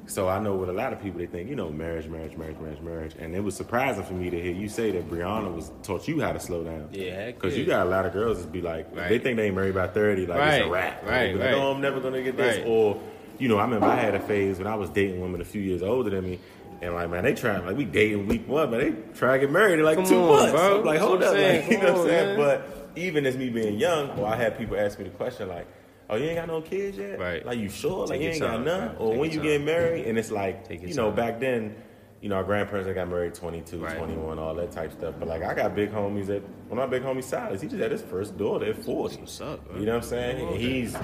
So 0.07 0.29
I 0.29 0.39
know 0.39 0.55
with 0.55 0.69
a 0.69 0.73
lot 0.73 0.93
of 0.93 1.01
people, 1.03 1.19
they 1.19 1.27
think 1.27 1.49
you 1.49 1.57
know 1.57 1.71
marriage, 1.71 2.07
marriage, 2.09 2.37
marriage, 2.37 2.59
marriage, 2.61 2.81
marriage, 2.83 3.13
and 3.19 3.35
it 3.35 3.41
was 3.41 3.57
surprising 3.57 4.05
for 4.05 4.13
me 4.13 4.29
to 4.31 4.39
hear 4.41 4.53
you 4.53 4.69
say 4.69 4.91
that 4.91 5.09
Brianna 5.11 5.55
was 5.55 5.73
taught 5.83 6.07
you 6.07 6.21
how 6.21 6.33
to 6.33 6.39
slow 6.41 6.63
down. 6.63 6.89
Yeah, 6.93 7.27
because 7.31 7.57
you 7.57 7.65
got 7.65 7.87
a 7.87 7.91
lot 7.91 8.05
of 8.05 8.13
girls 8.13 8.43
that 8.43 8.53
be 8.53 8.61
like, 8.61 8.87
if 8.95 9.09
they 9.09 9.19
think 9.19 9.37
they 9.39 9.47
ain't 9.47 9.55
married 9.57 9.75
by 9.75 9.87
thirty, 9.89 10.27
like 10.27 10.39
it's 10.39 10.59
a 10.67 10.69
Right, 10.69 10.71
wrap. 10.71 11.03
Like, 11.03 11.11
right, 11.11 11.33
like, 11.35 11.45
right. 11.47 11.55
oh, 11.55 11.73
I'm 11.73 11.81
never 11.81 12.01
gonna 12.01 12.23
get 12.23 12.37
this, 12.37 12.59
Right. 12.59 12.67
or 12.67 13.01
you 13.39 13.49
know, 13.49 13.57
I 13.59 13.63
remember 13.65 13.87
I 13.87 13.97
had 13.97 14.15
a 14.15 14.21
phase 14.21 14.59
when 14.59 14.67
I 14.69 14.75
was 14.77 14.91
dating 14.91 15.21
women 15.21 15.41
a 15.41 15.45
few 15.45 15.61
years 15.63 15.83
older 15.83 16.09
than 16.11 16.25
me. 16.25 16.39
And 16.83 16.95
like 16.95 17.09
man, 17.11 17.25
they 17.25 17.35
trying 17.35 17.65
like 17.67 17.77
we 17.77 17.85
dating 17.85 18.27
week 18.27 18.47
one, 18.49 18.71
but 18.71 18.81
they 18.81 18.91
try 19.15 19.35
to 19.35 19.41
get 19.47 19.51
married 19.51 19.79
in 19.79 19.85
like 19.85 19.97
Come 19.97 20.07
two 20.07 20.17
on, 20.23 20.29
months. 20.29 20.53
bro. 20.53 20.79
I'm 20.81 20.85
like, 20.85 20.99
hold 21.01 21.23
up, 21.23 21.35
I'm 21.37 21.43
like, 21.43 21.67
you 21.71 21.79
know 21.79 21.87
Come 21.87 21.93
what 21.93 22.01
I'm 22.03 22.07
saying? 22.09 22.27
man. 22.27 22.37
But 22.37 22.91
even 22.97 23.27
as 23.27 23.37
me 23.37 23.49
being 23.51 23.79
young, 23.79 24.11
or 24.19 24.27
I 24.27 24.37
had 24.37 24.57
people 24.59 24.77
ask 24.79 24.99
me 24.99 25.05
the 25.05 25.11
question 25.11 25.49
like, 25.49 25.67
"Oh, 26.11 26.17
you 26.17 26.27
ain't 26.27 26.37
got 26.37 26.49
no 26.49 26.61
kids 26.61 26.97
yet? 26.99 27.19
Right. 27.19 27.45
Like 27.45 27.59
you 27.59 27.69
sure? 27.69 28.07
like 28.07 28.21
you 28.21 28.29
ain't 28.31 28.39
time, 28.41 28.65
got 28.65 28.79
none? 28.81 28.97
bro. 28.97 29.07
Or 29.07 29.11
Take 29.13 29.21
when 29.21 29.31
you 29.31 29.37
time. 29.39 29.47
get 29.47 29.61
married?" 29.63 30.01
Mm-hmm. 30.03 30.09
And 30.11 30.19
it's 30.19 30.31
like, 30.31 30.69
Take 30.69 30.81
your 30.81 30.91
you 30.91 30.95
know, 30.97 31.07
time. 31.07 31.17
back 31.17 31.41
then, 31.41 31.75
you 32.21 32.29
know, 32.29 32.37
our 32.37 32.45
grandparents 32.45 32.87
they 32.87 32.95
got 32.95 33.09
married 33.09 33.35
22, 33.35 33.79
Right. 33.85 33.97
21, 33.99 34.39
all 34.39 34.55
that 34.55 34.71
type 34.73 34.93
stuff. 34.93 35.15
But 35.19 35.29
like 35.29 35.43
I 35.43 35.55
got 35.55 35.75
big 35.75 35.91
homies 35.93 36.27
that 36.27 36.43
one 36.69 36.79
of 36.79 36.89
my 36.91 36.99
big 36.99 37.03
homies 37.03 37.25
Silas, 37.25 37.61
he 37.61 37.69
just 37.69 37.81
had 37.83 37.91
his 37.93 38.03
first 38.03 38.37
daughter 38.37 38.67
at 38.67 38.83
40. 38.85 39.17
What's 39.17 39.41
up, 39.41 39.67
bro? 39.67 39.79
You 39.81 39.87
know 39.87 39.95
what 39.95 40.05
I'm 40.05 40.09
saying? 40.09 40.49
And 40.49 40.57
he's 40.61 40.97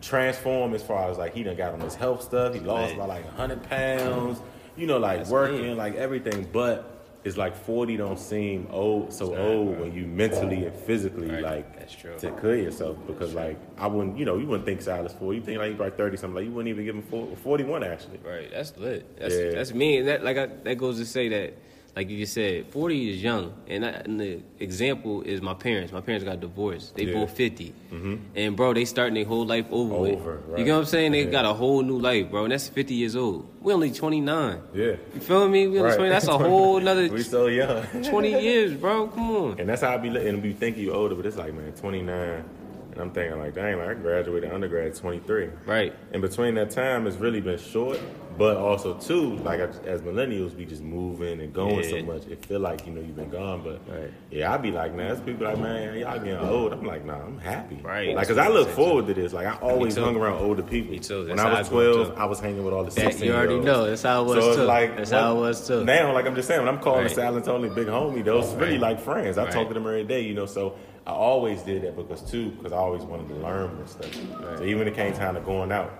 transformed 0.00 0.74
as 0.74 0.82
far 0.82 1.10
as 1.10 1.18
like 1.18 1.34
he 1.34 1.42
done 1.42 1.56
got 1.56 1.72
on 1.74 1.80
his 1.80 1.94
health 1.94 2.22
stuff. 2.22 2.54
He 2.54 2.60
lost 2.60 2.88
Right. 2.90 2.94
about 2.96 3.08
like 3.08 3.24
100 3.24 3.62
pounds. 3.64 4.40
You 4.76 4.86
know, 4.86 4.98
like 4.98 5.18
That's 5.18 5.30
working, 5.30 5.62
me. 5.62 5.74
like 5.74 5.94
everything. 5.96 6.48
But 6.52 6.88
it's 7.24 7.36
like 7.36 7.54
40 7.54 7.96
don't 7.98 8.18
seem 8.18 8.66
old 8.70 9.12
so 9.12 9.36
old 9.36 9.78
when 9.78 9.92
you 9.94 10.06
mentally 10.06 10.64
and 10.64 10.74
physically 10.74 11.30
Right. 11.30 11.42
like 11.42 11.78
That's 11.78 11.94
true. 11.94 12.16
to 12.18 12.30
clear 12.32 12.56
yourself 12.56 12.96
because 13.06 13.32
like 13.32 13.58
I 13.78 13.86
wouldn't 13.86 14.18
you 14.18 14.24
know 14.24 14.38
you 14.38 14.46
wouldn't 14.46 14.66
think 14.66 14.82
Silas 14.82 15.12
40 15.12 15.38
you 15.38 15.44
think 15.44 15.58
like 15.58 15.70
he's 15.70 15.78
like 15.78 15.96
30 15.96 16.16
something 16.16 16.34
like 16.34 16.44
you 16.46 16.50
wouldn't 16.50 16.70
even 16.70 16.84
give 16.84 16.96
him 16.96 17.02
40, 17.02 17.36
41 17.36 17.84
actually 17.84 18.18
Right, 18.24 18.50
that's 18.50 18.76
lit. 18.76 19.18
That's 19.20 19.34
Yeah. 19.36 19.50
that's 19.52 19.72
me. 19.72 19.98
And 19.98 20.08
that 20.08 20.24
like 20.24 20.36
I, 20.36 20.46
that 20.46 20.74
goes 20.78 20.98
to 20.98 21.04
say 21.06 21.28
that, 21.28 21.54
like 21.94 22.08
you 22.08 22.18
just 22.18 22.32
said, 22.32 22.66
forty 22.70 23.10
is 23.10 23.22
young, 23.22 23.52
and, 23.68 23.84
I, 23.84 23.88
and 23.90 24.18
the 24.18 24.40
example 24.60 25.20
is 25.22 25.42
my 25.42 25.52
parents. 25.52 25.92
My 25.92 26.00
parents 26.00 26.24
got 26.24 26.40
divorced. 26.40 26.94
They 26.96 27.04
Yeah. 27.04 27.14
both 27.20 27.32
50 27.36 27.74
mm-hmm. 27.92 28.14
and 28.34 28.56
bro, 28.56 28.72
they 28.72 28.84
starting 28.86 29.14
their 29.14 29.26
whole 29.26 29.44
life 29.44 29.66
over. 29.70 29.94
Over, 29.94 30.40
right. 30.48 30.58
You 30.60 30.64
know 30.64 30.74
what 30.74 30.80
I'm 30.80 30.86
saying? 30.86 31.12
They 31.12 31.24
Yeah. 31.24 31.30
got 31.30 31.44
a 31.44 31.52
whole 31.52 31.82
new 31.82 31.98
life, 31.98 32.30
bro, 32.30 32.44
and 32.44 32.52
that's 32.52 32.68
fifty 32.68 32.94
years 32.94 33.14
old. 33.14 33.46
We 33.60 33.72
only 33.74 33.90
twenty 33.92 34.20
nine. 34.20 34.60
yeah 34.74 34.96
You 35.14 35.20
feel 35.20 35.48
me? 35.48 35.66
We 35.66 35.78
only 35.78 35.90
Right. 35.90 35.96
20, 35.96 36.08
that's 36.10 36.28
a 36.28 36.38
whole 36.48 36.78
another 36.78 37.08
we 37.08 37.22
so 37.22 37.46
young 37.48 37.82
twenty 38.02 38.30
years, 38.42 38.72
bro. 38.74 39.08
Come 39.08 39.30
on. 39.36 39.60
and 39.60 39.68
that's 39.68 39.82
how 39.82 39.90
I 39.94 39.98
be 39.98 40.08
looking 40.10 40.28
and 40.28 40.42
be 40.42 40.52
thinking 40.54 40.82
you 40.84 40.92
older 40.94 41.14
but 41.14 41.26
it's 41.26 41.36
like 41.36 41.52
man 41.52 41.72
29 41.72 42.44
and 42.92 43.00
I'm 43.00 43.10
thinking 43.10 43.38
like 43.38 43.54
dang 43.54 43.78
like 43.78 43.88
I 43.88 43.94
graduated 43.94 44.52
undergrad 44.52 44.86
at 44.88 44.94
23 44.94 45.48
Right. 45.66 45.94
And 46.12 46.20
between 46.22 46.54
that 46.56 46.70
time 46.70 47.06
it's 47.06 47.16
really 47.16 47.40
been 47.40 47.58
short 47.58 47.98
but 48.38 48.56
also 48.56 48.94
too 48.94 49.36
like 49.38 49.60
as 49.60 50.00
millennials 50.02 50.54
we 50.54 50.64
just 50.64 50.82
moving 50.82 51.40
and 51.40 51.52
going 51.52 51.82
so 51.84 52.02
much 52.02 52.26
it 52.28 52.44
feel 52.46 52.60
like 52.60 52.86
you 52.86 52.92
know 52.92 53.00
you've 53.00 53.16
been 53.16 53.28
gone 53.30 53.62
but 53.62 53.80
Right. 53.90 54.10
yeah 54.30 54.52
I 54.52 54.56
be 54.56 54.70
like 54.70 54.94
man 54.94 55.08
there's 55.08 55.20
people 55.20 55.46
like 55.46 55.58
man 55.58 55.98
y'all 55.98 56.18
getting 56.18 56.36
old 56.38 56.72
I'm 56.72 56.84
like 56.84 57.04
nah 57.04 57.16
I'm 57.24 57.38
happy 57.38 57.76
Right. 57.82 58.14
like 58.14 58.28
cause 58.28 58.38
I 58.38 58.48
look 58.48 58.68
forward 58.70 59.06
to 59.08 59.14
this 59.14 59.32
like 59.32 59.46
I 59.46 59.56
always 59.58 59.96
hung 59.96 60.16
around 60.16 60.42
older 60.42 60.62
people 60.62 60.92
Me 60.92 60.98
too. 60.98 61.26
when 61.28 61.38
I 61.38 61.58
was 61.58 61.66
I 61.66 61.70
grew 61.70 61.90
up, 61.90 61.94
12 62.06 62.14
too. 62.16 62.20
I 62.22 62.24
was 62.26 62.40
hanging 62.40 62.64
with 62.64 62.72
all 62.74 62.84
the 62.84 62.90
That, 62.90 63.00
16 63.12 63.26
you 63.28 63.34
already 63.34 63.58
know. 63.60 63.86
That's 63.86 64.02
how 64.02 64.22
it 64.22 64.26
was 64.26 64.44
so 64.44 64.48
it's 64.50 64.56
too. 64.58 64.64
like 64.64 64.96
that's 64.96 65.10
how 65.10 65.36
it 65.36 65.40
was 65.40 65.66
too. 65.66 65.84
Now, 65.84 66.12
like 66.12 66.26
I'm 66.26 66.34
just 66.34 66.48
saying, 66.48 66.60
when 66.64 66.68
I'm 66.74 66.80
calling 66.80 67.00
Right. 67.02 67.08
the 67.08 67.14
Silent 67.14 67.44
Tony 67.44 67.68
big 67.68 67.86
homie, 67.86 68.24
those 68.24 68.52
really 68.54 68.78
like 68.78 69.00
friends. 69.00 69.38
I 69.38 69.50
talk 69.50 69.68
to 69.68 69.74
them 69.74 69.86
every 69.86 70.04
day, 70.04 70.20
you 70.22 70.34
know. 70.34 70.46
So 70.46 70.74
I 71.06 71.10
always 71.12 71.62
did 71.62 71.82
that 71.82 71.96
because 71.96 72.22
too, 72.30 72.50
because 72.50 72.72
I 72.72 72.76
always 72.76 73.02
wanted 73.02 73.28
to 73.28 73.34
learn 73.36 73.76
this 73.78 73.92
stuff. 73.92 74.14
Right. 74.40 74.58
So 74.58 74.64
even 74.64 74.78
when 74.80 74.88
it 74.88 74.94
came 74.94 75.12
time 75.14 75.34
to 75.34 75.40
going 75.40 75.72
out, 75.72 75.92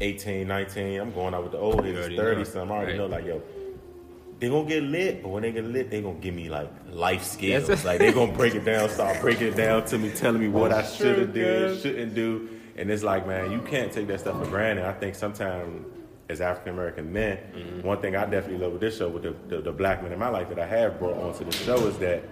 18, 0.00 0.46
19, 0.46 1.00
I'm 1.00 1.12
going 1.12 1.34
out 1.34 1.42
with 1.42 1.52
the 1.52 1.58
old 1.58 1.84
You 1.84 1.92
heads, 1.94 1.98
already 2.00 2.16
30 2.16 2.36
know. 2.38 2.44
something. 2.44 2.70
I 2.70 2.74
already 2.74 2.92
Right. 2.92 2.98
know, 2.98 3.06
like 3.06 3.24
yo. 3.26 3.42
They 4.38 4.50
gonna 4.50 4.68
get 4.68 4.82
lit, 4.82 5.22
but 5.22 5.30
when 5.30 5.42
they 5.42 5.50
get 5.50 5.64
lit, 5.64 5.90
they 5.90 6.02
gonna 6.02 6.18
give 6.18 6.34
me 6.34 6.50
like 6.50 6.68
life 6.92 7.22
skills. 7.24 7.66
That's- 7.66 7.86
like 7.86 7.98
they 7.98 8.12
gonna 8.12 8.32
break 8.32 8.54
it 8.54 8.64
down, 8.66 8.88
start 8.90 9.20
breaking 9.22 9.46
it 9.48 9.56
down 9.56 9.86
to 9.86 9.96
me, 9.98 10.10
telling 10.10 10.40
me 10.42 10.48
what 10.48 10.72
I 10.72 10.82
should 10.82 11.18
have 11.18 11.32
did, 11.32 11.80
shouldn't 11.80 12.14
do. 12.14 12.48
And 12.76 12.90
it's 12.90 13.02
like, 13.02 13.26
man, 13.26 13.50
you 13.50 13.60
can't 13.62 13.90
take 13.90 14.06
that 14.08 14.20
stuff 14.20 14.38
for 14.38 14.50
granted. 14.50 14.84
I 14.84 14.92
think 14.92 15.14
sometimes 15.14 15.86
as 16.28 16.42
African 16.42 16.74
American 16.74 17.10
men, 17.12 17.38
Mm-hmm. 17.56 17.86
one 17.86 17.98
thing 18.02 18.14
I 18.14 18.26
definitely 18.26 18.58
love 18.58 18.72
with 18.72 18.82
this 18.82 18.98
show, 18.98 19.08
with 19.08 19.22
the, 19.22 19.34
the, 19.48 19.62
the 19.62 19.72
black 19.72 20.02
men 20.02 20.12
in 20.12 20.18
my 20.18 20.28
life 20.28 20.50
that 20.50 20.58
I 20.58 20.66
have 20.66 20.98
brought 20.98 21.16
onto 21.16 21.44
the 21.44 21.52
show 21.52 21.76
is 21.86 21.96
that 21.98 22.22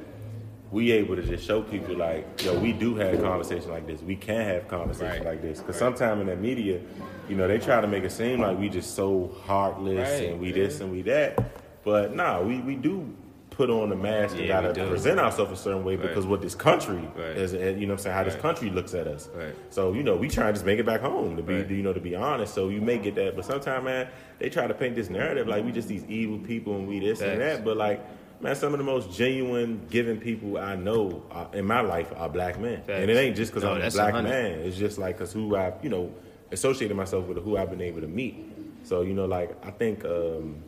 we 0.75 0.91
able 0.91 1.15
to 1.15 1.23
just 1.23 1.47
show 1.47 1.63
people 1.63 1.95
like, 1.95 2.43
yo, 2.43 2.59
we 2.59 2.73
do 2.73 2.97
have 2.97 3.15
a 3.15 3.19
conversation 3.19 3.71
like 3.71 3.87
this. 3.87 4.03
We 4.03 4.17
can 4.17 4.45
have 4.45 4.67
conversation 4.67 5.19
Right. 5.19 5.25
like 5.25 5.41
this. 5.41 5.61
Because 5.61 5.77
sometimes 5.77 6.21
in 6.23 6.27
the 6.27 6.35
media, 6.35 6.81
you 7.29 7.37
know, 7.37 7.47
they 7.47 7.59
try 7.59 7.81
to 7.81 7.87
make 7.87 8.03
it 8.03 8.11
seem 8.11 8.41
like 8.41 8.59
we 8.59 8.69
just 8.69 8.97
so 8.97 9.31
heartless 9.47 10.11
Right, 10.21 10.31
and 10.31 10.41
we 10.41 10.51
man. 10.51 10.59
this 10.59 10.81
and 10.81 10.91
we 10.91 11.03
that. 11.03 11.39
But 11.85 12.17
nah, 12.17 12.43
we, 12.43 12.59
we 12.61 12.75
do 12.75 13.09
put 13.51 13.71
on 13.71 13.89
the 13.91 13.95
mask 13.95 14.35
and 14.37 14.47
Yeah, 14.49 14.61
we 14.63 14.67
gotta 14.75 14.89
present 14.89 15.21
ourselves 15.21 15.53
a 15.53 15.57
certain 15.63 15.85
way 15.85 15.95
Right. 15.95 16.09
because 16.09 16.27
what 16.27 16.43
this 16.43 16.57
country 16.57 17.09
Right. 17.17 17.37
is, 17.37 17.55
eh, 17.55 17.71
you 17.71 17.87
know 17.87 17.93
what 17.93 17.93
I'm 17.93 17.99
saying, 17.99 18.17
how 18.17 18.25
this 18.25 18.35
country 18.35 18.69
looks 18.69 18.95
at 18.95 19.07
us. 19.07 19.29
Right. 19.33 19.55
So, 19.71 19.93
you 19.93 20.03
know, 20.03 20.17
we 20.17 20.27
try 20.29 20.49
to 20.49 20.53
just 20.55 20.67
make 20.67 20.81
it 20.81 20.87
back 20.87 21.03
home 21.03 21.37
to 21.37 21.43
be, 21.45 21.55
Right. 21.55 21.71
you 21.71 21.85
know, 21.85 21.93
to 21.93 22.01
be 22.01 22.17
honest. 22.17 22.53
So 22.53 22.69
you 22.69 22.81
may 22.81 22.99
get 22.99 23.15
that. 23.15 23.37
But 23.37 23.45
sometimes, 23.45 23.85
man, 23.85 24.09
they 24.41 24.49
try 24.51 24.67
to 24.67 24.75
paint 24.75 24.97
this 24.97 25.09
narrative 25.09 25.47
like 25.47 25.65
we 25.65 25.71
just 25.71 25.87
these 25.87 26.05
evil 26.09 26.39
people 26.39 26.75
and 26.75 26.89
we 26.89 26.99
this 26.99 27.21
and 27.21 27.41
that. 27.41 27.65
But 27.65 27.77
like, 27.77 28.05
man, 28.45 28.55
some 28.55 28.73
of 28.75 28.79
the 28.79 28.85
most 28.85 29.11
genuine, 29.11 29.81
giving 29.91 30.19
people 30.21 30.59
I 30.59 30.77
know 30.77 31.23
uh, 31.33 31.47
in 31.55 31.65
my 31.65 31.81
life 31.81 32.13
are 32.17 32.29
black 32.29 32.61
men. 32.61 32.83
And 32.89 33.11
it 33.11 33.17
ain't 33.17 33.35
just 33.37 33.51
because 33.51 33.65
No, 33.65 33.73
I'm 33.73 33.83
a 33.83 33.91
black 33.91 34.13
100. 34.13 34.29
man. 34.29 34.59
It's 34.61 34.77
just 34.77 34.99
like 34.99 35.17
because 35.17 35.33
who 35.33 35.57
I, 35.57 35.73
you 35.83 35.89
know, 35.89 36.13
associated 36.53 36.97
myself 36.97 37.27
with, 37.27 37.39
who 37.39 37.57
I've 37.57 37.71
been 37.71 37.81
able 37.81 38.03
to 38.03 38.07
meet. 38.07 38.37
So, 38.85 39.01
you 39.01 39.15
know, 39.15 39.25
like, 39.25 39.57
I 39.67 39.71
think 39.71 40.05
um, 40.05 40.63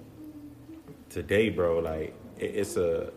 today, 1.10 1.50
bro, 1.50 1.78
like, 1.80 2.14
it, 2.38 2.44
it's 2.56 2.76
a, 2.76 3.12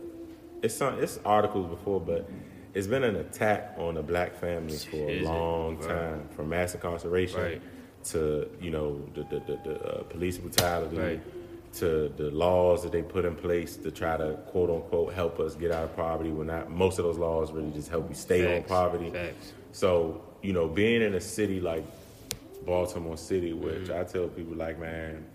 it's 0.62 0.76
some, 0.76 1.00
it's 1.02 1.20
articles 1.24 1.68
before, 1.70 2.02
but 2.02 2.30
it's 2.74 2.88
been 2.88 3.04
an 3.04 3.16
attack 3.16 3.76
on 3.78 3.96
the 3.96 4.04
black 4.04 4.36
family 4.36 4.76
for 4.78 5.10
a 5.10 5.14
Is 5.14 5.26
long 5.26 5.78
Right. 5.78 5.88
time, 5.88 6.28
from 6.36 6.50
mass 6.50 6.74
incarceration 6.76 7.40
Right. 7.42 7.62
to 8.06 8.50
you 8.62 8.72
know 8.72 9.02
the 9.14 9.24
the, 9.24 9.40
the, 9.40 9.60
the 9.64 9.76
uh, 9.84 10.04
police 10.04 10.38
brutality 10.38 10.98
Right. 10.98 11.22
To 11.76 12.12
the 12.18 12.32
laws 12.32 12.84
that 12.84 12.92
they 12.92 13.02
put 13.04 13.26
in 13.26 13.36
place 13.36 13.78
to 13.78 13.92
try 13.92 14.18
to 14.18 14.34
quote 14.48 14.70
unquote 14.70 15.14
help 15.14 15.40
us 15.40 15.56
get 15.56 15.72
out 15.72 15.84
of 15.84 15.96
poverty. 15.96 16.32
We're 16.32 16.44
not 16.46 16.70
most 16.72 16.98
of 17.00 17.06
those 17.06 17.18
laws 17.18 17.52
really 17.52 17.72
just 17.72 17.90
help 17.90 18.10
you 18.10 18.16
stay 18.16 18.44
Facts. 18.44 18.72
on 18.72 18.78
poverty. 18.78 19.10
Facts. 19.12 19.54
So 19.72 20.24
you 20.42 20.54
know, 20.54 20.68
being 20.68 21.02
in 21.02 21.14
a 21.16 21.22
city 21.22 21.60
like 21.60 21.84
Baltimore 22.66 23.18
City, 23.18 23.54
which 23.54 23.88
Mm-hmm. 23.90 24.00
I 24.00 24.04
tell 24.04 24.28
people 24.28 24.56
like, 24.56 24.80
man, 24.80 25.26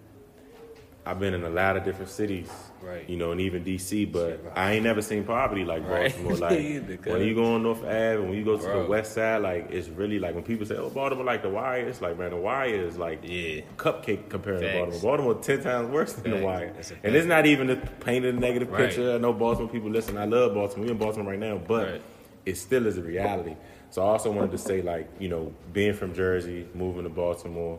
I've 1.07 1.21
been 1.21 1.35
in 1.35 1.45
a 1.45 1.51
lot 1.51 1.77
of 1.77 1.85
different 1.85 2.11
cities, 2.11 2.49
Right. 2.83 3.09
You 3.09 3.17
know, 3.17 3.33
and 3.33 3.41
even 3.41 3.65
DC, 3.65 4.11
but 4.13 4.45
right. 4.45 4.53
I 4.57 4.73
ain't 4.73 4.85
never 4.85 5.01
seen 5.01 5.25
poverty 5.25 5.65
like 5.65 5.83
Right. 5.89 6.15
Baltimore. 6.15 6.37
Like 6.39 7.07
when 7.07 7.23
you 7.23 7.35
go 7.35 7.55
on 7.55 7.63
North 7.63 7.83
Ave 7.83 8.17
and 8.17 8.29
when 8.29 8.35
you 8.39 8.45
go 8.45 8.57
to 8.59 8.63
the 8.63 8.85
West 8.87 9.15
Side, 9.15 9.39
like 9.43 9.71
it's 9.71 9.89
really 9.89 10.19
like 10.19 10.35
when 10.35 10.45
people 10.45 10.67
say, 10.67 10.77
"Oh, 10.77 10.91
Baltimore 10.91 11.25
like 11.25 11.43
the 11.43 11.49
Wire," 11.49 11.87
it's 11.89 12.01
like, 12.03 12.19
man, 12.19 12.31
the 12.31 12.37
Wire 12.37 12.75
is 12.75 12.97
like 12.99 13.21
Yeah. 13.23 13.63
cupcake 13.79 14.29
compared 14.29 14.61
to 14.61 14.73
Baltimore. 14.73 15.01
Baltimore 15.01 15.35
ten 15.43 15.63
times 15.63 15.91
worse 15.91 16.13
than 16.15 16.31
the 16.31 16.37
Facts. 16.37 16.45
Wire, 16.45 16.73
and 17.03 17.15
it's 17.17 17.27
not 17.27 17.47
even 17.47 17.69
to 17.69 17.77
paint 18.01 18.25
a 18.27 18.33
negative 18.33 18.71
Right. 18.71 18.87
picture. 18.87 19.15
I 19.15 19.19
know 19.19 19.33
Baltimore 19.33 19.71
people 19.71 19.91
listen. 19.91 20.17
I 20.19 20.25
love 20.27 20.53
Baltimore. 20.55 20.85
We 20.87 20.91
in 20.93 20.99
Baltimore 20.99 21.31
right 21.33 21.39
now, 21.41 21.57
but 21.67 22.03
it 22.45 22.57
still 22.57 22.87
is 22.87 22.99
a 22.99 23.03
reality. 23.03 23.57
So 23.91 24.03
I 24.03 24.07
also 24.07 24.31
wanted 24.31 24.51
to 24.53 24.59
say, 24.59 24.83
like, 24.83 25.09
you 25.19 25.29
know, 25.29 25.53
being 25.73 25.95
from 25.95 26.13
Jersey, 26.15 26.67
moving 26.75 27.05
to 27.05 27.09
Baltimore, 27.11 27.79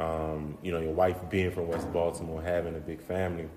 um, 0.00 0.56
you 0.62 0.72
know, 0.72 0.80
your 0.80 0.92
wife 0.94 1.16
being 1.30 1.50
from 1.50 1.68
West 1.68 1.92
Baltimore, 1.92 2.42
having 2.42 2.74
a 2.76 2.80
big 2.80 3.00
family. 3.00 3.48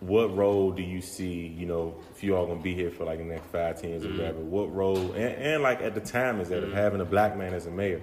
what 0.00 0.34
role 0.36 0.70
do 0.70 0.82
you 0.82 1.00
see, 1.00 1.48
you 1.48 1.66
know, 1.66 1.92
if 2.14 2.22
you 2.22 2.36
all 2.36 2.46
gonna 2.46 2.60
be 2.60 2.72
here 2.72 2.90
for 2.90 3.04
like 3.04 3.18
the 3.18 3.24
next 3.24 3.46
five, 3.50 3.80
ten 3.80 3.90
years 3.90 4.04
or 4.04 4.10
whatever, 4.10 4.38
what 4.38 4.72
role 4.72 4.96
and, 5.12 5.34
and 5.34 5.62
like 5.62 5.80
at 5.82 5.92
the 5.94 6.00
time 6.00 6.40
is 6.40 6.50
that 6.50 6.62
of 6.62 6.72
having 6.72 7.00
a 7.00 7.04
black 7.04 7.36
man 7.36 7.52
as 7.52 7.66
a 7.66 7.70
mayor, 7.70 8.00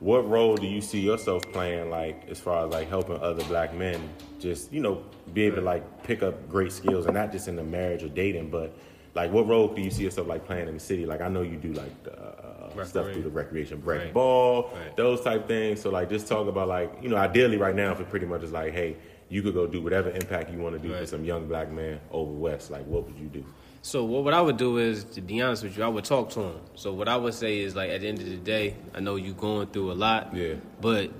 what 0.00 0.28
role 0.28 0.56
do 0.56 0.66
you 0.66 0.82
see 0.82 1.00
yourself 1.00 1.42
playing 1.50 1.88
like 1.88 2.28
as 2.28 2.38
far 2.38 2.66
as 2.66 2.72
like 2.72 2.88
helping 2.88 3.16
other 3.20 3.42
black 3.44 3.72
men 3.74 4.06
just, 4.38 4.70
you 4.70 4.80
know, 4.80 5.02
be 5.32 5.42
able 5.44 5.56
to 5.56 5.62
like 5.62 6.02
pick 6.02 6.22
up 6.22 6.46
great 6.48 6.72
skills 6.72 7.06
and 7.06 7.14
not 7.14 7.32
just 7.32 7.48
in 7.48 7.56
the 7.56 7.64
marriage 7.64 8.02
or 8.02 8.08
dating, 8.08 8.50
but 8.50 8.76
like 9.14 9.32
what 9.32 9.46
role 9.48 9.68
do 9.68 9.80
you 9.80 9.90
see 9.90 10.02
yourself 10.04 10.28
like 10.28 10.44
playing 10.44 10.68
in 10.68 10.74
the 10.74 10.80
city? 10.80 11.06
Like 11.06 11.22
I 11.22 11.28
know 11.28 11.40
you 11.40 11.56
do 11.56 11.72
like 11.72 12.02
the, 12.04 12.18
uh, 12.20 12.49
stuff 12.84 13.12
through 13.12 13.22
the 13.22 13.30
recreation 13.30 13.78
break 13.80 14.00
Right. 14.02 14.14
ball, 14.14 14.70
Right. 14.74 14.96
those 14.96 15.20
type 15.22 15.46
things. 15.48 15.80
So 15.80 15.90
like 15.90 16.08
just 16.08 16.26
talk 16.28 16.46
about 16.48 16.68
like, 16.68 16.92
you 17.02 17.08
know, 17.08 17.16
ideally 17.16 17.56
right 17.56 17.74
now 17.74 17.92
if 17.92 18.00
it 18.00 18.08
pretty 18.10 18.26
much 18.26 18.42
is 18.42 18.52
like, 18.52 18.72
hey, 18.72 18.96
you 19.28 19.42
could 19.42 19.54
go 19.54 19.66
do 19.66 19.80
whatever 19.80 20.10
impact 20.10 20.50
you 20.52 20.58
want 20.58 20.80
to 20.80 20.88
do 20.88 20.92
for 20.94 21.06
some 21.06 21.24
young 21.24 21.46
black 21.46 21.70
man 21.70 22.00
over 22.10 22.32
west. 22.32 22.70
Like, 22.70 22.84
what 22.86 23.06
would 23.06 23.18
you 23.18 23.26
do? 23.26 23.44
So 23.82 24.04
what, 24.04 24.24
what 24.24 24.34
I 24.34 24.40
would 24.40 24.56
do 24.56 24.76
is, 24.78 25.04
to 25.04 25.20
be 25.20 25.40
honest 25.40 25.62
with 25.62 25.78
you, 25.78 25.84
I 25.84 25.88
would 25.88 26.04
talk 26.04 26.30
to 26.30 26.40
him. 26.40 26.56
So 26.74 26.92
what 26.92 27.08
I 27.08 27.16
would 27.16 27.32
say 27.34 27.60
is 27.60 27.74
like 27.76 27.90
at 27.90 28.00
the 28.02 28.08
end 28.08 28.18
of 28.18 28.26
the 28.26 28.36
day, 28.36 28.74
I 28.94 29.00
know 29.00 29.16
you're 29.16 29.34
going 29.34 29.68
through 29.68 29.92
a 29.92 29.94
lot. 29.94 30.34
Yeah. 30.36 30.54
But 30.80 31.10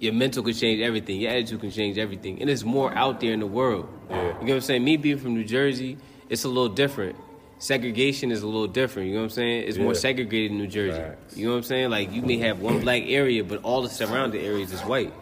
your 0.00 0.14
mental 0.14 0.42
can 0.42 0.54
change 0.54 0.80
everything. 0.80 1.20
Your 1.20 1.30
attitude 1.30 1.60
can 1.60 1.70
change 1.70 1.98
everything. 1.98 2.40
And 2.40 2.48
there's 2.48 2.64
more 2.64 2.92
out 2.94 3.20
there 3.20 3.32
in 3.34 3.40
the 3.40 3.46
world. 3.46 3.86
Yeah. 4.08 4.16
You 4.16 4.24
know 4.32 4.38
what 4.38 4.50
I'm 4.54 4.60
saying? 4.62 4.82
Me 4.82 4.96
being 4.96 5.18
from 5.18 5.34
New 5.34 5.44
Jersey, 5.44 5.98
it's 6.30 6.44
a 6.44 6.48
little 6.48 6.70
different. 6.70 7.16
Segregation 7.60 8.32
is 8.32 8.42
a 8.42 8.46
little 8.46 8.66
different. 8.66 9.08
You 9.08 9.14
know 9.16 9.20
what 9.20 9.24
I'm 9.26 9.30
saying? 9.30 9.68
It's 9.68 9.76
more 9.78 9.94
segregated 9.94 10.50
in 10.50 10.56
New 10.58 10.66
Jersey. 10.66 10.98
Facts. 10.98 11.36
You 11.36 11.44
know 11.46 11.52
what 11.52 11.58
I'm 11.58 11.62
saying? 11.64 11.90
Like 11.90 12.10
you 12.12 12.22
may 12.22 12.38
have 12.38 12.60
one 12.60 12.80
black 12.80 13.02
area, 13.04 13.44
but 13.44 13.62
all 13.62 13.82
the 13.82 13.90
surrounding 13.90 14.40
areas 14.42 14.72
is 14.72 14.80
white. 14.80 15.12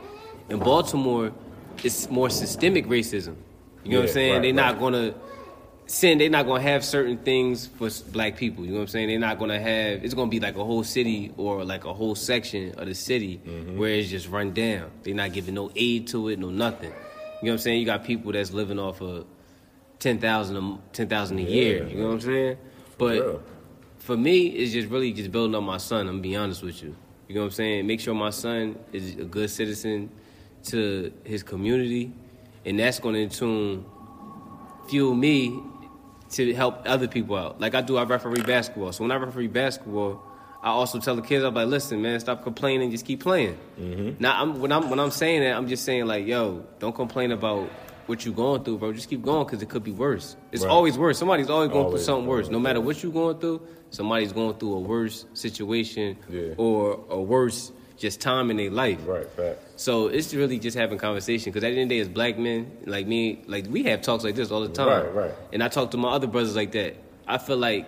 In 0.49 0.61
Baltimore, 0.61 1.33
it's 1.83 2.09
more 2.09 2.31
systemic 2.31 2.87
racism. 2.87 3.35
You 3.85 3.91
know 3.93 3.99
what 4.01 4.09
I'm 4.09 4.13
saying? 4.15 4.33
right, 4.35 4.43
They're 4.43 4.53
not 4.53 4.79
gonna 4.79 5.15
send. 5.87 6.21
they're 6.21 6.31
not 6.31 6.47
gonna 6.47 6.63
have 6.63 6.85
certain 6.85 7.17
things 7.19 7.67
for 7.67 7.89
black 8.13 8.37
people. 8.37 8.65
You 8.65 8.71
know 8.71 8.77
what 8.77 8.83
I'm 8.83 8.89
saying? 8.89 9.09
They're 9.09 9.19
not 9.19 9.39
gonna 9.41 9.59
have. 9.59 10.05
It's 10.05 10.15
gonna 10.15 10.31
be 10.31 10.39
like 10.39 10.55
a 10.57 10.65
whole 10.65 10.85
city 10.85 11.33
or 11.37 11.65
like 11.65 11.87
a 11.87 11.93
whole 11.93 12.15
section 12.15 12.73
of 12.79 12.87
the 12.87 12.95
city 12.95 13.41
Mm-hmm. 13.45 13.79
where 13.79 13.91
it's 13.95 14.11
just 14.11 14.29
run 14.29 14.53
down. 14.53 14.93
They're 15.03 15.13
not 15.15 15.33
giving 15.33 15.55
no 15.55 15.73
aid 15.75 16.07
to 16.09 16.29
it, 16.29 16.39
no 16.39 16.51
nothing. 16.51 16.91
You 16.91 16.95
know 16.95 16.99
what 17.41 17.53
I'm 17.53 17.59
saying? 17.59 17.81
You 17.81 17.87
got 17.87 18.05
people 18.05 18.31
that's 18.31 18.53
living 18.53 18.79
off 18.79 19.01
of 19.03 19.27
ten 19.99 20.19
thousand, 20.19 20.79
ten 20.93 21.09
thousand 21.09 21.39
a 21.39 21.43
year. 21.43 21.85
Yeah, 21.85 21.91
You 21.91 22.01
know 22.01 22.07
what 22.09 22.15
I'm 22.15 22.21
saying? 22.21 22.59
But 22.97 23.13
real. 23.13 23.43
for 23.99 24.17
me, 24.17 24.47
it's 24.47 24.73
just 24.73 24.89
really 24.89 25.13
just 25.13 25.31
building 25.31 25.55
up 25.55 25.63
my 25.63 25.79
son. 25.79 26.01
I'm 26.01 26.07
gonna 26.07 26.21
be 26.23 26.37
honest 26.37 26.63
with 26.63 26.83
you. 26.83 26.95
You 27.29 27.35
know 27.35 27.43
what 27.43 27.47
I'm 27.47 27.53
saying? 27.53 27.87
Make 27.87 28.01
sure 28.01 28.15
my 28.15 28.31
son 28.31 28.79
is 28.93 29.17
a 29.17 29.25
good 29.25 29.51
citizen 29.51 30.11
to 30.65 31.13
his 31.25 31.43
community, 31.43 32.13
and 32.65 32.79
that's 32.79 32.99
gonna 32.99 33.19
in 33.19 33.29
tune 33.29 33.85
fuel 34.89 35.15
me 35.15 35.61
to 36.31 36.55
help 36.55 36.83
other 36.87 37.09
people 37.09 37.37
out. 37.37 37.61
Like 37.61 37.75
I 37.75 37.81
do, 37.81 37.97
I 37.97 38.05
referee 38.05 38.43
basketball. 38.43 38.93
So 38.93 39.05
when 39.05 39.11
I 39.11 39.17
referee 39.17 39.49
basketball, 39.49 40.23
I 40.63 40.71
also 40.71 40.99
tell 40.99 41.15
the 41.15 41.23
kids, 41.23 41.45
I'm 41.45 41.55
like, 41.55 41.69
listen, 41.69 42.03
man, 42.03 42.19
stop 42.21 42.43
complaining, 42.43 42.91
just 42.91 43.05
keep 43.05 43.23
playing. 43.23 43.57
Mm-hmm. 43.81 44.23
Now, 44.23 44.43
I'm, 44.43 44.61
when 44.61 44.73
I'm 44.73 44.91
when 44.91 44.99
I'm 44.99 45.11
saying 45.11 45.43
that, 45.43 45.57
I'm 45.57 45.69
just 45.69 45.85
saying 45.85 46.07
like, 46.07 46.27
yo, 46.27 46.65
don't 46.79 46.95
complain 46.95 47.31
about 47.33 47.71
what 48.09 48.25
you're 48.25 48.35
going 48.35 48.65
through, 48.65 48.79
bro. 48.79 48.93
Just 48.93 49.09
keep 49.09 49.23
going 49.23 49.45
because 49.47 49.63
it 49.63 49.69
could 49.69 49.85
be 49.85 49.93
worse. 49.93 50.37
It's 50.51 50.65
Right. 50.65 50.71
always 50.71 50.97
worse. 50.99 51.19
Somebody's 51.19 51.51
always 51.51 51.69
going 51.69 51.85
Always 51.85 52.03
through 52.03 52.07
something 52.15 52.27
worse. 52.27 52.49
No 52.49 52.59
matter 52.59 52.81
what 52.81 53.03
you're 53.03 53.13
going 53.13 53.39
through, 53.39 53.61
somebody's 53.91 54.33
going 54.33 54.55
through 54.55 54.75
a 54.75 54.81
worse 54.81 55.27
situation 55.35 56.17
Yeah. 56.29 56.55
or 56.57 57.01
a 57.11 57.21
worse 57.21 57.71
just 57.99 58.21
time 58.21 58.51
in 58.51 58.57
their 58.57 58.71
life. 58.71 58.99
Right, 59.07 59.27
fact. 59.27 59.59
So 59.77 60.07
it's 60.07 60.33
really 60.33 60.59
just 60.59 60.77
having 60.77 60.99
conversation 60.99 61.53
because 61.53 61.65
at 61.65 61.73
the 61.75 61.81
end 61.81 61.83
of 61.85 61.89
the 61.91 61.95
day, 61.97 62.01
as 62.01 62.09
black 62.09 62.39
men, 62.39 62.71
like 62.87 63.07
me, 63.07 63.43
like 63.47 63.67
we 63.71 63.83
have 63.85 64.03
talks 64.03 64.25
like 64.25 64.35
this 64.37 64.51
all 64.51 64.61
the 64.61 64.69
time. 64.69 64.89
Right, 64.89 65.15
right. 65.15 65.31
And 65.53 65.63
I 65.63 65.69
talk 65.69 65.91
to 65.93 65.97
my 65.97 66.11
other 66.11 66.27
brothers 66.27 66.57
like 66.57 66.73
that. 66.73 66.95
I 67.27 67.39
feel 67.39 67.57
like 67.59 67.87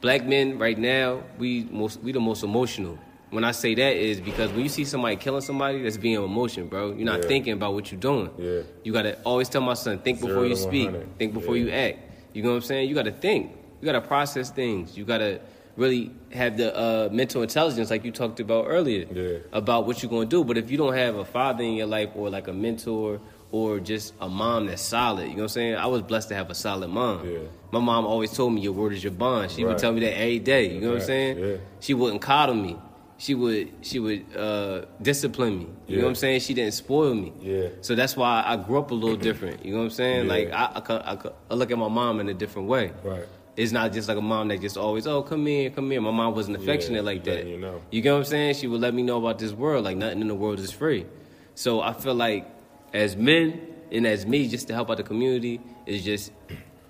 black 0.00 0.26
men 0.26 0.58
right 0.58 0.78
now, 0.78 1.20
we 1.38 1.68
most 1.70 2.02
we 2.02 2.12
the 2.12 2.20
most 2.20 2.42
emotional. 2.42 2.98
When 3.30 3.42
I 3.44 3.50
say 3.50 3.74
that 3.74 3.96
is 3.96 4.20
because 4.20 4.50
when 4.52 4.60
you 4.60 4.68
see 4.68 4.84
somebody 4.84 5.16
killing 5.16 5.40
somebody, 5.40 5.82
that's 5.82 5.96
being 5.96 6.14
emotion, 6.22 6.68
bro. 6.68 6.92
You're 6.92 7.04
not 7.06 7.22
Yeah. 7.22 7.28
thinking 7.28 7.52
about 7.54 7.74
what 7.74 7.90
you're 7.90 8.00
doing. 8.00 8.30
Yeah. 8.38 8.60
You 8.84 8.92
gotta 8.92 9.18
always 9.24 9.48
tell 9.48 9.60
my 9.62 9.74
son, 9.74 9.98
think 9.98 10.18
Zero 10.20 10.28
before 10.28 10.46
you 10.46 10.54
speak, 10.56 10.90
think 11.18 11.34
before 11.34 11.56
Yeah. 11.56 11.64
you 11.64 11.70
act. 11.70 11.98
You 12.32 12.42
know 12.44 12.50
what 12.50 12.56
I'm 12.56 12.62
saying? 12.62 12.88
You 12.88 12.94
gotta 12.94 13.10
think. 13.10 13.50
You 13.80 13.86
gotta 13.86 14.00
process 14.00 14.50
things. 14.50 14.96
You 14.96 15.04
gotta 15.04 15.40
really 15.76 16.10
have 16.32 16.56
the 16.56 16.74
uh, 16.74 17.08
mental 17.12 17.42
intelligence, 17.42 17.90
like 17.90 18.04
you 18.04 18.12
talked 18.12 18.38
about 18.40 18.66
earlier, 18.68 19.06
Yeah. 19.12 19.38
about 19.52 19.86
what 19.86 20.02
you're 20.02 20.10
gonna 20.10 20.24
do. 20.26 20.44
But 20.44 20.56
if 20.56 20.70
you 20.70 20.78
don't 20.78 20.94
have 20.94 21.16
a 21.16 21.24
father 21.24 21.64
in 21.64 21.74
your 21.74 21.86
life 21.86 22.10
or 22.14 22.30
like 22.30 22.46
a 22.48 22.52
mentor 22.52 23.20
or 23.52 23.80
just 23.80 24.14
a 24.20 24.28
mom 24.28 24.66
that's 24.66 24.82
solid, 24.82 25.22
you 25.24 25.28
know 25.30 25.34
what 25.34 25.42
I'm 25.42 25.48
saying? 25.48 25.74
I 25.76 25.86
was 25.86 26.02
blessed 26.02 26.28
to 26.30 26.34
have 26.36 26.48
a 26.48 26.54
solid 26.54 26.88
mom. 26.88 27.28
Yeah. 27.28 27.38
My 27.72 27.80
mom 27.80 28.06
always 28.06 28.32
told 28.32 28.54
me 28.54 28.60
your 28.62 28.72
word 28.72 28.92
is 28.92 29.02
your 29.04 29.12
bond. 29.12 29.50
She 29.50 29.64
would 29.64 29.78
tell 29.78 29.92
me 29.92 30.00
that 30.00 30.16
every 30.16 30.38
day. 30.38 30.72
You 30.72 30.80
know 30.80 30.90
what 30.92 31.00
I'm 31.00 31.06
saying? 31.06 31.38
Yeah. 31.38 31.56
She 31.80 31.92
wouldn't 31.92 32.22
coddle 32.22 32.54
me. 32.54 32.76
She 33.18 33.34
would 33.34 33.72
she 33.80 33.98
would 33.98 34.36
uh, 34.36 34.84
discipline 35.00 35.58
me. 35.58 35.64
You 35.64 35.70
Yeah. 35.88 35.96
know 35.98 36.02
what 36.04 36.08
I'm 36.10 36.14
saying? 36.16 36.40
She 36.40 36.52
didn't 36.54 36.74
spoil 36.74 37.14
me. 37.14 37.32
Yeah. 37.40 37.68
So 37.80 37.94
that's 37.94 38.14
why 38.16 38.42
I 38.46 38.56
grew 38.56 38.78
up 38.78 38.90
a 38.90 38.94
little 38.94 39.16
different. 39.28 39.64
You 39.64 39.72
know 39.72 39.78
what 39.78 39.84
I'm 39.84 39.90
saying? 39.90 40.26
Yeah. 40.26 40.32
Like 40.32 40.52
I, 40.52 40.64
I, 40.86 41.12
I, 41.14 41.18
I 41.50 41.54
look 41.54 41.70
at 41.70 41.78
my 41.78 41.88
mom 41.88 42.20
in 42.20 42.28
a 42.28 42.34
different 42.34 42.68
way. 42.68 42.92
Right. 43.02 43.24
It's 43.56 43.72
not 43.72 43.94
just 43.94 44.06
like 44.06 44.18
a 44.18 44.20
mom 44.20 44.48
that 44.48 44.60
just 44.60 44.76
always, 44.76 45.06
oh, 45.06 45.22
come 45.22 45.46
here, 45.46 45.70
come 45.70 45.90
here. 45.90 46.02
My 46.02 46.10
mom 46.10 46.34
wasn't 46.34 46.56
affectionate 46.58 47.04
like 47.06 47.24
that. 47.24 47.46
you 47.46 47.56
know. 47.56 47.80
You 47.90 48.02
get 48.02 48.12
what 48.12 48.18
I'm 48.18 48.24
saying? 48.24 48.54
She 48.56 48.66
would 48.66 48.82
let 48.82 48.92
me 48.92 49.02
know 49.02 49.16
about 49.16 49.38
this 49.38 49.52
world. 49.52 49.84
Like 49.86 49.96
nothing 49.96 50.20
in 50.20 50.28
the 50.28 50.34
world 50.34 50.58
is 50.60 50.70
free. 50.70 51.06
So 51.54 51.80
I 51.80 51.94
feel 51.94 52.14
like 52.14 52.46
as 52.92 53.16
men 53.16 53.66
and 53.90 54.06
as 54.06 54.26
me, 54.26 54.46
just 54.46 54.66
to 54.68 54.74
help 54.74 54.90
out 54.90 54.98
the 54.98 55.04
community, 55.04 55.62
is 55.86 56.04
just 56.04 56.32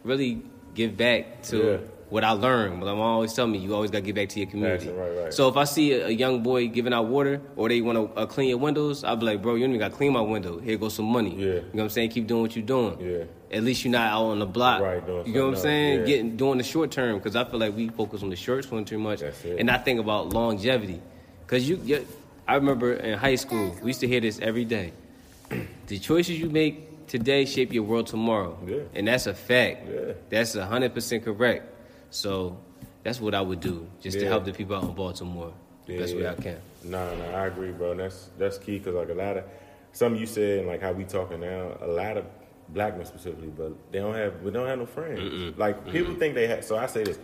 really 0.02 0.42
give 0.74 0.96
back 0.96 1.42
to 1.44 1.56
Yeah. 1.56 1.76
What 2.08 2.22
I 2.24 2.30
learned. 2.30 2.80
But 2.80 2.88
I'm 2.88 3.00
always 3.00 3.32
telling 3.32 3.52
me, 3.52 3.58
you 3.58 3.74
always 3.74 3.90
got 3.90 3.98
to 3.98 4.02
give 4.04 4.14
back 4.14 4.28
to 4.30 4.40
your 4.40 4.48
community. 4.48 4.88
Right, 4.88 5.08
right, 5.08 5.22
right. 5.24 5.34
So 5.34 5.48
if 5.48 5.56
I 5.56 5.64
see 5.64 5.92
a, 5.92 6.06
a 6.06 6.10
young 6.10 6.42
boy 6.42 6.68
giving 6.68 6.92
out 6.92 7.06
water 7.06 7.40
or 7.56 7.68
they 7.68 7.80
want 7.80 8.14
to 8.14 8.20
uh, 8.20 8.26
clean 8.26 8.48
your 8.48 8.58
windows, 8.58 9.02
I'll 9.04 9.16
be 9.16 9.26
like, 9.26 9.42
bro, 9.42 9.54
you 9.54 9.62
don't 9.64 9.70
even 9.70 9.80
got 9.80 9.90
to 9.90 9.96
clean 9.96 10.12
my 10.12 10.20
window. 10.20 10.58
Here 10.60 10.76
goes 10.76 10.94
some 10.94 11.06
money. 11.06 11.34
Yeah. 11.34 11.44
You 11.46 11.54
know 11.54 11.60
what 11.72 11.82
I'm 11.84 11.88
saying? 11.90 12.10
Keep 12.10 12.26
doing 12.28 12.42
what 12.42 12.54
you're 12.56 12.64
doing. 12.64 12.98
Yeah. 13.00 13.24
At 13.56 13.62
least 13.62 13.84
you're 13.84 13.92
not 13.92 14.12
out 14.12 14.24
on 14.26 14.38
the 14.40 14.46
block. 14.46 14.82
Right, 14.82 15.02
you 15.26 15.32
know 15.34 15.46
what 15.46 15.54
I'm 15.56 15.60
saying? 15.60 16.00
yeah. 16.00 16.06
Getting 16.06 16.36
doing 16.36 16.58
the 16.58 16.64
short 16.64 16.90
term 16.90 17.16
because 17.18 17.36
I 17.36 17.44
feel 17.44 17.60
like 17.60 17.74
we 17.76 17.88
focus 17.88 18.22
on 18.22 18.30
the 18.30 18.36
short 18.36 18.68
term 18.68 18.84
too 18.84 18.98
much, 18.98 19.20
That's 19.20 19.44
it. 19.44 19.58
and 19.60 19.70
I 19.70 19.78
think 19.78 20.00
about 20.00 20.30
longevity. 20.32 21.00
Because 21.46 21.68
you, 21.68 21.80
you, 21.84 22.06
I 22.46 22.56
remember 22.56 22.94
in 22.94 23.16
high 23.18 23.36
school 23.36 23.74
we 23.82 23.88
used 23.90 24.00
to 24.00 24.08
hear 24.08 24.20
this 24.20 24.40
every 24.40 24.64
day. 24.64 24.92
the 25.86 25.98
choices 25.98 26.38
you 26.40 26.50
make 26.50 27.06
today 27.06 27.44
shape 27.44 27.72
your 27.72 27.84
world 27.84 28.08
tomorrow, 28.08 28.58
Yeah. 28.66 28.78
and 28.94 29.06
that's 29.06 29.28
a 29.28 29.34
fact. 29.34 29.86
Yeah. 29.88 30.12
That's 30.28 30.54
hundred 30.54 30.92
percent 30.92 31.24
correct. 31.24 31.72
So 32.10 32.58
that's 33.02 33.20
what 33.20 33.34
I 33.34 33.40
would 33.40 33.60
do 33.60 33.86
just 34.00 34.18
to 34.18 34.26
help 34.26 34.44
the 34.44 34.52
people 34.52 34.76
out 34.76 34.84
in 34.84 34.94
Baltimore 34.94 35.52
the 35.86 35.94
Yeah, 35.94 35.98
best 36.00 36.14
way 36.16 36.22
yeah. 36.22 36.32
I 36.32 36.34
can. 36.34 36.58
Nah, 36.84 37.14
nah, 37.14 37.24
I 37.24 37.46
agree, 37.46 37.70
bro. 37.70 37.92
And 37.92 38.00
that's 38.00 38.30
that's 38.38 38.58
key 38.58 38.78
because 38.78 38.94
like 38.94 39.08
a 39.08 39.14
lot 39.14 39.36
of 39.36 39.44
some 39.92 40.16
you 40.16 40.26
said 40.26 40.60
and 40.60 40.68
like 40.68 40.82
how 40.82 40.92
we 40.92 41.04
talking 41.04 41.40
now, 41.40 41.76
a 41.80 41.86
lot 41.86 42.16
of 42.16 42.24
black 42.70 42.96
men 42.96 43.06
specifically, 43.06 43.48
but 43.48 43.72
they 43.92 43.98
don't 44.00 44.14
have 44.14 44.42
we 44.42 44.50
don't 44.50 44.66
have 44.66 44.78
no 44.78 44.86
friends. 44.86 45.56
Like 45.56 45.86
people 45.90 46.14
think 46.14 46.34
they 46.34 46.46
have. 46.48 46.64
So 46.64 46.76
I 46.76 46.86
say 46.86 47.04
this: 47.04 47.18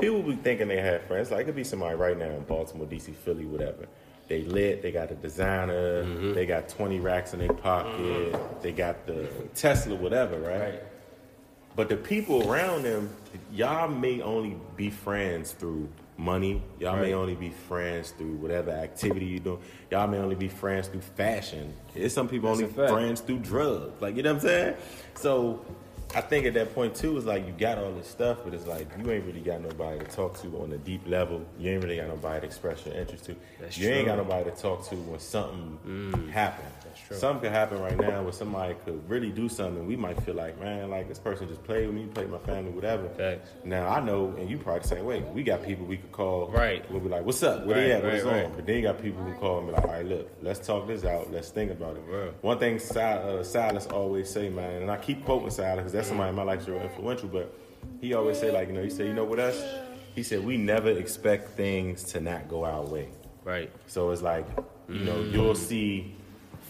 people 0.00 0.22
be 0.22 0.36
thinking 0.36 0.68
they 0.68 0.80
have 0.80 1.02
friends. 1.04 1.30
Like 1.30 1.42
it 1.42 1.44
could 1.44 1.56
be 1.56 1.64
somebody 1.64 1.94
right 1.96 2.18
now 2.18 2.30
in 2.30 2.42
Baltimore, 2.42 2.86
DC, 2.86 3.14
Philly, 3.14 3.46
whatever. 3.46 3.86
They 4.28 4.42
lit. 4.42 4.82
They 4.82 4.92
got 4.92 5.10
a 5.10 5.14
designer. 5.14 6.04
Mm-hmm. 6.04 6.34
They 6.34 6.44
got 6.44 6.68
twenty 6.68 7.00
racks 7.00 7.32
in 7.32 7.38
their 7.38 7.52
pocket. 7.52 7.92
Mm-hmm. 7.98 8.60
They 8.62 8.72
got 8.72 9.06
the 9.06 9.28
Tesla, 9.54 9.94
whatever, 9.94 10.38
right? 10.38 10.82
But 11.78 11.88
the 11.88 11.96
people 11.96 12.50
around 12.50 12.82
them, 12.82 13.08
y'all 13.52 13.86
may 13.86 14.20
only 14.20 14.56
be 14.76 14.90
friends 14.90 15.52
through 15.52 15.88
money. 16.16 16.60
Y'all 16.80 16.96
may 16.96 17.14
only 17.14 17.36
be 17.36 17.50
friends 17.50 18.10
through 18.10 18.34
whatever 18.38 18.72
activity 18.72 19.26
you 19.26 19.38
do. 19.38 19.60
Y'all 19.88 20.08
may 20.08 20.18
only 20.18 20.34
be 20.34 20.48
friends 20.48 20.88
through 20.88 21.02
fashion. 21.02 21.72
There's 21.94 22.12
some 22.12 22.26
people 22.26 22.48
That's 22.48 22.62
only 22.76 22.88
friends 22.88 23.20
through 23.20 23.38
drugs. 23.38 24.02
Like 24.02 24.16
you 24.16 24.24
know 24.24 24.34
what 24.34 24.42
I'm 24.42 24.48
saying? 24.48 24.74
So 25.14 25.64
I 26.14 26.22
think 26.22 26.46
at 26.46 26.54
that 26.54 26.74
point 26.74 26.94
too, 26.94 27.16
it's 27.18 27.26
like 27.26 27.46
you 27.46 27.52
got 27.52 27.76
all 27.78 27.92
this 27.92 28.06
stuff, 28.08 28.38
but 28.42 28.54
it's 28.54 28.66
like 28.66 28.88
you 28.98 29.10
ain't 29.10 29.24
really 29.26 29.40
got 29.40 29.60
nobody 29.60 29.98
to 29.98 30.06
talk 30.06 30.40
to 30.40 30.48
on 30.62 30.72
a 30.72 30.78
deep 30.78 31.06
level. 31.06 31.44
You 31.58 31.72
ain't 31.72 31.82
really 31.84 31.96
got 31.96 32.08
nobody 32.08 32.40
to 32.40 32.46
express 32.46 32.84
your 32.86 32.94
interest 32.94 33.26
to. 33.26 33.36
That's 33.60 33.76
you 33.76 33.88
ain't 33.90 34.06
true. 34.06 34.14
Mm. 34.14 34.16
got 34.16 34.28
nobody 34.28 34.50
to 34.50 34.56
talk 34.56 34.88
to 34.88 34.96
when 34.96 35.20
something 35.20 36.28
happen. 36.32 36.64
That's 36.84 37.00
true. 37.06 37.16
Something 37.18 37.42
could 37.42 37.52
happen 37.52 37.80
right 37.80 37.96
now 37.98 38.22
where 38.22 38.32
somebody 38.32 38.74
could 38.86 39.08
really 39.08 39.30
do 39.30 39.48
something. 39.50 39.86
We 39.86 39.96
might 39.96 40.20
feel 40.22 40.34
like, 40.34 40.58
man, 40.58 40.88
like 40.90 41.08
this 41.08 41.18
person 41.18 41.46
just 41.46 41.62
played 41.64 41.86
with 41.86 41.94
me, 41.94 42.06
played 42.06 42.30
my 42.30 42.38
family, 42.38 42.70
whatever. 42.70 43.08
Facts. 43.10 43.50
Now 43.64 43.88
I 43.88 44.00
know, 44.00 44.34
and 44.38 44.48
you 44.48 44.56
probably 44.56 44.88
say, 44.88 45.02
wait. 45.02 45.24
We 45.28 45.42
got 45.42 45.62
people 45.62 45.84
we 45.84 45.98
could 45.98 46.10
call. 46.12 46.48
Right. 46.48 46.90
We'll 46.90 47.00
be 47.00 47.08
like, 47.10 47.24
"What's 47.24 47.42
up? 47.42 47.66
Where 47.66 47.76
they 47.76 47.92
Right, 47.92 48.02
at? 48.02 48.12
What's 48.12 48.24
right, 48.24 48.44
on?" 48.46 48.52
But 48.56 48.64
then 48.66 48.76
you 48.76 48.82
got 48.82 49.00
people 49.02 49.22
who 49.22 49.34
call 49.34 49.58
and 49.58 49.66
be 49.68 49.72
like, 49.74 49.84
"All 49.84 49.90
right, 49.90 50.06
look, 50.06 50.30
let's 50.42 50.66
talk 50.66 50.86
this 50.86 51.04
out. 51.04 51.30
Let's 51.30 51.50
think 51.50 51.70
about 51.70 51.96
it." 51.96 52.02
Right. 52.08 52.32
One 52.42 52.58
thing 52.58 52.76
uh, 52.96 53.42
Silas 53.42 53.86
always 53.88 54.30
say, 54.30 54.48
man, 54.48 54.82
and 54.82 54.90
I 54.90 54.96
keep 54.96 55.24
quoting 55.24 55.50
Silas 55.50 55.76
because 55.78 55.92
that's 55.98 56.08
somebody 56.08 56.30
in 56.30 56.36
my 56.36 56.42
life 56.44 56.60
that's 56.60 56.68
real 56.68 56.80
influential. 56.80 57.28
But 57.28 57.52
he 58.00 58.14
always 58.14 58.38
say, 58.38 58.50
like, 58.50 58.68
you 58.68 58.74
know, 58.74 58.82
he 58.82 58.90
said, 58.90 59.06
"You 59.06 59.14
know, 59.14 59.24
with 59.24 59.38
us, 59.40 59.60
he 60.14 60.22
said 60.22 60.44
we 60.44 60.56
never 60.56 60.90
expect 60.90 61.50
things 61.56 62.04
to 62.12 62.20
not 62.20 62.48
go 62.48 62.64
our 62.64 62.82
way." 62.84 63.08
Right. 63.44 63.70
So 63.86 64.10
it's 64.10 64.22
like, 64.22 64.46
you 64.88 65.00
know, 65.00 65.16
Mm. 65.16 65.32
you'll 65.32 65.54
see 65.54 66.14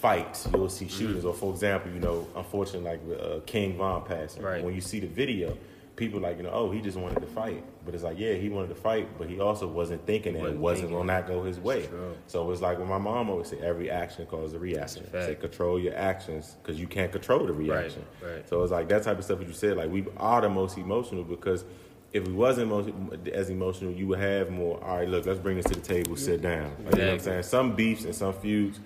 fights, 0.01 0.49
you'll 0.53 0.69
see 0.69 0.89
shootings, 0.89 1.25
or 1.25 1.35
for 1.35 1.53
example, 1.53 1.91
you 1.93 1.99
know, 1.99 2.27
unfortunately, 2.37 2.89
like 2.89 3.05
with 3.07 3.21
uh, 3.21 3.41
King 3.47 3.77
Von 3.77 4.05
passing, 4.05 4.43
Right. 4.43 4.63
when 4.63 4.75
you 4.75 4.81
see 4.81 5.01
the 5.01 5.09
video, 5.09 5.57
people 5.99 6.21
like, 6.21 6.37
you 6.39 6.45
know, 6.45 6.51
oh, 6.53 6.71
he 6.71 6.81
just 6.81 6.97
wanted 6.97 7.21
to 7.21 7.27
fight, 7.27 7.63
but 7.85 7.93
it's 7.95 8.05
like, 8.05 8.19
yeah, 8.19 8.35
he 8.35 8.49
wanted 8.49 8.69
to 8.69 8.75
fight, 8.77 9.19
but 9.19 9.29
he 9.29 9.41
also 9.41 9.67
wasn't 9.67 10.07
thinking 10.07 10.33
that 10.35 10.39
it 10.39 10.43
Wasn't 10.43 10.61
wasn't 10.61 10.89
thinking. 10.89 11.07
gonna 11.07 11.13
not 11.21 11.27
go 11.29 11.43
his 11.43 11.59
way. 11.59 11.87
true. 11.87 12.17
So 12.29 12.51
it's 12.53 12.63
like 12.63 12.79
when 12.79 12.89
my 12.89 12.99
mom 12.99 13.29
always 13.29 13.49
say, 13.49 13.59
every 13.59 13.91
action 13.91 14.25
causes 14.27 14.55
a 14.55 14.59
reaction. 14.59 15.03
fact. 15.05 15.25
Say 15.27 15.35
control 15.35 15.79
your 15.79 15.95
actions 15.97 16.57
because 16.63 16.81
you 16.81 16.87
can't 16.87 17.11
control 17.11 17.45
the 17.47 17.53
reaction. 17.53 18.05
right. 18.23 18.49
So 18.49 18.63
it's 18.63 18.71
like 18.73 18.89
that 18.91 19.03
type 19.03 19.19
of 19.19 19.25
stuff 19.25 19.41
that 19.41 19.49
you 19.49 19.53
said. 19.55 19.77
Like 19.77 19.91
we 19.91 20.07
are 20.17 20.41
the 20.41 20.49
most 20.49 20.79
emotional 20.79 21.25
because 21.25 21.65
if 22.13 22.27
we 22.27 22.33
wasn't 22.33 22.69
most, 22.71 22.89
as 23.35 23.51
emotional, 23.51 23.93
you 23.93 24.07
would 24.07 24.21
have 24.21 24.51
more. 24.51 24.83
All 24.83 24.97
right, 24.99 25.09
look, 25.09 25.27
let's 25.27 25.41
bring 25.41 25.57
this 25.57 25.67
to 25.67 25.75
the 25.75 25.81
table, 25.81 26.17
sit 26.17 26.41
down. 26.41 26.75
Like, 26.85 26.95
You 26.95 27.01
know 27.01 27.07
what 27.09 27.13
I'm 27.15 27.21
saying? 27.21 27.43
Some 27.43 27.75
beefs 27.75 28.05
and 28.05 28.15
some 28.15 28.33
feuds, 28.33 28.81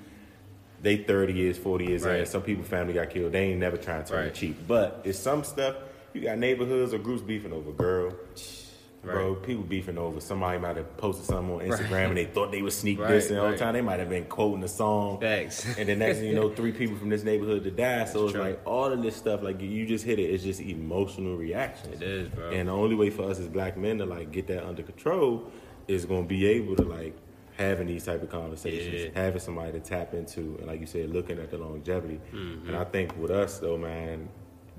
they 0.80 0.96
30 0.96 1.32
years, 1.32 1.58
40 1.58 1.84
years 1.84 2.04
in. 2.04 2.26
Some 2.26 2.42
people 2.42 2.64
family 2.64 2.94
got 2.94 3.10
killed. 3.10 3.30
They 3.32 3.50
ain't 3.50 3.60
never 3.60 3.76
trying 3.76 4.02
to 4.02 4.10
turn 4.10 4.24
Right. 4.24 4.34
cheek. 4.34 4.56
But 4.66 5.02
it's 5.04 5.18
some 5.18 5.44
stuff. 5.44 5.76
You 6.14 6.20
got 6.22 6.38
neighborhoods 6.38 6.92
or 6.94 6.98
groups 6.98 7.22
beefing 7.22 7.52
over 7.52 7.72
girl. 7.72 8.12
Bro, 9.02 9.34
people 9.36 9.64
beefing 9.64 9.98
over 9.98 10.20
somebody 10.20 10.58
might 10.60 10.76
have 10.76 10.96
posted 10.96 11.26
something 11.26 11.52
on 11.54 11.60
Instagram 11.62 12.10
and 12.10 12.16
they 12.16 12.24
thought 12.26 12.52
they 12.52 12.62
would 12.62 12.72
sneak 12.72 13.00
Right, 13.00 13.08
this 13.08 13.30
and 13.30 13.38
all 13.40 13.50
the 13.50 13.56
time. 13.56 13.74
They 13.74 13.80
might 13.80 13.98
have 13.98 14.08
been 14.08 14.26
quoting 14.26 14.62
a 14.62 14.68
song. 14.68 15.18
Facts. 15.20 15.66
And 15.76 15.88
the 15.88 15.96
next 15.96 16.18
thing 16.18 16.28
you 16.28 16.36
know, 16.36 16.50
three 16.54 16.70
people 16.70 16.96
from 16.96 17.08
this 17.08 17.24
neighborhood 17.24 17.64
to 17.64 17.72
die. 17.72 18.04
So 18.04 18.24
it's 18.24 18.32
true. 18.34 18.42
like 18.42 18.60
all 18.64 18.92
of 18.92 19.02
this 19.02 19.16
stuff, 19.16 19.42
like 19.42 19.60
you 19.60 19.86
just 19.86 20.04
hit 20.04 20.20
it, 20.20 20.30
it's 20.30 20.44
just 20.44 20.60
emotional 20.60 21.36
reactions. 21.36 22.00
It 22.00 22.06
is, 22.06 22.28
bro. 22.28 22.50
And 22.50 22.68
the 22.68 22.72
only 22.72 22.94
way 22.94 23.10
for 23.10 23.28
us 23.28 23.40
as 23.40 23.48
black 23.48 23.76
men 23.76 23.98
to 23.98 24.06
like 24.06 24.30
get 24.30 24.46
that 24.46 24.64
under 24.64 24.84
control 24.84 25.50
is 25.88 26.04
gonna 26.04 26.22
be 26.22 26.46
able 26.46 26.76
to 26.76 26.84
like 26.84 27.16
having 27.56 27.88
these 27.88 28.04
type 28.04 28.22
of 28.22 28.30
conversations, 28.30 29.02
Yeah. 29.02 29.20
having 29.20 29.40
somebody 29.40 29.72
to 29.72 29.80
tap 29.80 30.14
into, 30.14 30.56
and 30.58 30.66
like 30.68 30.78
you 30.78 30.86
said, 30.86 31.10
looking 31.10 31.40
at 31.40 31.50
the 31.50 31.58
longevity. 31.58 32.20
Mm-hmm. 32.32 32.68
And 32.68 32.76
I 32.76 32.84
think 32.84 33.16
with 33.18 33.32
us 33.32 33.58
though, 33.58 33.76
man, 33.76 34.28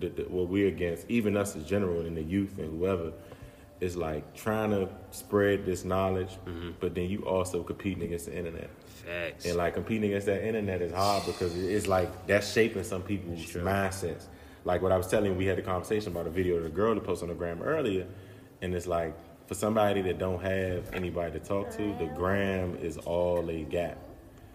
the, 0.04 0.24
the, 0.24 0.30
what 0.30 0.48
we're 0.48 0.68
against, 0.68 1.06
even 1.10 1.36
us 1.38 1.56
as 1.56 1.64
general 1.64 2.02
and 2.02 2.16
the 2.18 2.22
youth 2.24 2.58
and 2.58 2.78
whoever, 2.80 3.12
is 3.80 3.98
like 3.98 4.34
trying 4.34 4.72
to 4.72 4.88
spread 5.12 5.66
this 5.66 5.84
knowledge, 5.84 6.30
Mm-hmm. 6.46 6.72
but 6.80 6.96
then 6.96 7.10
you 7.10 7.20
also 7.26 7.64
competing 7.64 8.04
against 8.04 8.28
the 8.28 8.38
internet. 8.38 8.70
Facts. 9.06 9.46
And 9.46 9.56
like 9.58 9.74
competing 9.74 10.06
against 10.06 10.28
that 10.28 10.46
internet 10.46 10.82
is 10.82 10.94
hard 10.94 11.26
because 11.26 11.56
it's 11.58 11.88
like 11.88 12.28
that's 12.28 12.52
shaping 12.52 12.84
some 12.84 13.02
people's 13.02 13.40
mindsets. 13.54 14.26
Like 14.66 14.82
what 14.82 14.92
I 14.94 14.98
was 14.98 15.08
telling 15.08 15.32
you, 15.32 15.38
we 15.38 15.46
had 15.46 15.60
a 15.60 15.62
conversation 15.62 16.12
about 16.14 16.28
a 16.28 16.30
video 16.30 16.56
of 16.56 16.64
the 16.64 16.70
girl 16.70 16.94
that 16.96 17.04
posted 17.04 17.30
on 17.30 17.36
the 17.36 17.40
gram 17.40 17.62
earlier, 17.62 18.06
and 18.62 18.74
it's 18.74 18.88
like 18.88 19.14
for 19.48 19.56
somebody 19.56 20.02
that 20.04 20.20
don't 20.20 20.42
have 20.42 20.94
anybody 20.94 21.38
to 21.38 21.40
talk 21.46 21.70
to, 21.72 21.94
the 22.00 22.10
gram 22.16 22.78
is 22.78 22.98
all 22.98 23.42
they 23.44 23.64
got. 23.64 23.98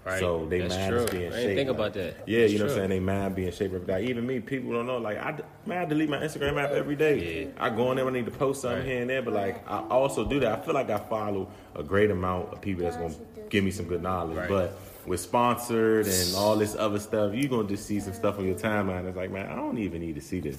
Right. 0.09 0.21
So 0.21 0.47
they 0.47 0.61
That's 0.61 0.75
mind 0.75 0.91
true. 0.91 0.99
is 1.05 1.11
being 1.11 1.23
I 1.23 1.31
shaped. 1.31 1.37
didn't 1.37 1.57
think 1.57 1.69
like- 1.69 1.77
about 1.77 1.95
that. 1.95 2.15
Yeah, 2.27 2.41
That's 2.41 2.53
you 2.53 2.59
know 2.59 2.65
what. 2.65 2.71
I'm 2.73 2.79
saying? 2.79 2.91
They 2.91 3.01
mind 3.01 3.35
being 3.37 3.53
shaped 3.53 3.75
every 3.75 3.87
day. 3.87 4.05
Even 4.07 4.27
me, 4.27 4.41
people 4.41 4.73
don't 4.73 4.87
know. 4.87 4.99
Like 4.99 5.19
I, 5.19 5.33
d- 5.33 5.43
man, 5.67 5.79
I 5.79 5.85
delete 5.85 6.09
my 6.09 6.19
Instagram 6.19 6.63
app 6.63 6.71
every 6.71 6.97
day. 6.97 7.43
Yeah. 7.45 7.49
I 7.59 7.71
go 7.71 7.91
in 7.91 7.97
there 7.97 8.05
when 8.05 8.15
I 8.15 8.19
need 8.19 8.27
to 8.27 8.31
post 8.39 8.63
something 8.63 8.79
Right. 8.81 8.87
here 8.89 9.01
and 9.03 9.11
there, 9.11 9.23
but 9.23 9.35
like 9.35 9.69
I 9.69 9.79
also 9.89 10.25
do 10.25 10.41
that. 10.41 10.59
I 10.59 10.63
feel 10.65 10.75
like 10.75 10.91
I 10.91 10.99
follow 10.99 11.49
a 11.75 11.83
great 11.83 12.11
amount 12.11 12.53
of 12.53 12.61
people 12.61 12.85
that's 12.85 12.97
gonna 12.97 13.15
give 13.51 13.65
me 13.65 13.71
some 13.71 13.87
good 13.87 14.03
knowledge. 14.03 14.37
Right. 14.37 14.49
But 14.49 14.79
with 15.07 15.21
sponsored 15.21 16.07
and 16.07 16.35
all 16.37 16.57
this 16.57 16.75
other 16.75 16.99
stuff, 16.99 17.33
you're 17.35 17.49
gonna 17.49 17.67
just 17.69 17.87
see 17.87 17.99
some 18.01 18.13
stuff 18.13 18.39
on 18.39 18.45
your 18.47 18.55
timeline. 18.57 19.07
It's 19.07 19.17
like, 19.17 19.31
man, 19.31 19.47
I 19.51 19.55
don't 19.57 19.79
even 19.79 20.01
need 20.03 20.15
to 20.17 20.21
see 20.21 20.41
this. 20.41 20.57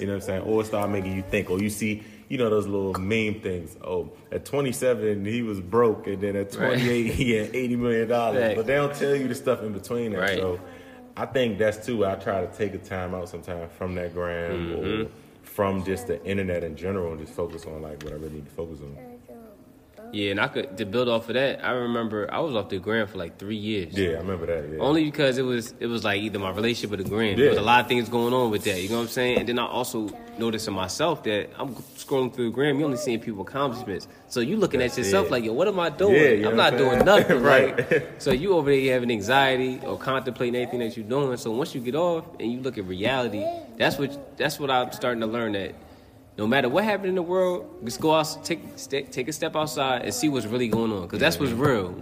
You 0.00 0.06
know 0.06 0.14
what 0.14 0.22
I'm 0.22 0.26
saying? 0.26 0.42
Or 0.42 0.64
start 0.64 0.90
making 0.90 1.14
you 1.16 1.22
think, 1.30 1.48
or 1.50 1.58
you 1.60 1.70
see, 1.70 2.02
you 2.28 2.38
know, 2.38 2.50
those 2.50 2.66
little 2.66 2.92
meme 2.94 3.40
things. 3.40 3.76
Oh, 3.84 4.10
at 4.32 4.44
27 4.44 5.24
he 5.24 5.42
was 5.42 5.60
broke, 5.60 6.06
and 6.06 6.20
then 6.20 6.36
at 6.36 6.50
28 6.52 7.14
he 7.14 7.30
had 7.32 7.50
80 7.54 7.76
million 7.76 8.08
dollars. 8.08 8.54
But 8.56 8.66
they 8.66 8.74
don't 8.74 8.94
tell 8.94 9.14
you 9.14 9.28
the 9.28 9.34
stuff 9.34 9.62
in 9.62 9.72
between 9.72 10.12
that. 10.12 10.20
Right. 10.20 10.38
So 10.38 10.60
I 11.16 11.26
think 11.26 11.58
that's 11.58 11.84
too. 11.86 12.04
I 12.04 12.14
try 12.16 12.44
to 12.44 12.52
take 12.56 12.74
a 12.74 12.78
time 12.78 13.14
out 13.14 13.28
sometime 13.28 13.68
from 13.78 13.94
that 13.94 14.12
gram 14.14 14.66
Mm-hmm. 14.68 15.02
or 15.02 15.08
from 15.42 15.82
just 15.84 16.06
the 16.08 16.22
internet 16.26 16.62
in 16.64 16.76
general 16.76 17.12
and 17.12 17.20
just 17.20 17.32
focus 17.32 17.64
on 17.64 17.80
like 17.80 18.02
what 18.02 18.12
I 18.12 18.16
really 18.16 18.30
need 18.34 18.44
to 18.46 18.52
focus 18.52 18.80
on. 18.80 18.96
Yeah, 20.16 20.30
and 20.30 20.40
I 20.40 20.48
could 20.48 20.78
to 20.78 20.86
build 20.86 21.08
off 21.08 21.28
of 21.28 21.34
that. 21.34 21.62
I 21.62 21.72
remember 21.72 22.32
I 22.32 22.40
was 22.40 22.54
off 22.54 22.70
the 22.70 22.78
gram 22.78 23.06
for 23.06 23.18
like 23.18 23.38
three 23.38 23.56
years. 23.56 23.92
Yeah, 23.92 24.10
I 24.10 24.20
remember 24.20 24.46
that. 24.46 24.72
Yeah. 24.72 24.78
Only 24.78 25.04
because 25.04 25.36
it 25.36 25.42
was 25.42 25.74
it 25.78 25.88
was 25.88 26.04
like 26.04 26.22
either 26.22 26.38
my 26.38 26.50
relationship 26.50 26.92
or 26.98 27.02
the 27.02 27.08
gram. 27.08 27.36
There 27.36 27.50
was 27.50 27.58
a 27.58 27.62
lot 27.62 27.80
of 27.82 27.88
things 27.88 28.08
going 28.08 28.32
on 28.32 28.50
with 28.50 28.64
that. 28.64 28.80
You 28.80 28.88
know 28.88 28.96
what 28.96 29.02
I'm 29.02 29.08
saying? 29.08 29.38
And 29.40 29.48
then 29.48 29.58
I 29.58 29.66
also 29.66 30.08
noticed 30.38 30.68
in 30.68 30.74
myself 30.74 31.22
that 31.24 31.50
I'm 31.58 31.74
scrolling 31.74 32.32
through 32.34 32.46
the 32.46 32.54
gram. 32.54 32.78
You 32.78 32.86
only 32.86 32.96
seeing 32.96 33.20
people 33.20 33.42
accomplishments. 33.42 34.08
So 34.28 34.40
you 34.40 34.56
looking 34.56 34.80
at 34.80 34.96
yourself 34.96 35.26
it. 35.26 35.32
like, 35.32 35.44
yo, 35.44 35.52
what 35.52 35.68
am 35.68 35.78
I 35.78 35.90
doing? 35.90 36.14
Yeah, 36.14 36.28
you 36.30 36.42
know 36.42 36.50
I'm 36.50 36.56
not 36.56 36.78
doing 36.78 37.04
nothing. 37.04 37.42
Right. 37.42 37.76
Like, 37.76 38.12
so 38.18 38.32
you 38.32 38.54
over 38.54 38.70
there 38.70 38.94
having 38.94 39.10
anxiety 39.10 39.80
or 39.84 39.98
contemplating 39.98 40.56
anything 40.56 40.80
that 40.80 40.96
you're 40.96 41.06
doing. 41.06 41.36
So 41.36 41.50
once 41.50 41.74
you 41.74 41.82
get 41.82 41.94
off 41.94 42.24
and 42.40 42.50
you 42.50 42.60
look 42.60 42.78
at 42.78 42.86
reality, 42.86 43.44
that's 43.76 43.98
what 43.98 44.38
that's 44.38 44.58
what 44.58 44.70
I'm 44.70 44.92
starting 44.92 45.20
to 45.20 45.26
learn 45.26 45.52
that. 45.52 45.74
No 46.38 46.46
matter 46.46 46.68
what 46.68 46.84
happened 46.84 47.08
in 47.10 47.14
the 47.14 47.22
world, 47.22 47.80
just 47.84 48.00
go 48.00 48.14
out, 48.14 48.44
take 48.44 48.60
st- 48.76 49.10
take 49.10 49.28
a 49.28 49.32
step 49.32 49.56
outside 49.56 50.02
and 50.02 50.12
see 50.12 50.28
what's 50.28 50.46
really 50.46 50.68
going 50.68 50.92
on, 50.92 51.02
because 51.02 51.18
that's 51.18 51.38
what's 51.40 51.52
real. 51.52 51.94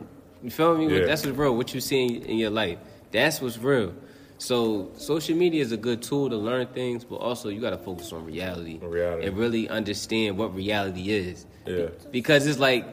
You 0.43 0.51
feel 0.51 0.77
me? 0.77 0.93
Yeah. 0.99 1.07
That's 1.07 1.25
what's 1.25 1.39
real. 1.39 1.57
What 1.57 1.73
you 1.73 1.81
see 1.81 2.07
in 2.07 2.37
your 2.39 2.51
life, 2.51 2.79
that's 3.13 3.41
what's 3.41 3.59
real. 3.59 3.95
So 4.39 4.91
social 4.97 5.37
media 5.37 5.63
is 5.63 5.71
a 5.73 5.77
good 5.77 6.03
tool 6.03 6.29
to 6.31 6.37
learn 6.37 6.67
things, 6.67 7.05
but 7.05 7.17
also 7.17 7.49
you 7.49 7.61
got 7.61 7.71
to 7.71 7.79
focus 7.79 8.13
on 8.13 8.25
reality, 8.27 8.79
reality. 8.83 9.27
and 9.27 9.39
really 9.39 9.69
understand 9.69 10.37
what 10.37 10.55
reality 10.55 11.11
is. 11.11 11.47
Yeah. 11.65 11.87
Because 12.11 12.47
it's 12.47 12.59
like 12.59 12.85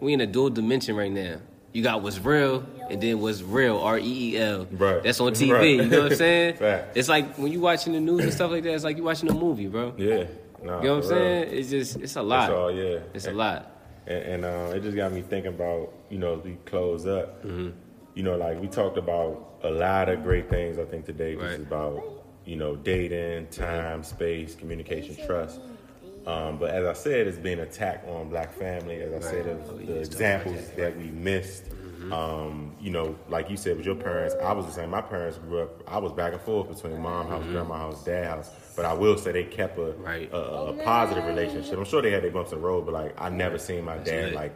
we 0.00 0.14
in 0.14 0.20
a 0.22 0.26
dual 0.26 0.50
dimension 0.50 0.96
right 0.96 1.12
now. 1.12 1.36
You 1.72 1.82
got 1.82 2.00
what's 2.02 2.18
real, 2.18 2.64
and 2.88 3.02
then 3.02 3.20
what's 3.20 3.42
real, 3.42 3.78
R 3.78 3.98
E 3.98 4.02
E 4.34 4.38
L. 4.38 4.66
Right. 4.72 5.02
That's 5.02 5.20
on 5.20 5.32
TV. 5.34 5.50
Right. 5.52 5.70
You 5.76 5.84
know 5.84 6.02
what 6.04 6.12
I'm 6.12 6.18
saying? 6.18 6.54
Fact. 6.64 6.96
It's 6.96 7.08
like 7.08 7.36
when 7.36 7.52
you 7.52 7.60
watching 7.60 7.92
the 7.92 8.00
news 8.00 8.22
and 8.24 8.32
stuff 8.32 8.50
like 8.50 8.62
that. 8.62 8.72
It's 8.72 8.82
like 8.84 8.96
you 8.96 9.02
watching 9.04 9.30
a 9.30 9.34
movie, 9.34 9.66
bro. 9.66 9.92
Yeah. 9.98 10.24
Nah, 10.66 10.80
You 10.80 10.88
know 10.88 10.94
what 10.96 11.04
I'm 11.04 11.08
for 11.10 11.14
real. 11.14 11.24
saying? 11.24 11.48
It's 11.58 11.70
just 11.70 11.96
it's 11.96 12.16
a 12.16 12.22
lot. 12.22 12.40
That's 12.48 12.52
all, 12.52 12.72
yeah. 12.72 12.98
It's 13.14 13.26
a 13.26 13.32
lot. 13.32 13.70
And, 14.06 14.22
and 14.24 14.44
uh, 14.44 14.72
it 14.74 14.82
just 14.82 14.96
got 14.96 15.12
me 15.12 15.22
thinking 15.22 15.52
about, 15.54 15.92
you 16.10 16.18
know, 16.18 16.38
as 16.38 16.44
we 16.44 16.56
close 16.64 17.06
up, 17.06 17.44
Mm-hmm. 17.44 17.70
you 18.14 18.22
know, 18.22 18.36
like 18.36 18.60
we 18.60 18.68
talked 18.68 18.98
about 18.98 19.58
a 19.62 19.70
lot 19.70 20.08
of 20.08 20.22
great 20.22 20.48
things, 20.48 20.78
I 20.78 20.84
think, 20.84 21.06
today, 21.06 21.34
just 21.34 21.44
Right. 21.44 21.60
about, 21.60 22.02
you 22.44 22.56
know, 22.56 22.76
dating, 22.76 23.48
time, 23.48 24.02
space, 24.04 24.54
communication, 24.54 25.16
trust. 25.26 25.60
Um, 26.26 26.58
but 26.58 26.70
as 26.70 26.84
I 26.84 26.92
said, 26.92 27.26
it's 27.28 27.38
been 27.38 27.60
attack 27.60 28.04
on 28.08 28.28
black 28.28 28.52
family, 28.52 29.00
as 29.00 29.12
I 29.12 29.20
said, 29.30 29.46
of 29.46 29.60
Oh, 29.70 29.76
the 29.78 29.84
let's 29.94 30.08
talk 30.08 30.18
about 30.18 30.46
examples 30.46 30.66
that. 30.70 30.76
that 30.76 30.96
we 30.96 31.04
missed. 31.04 31.64
Mm-hmm. 31.70 32.12
Um, 32.12 32.72
you 32.80 32.90
know, 32.90 33.16
like 33.28 33.48
you 33.50 33.56
said 33.56 33.76
with 33.76 33.86
your 33.86 33.94
parents, 33.94 34.34
I 34.42 34.52
was 34.52 34.66
the 34.66 34.72
same. 34.72 34.90
My 34.90 35.00
parents 35.00 35.38
grew 35.38 35.62
up, 35.62 35.82
I 35.88 35.98
was 35.98 36.12
back 36.12 36.32
and 36.32 36.42
forth 36.42 36.68
between 36.68 37.00
mom 37.00 37.28
house, 37.28 37.44
grandma 37.44 37.76
house, 37.78 38.04
dad 38.04 38.26
house. 38.26 38.50
But 38.76 38.84
I 38.84 38.92
will 38.92 39.16
say 39.16 39.32
they 39.32 39.44
kept 39.44 39.78
a. 39.78 39.92
Right. 39.92 40.30
a, 40.32 40.36
a 40.36 40.72
positive 40.84 41.24
relationship. 41.24 41.78
I'm 41.78 41.84
sure 41.86 42.02
they 42.02 42.10
had 42.10 42.22
their 42.22 42.30
bumps 42.30 42.52
in 42.52 42.58
the 42.60 42.64
road, 42.64 42.84
but 42.84 42.92
like 42.94 43.14
I 43.20 43.30
never 43.30 43.58
seen 43.58 43.84
my 43.84 43.96
dad 43.98 44.26
lit. 44.26 44.34
like 44.34 44.54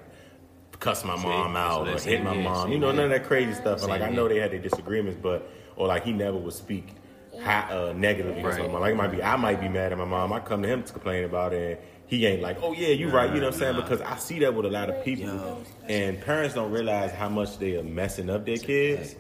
cuss 0.78 1.04
my 1.04 1.14
mom 1.16 1.52
that's 1.54 1.74
out 1.74 1.88
or 1.88 1.98
hit 1.98 2.22
my 2.22 2.34
mom. 2.34 2.72
You 2.72 2.78
know, 2.78 2.90
none 2.92 3.06
of 3.06 3.10
that 3.10 3.24
crazy 3.24 3.52
stuff. 3.54 3.80
And 3.80 3.88
like 3.88 4.02
I 4.02 4.10
know 4.10 4.28
they 4.28 4.38
had 4.38 4.50
their 4.52 4.58
disagreements, 4.58 5.18
but 5.22 5.50
or 5.76 5.86
like 5.88 6.04
he 6.04 6.12
never 6.12 6.36
would 6.36 6.52
speak 6.54 6.88
high, 7.40 7.68
uh, 7.70 7.92
negatively 7.94 8.40
against 8.40 8.58
my 8.58 8.64
Right. 8.64 8.72
mom. 8.72 8.80
Like 8.82 8.92
it 8.92 8.96
might 8.96 9.10
be 9.12 9.22
I 9.22 9.36
might 9.36 9.60
be 9.60 9.68
mad 9.68 9.92
at 9.92 9.98
my 9.98 10.04
mom. 10.04 10.32
I 10.32 10.40
come 10.40 10.62
to 10.62 10.68
him 10.68 10.82
to 10.82 10.92
complain 10.92 11.24
about 11.24 11.52
it. 11.52 11.78
And, 11.78 11.86
he 12.06 12.26
ain't 12.26 12.42
like, 12.42 12.58
oh 12.60 12.72
yeah, 12.72 12.88
you 12.88 13.08
right. 13.08 13.32
You 13.32 13.36
know 13.40 13.46
what 13.46 13.54
I'm 13.54 13.60
saying? 13.60 13.76
Because 13.76 14.00
I 14.00 14.16
see 14.16 14.40
that 14.40 14.52
with 14.52 14.66
a 14.66 14.68
lot 14.68 14.90
of 14.90 15.04
people, 15.04 15.62
and 15.88 16.20
parents 16.20 16.56
don't 16.56 16.72
realize 16.72 17.12
how 17.12 17.28
much 17.28 17.58
they 17.58 17.76
are 17.76 17.84
messing 17.84 18.28
up 18.28 18.44
their 18.44 18.56
kids. 18.58 19.14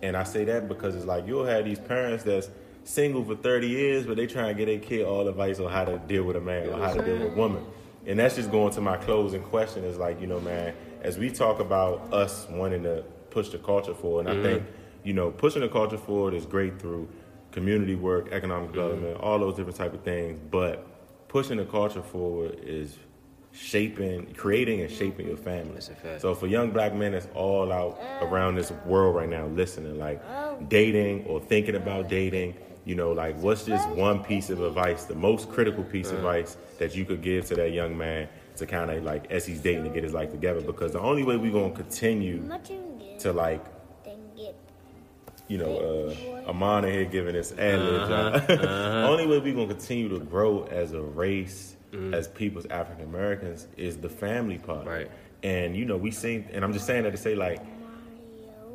And 0.00 0.16
I 0.16 0.22
say 0.22 0.44
that 0.44 0.68
because 0.68 0.94
it's 0.94 1.06
like 1.06 1.26
you'll 1.26 1.44
have 1.46 1.64
these 1.64 1.80
parents 1.80 2.22
that's 2.22 2.48
single 2.86 3.24
for 3.24 3.34
30 3.34 3.68
years, 3.68 4.06
but 4.06 4.16
they 4.16 4.26
try 4.26 4.48
and 4.48 4.56
get 4.56 4.66
their 4.66 4.78
kid 4.78 5.04
all 5.04 5.26
advice 5.28 5.58
on 5.58 5.70
how 5.70 5.84
to 5.84 5.98
deal 5.98 6.24
with 6.24 6.36
a 6.36 6.40
man 6.40 6.68
or 6.68 6.78
how 6.78 6.94
to 6.94 7.02
deal 7.02 7.18
with 7.18 7.32
a 7.32 7.36
woman. 7.36 7.64
And 8.06 8.18
that's 8.18 8.36
just 8.36 8.50
going 8.50 8.72
to 8.74 8.80
my 8.80 8.96
closing 8.96 9.42
question 9.42 9.84
is 9.84 9.98
like, 9.98 10.20
you 10.20 10.28
know, 10.28 10.40
man, 10.40 10.74
as 11.02 11.18
we 11.18 11.30
talk 11.30 11.58
about 11.58 12.12
us 12.12 12.46
wanting 12.48 12.84
to 12.84 13.04
push 13.30 13.48
the 13.48 13.58
culture 13.58 13.94
forward, 13.94 14.26
and 14.26 14.28
I 14.28 14.32
mm-hmm. 14.34 14.42
think, 14.44 14.66
you 15.02 15.12
know, 15.12 15.30
pushing 15.30 15.62
the 15.62 15.68
culture 15.68 15.98
forward 15.98 16.32
is 16.34 16.46
great 16.46 16.80
through 16.80 17.08
community 17.50 17.96
work, 17.96 18.28
economic 18.30 18.70
mm-hmm. 18.70 18.76
development, 18.76 19.20
all 19.20 19.38
those 19.38 19.56
different 19.56 19.76
type 19.76 19.92
of 19.92 20.02
things. 20.02 20.38
But 20.50 20.86
pushing 21.28 21.56
the 21.56 21.64
culture 21.64 22.02
forward 22.02 22.60
is 22.62 22.96
shaping, 23.52 24.32
creating 24.34 24.82
and 24.82 24.90
shaping 24.90 25.26
your 25.26 25.36
family. 25.36 25.74
That's 25.74 25.88
a 25.88 25.94
fact. 25.94 26.20
So 26.20 26.34
for 26.34 26.46
young 26.46 26.70
black 26.70 26.94
men 26.94 27.12
that's 27.12 27.28
all 27.34 27.72
out 27.72 27.98
around 28.20 28.54
this 28.54 28.70
world 28.84 29.16
right 29.16 29.28
now 29.28 29.46
listening, 29.46 29.98
like 29.98 30.22
oh. 30.28 30.64
dating 30.68 31.24
or 31.24 31.40
thinking 31.40 31.74
about 31.74 32.08
dating, 32.08 32.54
you 32.86 32.94
know, 32.94 33.12
like 33.12 33.36
what's 33.38 33.66
just 33.66 33.86
one 33.90 34.22
piece 34.24 34.48
of 34.48 34.62
advice, 34.62 35.04
the 35.04 35.14
most 35.14 35.50
critical 35.50 35.84
piece 35.84 36.08
of 36.10 36.18
advice 36.18 36.56
that 36.78 36.94
you 36.94 37.04
could 37.04 37.20
give 37.20 37.44
to 37.46 37.56
that 37.56 37.72
young 37.72 37.98
man 37.98 38.28
to 38.56 38.64
kind 38.64 38.90
of 38.90 39.02
like 39.02 39.30
as 39.30 39.44
he's 39.44 39.60
dating 39.60 39.84
to 39.84 39.90
get 39.90 40.04
his 40.04 40.14
life 40.14 40.30
together? 40.30 40.60
Because 40.60 40.92
the 40.92 41.00
only 41.00 41.24
way 41.24 41.36
we're 41.36 41.52
gonna 41.52 41.74
continue 41.74 42.48
to 43.18 43.32
like 43.32 43.64
you 45.48 45.58
know, 45.58 46.12
uh, 46.46 46.50
Amana 46.50 46.90
here 46.90 47.04
giving 47.04 47.36
us 47.36 47.52
ad 47.52 47.78
libs. 47.80 48.10
Uh-huh, 48.10 49.06
Only 49.08 49.26
way 49.26 49.38
we're 49.38 49.54
gonna 49.54 49.68
continue 49.68 50.08
to 50.08 50.18
grow 50.18 50.64
as 50.64 50.92
a 50.92 51.00
race, 51.00 51.76
as 52.12 52.28
people, 52.28 52.58
as 52.58 52.66
African 52.66 53.04
Americans, 53.04 53.68
is 53.76 53.96
the 53.96 54.08
family 54.08 54.58
part. 54.58 54.86
Right. 54.86 55.10
And 55.42 55.76
you 55.76 55.84
know, 55.84 55.96
we 55.96 56.10
seen, 56.10 56.48
and 56.52 56.64
I'm 56.64 56.72
just 56.72 56.86
saying 56.86 57.04
that 57.04 57.12
to 57.12 57.16
say 57.16 57.34
like, 57.34 57.60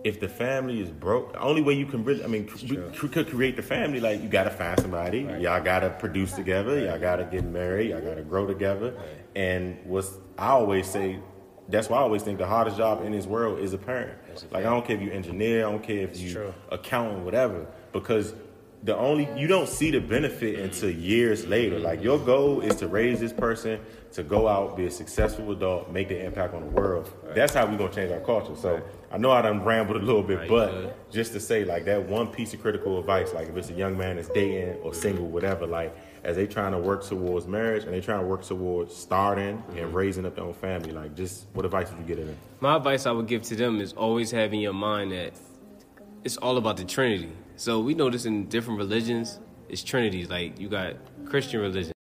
if 0.04 0.20
the 0.20 0.28
family 0.28 0.80
is 0.82 0.90
broke, 0.90 1.34
the 1.34 1.40
only 1.42 1.62
way 1.62 1.74
you 1.74 1.86
can 1.86 2.04
really, 2.04 2.24
I 2.24 2.28
mean, 2.28 2.48
cr- 2.48 3.08
could 3.08 3.30
create 3.30 3.56
the 3.56 3.62
family, 3.62 4.00
like 4.00 4.22
you 4.22 4.30
gotta 4.30 4.50
find 4.50 4.80
somebody, 4.80 5.24
Right. 5.26 5.42
y'all 5.42 5.62
gotta 5.64 5.90
produce 5.92 6.34
together, 6.34 6.80
y'all 6.80 7.00
gotta 7.00 7.24
get 7.26 7.44
married, 7.44 7.90
y'all 7.92 8.02
gotta 8.02 8.24
grow 8.24 8.46
together. 8.48 8.94
And 9.36 9.78
what's 9.86 10.18
I 10.38 10.50
always 10.50 10.88
say, 10.88 11.20
that's 11.70 11.88
why 11.90 12.00
I 12.00 12.02
always 12.02 12.24
think 12.24 12.40
the 12.40 12.48
hardest 12.48 12.78
job 12.78 13.06
in 13.06 13.12
this 13.12 13.26
world 13.28 13.60
is 13.60 13.74
a 13.74 13.78
parent. 13.78 14.18
Like 14.52 14.66
I 14.66 14.70
don't 14.70 14.86
care 14.86 14.96
if 14.96 15.02
you 15.02 15.12
engineer, 15.12 15.68
I 15.68 15.72
don't 15.72 15.84
care 15.84 16.00
if 16.00 16.20
you 16.20 16.34
true. 16.34 16.54
accountant, 16.72 17.24
whatever, 17.24 17.68
because 17.94 18.34
the 18.84 18.98
only 18.98 19.30
you 19.38 19.46
don't 19.46 19.70
see 19.70 19.92
the 19.92 20.00
benefit 20.00 20.58
until 20.60 20.90
years 20.90 21.46
later. 21.46 21.78
Like 21.78 22.02
your 22.02 22.18
goal 22.18 22.62
is 22.62 22.76
to 22.78 22.88
raise 22.88 23.20
this 23.20 23.32
person 23.32 23.80
to 24.14 24.24
go 24.24 24.48
out, 24.48 24.76
be 24.76 24.88
a 24.88 24.92
successful 24.92 25.52
adult, 25.52 25.92
make 25.92 26.08
the 26.10 26.20
impact 26.26 26.56
on 26.56 26.62
the 26.62 26.72
world. 26.72 27.12
That's 27.36 27.54
how 27.54 27.68
we're 27.68 27.78
gonna 27.78 27.94
change 27.94 28.12
our 28.12 28.20
culture. 28.22 28.56
So 28.56 28.82
I 29.14 29.18
know 29.18 29.32
I 29.32 29.42
done 29.42 29.64
rambled 29.66 29.98
a 29.98 30.06
little 30.06 30.24
bit, 30.24 30.38
Right, 30.40 30.50
but 30.50 30.72
good. 30.72 30.94
just 31.12 31.34
to 31.34 31.40
say 31.40 31.66
like 31.66 31.84
that 31.86 32.08
one 32.08 32.28
piece 32.28 32.54
of 32.54 32.62
critical 32.62 32.98
advice, 32.98 33.34
like 33.34 33.50
if 33.50 33.58
it's 33.58 33.70
a 33.70 33.74
young 33.74 33.98
man 33.98 34.16
that's 34.16 34.30
dating 34.30 34.76
or 34.84 34.94
single, 34.94 35.28
whatever, 35.28 35.68
like 35.68 35.94
as 36.24 36.38
they 36.38 36.48
trying 36.48 36.72
to 36.72 36.78
work 36.78 37.04
towards 37.06 37.46
marriage 37.46 37.84
and 37.84 37.94
they 37.94 38.00
trying 38.00 38.22
to 38.22 38.26
work 38.26 38.44
towards 38.46 38.96
starting 38.96 39.58
Mm-hmm. 39.58 39.78
and 39.80 39.94
raising 39.94 40.26
up 40.26 40.36
their 40.36 40.46
own 40.46 40.54
family, 40.54 40.92
like 40.92 41.14
just 41.16 41.48
what 41.54 41.66
advice 41.66 41.90
would 41.90 42.00
you 42.00 42.06
get 42.06 42.20
in 42.20 42.28
there? 42.28 42.36
My 42.62 42.78
advice 42.78 43.06
I 43.06 43.12
would 43.12 43.28
give 43.28 43.42
to 43.44 43.56
them 43.56 43.82
is 43.82 43.92
always 43.94 44.32
have 44.32 44.54
in 44.54 44.60
your 44.62 44.74
mind 44.74 45.12
that 45.12 45.34
it's 46.24 46.38
all 46.38 46.58
about 46.58 46.78
the 46.78 46.86
Trinity. 46.86 47.32
So 47.58 47.80
we 47.82 47.94
know 47.96 48.10
this 48.10 48.26
in 48.26 48.48
different 48.48 48.78
religions. 48.80 49.40
It's 49.68 49.84
Trinities. 49.84 50.30
Like 50.30 50.58
you 50.60 50.70
got 50.70 50.96
Christian 51.26 51.60
religion. 51.60 51.92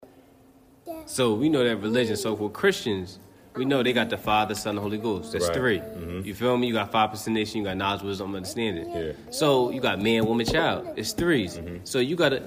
So 1.05 1.33
we 1.33 1.49
know 1.49 1.63
that 1.63 1.77
religion. 1.77 2.15
So 2.15 2.35
for 2.37 2.49
Christians, 2.49 3.19
we 3.55 3.65
know 3.65 3.83
they 3.83 3.93
got 3.93 4.09
the 4.09 4.17
Father, 4.17 4.55
Son, 4.55 4.71
and 4.77 4.79
Holy 4.79 4.97
Ghost. 4.97 5.33
That's 5.33 5.47
Right. 5.47 5.55
3 5.57 5.79
Mhm. 5.79 6.25
You 6.25 6.33
feel 6.33 6.57
me? 6.57 6.67
You 6.67 6.73
got 6.73 6.91
five 6.91 7.11
percent 7.11 7.33
nation. 7.35 7.59
You 7.59 7.65
got 7.65 7.77
knowledge, 7.77 8.01
wisdom, 8.03 8.33
understanding. 8.35 8.89
Yeah. 8.89 9.11
So 9.29 9.71
you 9.71 9.81
got 9.81 10.01
man, 10.01 10.25
woman, 10.25 10.45
child. 10.45 10.87
It's 10.95 11.13
3s 11.13 11.59
So 11.83 11.99
you 11.99 12.15
gotta. 12.15 12.43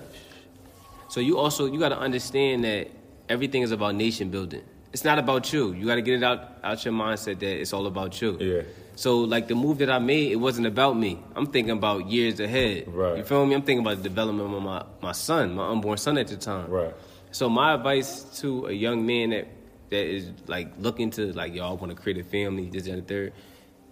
So 1.08 1.20
you 1.20 1.38
also 1.38 1.66
you 1.66 1.78
gotta 1.78 1.98
understand 1.98 2.64
that 2.64 2.88
everything 3.28 3.62
is 3.62 3.70
about 3.70 3.94
nation 3.94 4.30
building. 4.30 4.62
It's 4.92 5.04
not 5.04 5.18
about 5.18 5.52
you. 5.52 5.72
You 5.72 5.86
gotta 5.86 6.02
get 6.02 6.14
it 6.14 6.22
out 6.22 6.58
out 6.62 6.84
your 6.84 6.94
mindset 6.94 7.38
that 7.40 7.60
it's 7.60 7.72
all 7.72 7.86
about 7.86 8.20
you. 8.22 8.36
Yeah. 8.40 8.62
So 8.96 9.18
like 9.20 9.48
the 9.48 9.54
move 9.56 9.78
that 9.78 9.90
I 9.90 9.98
made, 9.98 10.30
it 10.32 10.36
wasn't 10.36 10.68
about 10.68 10.96
me. 10.96 11.18
I'm 11.34 11.46
thinking 11.46 11.72
about 11.72 12.06
years 12.08 12.38
ahead. 12.40 12.84
Right. 12.86 13.18
You 13.18 13.24
feel 13.24 13.44
me? 13.44 13.54
I'm 13.54 13.62
thinking 13.62 13.84
about 13.84 13.96
the 13.98 14.08
development 14.08 14.54
of 14.54 14.62
my, 14.62 14.84
my 15.02 15.12
son, 15.12 15.54
my 15.56 15.66
unborn 15.68 15.98
son 15.98 16.16
at 16.16 16.28
the 16.28 16.36
time. 16.36 16.70
Right. 16.70 16.94
So 17.32 17.48
my 17.50 17.74
advice 17.74 18.22
to 18.40 18.66
a 18.66 18.72
young 18.72 19.04
man 19.04 19.30
that 19.30 19.48
that 19.94 20.06
is 20.06 20.30
like 20.46 20.72
looking 20.78 21.10
to 21.12 21.32
like 21.32 21.54
y'all 21.54 21.76
want 21.76 21.94
to 21.94 22.00
create 22.00 22.18
a 22.18 22.24
family, 22.24 22.68
this 22.68 22.86
and 22.86 22.98
the 22.98 23.02
third, 23.02 23.32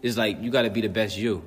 is 0.02 0.18
like 0.18 0.42
you 0.42 0.50
got 0.50 0.62
to 0.62 0.70
be 0.70 0.80
the 0.80 0.88
best 0.88 1.16
you. 1.16 1.42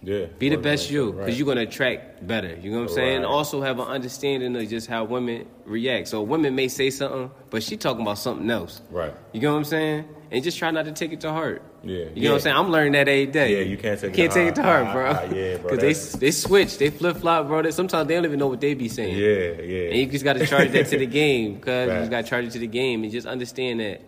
Yeah. 0.00 0.26
Be 0.38 0.48
the 0.48 0.56
best 0.56 0.88
on 0.88 0.94
you, 0.94 1.06
because 1.06 1.26
right. 1.26 1.34
you're 1.36 1.46
gonna 1.46 1.62
attract 1.62 2.24
better. 2.24 2.54
You 2.54 2.70
know 2.70 2.82
what 2.82 2.90
I'm 2.90 2.94
saying? 2.94 3.24
Also 3.24 3.60
have 3.60 3.80
an 3.80 3.88
understanding 3.88 4.54
of 4.54 4.68
just 4.68 4.86
how 4.86 5.02
women 5.02 5.46
react. 5.64 6.06
So 6.06 6.22
women 6.22 6.54
may 6.54 6.68
say 6.68 6.90
something, 6.90 7.32
but 7.50 7.64
she 7.64 7.76
talking 7.76 8.02
about 8.02 8.18
something 8.18 8.48
else. 8.48 8.80
Right. 8.90 9.12
You 9.32 9.40
know 9.40 9.52
what 9.52 9.58
I'm 9.58 9.64
saying? 9.64 10.08
And 10.30 10.44
just 10.44 10.56
try 10.56 10.70
not 10.70 10.84
to 10.84 10.92
take 10.92 11.12
it 11.12 11.20
to 11.22 11.32
heart. 11.32 11.62
Yeah. 11.88 11.96
You 11.96 12.04
know 12.04 12.10
Yeah. 12.14 12.28
what 12.30 12.34
I'm 12.36 12.40
saying? 12.42 12.56
I'm 12.56 12.70
learning 12.70 12.92
that 12.92 13.08
every 13.08 13.26
day. 13.26 13.52
Yeah, 13.58 13.64
you 13.64 13.76
can't 13.78 13.98
take 13.98 14.10
it 14.12 14.16
can't 14.16 14.32
to 14.32 14.38
take 14.38 14.48
it 14.48 14.54
to 14.56 14.62
heart. 14.62 14.92
bro. 14.92 15.06
Ah, 15.10 15.20
ah, 15.22 15.34
yeah, 15.34 15.56
bro, 15.56 15.70
Because 15.76 16.12
they 16.12 16.18
they 16.26 16.30
switch, 16.30 16.78
they 16.78 16.90
flip 16.90 17.16
flop, 17.16 17.46
bro. 17.46 17.62
They, 17.62 17.70
sometimes 17.70 18.06
they 18.08 18.14
don't 18.14 18.24
even 18.26 18.38
know 18.38 18.48
what 18.48 18.60
they 18.60 18.74
be 18.74 18.88
saying. 18.88 19.16
Yeah, 19.16 19.62
yeah. 19.62 19.88
And 19.90 19.96
you 19.96 20.06
just 20.06 20.24
got 20.24 20.34
to 20.34 20.46
charge 20.46 20.70
that 20.72 20.86
to 20.88 20.98
the 20.98 21.06
game 21.22 21.54
because 21.54 21.88
you 21.88 21.98
just 21.98 22.10
got 22.10 22.24
to 22.24 22.28
charge 22.30 22.44
it 22.44 22.50
to 22.52 22.58
the 22.58 22.66
game 22.66 23.02
and 23.04 23.10
just 23.12 23.26
understand 23.26 23.80
that 23.80 24.02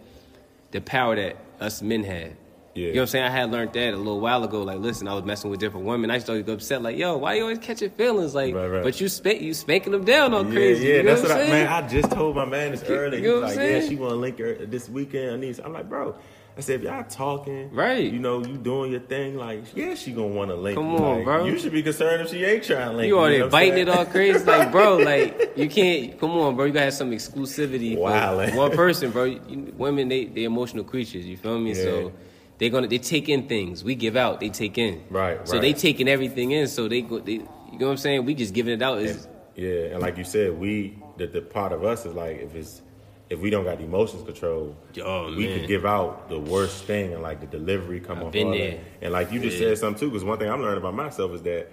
the 0.72 0.80
power 0.80 1.16
that 1.16 1.36
us 1.60 1.80
men 1.82 2.04
had. 2.04 2.36
Yeah. 2.72 2.86
You 2.86 2.92
know 2.94 3.00
what 3.00 3.02
I'm 3.02 3.06
saying? 3.08 3.24
I 3.24 3.30
had 3.30 3.50
learned 3.50 3.72
that 3.72 3.94
a 3.94 3.96
little 3.96 4.20
while 4.20 4.44
ago. 4.44 4.62
Like, 4.62 4.78
listen, 4.78 5.08
I 5.08 5.14
was 5.14 5.24
messing 5.24 5.50
with 5.50 5.58
different 5.58 5.86
women. 5.86 6.08
I 6.10 6.14
used 6.14 6.26
to 6.26 6.40
get 6.40 6.52
upset, 6.54 6.80
like, 6.82 6.96
yo, 6.96 7.16
why 7.16 7.34
you 7.34 7.42
always 7.42 7.58
catching 7.58 7.90
feelings? 7.90 8.32
Like, 8.32 8.54
Right, 8.54 8.68
right. 8.68 8.82
but 8.84 9.00
you 9.00 9.08
spank, 9.08 9.42
you 9.42 9.54
spanking 9.54 9.90
them 9.90 10.04
down 10.04 10.32
on 10.34 10.46
Yeah, 10.48 10.54
crazy. 10.54 10.86
yeah, 10.86 10.94
you 10.98 11.02
know 11.02 11.08
that's 11.10 11.22
what 11.22 11.30
what 11.32 11.40
I'm 11.40 11.46
saying? 11.48 11.64
man. 11.64 11.84
I 11.84 11.88
just 11.88 12.10
told 12.12 12.36
my 12.36 12.44
man 12.44 12.70
this 12.70 12.84
early. 12.84 13.20
You 13.22 13.22
know 13.24 13.34
He's 13.34 13.42
what 13.42 13.50
I'm 13.50 13.56
like, 13.72 13.82
yeah, 13.82 13.88
she 13.88 13.96
want 13.96 14.10
to 14.12 14.16
link 14.16 14.38
her 14.38 14.54
this 14.66 14.88
weekend. 14.88 15.32
I 15.32 15.36
need. 15.36 15.58
I'm 15.64 15.72
like, 15.72 15.88
bro. 15.88 16.14
I 16.56 16.60
said, 16.62 16.80
if 16.80 16.82
y'all 16.82 17.04
talking, 17.04 17.70
Right. 17.72 18.12
You 18.12 18.18
know, 18.18 18.44
you 18.44 18.56
doing 18.56 18.90
your 18.90 19.00
thing. 19.00 19.36
Like, 19.36 19.64
yeah, 19.74 19.94
she 19.94 20.12
gonna 20.12 20.28
want 20.28 20.50
to 20.50 20.56
link. 20.56 20.76
Come 20.76 20.92
you. 20.92 20.98
on, 20.98 21.16
Like, 21.16 21.24
bro. 21.24 21.44
You 21.46 21.58
should 21.58 21.72
be 21.72 21.82
concerned 21.82 22.22
if 22.22 22.28
she 22.30 22.44
ain't 22.44 22.64
trying 22.64 22.90
to 22.90 22.96
link. 22.96 23.08
you 23.08 23.18
already 23.18 23.38
know 23.38 23.48
biting 23.48 23.78
it 23.78 23.88
all 23.88 24.04
crazy, 24.04 24.44
like, 24.44 24.70
bro, 24.70 24.96
like 25.12 25.52
you 25.56 25.68
can't. 25.68 26.18
Come 26.20 26.30
on, 26.32 26.56
bro. 26.56 26.66
You 26.66 26.72
gotta 26.72 26.86
have 26.86 26.94
some 26.94 27.12
exclusivity 27.12 27.94
for 27.94 28.56
one 28.56 28.72
person, 28.72 29.10
bro. 29.10 29.24
You, 29.24 29.72
women, 29.76 30.08
they 30.08 30.26
they 30.26 30.44
emotional 30.44 30.84
creatures. 30.84 31.24
You 31.24 31.36
feel 31.36 31.58
me? 31.58 31.70
Yeah. 31.70 31.82
So 31.84 32.12
they're 32.58 32.70
gonna 32.70 32.88
they 32.88 32.98
take 32.98 33.28
in 33.28 33.48
things. 33.48 33.82
We 33.82 33.94
give 33.94 34.16
out, 34.16 34.40
they 34.40 34.50
take 34.50 34.76
in. 34.76 35.02
Right, 35.08 35.46
So 35.48 35.54
right. 35.54 35.62
they 35.62 35.72
taking 35.72 36.08
everything 36.08 36.50
in. 36.50 36.66
So 36.68 36.88
they 36.88 37.00
go. 37.02 37.20
They, 37.20 37.32
you 37.72 37.78
know 37.78 37.86
what 37.86 37.92
I'm 37.92 37.96
saying? 37.96 38.24
We 38.24 38.34
just 38.34 38.52
giving 38.52 38.74
it 38.74 38.82
out. 38.82 38.98
Is 39.00 39.28
Yeah, 39.56 39.92
and 39.92 40.00
like 40.00 40.18
you 40.18 40.24
said, 40.24 40.58
we 40.58 40.98
the, 41.16 41.26
the 41.26 41.40
part 41.40 41.72
of 41.72 41.84
us 41.84 42.04
is 42.04 42.14
like 42.14 42.38
if 42.40 42.54
it's 42.54 42.82
if 43.30 43.38
we 43.38 43.48
don't 43.48 43.64
got 43.64 43.78
the 43.78 43.84
emotions 43.84 44.24
control, 44.24 44.76
Oh, 45.02 45.34
we 45.34 45.46
could 45.46 45.68
give 45.68 45.86
out 45.86 46.28
the 46.28 46.38
worst 46.38 46.84
thing 46.84 47.12
and 47.14 47.22
like 47.22 47.40
the 47.40 47.46
delivery 47.46 48.00
come 48.00 48.18
I've 48.18 48.24
off. 48.24 48.32
been 48.32 48.50
there. 48.50 48.80
And 49.00 49.12
like 49.12 49.32
you 49.32 49.38
just 49.40 49.56
Yeah. 49.56 49.68
said 49.68 49.78
something 49.78 50.00
too, 50.00 50.10
because 50.10 50.24
one 50.24 50.38
thing 50.38 50.50
I'm 50.50 50.60
learning 50.60 50.78
about 50.78 50.94
myself 50.94 51.32
is 51.32 51.42
that 51.42 51.68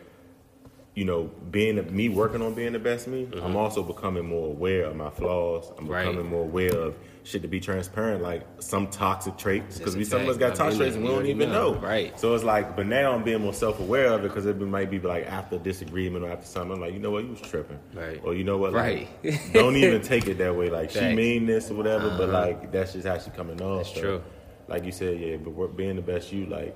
you 0.93 1.05
know, 1.05 1.29
being 1.51 1.95
me 1.95 2.09
working 2.09 2.41
on 2.41 2.55
being 2.55 2.73
the 2.73 2.79
best 2.79 3.07
me, 3.07 3.27
I'm 3.43 3.55
also 3.55 3.83
becoming 3.83 4.25
more 4.25 4.47
aware 4.47 4.85
of 4.85 4.95
my 4.95 5.11
flaws. 5.11 5.69
I'm 5.77 5.83
Mm-hmm. 5.85 5.91
Right. 5.91 6.05
becoming 6.07 6.25
more 6.27 6.41
aware 6.41 6.73
of 6.75 6.95
shit 7.27 7.41
to 7.41 7.47
be 7.47 7.59
transparent, 7.59 8.23
like 8.23 8.43
some 8.59 8.87
toxic 8.87 9.37
traits, 9.37 9.77
because 9.77 9.95
we 9.97 10.05
some 10.05 10.21
of 10.21 10.29
us 10.29 10.37
got 10.37 10.55
toxic 10.55 10.79
traits 10.79 10.95
and 10.95 11.03
we 11.03 11.11
don't 11.11 11.25
even 11.25 11.49
know. 11.49 11.73
know. 11.73 11.79
Right. 11.79 12.17
So 12.19 12.33
it's 12.33 12.43
like, 12.43 12.75
but 12.75 12.85
now 12.87 13.11
I'm 13.11 13.23
being 13.23 13.41
more 13.41 13.53
self 13.53 13.79
aware 13.79 14.07
of 14.07 14.23
it 14.23 14.29
because 14.29 14.45
it 14.45 14.59
might 14.59 14.89
be 14.89 14.99
like 14.99 15.25
after 15.27 15.57
disagreement 15.57 16.23
or 16.23 16.31
after 16.31 16.45
something. 16.45 16.73
I'm 16.73 16.81
like, 16.81 16.93
you 16.93 16.99
know 16.99 17.11
what, 17.11 17.23
you 17.25 17.31
was 17.31 17.41
tripping, 17.41 17.79
Right. 17.93 18.21
Or 18.23 18.33
you 18.33 18.43
know 18.43 18.57
what, 18.57 18.73
like, 18.73 19.07
Right. 19.23 19.41
don't 19.53 19.75
even 19.75 20.01
take 20.01 20.27
it 20.27 20.37
that 20.37 20.55
way. 20.55 20.69
Like 20.69 20.89
she 20.91 21.13
mean 21.13 21.45
this 21.45 21.69
or 21.69 21.75
whatever, 21.75 22.09
but 22.17 22.29
uh-huh. 22.29 22.47
like 22.47 22.71
that's 22.71 22.93
just 22.93 23.07
how 23.07 23.17
she 23.17 23.29
coming 23.31 23.61
off. 23.61 23.85
That's 23.85 23.99
true. 23.99 24.23
Like 24.67 24.85
you 24.85 24.91
said, 24.91 25.19
yeah, 25.19 25.37
but 25.37 25.51
we're 25.51 25.67
being 25.67 25.95
the 25.95 26.01
best 26.01 26.31
you, 26.31 26.45
like. 26.45 26.75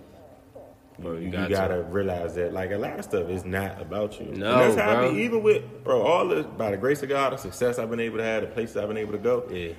Bro, 0.99 1.14
you, 1.14 1.20
you 1.28 1.32
got 1.32 1.49
gotta 1.49 1.76
to. 1.78 1.84
realize 1.84 2.36
that, 2.36 2.54
like 2.54 2.72
a 2.72 2.78
lot 2.78 2.99
of 2.99 3.06
stuff 3.06 3.28
is 3.30 3.43
not 3.43 3.82
about 3.82 4.20
you. 4.20 4.28
No, 4.28 4.52
and 4.52 4.62
that's 4.62 4.76
how 4.76 4.91
I 4.91 4.95
bro. 4.95 5.14
be, 5.14 5.22
even 5.22 5.41
with 5.41 5.84
bro, 5.84 6.02
all 6.02 6.28
the 6.28 6.43
by 6.43 6.70
the 6.70 6.78
grace 6.78 7.02
of 7.02 7.10
God, 7.10 7.34
the 7.34 7.38
success 7.38 7.80
I've 7.80 7.89
been 7.89 7.99
able 8.02 8.18
to 8.18 8.24
have, 8.24 8.41
the 8.41 8.47
places 8.47 8.78
I've 8.78 8.88
been 8.88 8.97
able 8.97 9.14
to 9.14 9.18
go 9.18 9.47
Yeah. 9.49 9.74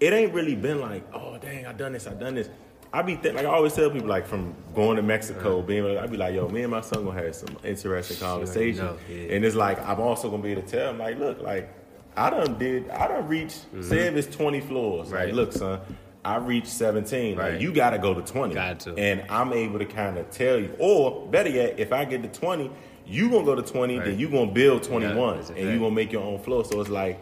It 0.00 0.12
ain't 0.12 0.32
really 0.32 0.54
been 0.54 0.80
like, 0.80 1.04
oh 1.12 1.38
dang, 1.38 1.66
I 1.66 1.72
done 1.72 1.92
this, 1.92 2.06
I 2.06 2.14
done 2.14 2.34
this. 2.34 2.48
I 2.92 3.02
be 3.02 3.16
think 3.16 3.34
like 3.36 3.44
I 3.44 3.50
always 3.50 3.74
tell 3.74 3.90
people 3.90 4.08
like 4.08 4.26
from 4.26 4.54
going 4.74 4.96
to 4.96 5.02
Mexico, 5.02 5.60
being 5.60 5.84
like, 5.84 5.98
I 5.98 6.06
be 6.06 6.16
like, 6.16 6.34
yo, 6.34 6.48
me 6.48 6.62
and 6.62 6.70
my 6.70 6.80
son 6.80 7.04
gonna 7.04 7.22
have 7.22 7.34
some 7.34 7.56
interesting 7.62 8.16
conversation, 8.16 8.88
yeah. 9.10 9.34
and 9.34 9.44
it's 9.44 9.56
like 9.56 9.78
I'm 9.86 10.00
also 10.00 10.30
gonna 10.30 10.42
be 10.42 10.52
able 10.52 10.62
to 10.62 10.68
tell 10.68 10.90
him 10.90 10.98
like, 10.98 11.18
look, 11.18 11.42
like 11.42 11.68
I 12.16 12.30
done 12.30 12.58
did, 12.58 12.88
I 12.90 13.08
done 13.08 13.28
reached, 13.28 13.66
say 13.80 14.08
if 14.08 14.16
it's 14.16 14.34
20 14.34 14.60
floors, 14.62 15.06
Mm-hmm. 15.08 15.14
Right. 15.14 15.26
like, 15.26 15.34
look, 15.34 15.52
son. 15.52 15.80
I 16.24 16.36
reached 16.36 16.66
17. 16.66 17.38
Right. 17.38 17.52
Like, 17.52 17.60
you 17.62 17.72
got 17.72 17.90
to 17.90 17.98
go 17.98 18.12
to 18.12 18.20
20. 18.20 18.52
Got 18.52 18.80
to. 18.80 18.94
And 18.96 19.24
I'm 19.30 19.52
able 19.52 19.78
to 19.78 19.86
kind 19.86 20.18
of 20.18 20.28
tell 20.30 20.58
you. 20.58 20.74
Or, 20.78 21.26
better 21.28 21.48
yet, 21.48 21.78
if 21.78 21.92
I 21.92 22.04
get 22.04 22.22
to 22.22 22.28
20, 22.40 22.70
you 23.08 23.28
going 23.30 23.44
to 23.44 23.54
go 23.54 23.60
to 23.60 23.62
20, 23.62 23.96
Right. 23.98 24.04
then 24.06 24.18
you 24.18 24.28
going 24.28 24.48
to 24.48 24.54
build 24.54 24.82
21. 24.82 25.36
that's 25.38 25.50
a 25.50 25.52
and 25.54 25.60
you 25.62 25.66
fact. 25.68 25.78
going 25.80 25.90
to 25.90 25.94
make 25.94 26.12
your 26.12 26.22
own 26.22 26.38
flow 26.40 26.62
So 26.62 26.80
it's 26.80 26.90
like 26.90 27.18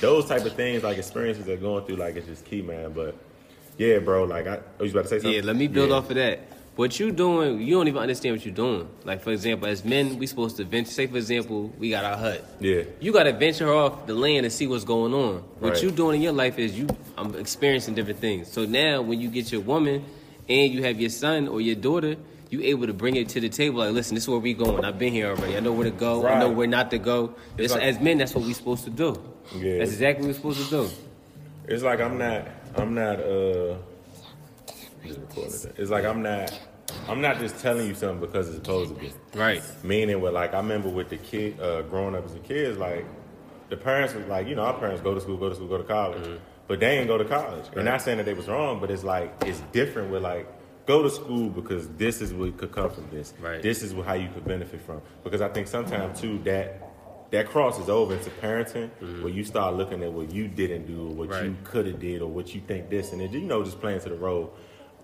those 0.00 0.26
type 0.26 0.44
of 0.44 0.54
things, 0.54 0.82
like 0.82 0.98
experiences 0.98 1.44
they're 1.46 1.56
going 1.56 1.84
through, 1.86 1.96
like 1.96 2.16
it's 2.16 2.26
just 2.26 2.44
key, 2.44 2.62
man. 2.62 2.92
But 2.92 3.14
yeah, 3.78 3.98
bro, 3.98 4.24
like 4.24 4.46
I, 4.46 4.60
oh, 4.78 4.84
you 4.84 4.90
about 4.90 5.02
to 5.04 5.08
say 5.08 5.18
something? 5.18 5.32
Yeah, 5.32 5.40
let 5.42 5.56
me 5.56 5.66
build 5.66 5.90
Yeah. 5.90 5.96
off 5.96 6.10
of 6.10 6.16
that. 6.16 6.40
What 6.76 6.98
you 6.98 7.10
doing, 7.10 7.60
you 7.60 7.74
don't 7.74 7.88
even 7.88 8.00
understand 8.00 8.36
what 8.36 8.44
you're 8.46 8.54
doing. 8.54 8.88
Like 9.04 9.22
for 9.22 9.32
example, 9.32 9.68
as 9.68 9.84
men, 9.84 10.18
we 10.18 10.26
supposed 10.26 10.56
to 10.58 10.64
venture. 10.64 10.90
Say 10.90 11.06
for 11.08 11.16
example, 11.16 11.70
we 11.78 11.90
got 11.90 12.04
our 12.04 12.16
hut. 12.16 12.44
Yeah. 12.60 12.82
You 13.00 13.12
got 13.12 13.24
to 13.24 13.32
venture 13.32 13.72
off 13.72 14.06
the 14.06 14.14
land 14.14 14.46
and 14.46 14.52
see 14.52 14.66
what's 14.66 14.84
going 14.84 15.12
on. 15.12 15.42
What 15.58 15.72
Right. 15.74 15.82
you 15.82 15.90
doing 15.90 16.16
in 16.16 16.22
your 16.22 16.32
life 16.32 16.58
is 16.58 16.78
you, 16.78 16.86
I'm 17.18 17.34
experiencing 17.34 17.94
different 17.94 18.20
things. 18.20 18.50
So 18.50 18.64
now, 18.64 19.02
when 19.02 19.20
you 19.20 19.28
get 19.28 19.50
your 19.52 19.60
woman, 19.62 20.04
and 20.48 20.72
you 20.72 20.82
have 20.84 21.00
your 21.00 21.10
son 21.10 21.46
or 21.48 21.60
your 21.60 21.76
daughter, 21.76 22.16
you 22.50 22.60
able 22.62 22.86
to 22.86 22.92
bring 22.92 23.16
it 23.16 23.28
to 23.30 23.40
the 23.40 23.48
table. 23.48 23.78
Like, 23.78 23.92
listen, 23.92 24.14
this 24.16 24.24
is 24.24 24.28
where 24.28 24.38
we 24.38 24.54
going. 24.54 24.84
I've 24.84 24.98
been 24.98 25.12
here 25.12 25.28
already. 25.28 25.56
I 25.56 25.60
know 25.60 25.72
where 25.72 25.84
to 25.84 25.90
go. 25.90 26.26
I 26.26 26.38
know 26.38 26.50
where 26.50 26.66
not 26.66 26.90
to 26.90 26.98
go. 26.98 27.34
This, 27.56 27.72
like- 27.72 27.82
as 27.82 28.00
men, 28.00 28.18
that's 28.18 28.34
what 28.34 28.44
we 28.44 28.52
supposed 28.52 28.84
to 28.84 28.90
do. 28.90 29.20
Yeah. 29.54 29.78
That's 29.78 29.92
exactly 29.92 30.26
what 30.26 30.28
we're 30.44 30.54
supposed 30.54 30.64
to 30.70 30.70
do. 30.70 30.90
It's 31.68 31.82
like 31.82 32.00
I'm 32.00 32.18
not. 32.18 32.46
I'm 32.76 32.94
not. 32.94 33.20
Uh, 33.20 33.76
just 35.04 35.18
recording. 35.20 35.72
It's 35.76 35.90
like 35.90 36.04
I'm 36.04 36.22
not. 36.22 36.58
I'm 37.08 37.20
not 37.20 37.38
just 37.38 37.58
telling 37.60 37.86
you 37.86 37.94
something 37.94 38.20
because 38.20 38.48
it's 38.48 38.56
supposed 38.56 38.94
to 38.94 39.00
be. 39.00 39.12
Right. 39.34 39.62
Meaning, 39.84 40.20
with 40.20 40.34
like 40.34 40.52
I 40.54 40.58
remember 40.58 40.88
with 40.88 41.08
the 41.08 41.16
kid, 41.18 41.60
uh, 41.60 41.82
growing 41.82 42.14
up 42.16 42.24
as 42.24 42.34
a 42.34 42.38
kid, 42.40 42.76
like 42.78 43.04
the 43.68 43.76
parents 43.76 44.14
was 44.14 44.26
like, 44.26 44.48
you 44.48 44.56
know, 44.56 44.62
our 44.62 44.78
parents 44.78 45.00
go 45.00 45.14
to 45.14 45.20
school, 45.20 45.36
go 45.36 45.48
to 45.48 45.54
school, 45.54 45.68
go 45.68 45.78
to 45.78 45.84
college, 45.84 46.20
Mm-hmm. 46.22 46.36
but 46.66 46.80
they 46.80 46.98
ain't 46.98 47.06
go 47.06 47.16
to 47.16 47.24
college. 47.24 47.64
And 47.76 47.84
not 47.84 48.02
saying 48.02 48.18
that 48.18 48.24
they 48.26 48.34
was 48.34 48.48
wrong, 48.48 48.80
but 48.80 48.90
it's 48.90 49.04
like 49.04 49.32
it's 49.46 49.60
different 49.72 50.10
with 50.10 50.22
like 50.22 50.48
go 50.90 51.02
to 51.04 51.10
school 51.10 51.48
because 51.48 51.86
this 51.90 52.20
is 52.20 52.34
what 52.34 52.56
could 52.56 52.72
come 52.72 52.90
from 52.90 53.08
this. 53.10 53.32
Right. 53.40 53.62
This 53.62 53.82
is 53.84 53.92
how 54.04 54.14
you 54.14 54.28
could 54.34 54.44
benefit 54.44 54.80
from. 54.82 55.00
Because 55.22 55.40
I 55.40 55.48
think 55.48 55.68
sometimes 55.68 56.20
too 56.20 56.38
that 56.44 56.86
that 57.30 57.46
crosses 57.48 57.88
over 57.88 58.14
into 58.14 58.30
parenting 58.42 58.90
where 59.22 59.32
you 59.32 59.44
start 59.44 59.74
looking 59.74 60.02
at 60.02 60.12
what 60.12 60.32
you 60.32 60.48
didn't 60.48 60.86
do 60.88 61.00
or 61.08 61.14
what 61.14 61.28
you 61.28 61.50
Mm-hmm. 61.50 61.64
Could 61.64 61.86
have 61.86 62.00
did 62.00 62.22
or 62.22 62.28
what 62.28 62.54
you 62.54 62.60
think 62.66 62.90
this 62.90 63.12
and 63.12 63.22
it 63.22 63.30
you 63.30 63.40
know 63.52 63.62
just 63.62 63.80
playing 63.80 64.00
to 64.00 64.08
the 64.08 64.16
role 64.16 64.52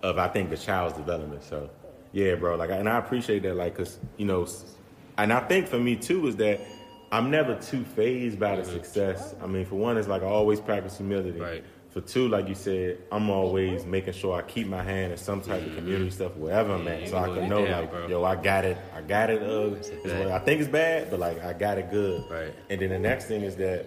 of 0.02 0.18
I 0.18 0.28
think 0.28 0.50
the 0.50 0.56
child's 0.56 0.96
development. 0.96 1.44
So 1.44 1.70
yeah, 2.12 2.34
bro. 2.34 2.56
Like, 2.56 2.70
and 2.70 2.88
I 2.88 2.98
appreciate 2.98 3.42
that. 3.42 3.54
Like, 3.54 3.76
cause 3.76 3.98
you 4.16 4.26
know, 4.26 4.46
and 5.18 5.32
I 5.32 5.40
think 5.40 5.68
for 5.68 5.78
me 5.78 5.94
too 5.94 6.26
is 6.26 6.36
that 6.36 6.60
I'm 7.12 7.30
never 7.30 7.54
too 7.54 7.84
phased 7.84 8.40
by 8.40 8.56
the 8.56 8.62
mm-hmm. 8.62 8.72
success. 8.72 9.34
I 9.40 9.46
mean, 9.46 9.64
for 9.64 9.76
one, 9.76 9.96
it's 9.96 10.08
like 10.08 10.22
I 10.22 10.26
always 10.26 10.60
practice 10.60 10.96
humility. 10.96 11.40
Right. 11.40 11.64
For 11.96 12.02
two, 12.02 12.28
like 12.28 12.46
you 12.46 12.54
said, 12.54 12.98
I'm 13.10 13.30
always 13.30 13.86
making 13.86 14.12
sure 14.12 14.36
I 14.36 14.42
keep 14.42 14.66
my 14.66 14.82
hand 14.82 15.12
in 15.12 15.16
some 15.16 15.40
type 15.40 15.62
of 15.62 15.68
mm-hmm. 15.68 15.76
community 15.76 16.10
stuff 16.10 16.36
wherever 16.36 16.74
I'm 16.74 16.86
at, 16.86 17.08
so 17.08 17.16
I 17.16 17.34
can 17.34 17.48
know 17.48 17.62
like, 17.62 17.90
yo, 18.10 18.22
I 18.22 18.36
got 18.36 18.66
it, 18.66 18.76
I 18.94 19.00
got 19.00 19.30
it. 19.30 19.42
Uh, 19.42 20.30
I 20.30 20.38
think 20.40 20.60
it's 20.60 20.68
bad, 20.68 21.10
but 21.10 21.20
like 21.20 21.42
I 21.42 21.54
got 21.54 21.78
it 21.78 21.90
good. 21.90 22.22
Right. 22.30 22.52
And 22.68 22.82
then 22.82 22.90
the 22.90 22.98
next 22.98 23.28
thing 23.28 23.40
is 23.40 23.56
that 23.56 23.86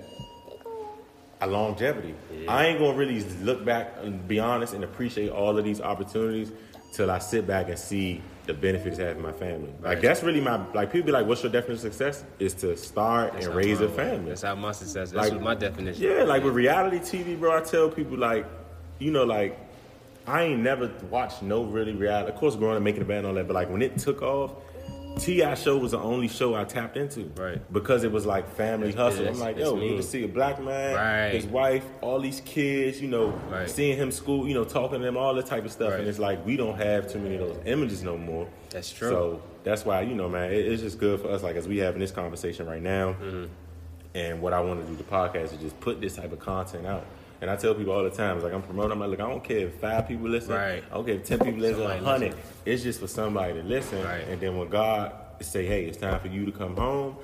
a 1.42 1.46
longevity. 1.46 2.16
Yeah. 2.34 2.52
I 2.52 2.66
ain't 2.66 2.80
gonna 2.80 2.98
really 2.98 3.20
look 3.44 3.64
back 3.64 3.94
and 4.02 4.28
be 4.28 4.40
honest 4.40 4.74
and 4.74 4.84
appreciate 4.84 5.30
all 5.30 5.56
of 5.56 5.64
these 5.64 5.80
opportunities 5.80 6.52
till 6.92 7.12
I 7.12 7.20
sit 7.20 7.48
back 7.48 7.70
and 7.70 7.78
see 7.78 8.22
the 8.46 8.54
benefits 8.54 8.98
it 8.98 9.04
has 9.04 9.16
in 9.16 9.22
my 9.22 9.32
family. 9.32 9.70
Right. 9.80 9.92
Like 9.94 10.02
that's 10.02 10.24
really 10.24 10.42
my 10.42 10.66
like 10.74 10.92
people 10.92 11.08
be 11.08 11.12
like, 11.12 11.26
"What's 11.26 11.44
your 11.44 11.52
definition 11.52 11.88
of 11.88 11.94
success?" 11.94 12.24
Is 12.40 12.54
to 12.56 12.76
start 12.76 13.34
that's 13.34 13.46
and 13.46 13.56
raise 13.56 13.80
a 13.80 13.90
family. 13.90 14.30
That's 14.30 14.42
how 14.42 14.56
my 14.56 14.72
success. 14.72 15.12
That's 15.12 15.30
like, 15.32 15.42
my 15.42 15.56
definition. 15.56 16.04
Yeah, 16.04 16.24
like 16.24 16.44
with 16.44 16.56
reality 16.56 17.00
TV, 17.00 17.40
bro. 17.40 17.58
I 17.58 17.62
tell 17.62 17.90
people 17.90 18.18
like, 18.18 18.46
you 18.98 19.12
know, 19.12 19.24
like 19.24 19.58
I 20.26 20.44
ain't 20.44 20.62
never 20.62 20.92
watched 21.10 21.42
no 21.44 21.64
really 21.64 21.94
reality. 21.94 22.32
Of 22.32 22.38
course, 22.38 22.56
growing 22.56 22.78
up, 22.78 22.84
making 22.84 23.02
a 23.02 23.06
band, 23.06 23.20
and 23.20 23.28
all 23.28 23.34
that, 23.34 23.48
but 23.48 23.54
like 23.54 23.70
when 23.70 23.82
it 23.82 23.98
took 23.98 24.22
off, 24.22 24.52
T.I. 25.20 25.54
show 25.56 25.78
was 25.78 25.92
the 25.92 26.00
only 26.00 26.28
show 26.28 26.56
I 26.56 26.64
tapped 26.64 26.98
into. 26.98 27.32
Right. 27.36 27.62
Because 27.72 28.04
it 28.04 28.12
was 28.12 28.26
like 28.26 28.50
family 28.56 28.92
hustle. 28.92 29.28
I'm 29.28 29.40
like, 29.40 29.58
yo, 29.58 29.80
you 29.80 29.98
to 29.98 30.04
see 30.04 30.24
a 30.24 30.28
black 30.28 30.62
man, 30.62 30.96
right. 30.96 31.34
his 31.34 31.46
wife, 31.46 31.86
all 32.02 32.20
these 32.20 32.42
kids, 32.42 33.02
you 33.02 33.08
know, 33.08 33.30
right. 33.50 33.70
seeing 33.70 33.98
him 33.98 34.12
school, 34.12 34.48
you 34.48 34.54
know, 34.54 34.64
talking 34.64 35.00
to 35.00 35.06
them, 35.06 35.18
all 35.18 35.34
that 35.36 35.46
type 35.46 35.66
of 35.66 35.72
stuff. 35.72 35.92
Right. 35.92 36.00
And 36.00 36.10
it's 36.10 36.20
like 36.20 36.46
we 36.46 36.58
don't 36.58 36.78
have 36.78 37.12
too 37.12 37.20
many 37.20 37.36
of 37.36 37.42
those 37.42 37.60
images 37.66 38.04
no 38.04 38.18
more. 38.18 38.48
That's 38.70 38.92
true. 38.92 39.10
So 39.10 39.42
that's 39.64 39.86
why, 39.86 40.02
you 40.02 40.16
know, 40.16 40.30
man, 40.30 40.52
it, 40.52 40.66
it's 40.66 40.82
just 40.82 41.00
good 41.00 41.22
for 41.22 41.30
us, 41.30 41.44
like 41.44 41.56
as 41.56 41.68
we 41.68 41.78
having 41.78 42.00
this 42.00 42.12
conversation 42.12 42.66
right 42.66 42.82
now. 42.82 43.14
Mm-hmm. 43.14 43.46
And 44.16 44.42
what 44.42 44.54
I 44.54 44.60
want 44.62 44.82
to 44.82 44.88
do 44.88 44.96
the 44.96 45.04
podcast 45.04 45.54
is 45.54 45.58
just 45.62 45.80
put 45.80 46.02
this 46.02 46.16
type 46.16 46.32
of 46.32 46.40
content 46.40 46.88
out. 46.88 47.06
And 47.42 47.50
I 47.50 47.56
tell 47.56 47.74
people 47.74 47.94
all 47.94 48.04
the 48.04 48.10
time, 48.10 48.36
it's 48.36 48.44
like 48.44 48.54
I'm 48.54 48.62
promoting. 48.62 48.92
I'm 48.92 49.00
like, 49.00 49.12
look, 49.12 49.20
I 49.22 49.30
don't 49.30 49.44
care 49.44 49.68
if 49.68 49.76
five 49.76 50.08
people 50.08 50.28
listen. 50.28 50.54
Right. 50.54 50.84
I 50.92 50.94
don't 50.94 51.06
care 51.06 51.16
if 51.16 51.26
ten 51.26 51.40
people 51.40 51.60
listen, 51.60 51.84
a 51.84 51.98
hundred. 52.00 52.36
It's 52.66 52.84
just 52.84 53.00
for 53.00 53.08
somebody 53.08 53.54
to 53.54 53.64
listen. 53.64 54.04
Right. 54.04 54.28
And 54.28 54.42
then 54.42 54.58
when 54.58 54.68
God 54.68 55.14
say, 55.42 55.66
hey, 55.66 55.86
it's 55.86 55.98
time 55.98 56.20
for 56.20 56.28
you 56.28 56.46
to 56.46 56.52
come 56.52 56.76
home, 56.76 57.16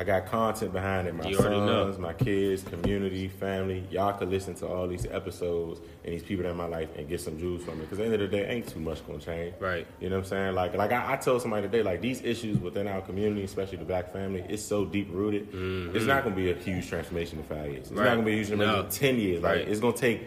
I 0.00 0.02
got 0.02 0.24
content 0.24 0.72
behind 0.72 1.06
it. 1.08 1.14
My 1.14 1.28
you 1.28 1.36
sons, 1.36 1.98
my 1.98 2.14
kids, 2.14 2.62
community, 2.62 3.28
family. 3.28 3.84
Y'all 3.90 4.14
could 4.14 4.30
listen 4.30 4.54
to 4.54 4.66
all 4.66 4.88
these 4.88 5.04
episodes 5.04 5.78
and 6.02 6.14
these 6.14 6.22
people 6.22 6.46
in 6.46 6.56
my 6.56 6.64
life 6.64 6.88
and 6.96 7.06
get 7.06 7.20
some 7.20 7.38
jewels 7.38 7.62
from 7.62 7.74
it. 7.74 7.82
Because 7.82 7.98
at 7.98 8.08
the 8.08 8.14
end 8.14 8.22
of 8.22 8.30
the 8.30 8.34
day, 8.34 8.48
ain't 8.48 8.66
too 8.66 8.80
much 8.80 9.06
gonna 9.06 9.18
change. 9.18 9.56
Right. 9.60 9.86
You 10.00 10.08
know 10.08 10.16
what 10.16 10.24
I'm 10.24 10.28
saying? 10.30 10.54
Like, 10.54 10.74
like 10.74 10.92
I, 10.92 11.12
I 11.12 11.16
told 11.16 11.42
somebody 11.42 11.66
today, 11.66 11.82
like 11.82 12.00
these 12.00 12.22
issues 12.22 12.56
within 12.56 12.88
our 12.88 13.02
community, 13.02 13.44
especially 13.44 13.76
the 13.76 13.84
black 13.84 14.10
family, 14.10 14.42
it's 14.48 14.62
so 14.62 14.86
deep 14.86 15.08
rooted. 15.12 15.52
Mm-hmm. 15.52 15.94
It's 15.94 16.06
not 16.06 16.24
gonna 16.24 16.34
be 16.34 16.50
a 16.50 16.54
huge 16.54 16.88
transformation 16.88 17.38
in 17.38 17.44
five 17.44 17.70
years. 17.70 17.88
It's 17.88 17.90
right. 17.90 18.06
not 18.06 18.14
gonna 18.14 18.22
be 18.22 18.32
a 18.32 18.36
huge 18.36 18.46
transformation 18.46 18.80
no. 18.80 18.86
in 18.86 18.90
ten 18.92 19.16
years. 19.20 19.42
Like, 19.42 19.56
right. 19.56 19.68
it's 19.68 19.80
gonna 19.80 19.92
take 19.92 20.22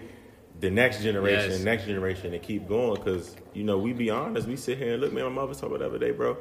the 0.60 0.70
next 0.70 1.02
generation, 1.02 1.50
yes. 1.50 1.62
next 1.62 1.86
generation, 1.86 2.30
to 2.30 2.38
keep 2.38 2.68
going. 2.68 2.94
Because 2.94 3.36
you 3.54 3.64
know, 3.64 3.80
we 3.80 3.92
be 3.92 4.12
honest, 4.12 4.48
we 4.48 4.56
sit 4.56 4.78
here 4.78 4.94
and 4.94 5.02
look. 5.02 5.14
Man, 5.14 5.24
my 5.24 5.32
mother 5.32 5.56
talk 5.56 5.64
about 5.64 5.80
the 5.80 5.88
other 5.88 5.98
day, 5.98 6.12
bro. 6.12 6.38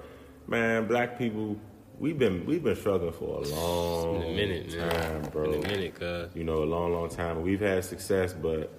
Man, 0.47 0.87
black 0.87 1.17
people 1.17 1.57
we've 1.99 2.19
been 2.19 2.45
we've 2.47 2.63
been 2.63 2.77
struggling 2.77 3.13
for 3.13 3.43
a 3.43 3.49
long 3.49 4.23
a 4.23 4.35
minute, 4.35 4.77
time, 4.77 5.23
bro. 5.31 5.53
In 5.53 5.65
a 5.65 5.69
minute, 5.69 5.95
cuz. 5.95 6.31
You 6.35 6.45
know, 6.45 6.63
a 6.63 6.65
long, 6.65 6.93
long 6.93 7.09
time. 7.09 7.43
We've 7.43 7.61
had 7.61 7.85
success, 7.85 8.33
but 8.33 8.73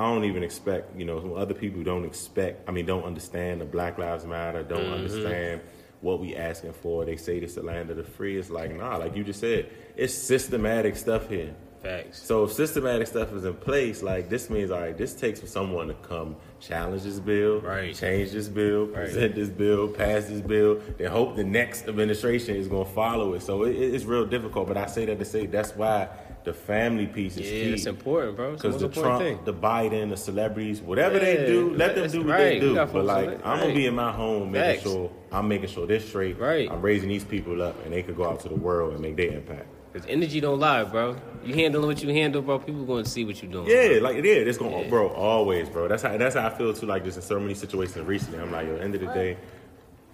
I 0.00 0.04
don't 0.04 0.24
even 0.24 0.42
expect, 0.42 0.96
you 0.96 1.04
know, 1.04 1.34
other 1.34 1.52
people 1.52 1.82
don't 1.82 2.06
expect, 2.06 2.66
I 2.66 2.72
mean, 2.72 2.86
don't 2.86 3.04
understand 3.04 3.60
the 3.60 3.66
Black 3.66 3.98
Lives 3.98 4.24
Matter, 4.24 4.62
don't 4.62 4.80
mm-hmm. 4.80 4.94
understand 4.94 5.60
what 6.00 6.20
we 6.20 6.34
asking 6.34 6.72
for. 6.72 7.04
They 7.04 7.16
say 7.16 7.38
this 7.38 7.54
the 7.54 7.62
land 7.62 7.90
of 7.90 7.98
the 7.98 8.04
free. 8.04 8.38
It's 8.38 8.48
like, 8.48 8.74
nah, 8.74 8.96
like 8.96 9.14
you 9.14 9.22
just 9.22 9.40
said, 9.40 9.68
it's 9.96 10.14
systematic 10.14 10.96
stuff 10.96 11.28
here. 11.28 11.54
Facts. 11.82 12.22
So 12.22 12.44
if 12.44 12.52
systematic 12.52 13.08
stuff 13.08 13.32
is 13.34 13.44
in 13.44 13.54
place, 13.54 14.02
like 14.02 14.30
this 14.30 14.48
means, 14.48 14.70
all 14.70 14.80
right, 14.80 14.96
this 14.96 15.14
takes 15.14 15.40
for 15.40 15.46
someone 15.46 15.88
to 15.88 15.94
come 15.94 16.36
challenge 16.60 17.02
this 17.02 17.18
bill, 17.18 17.60
right. 17.60 17.94
change 17.94 18.32
this 18.32 18.48
bill, 18.48 18.86
right. 18.86 18.94
present 18.94 19.34
this 19.34 19.48
bill, 19.48 19.88
pass 19.88 20.26
this 20.26 20.40
bill, 20.40 20.80
then 20.98 21.10
hope 21.10 21.36
the 21.36 21.44
next 21.44 21.88
administration 21.88 22.56
is 22.56 22.68
going 22.68 22.86
to 22.86 22.92
follow 22.92 23.34
it. 23.34 23.42
So 23.42 23.64
it, 23.64 23.76
it's 23.76 24.04
real 24.04 24.26
difficult. 24.26 24.68
But 24.68 24.76
I 24.76 24.86
say 24.86 25.06
that 25.06 25.18
to 25.18 25.24
say 25.24 25.46
that's 25.46 25.74
why 25.74 26.08
the 26.44 26.52
family 26.52 27.06
piece 27.06 27.36
is 27.36 27.46
yeah, 27.46 27.64
key. 27.64 27.72
it's 27.72 27.86
important, 27.86 28.36
bro. 28.36 28.52
Because 28.54 28.80
the 28.80 28.88
Trump, 28.88 29.22
thing. 29.22 29.38
the 29.44 29.54
Biden, 29.54 30.10
the 30.10 30.16
celebrities, 30.16 30.80
whatever 30.80 31.16
yeah, 31.16 31.24
they 31.24 31.46
do, 31.46 31.74
let 31.74 31.94
them 31.94 32.10
do 32.10 32.18
what 32.18 32.28
right. 32.28 32.38
they 32.38 32.60
do. 32.60 32.74
But 32.74 33.04
like, 33.04 33.28
I'm 33.28 33.28
right. 33.28 33.60
gonna 33.60 33.74
be 33.74 33.86
in 33.86 33.94
my 33.94 34.12
home 34.12 34.52
making 34.52 34.80
Facts. 34.80 34.82
sure 34.82 35.10
I'm 35.32 35.48
making 35.48 35.68
sure 35.68 35.86
they're 35.86 36.00
straight. 36.00 36.38
Right. 36.38 36.70
I'm 36.70 36.82
raising 36.82 37.08
these 37.08 37.24
people 37.24 37.62
up, 37.62 37.76
and 37.84 37.92
they 37.92 38.02
could 38.02 38.16
go 38.16 38.28
out 38.28 38.40
to 38.40 38.48
the 38.48 38.54
world 38.54 38.92
and 38.92 39.00
make 39.00 39.16
their 39.16 39.32
impact. 39.32 39.66
Cause 39.92 40.04
energy 40.08 40.40
don't 40.40 40.60
lie, 40.60 40.84
bro. 40.84 41.16
You 41.44 41.54
handling 41.54 41.86
what 41.88 42.00
you 42.00 42.10
handle, 42.10 42.42
bro. 42.42 42.60
People 42.60 42.84
going 42.84 43.02
to 43.02 43.10
see 43.10 43.24
what 43.24 43.42
you're 43.42 43.50
doing. 43.50 43.68
Yeah, 43.68 43.98
bro. 43.98 44.10
like 44.10 44.16
yeah, 44.16 44.34
it's 44.34 44.56
going, 44.56 44.84
yeah. 44.84 44.88
bro. 44.88 45.08
Always, 45.08 45.68
bro. 45.68 45.88
That's 45.88 46.04
how 46.04 46.16
that's 46.16 46.36
how 46.36 46.46
I 46.46 46.50
feel 46.50 46.72
too. 46.72 46.86
Like 46.86 47.02
just 47.02 47.16
in 47.16 47.22
so 47.22 47.40
many 47.40 47.54
situations 47.54 48.06
recently, 48.06 48.38
I'm 48.38 48.52
like, 48.52 48.68
the 48.68 48.80
end 48.80 48.94
of 48.94 49.00
the 49.00 49.08
day, 49.08 49.36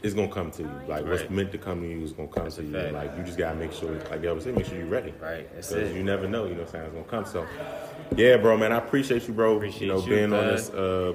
it's 0.03 0.15
gonna 0.15 0.33
come 0.33 0.51
to 0.53 0.63
you. 0.63 0.71
Like 0.89 1.05
right. 1.05 1.07
what's 1.07 1.29
meant 1.29 1.53
to 1.53 1.59
come 1.59 1.83
to 1.83 1.89
you 1.89 2.03
is 2.03 2.13
gonna 2.13 2.29
come 2.29 2.45
that's 2.45 2.57
to 2.57 2.63
you. 2.63 2.75
And, 2.75 2.95
like 2.95 3.15
you 3.19 3.23
just 3.23 3.37
gotta 3.37 3.57
make 3.57 3.73
sure, 3.73 3.93
like 4.11 4.25
I 4.25 4.33
was 4.33 4.45
saying, 4.45 4.57
make 4.57 4.65
sure 4.65 4.79
you're 4.79 4.87
ready. 4.87 5.13
Right. 5.21 5.47
Because 5.55 5.95
you 5.95 6.03
never 6.03 6.27
know. 6.27 6.45
You 6.45 6.55
know, 6.55 6.61
what 6.61 6.69
I'm 6.69 6.73
saying 6.73 6.85
it's 6.87 6.95
gonna 6.95 7.05
come. 7.05 7.25
So, 7.27 7.47
yeah, 8.17 8.39
bro, 8.39 8.57
man. 8.57 8.73
I 8.73 8.79
appreciate 8.79 9.29
you, 9.29 9.35
bro. 9.35 9.57
Appreciate 9.57 9.83
you 9.83 9.89
know, 9.89 10.01
you, 10.01 10.09
being 10.09 10.33
on 10.33 10.47
this 10.47 10.71
uh 10.71 11.13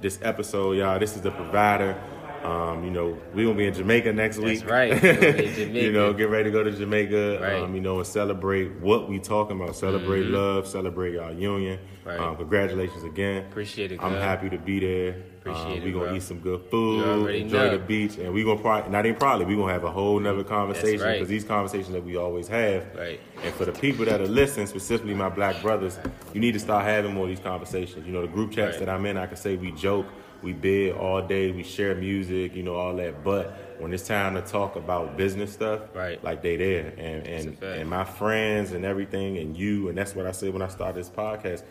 this 0.00 0.18
episode, 0.22 0.78
y'all. 0.78 0.98
This 0.98 1.14
is 1.14 1.20
the 1.20 1.30
provider. 1.30 2.00
Um, 2.44 2.84
you 2.84 2.90
know, 2.90 3.18
we 3.34 3.44
gonna 3.44 3.56
be 3.56 3.66
in 3.66 3.74
Jamaica 3.74 4.12
next 4.12 4.38
week. 4.38 4.60
That's 4.60 4.70
right. 4.70 5.58
you 5.58 5.92
know, 5.92 6.12
get 6.12 6.28
ready 6.28 6.44
to 6.44 6.50
go 6.50 6.62
to 6.62 6.70
Jamaica. 6.70 7.40
Right. 7.40 7.62
Um, 7.62 7.74
you 7.74 7.80
know, 7.80 7.98
and 7.98 8.06
celebrate 8.06 8.72
what 8.80 9.08
we 9.08 9.18
talking 9.18 9.60
about. 9.60 9.74
Celebrate 9.76 10.24
mm-hmm. 10.24 10.34
love. 10.34 10.66
Celebrate 10.68 11.16
our 11.16 11.32
union. 11.32 11.80
Right. 12.04 12.18
Um, 12.18 12.36
congratulations 12.36 13.02
again. 13.02 13.46
Appreciate 13.46 13.92
it. 13.92 14.02
I'm 14.02 14.14
happy 14.14 14.48
to 14.50 14.58
be 14.58 14.80
there. 14.80 15.22
Appreciate 15.40 15.64
um, 15.64 15.72
it. 15.72 15.84
We 15.84 15.92
gonna 15.92 16.04
bro. 16.06 16.14
eat 16.14 16.22
some 16.22 16.38
good 16.38 16.62
food. 16.70 17.34
Enjoy 17.34 17.56
know. 17.56 17.70
the 17.70 17.78
beach, 17.78 18.18
and 18.18 18.32
we 18.32 18.44
gonna 18.44 18.60
probably 18.60 18.90
not 18.90 19.04
even 19.04 19.18
probably 19.18 19.46
we 19.46 19.56
gonna 19.56 19.72
have 19.72 19.84
a 19.84 19.90
whole 19.90 20.18
nother 20.20 20.44
conversation 20.44 20.92
because 20.92 21.02
right. 21.02 21.26
these 21.26 21.44
conversations 21.44 21.92
that 21.92 22.04
we 22.04 22.16
always 22.16 22.46
have. 22.48 22.86
Right. 22.94 23.20
And 23.42 23.52
for 23.54 23.64
the 23.64 23.72
people 23.72 24.04
that 24.04 24.20
are 24.20 24.28
listening, 24.28 24.68
specifically 24.68 25.14
my 25.14 25.28
black 25.28 25.60
brothers, 25.60 25.98
you 26.32 26.40
need 26.40 26.52
to 26.52 26.60
start 26.60 26.84
having 26.84 27.14
more 27.14 27.24
of 27.24 27.30
these 27.30 27.40
conversations. 27.40 28.06
You 28.06 28.12
know, 28.12 28.22
the 28.22 28.28
group 28.28 28.52
chats 28.52 28.76
right. 28.76 28.86
that 28.86 28.88
I'm 28.88 29.04
in, 29.06 29.16
I 29.16 29.26
can 29.26 29.36
say 29.36 29.56
we 29.56 29.72
joke 29.72 30.06
we 30.42 30.52
bid 30.52 30.94
all 30.94 31.20
day, 31.22 31.50
we 31.50 31.62
share 31.62 31.94
music, 31.94 32.54
you 32.54 32.62
know, 32.62 32.74
all 32.74 32.94
that. 32.96 33.24
But 33.24 33.78
when 33.78 33.92
it's 33.92 34.06
time 34.06 34.34
to 34.34 34.42
talk 34.42 34.76
about 34.76 35.16
business 35.16 35.52
stuff, 35.52 35.80
right, 35.94 36.22
like 36.22 36.42
they 36.42 36.56
there, 36.56 36.92
and 36.96 37.26
and 37.26 37.62
and 37.62 37.90
my 37.90 38.04
friends 38.04 38.72
and 38.72 38.84
everything, 38.84 39.38
and 39.38 39.56
you, 39.56 39.88
and 39.88 39.98
that's 39.98 40.14
what 40.14 40.26
I 40.26 40.32
said 40.32 40.52
when 40.52 40.62
I 40.62 40.68
started 40.68 40.96
this 40.96 41.10
podcast. 41.10 41.62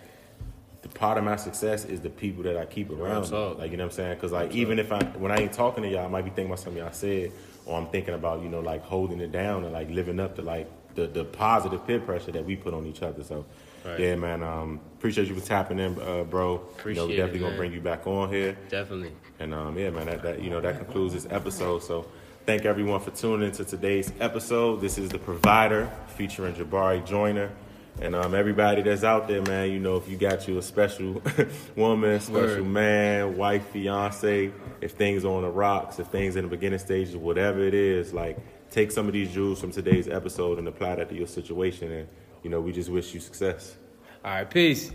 The 0.82 0.90
part 0.90 1.18
of 1.18 1.24
my 1.24 1.36
success 1.36 1.86
is 1.86 2.02
the 2.02 2.10
people 2.10 2.44
that 2.44 2.56
I 2.56 2.66
keep 2.66 2.92
around. 2.92 3.26
Like 3.32 3.72
you 3.72 3.78
know 3.78 3.86
what 3.86 3.92
I'm 3.92 3.96
saying? 3.96 4.16
Because 4.16 4.32
like 4.32 4.52
even 4.52 4.80
if 4.80 4.92
I 4.92 5.04
when 5.04 5.32
I 5.32 5.38
ain't 5.38 5.54
talking 5.54 5.84
to 5.84 5.90
y'all, 5.90 6.06
I 6.06 6.08
might 6.08 6.24
be 6.24 6.30
thinking 6.30 6.48
about 6.48 6.60
something 6.60 6.82
y'all 6.82 6.92
said, 6.94 7.32
or 7.66 7.78
I'm 7.78 7.88
thinking 7.88 8.14
about 8.14 8.42
you 8.42 8.50
know 8.50 8.60
like 8.60 8.84
holding 8.84 9.20
it 9.20 9.32
down 9.32 9.64
and 9.64 9.74
like 9.74 9.90
living 9.90 10.20
up 10.20 10.36
to 10.36 10.42
like 10.42 10.70
the 10.96 11.08
the 11.08 11.26
positive 11.26 11.86
peer 11.88 12.00
pressure 12.00 12.32
that 12.32 12.46
we 12.46 12.56
put 12.56 12.74
on 12.74 12.86
each 12.86 13.02
other. 13.02 13.24
So 13.24 13.46
Right. 13.86 14.00
Yeah, 14.00 14.16
man. 14.16 14.44
Um, 14.44 14.80
appreciate 14.98 15.28
you 15.28 15.36
for 15.36 15.46
tapping 15.46 15.80
in, 15.80 16.00
uh, 16.02 16.24
bro. 16.24 16.56
Appreciate 16.56 16.90
you 16.90 16.96
know, 16.96 17.08
we're 17.08 17.18
definitely 17.18 17.40
it, 17.40 17.44
gonna 17.44 17.58
bring 17.58 17.74
you 17.74 17.82
back 17.82 18.06
on 18.08 18.30
here. 18.30 18.58
Definitely. 18.70 19.12
And 19.40 19.54
um, 19.54 19.78
yeah, 19.78 19.90
man. 19.90 20.08
That, 20.08 20.24
that 20.24 20.42
you 20.42 20.50
know 20.50 20.62
that 20.62 20.78
concludes 20.78 21.14
this 21.14 21.28
episode. 21.30 21.84
So 21.84 22.06
thank 22.46 22.66
everyone 22.66 23.00
for 23.00 23.12
tuning 23.12 23.48
into 23.48 23.64
today's 23.66 24.12
episode. 24.20 24.82
This 24.82 24.98
is 24.98 25.10
the 25.10 25.20
Provider 25.20 25.92
featuring 26.16 26.56
Jabari 26.56 27.06
Joyner. 27.06 27.52
And 28.00 28.14
um, 28.14 28.36
everybody 28.36 28.84
that's 28.84 29.04
out 29.04 29.28
there, 29.28 29.42
man, 29.42 29.72
you 29.72 29.80
know, 29.80 29.96
if 29.96 30.08
you 30.08 30.18
got 30.18 30.48
you 30.48 30.60
a 30.60 30.62
special 30.62 31.22
woman, 31.76 32.20
special 32.20 32.58
Word. 32.58 32.66
man, 32.66 33.38
wife, 33.38 33.66
fiance, 33.70 34.52
if 34.82 34.92
things 34.92 35.26
are 35.26 35.34
on 35.34 35.42
the 35.42 35.50
rocks, 35.50 35.98
if 35.98 36.08
things 36.08 36.36
in 36.36 36.44
the 36.44 36.50
beginning 36.50 36.78
stages, 36.78 37.16
whatever 37.16 37.60
it 37.60 37.74
is, 37.74 38.14
like 38.14 38.38
take 38.70 38.92
some 38.92 39.08
of 39.08 39.14
these 39.14 39.34
jewels 39.34 39.60
from 39.60 39.72
today's 39.72 40.08
episode 40.08 40.60
and 40.60 40.68
apply 40.68 40.96
that 40.96 41.10
to 41.10 41.16
your 41.16 41.26
situation 41.26 41.92
and 41.92 42.08
you 42.48 42.52
know, 42.52 42.62
we 42.62 42.72
just 42.72 42.90
wish 42.90 43.14
you 43.14 43.20
success. 43.20 43.76
All 44.24 44.32
right, 44.32 44.50
peace. 44.50 44.90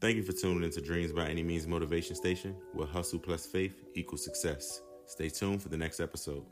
Thank 0.00 0.16
you 0.16 0.22
for 0.22 0.32
tuning 0.32 0.62
into 0.62 0.80
Dreams 0.80 1.12
by 1.12 1.26
Any 1.26 1.42
Means 1.42 1.66
Motivation 1.66 2.16
Station, 2.16 2.56
where 2.72 2.86
hustle 2.86 3.18
plus 3.18 3.44
faith 3.44 3.74
equals 3.94 4.24
success. 4.24 4.80
Stay 5.04 5.28
tuned 5.28 5.60
for 5.60 5.68
the 5.68 5.76
next 5.76 6.00
episode. 6.00 6.46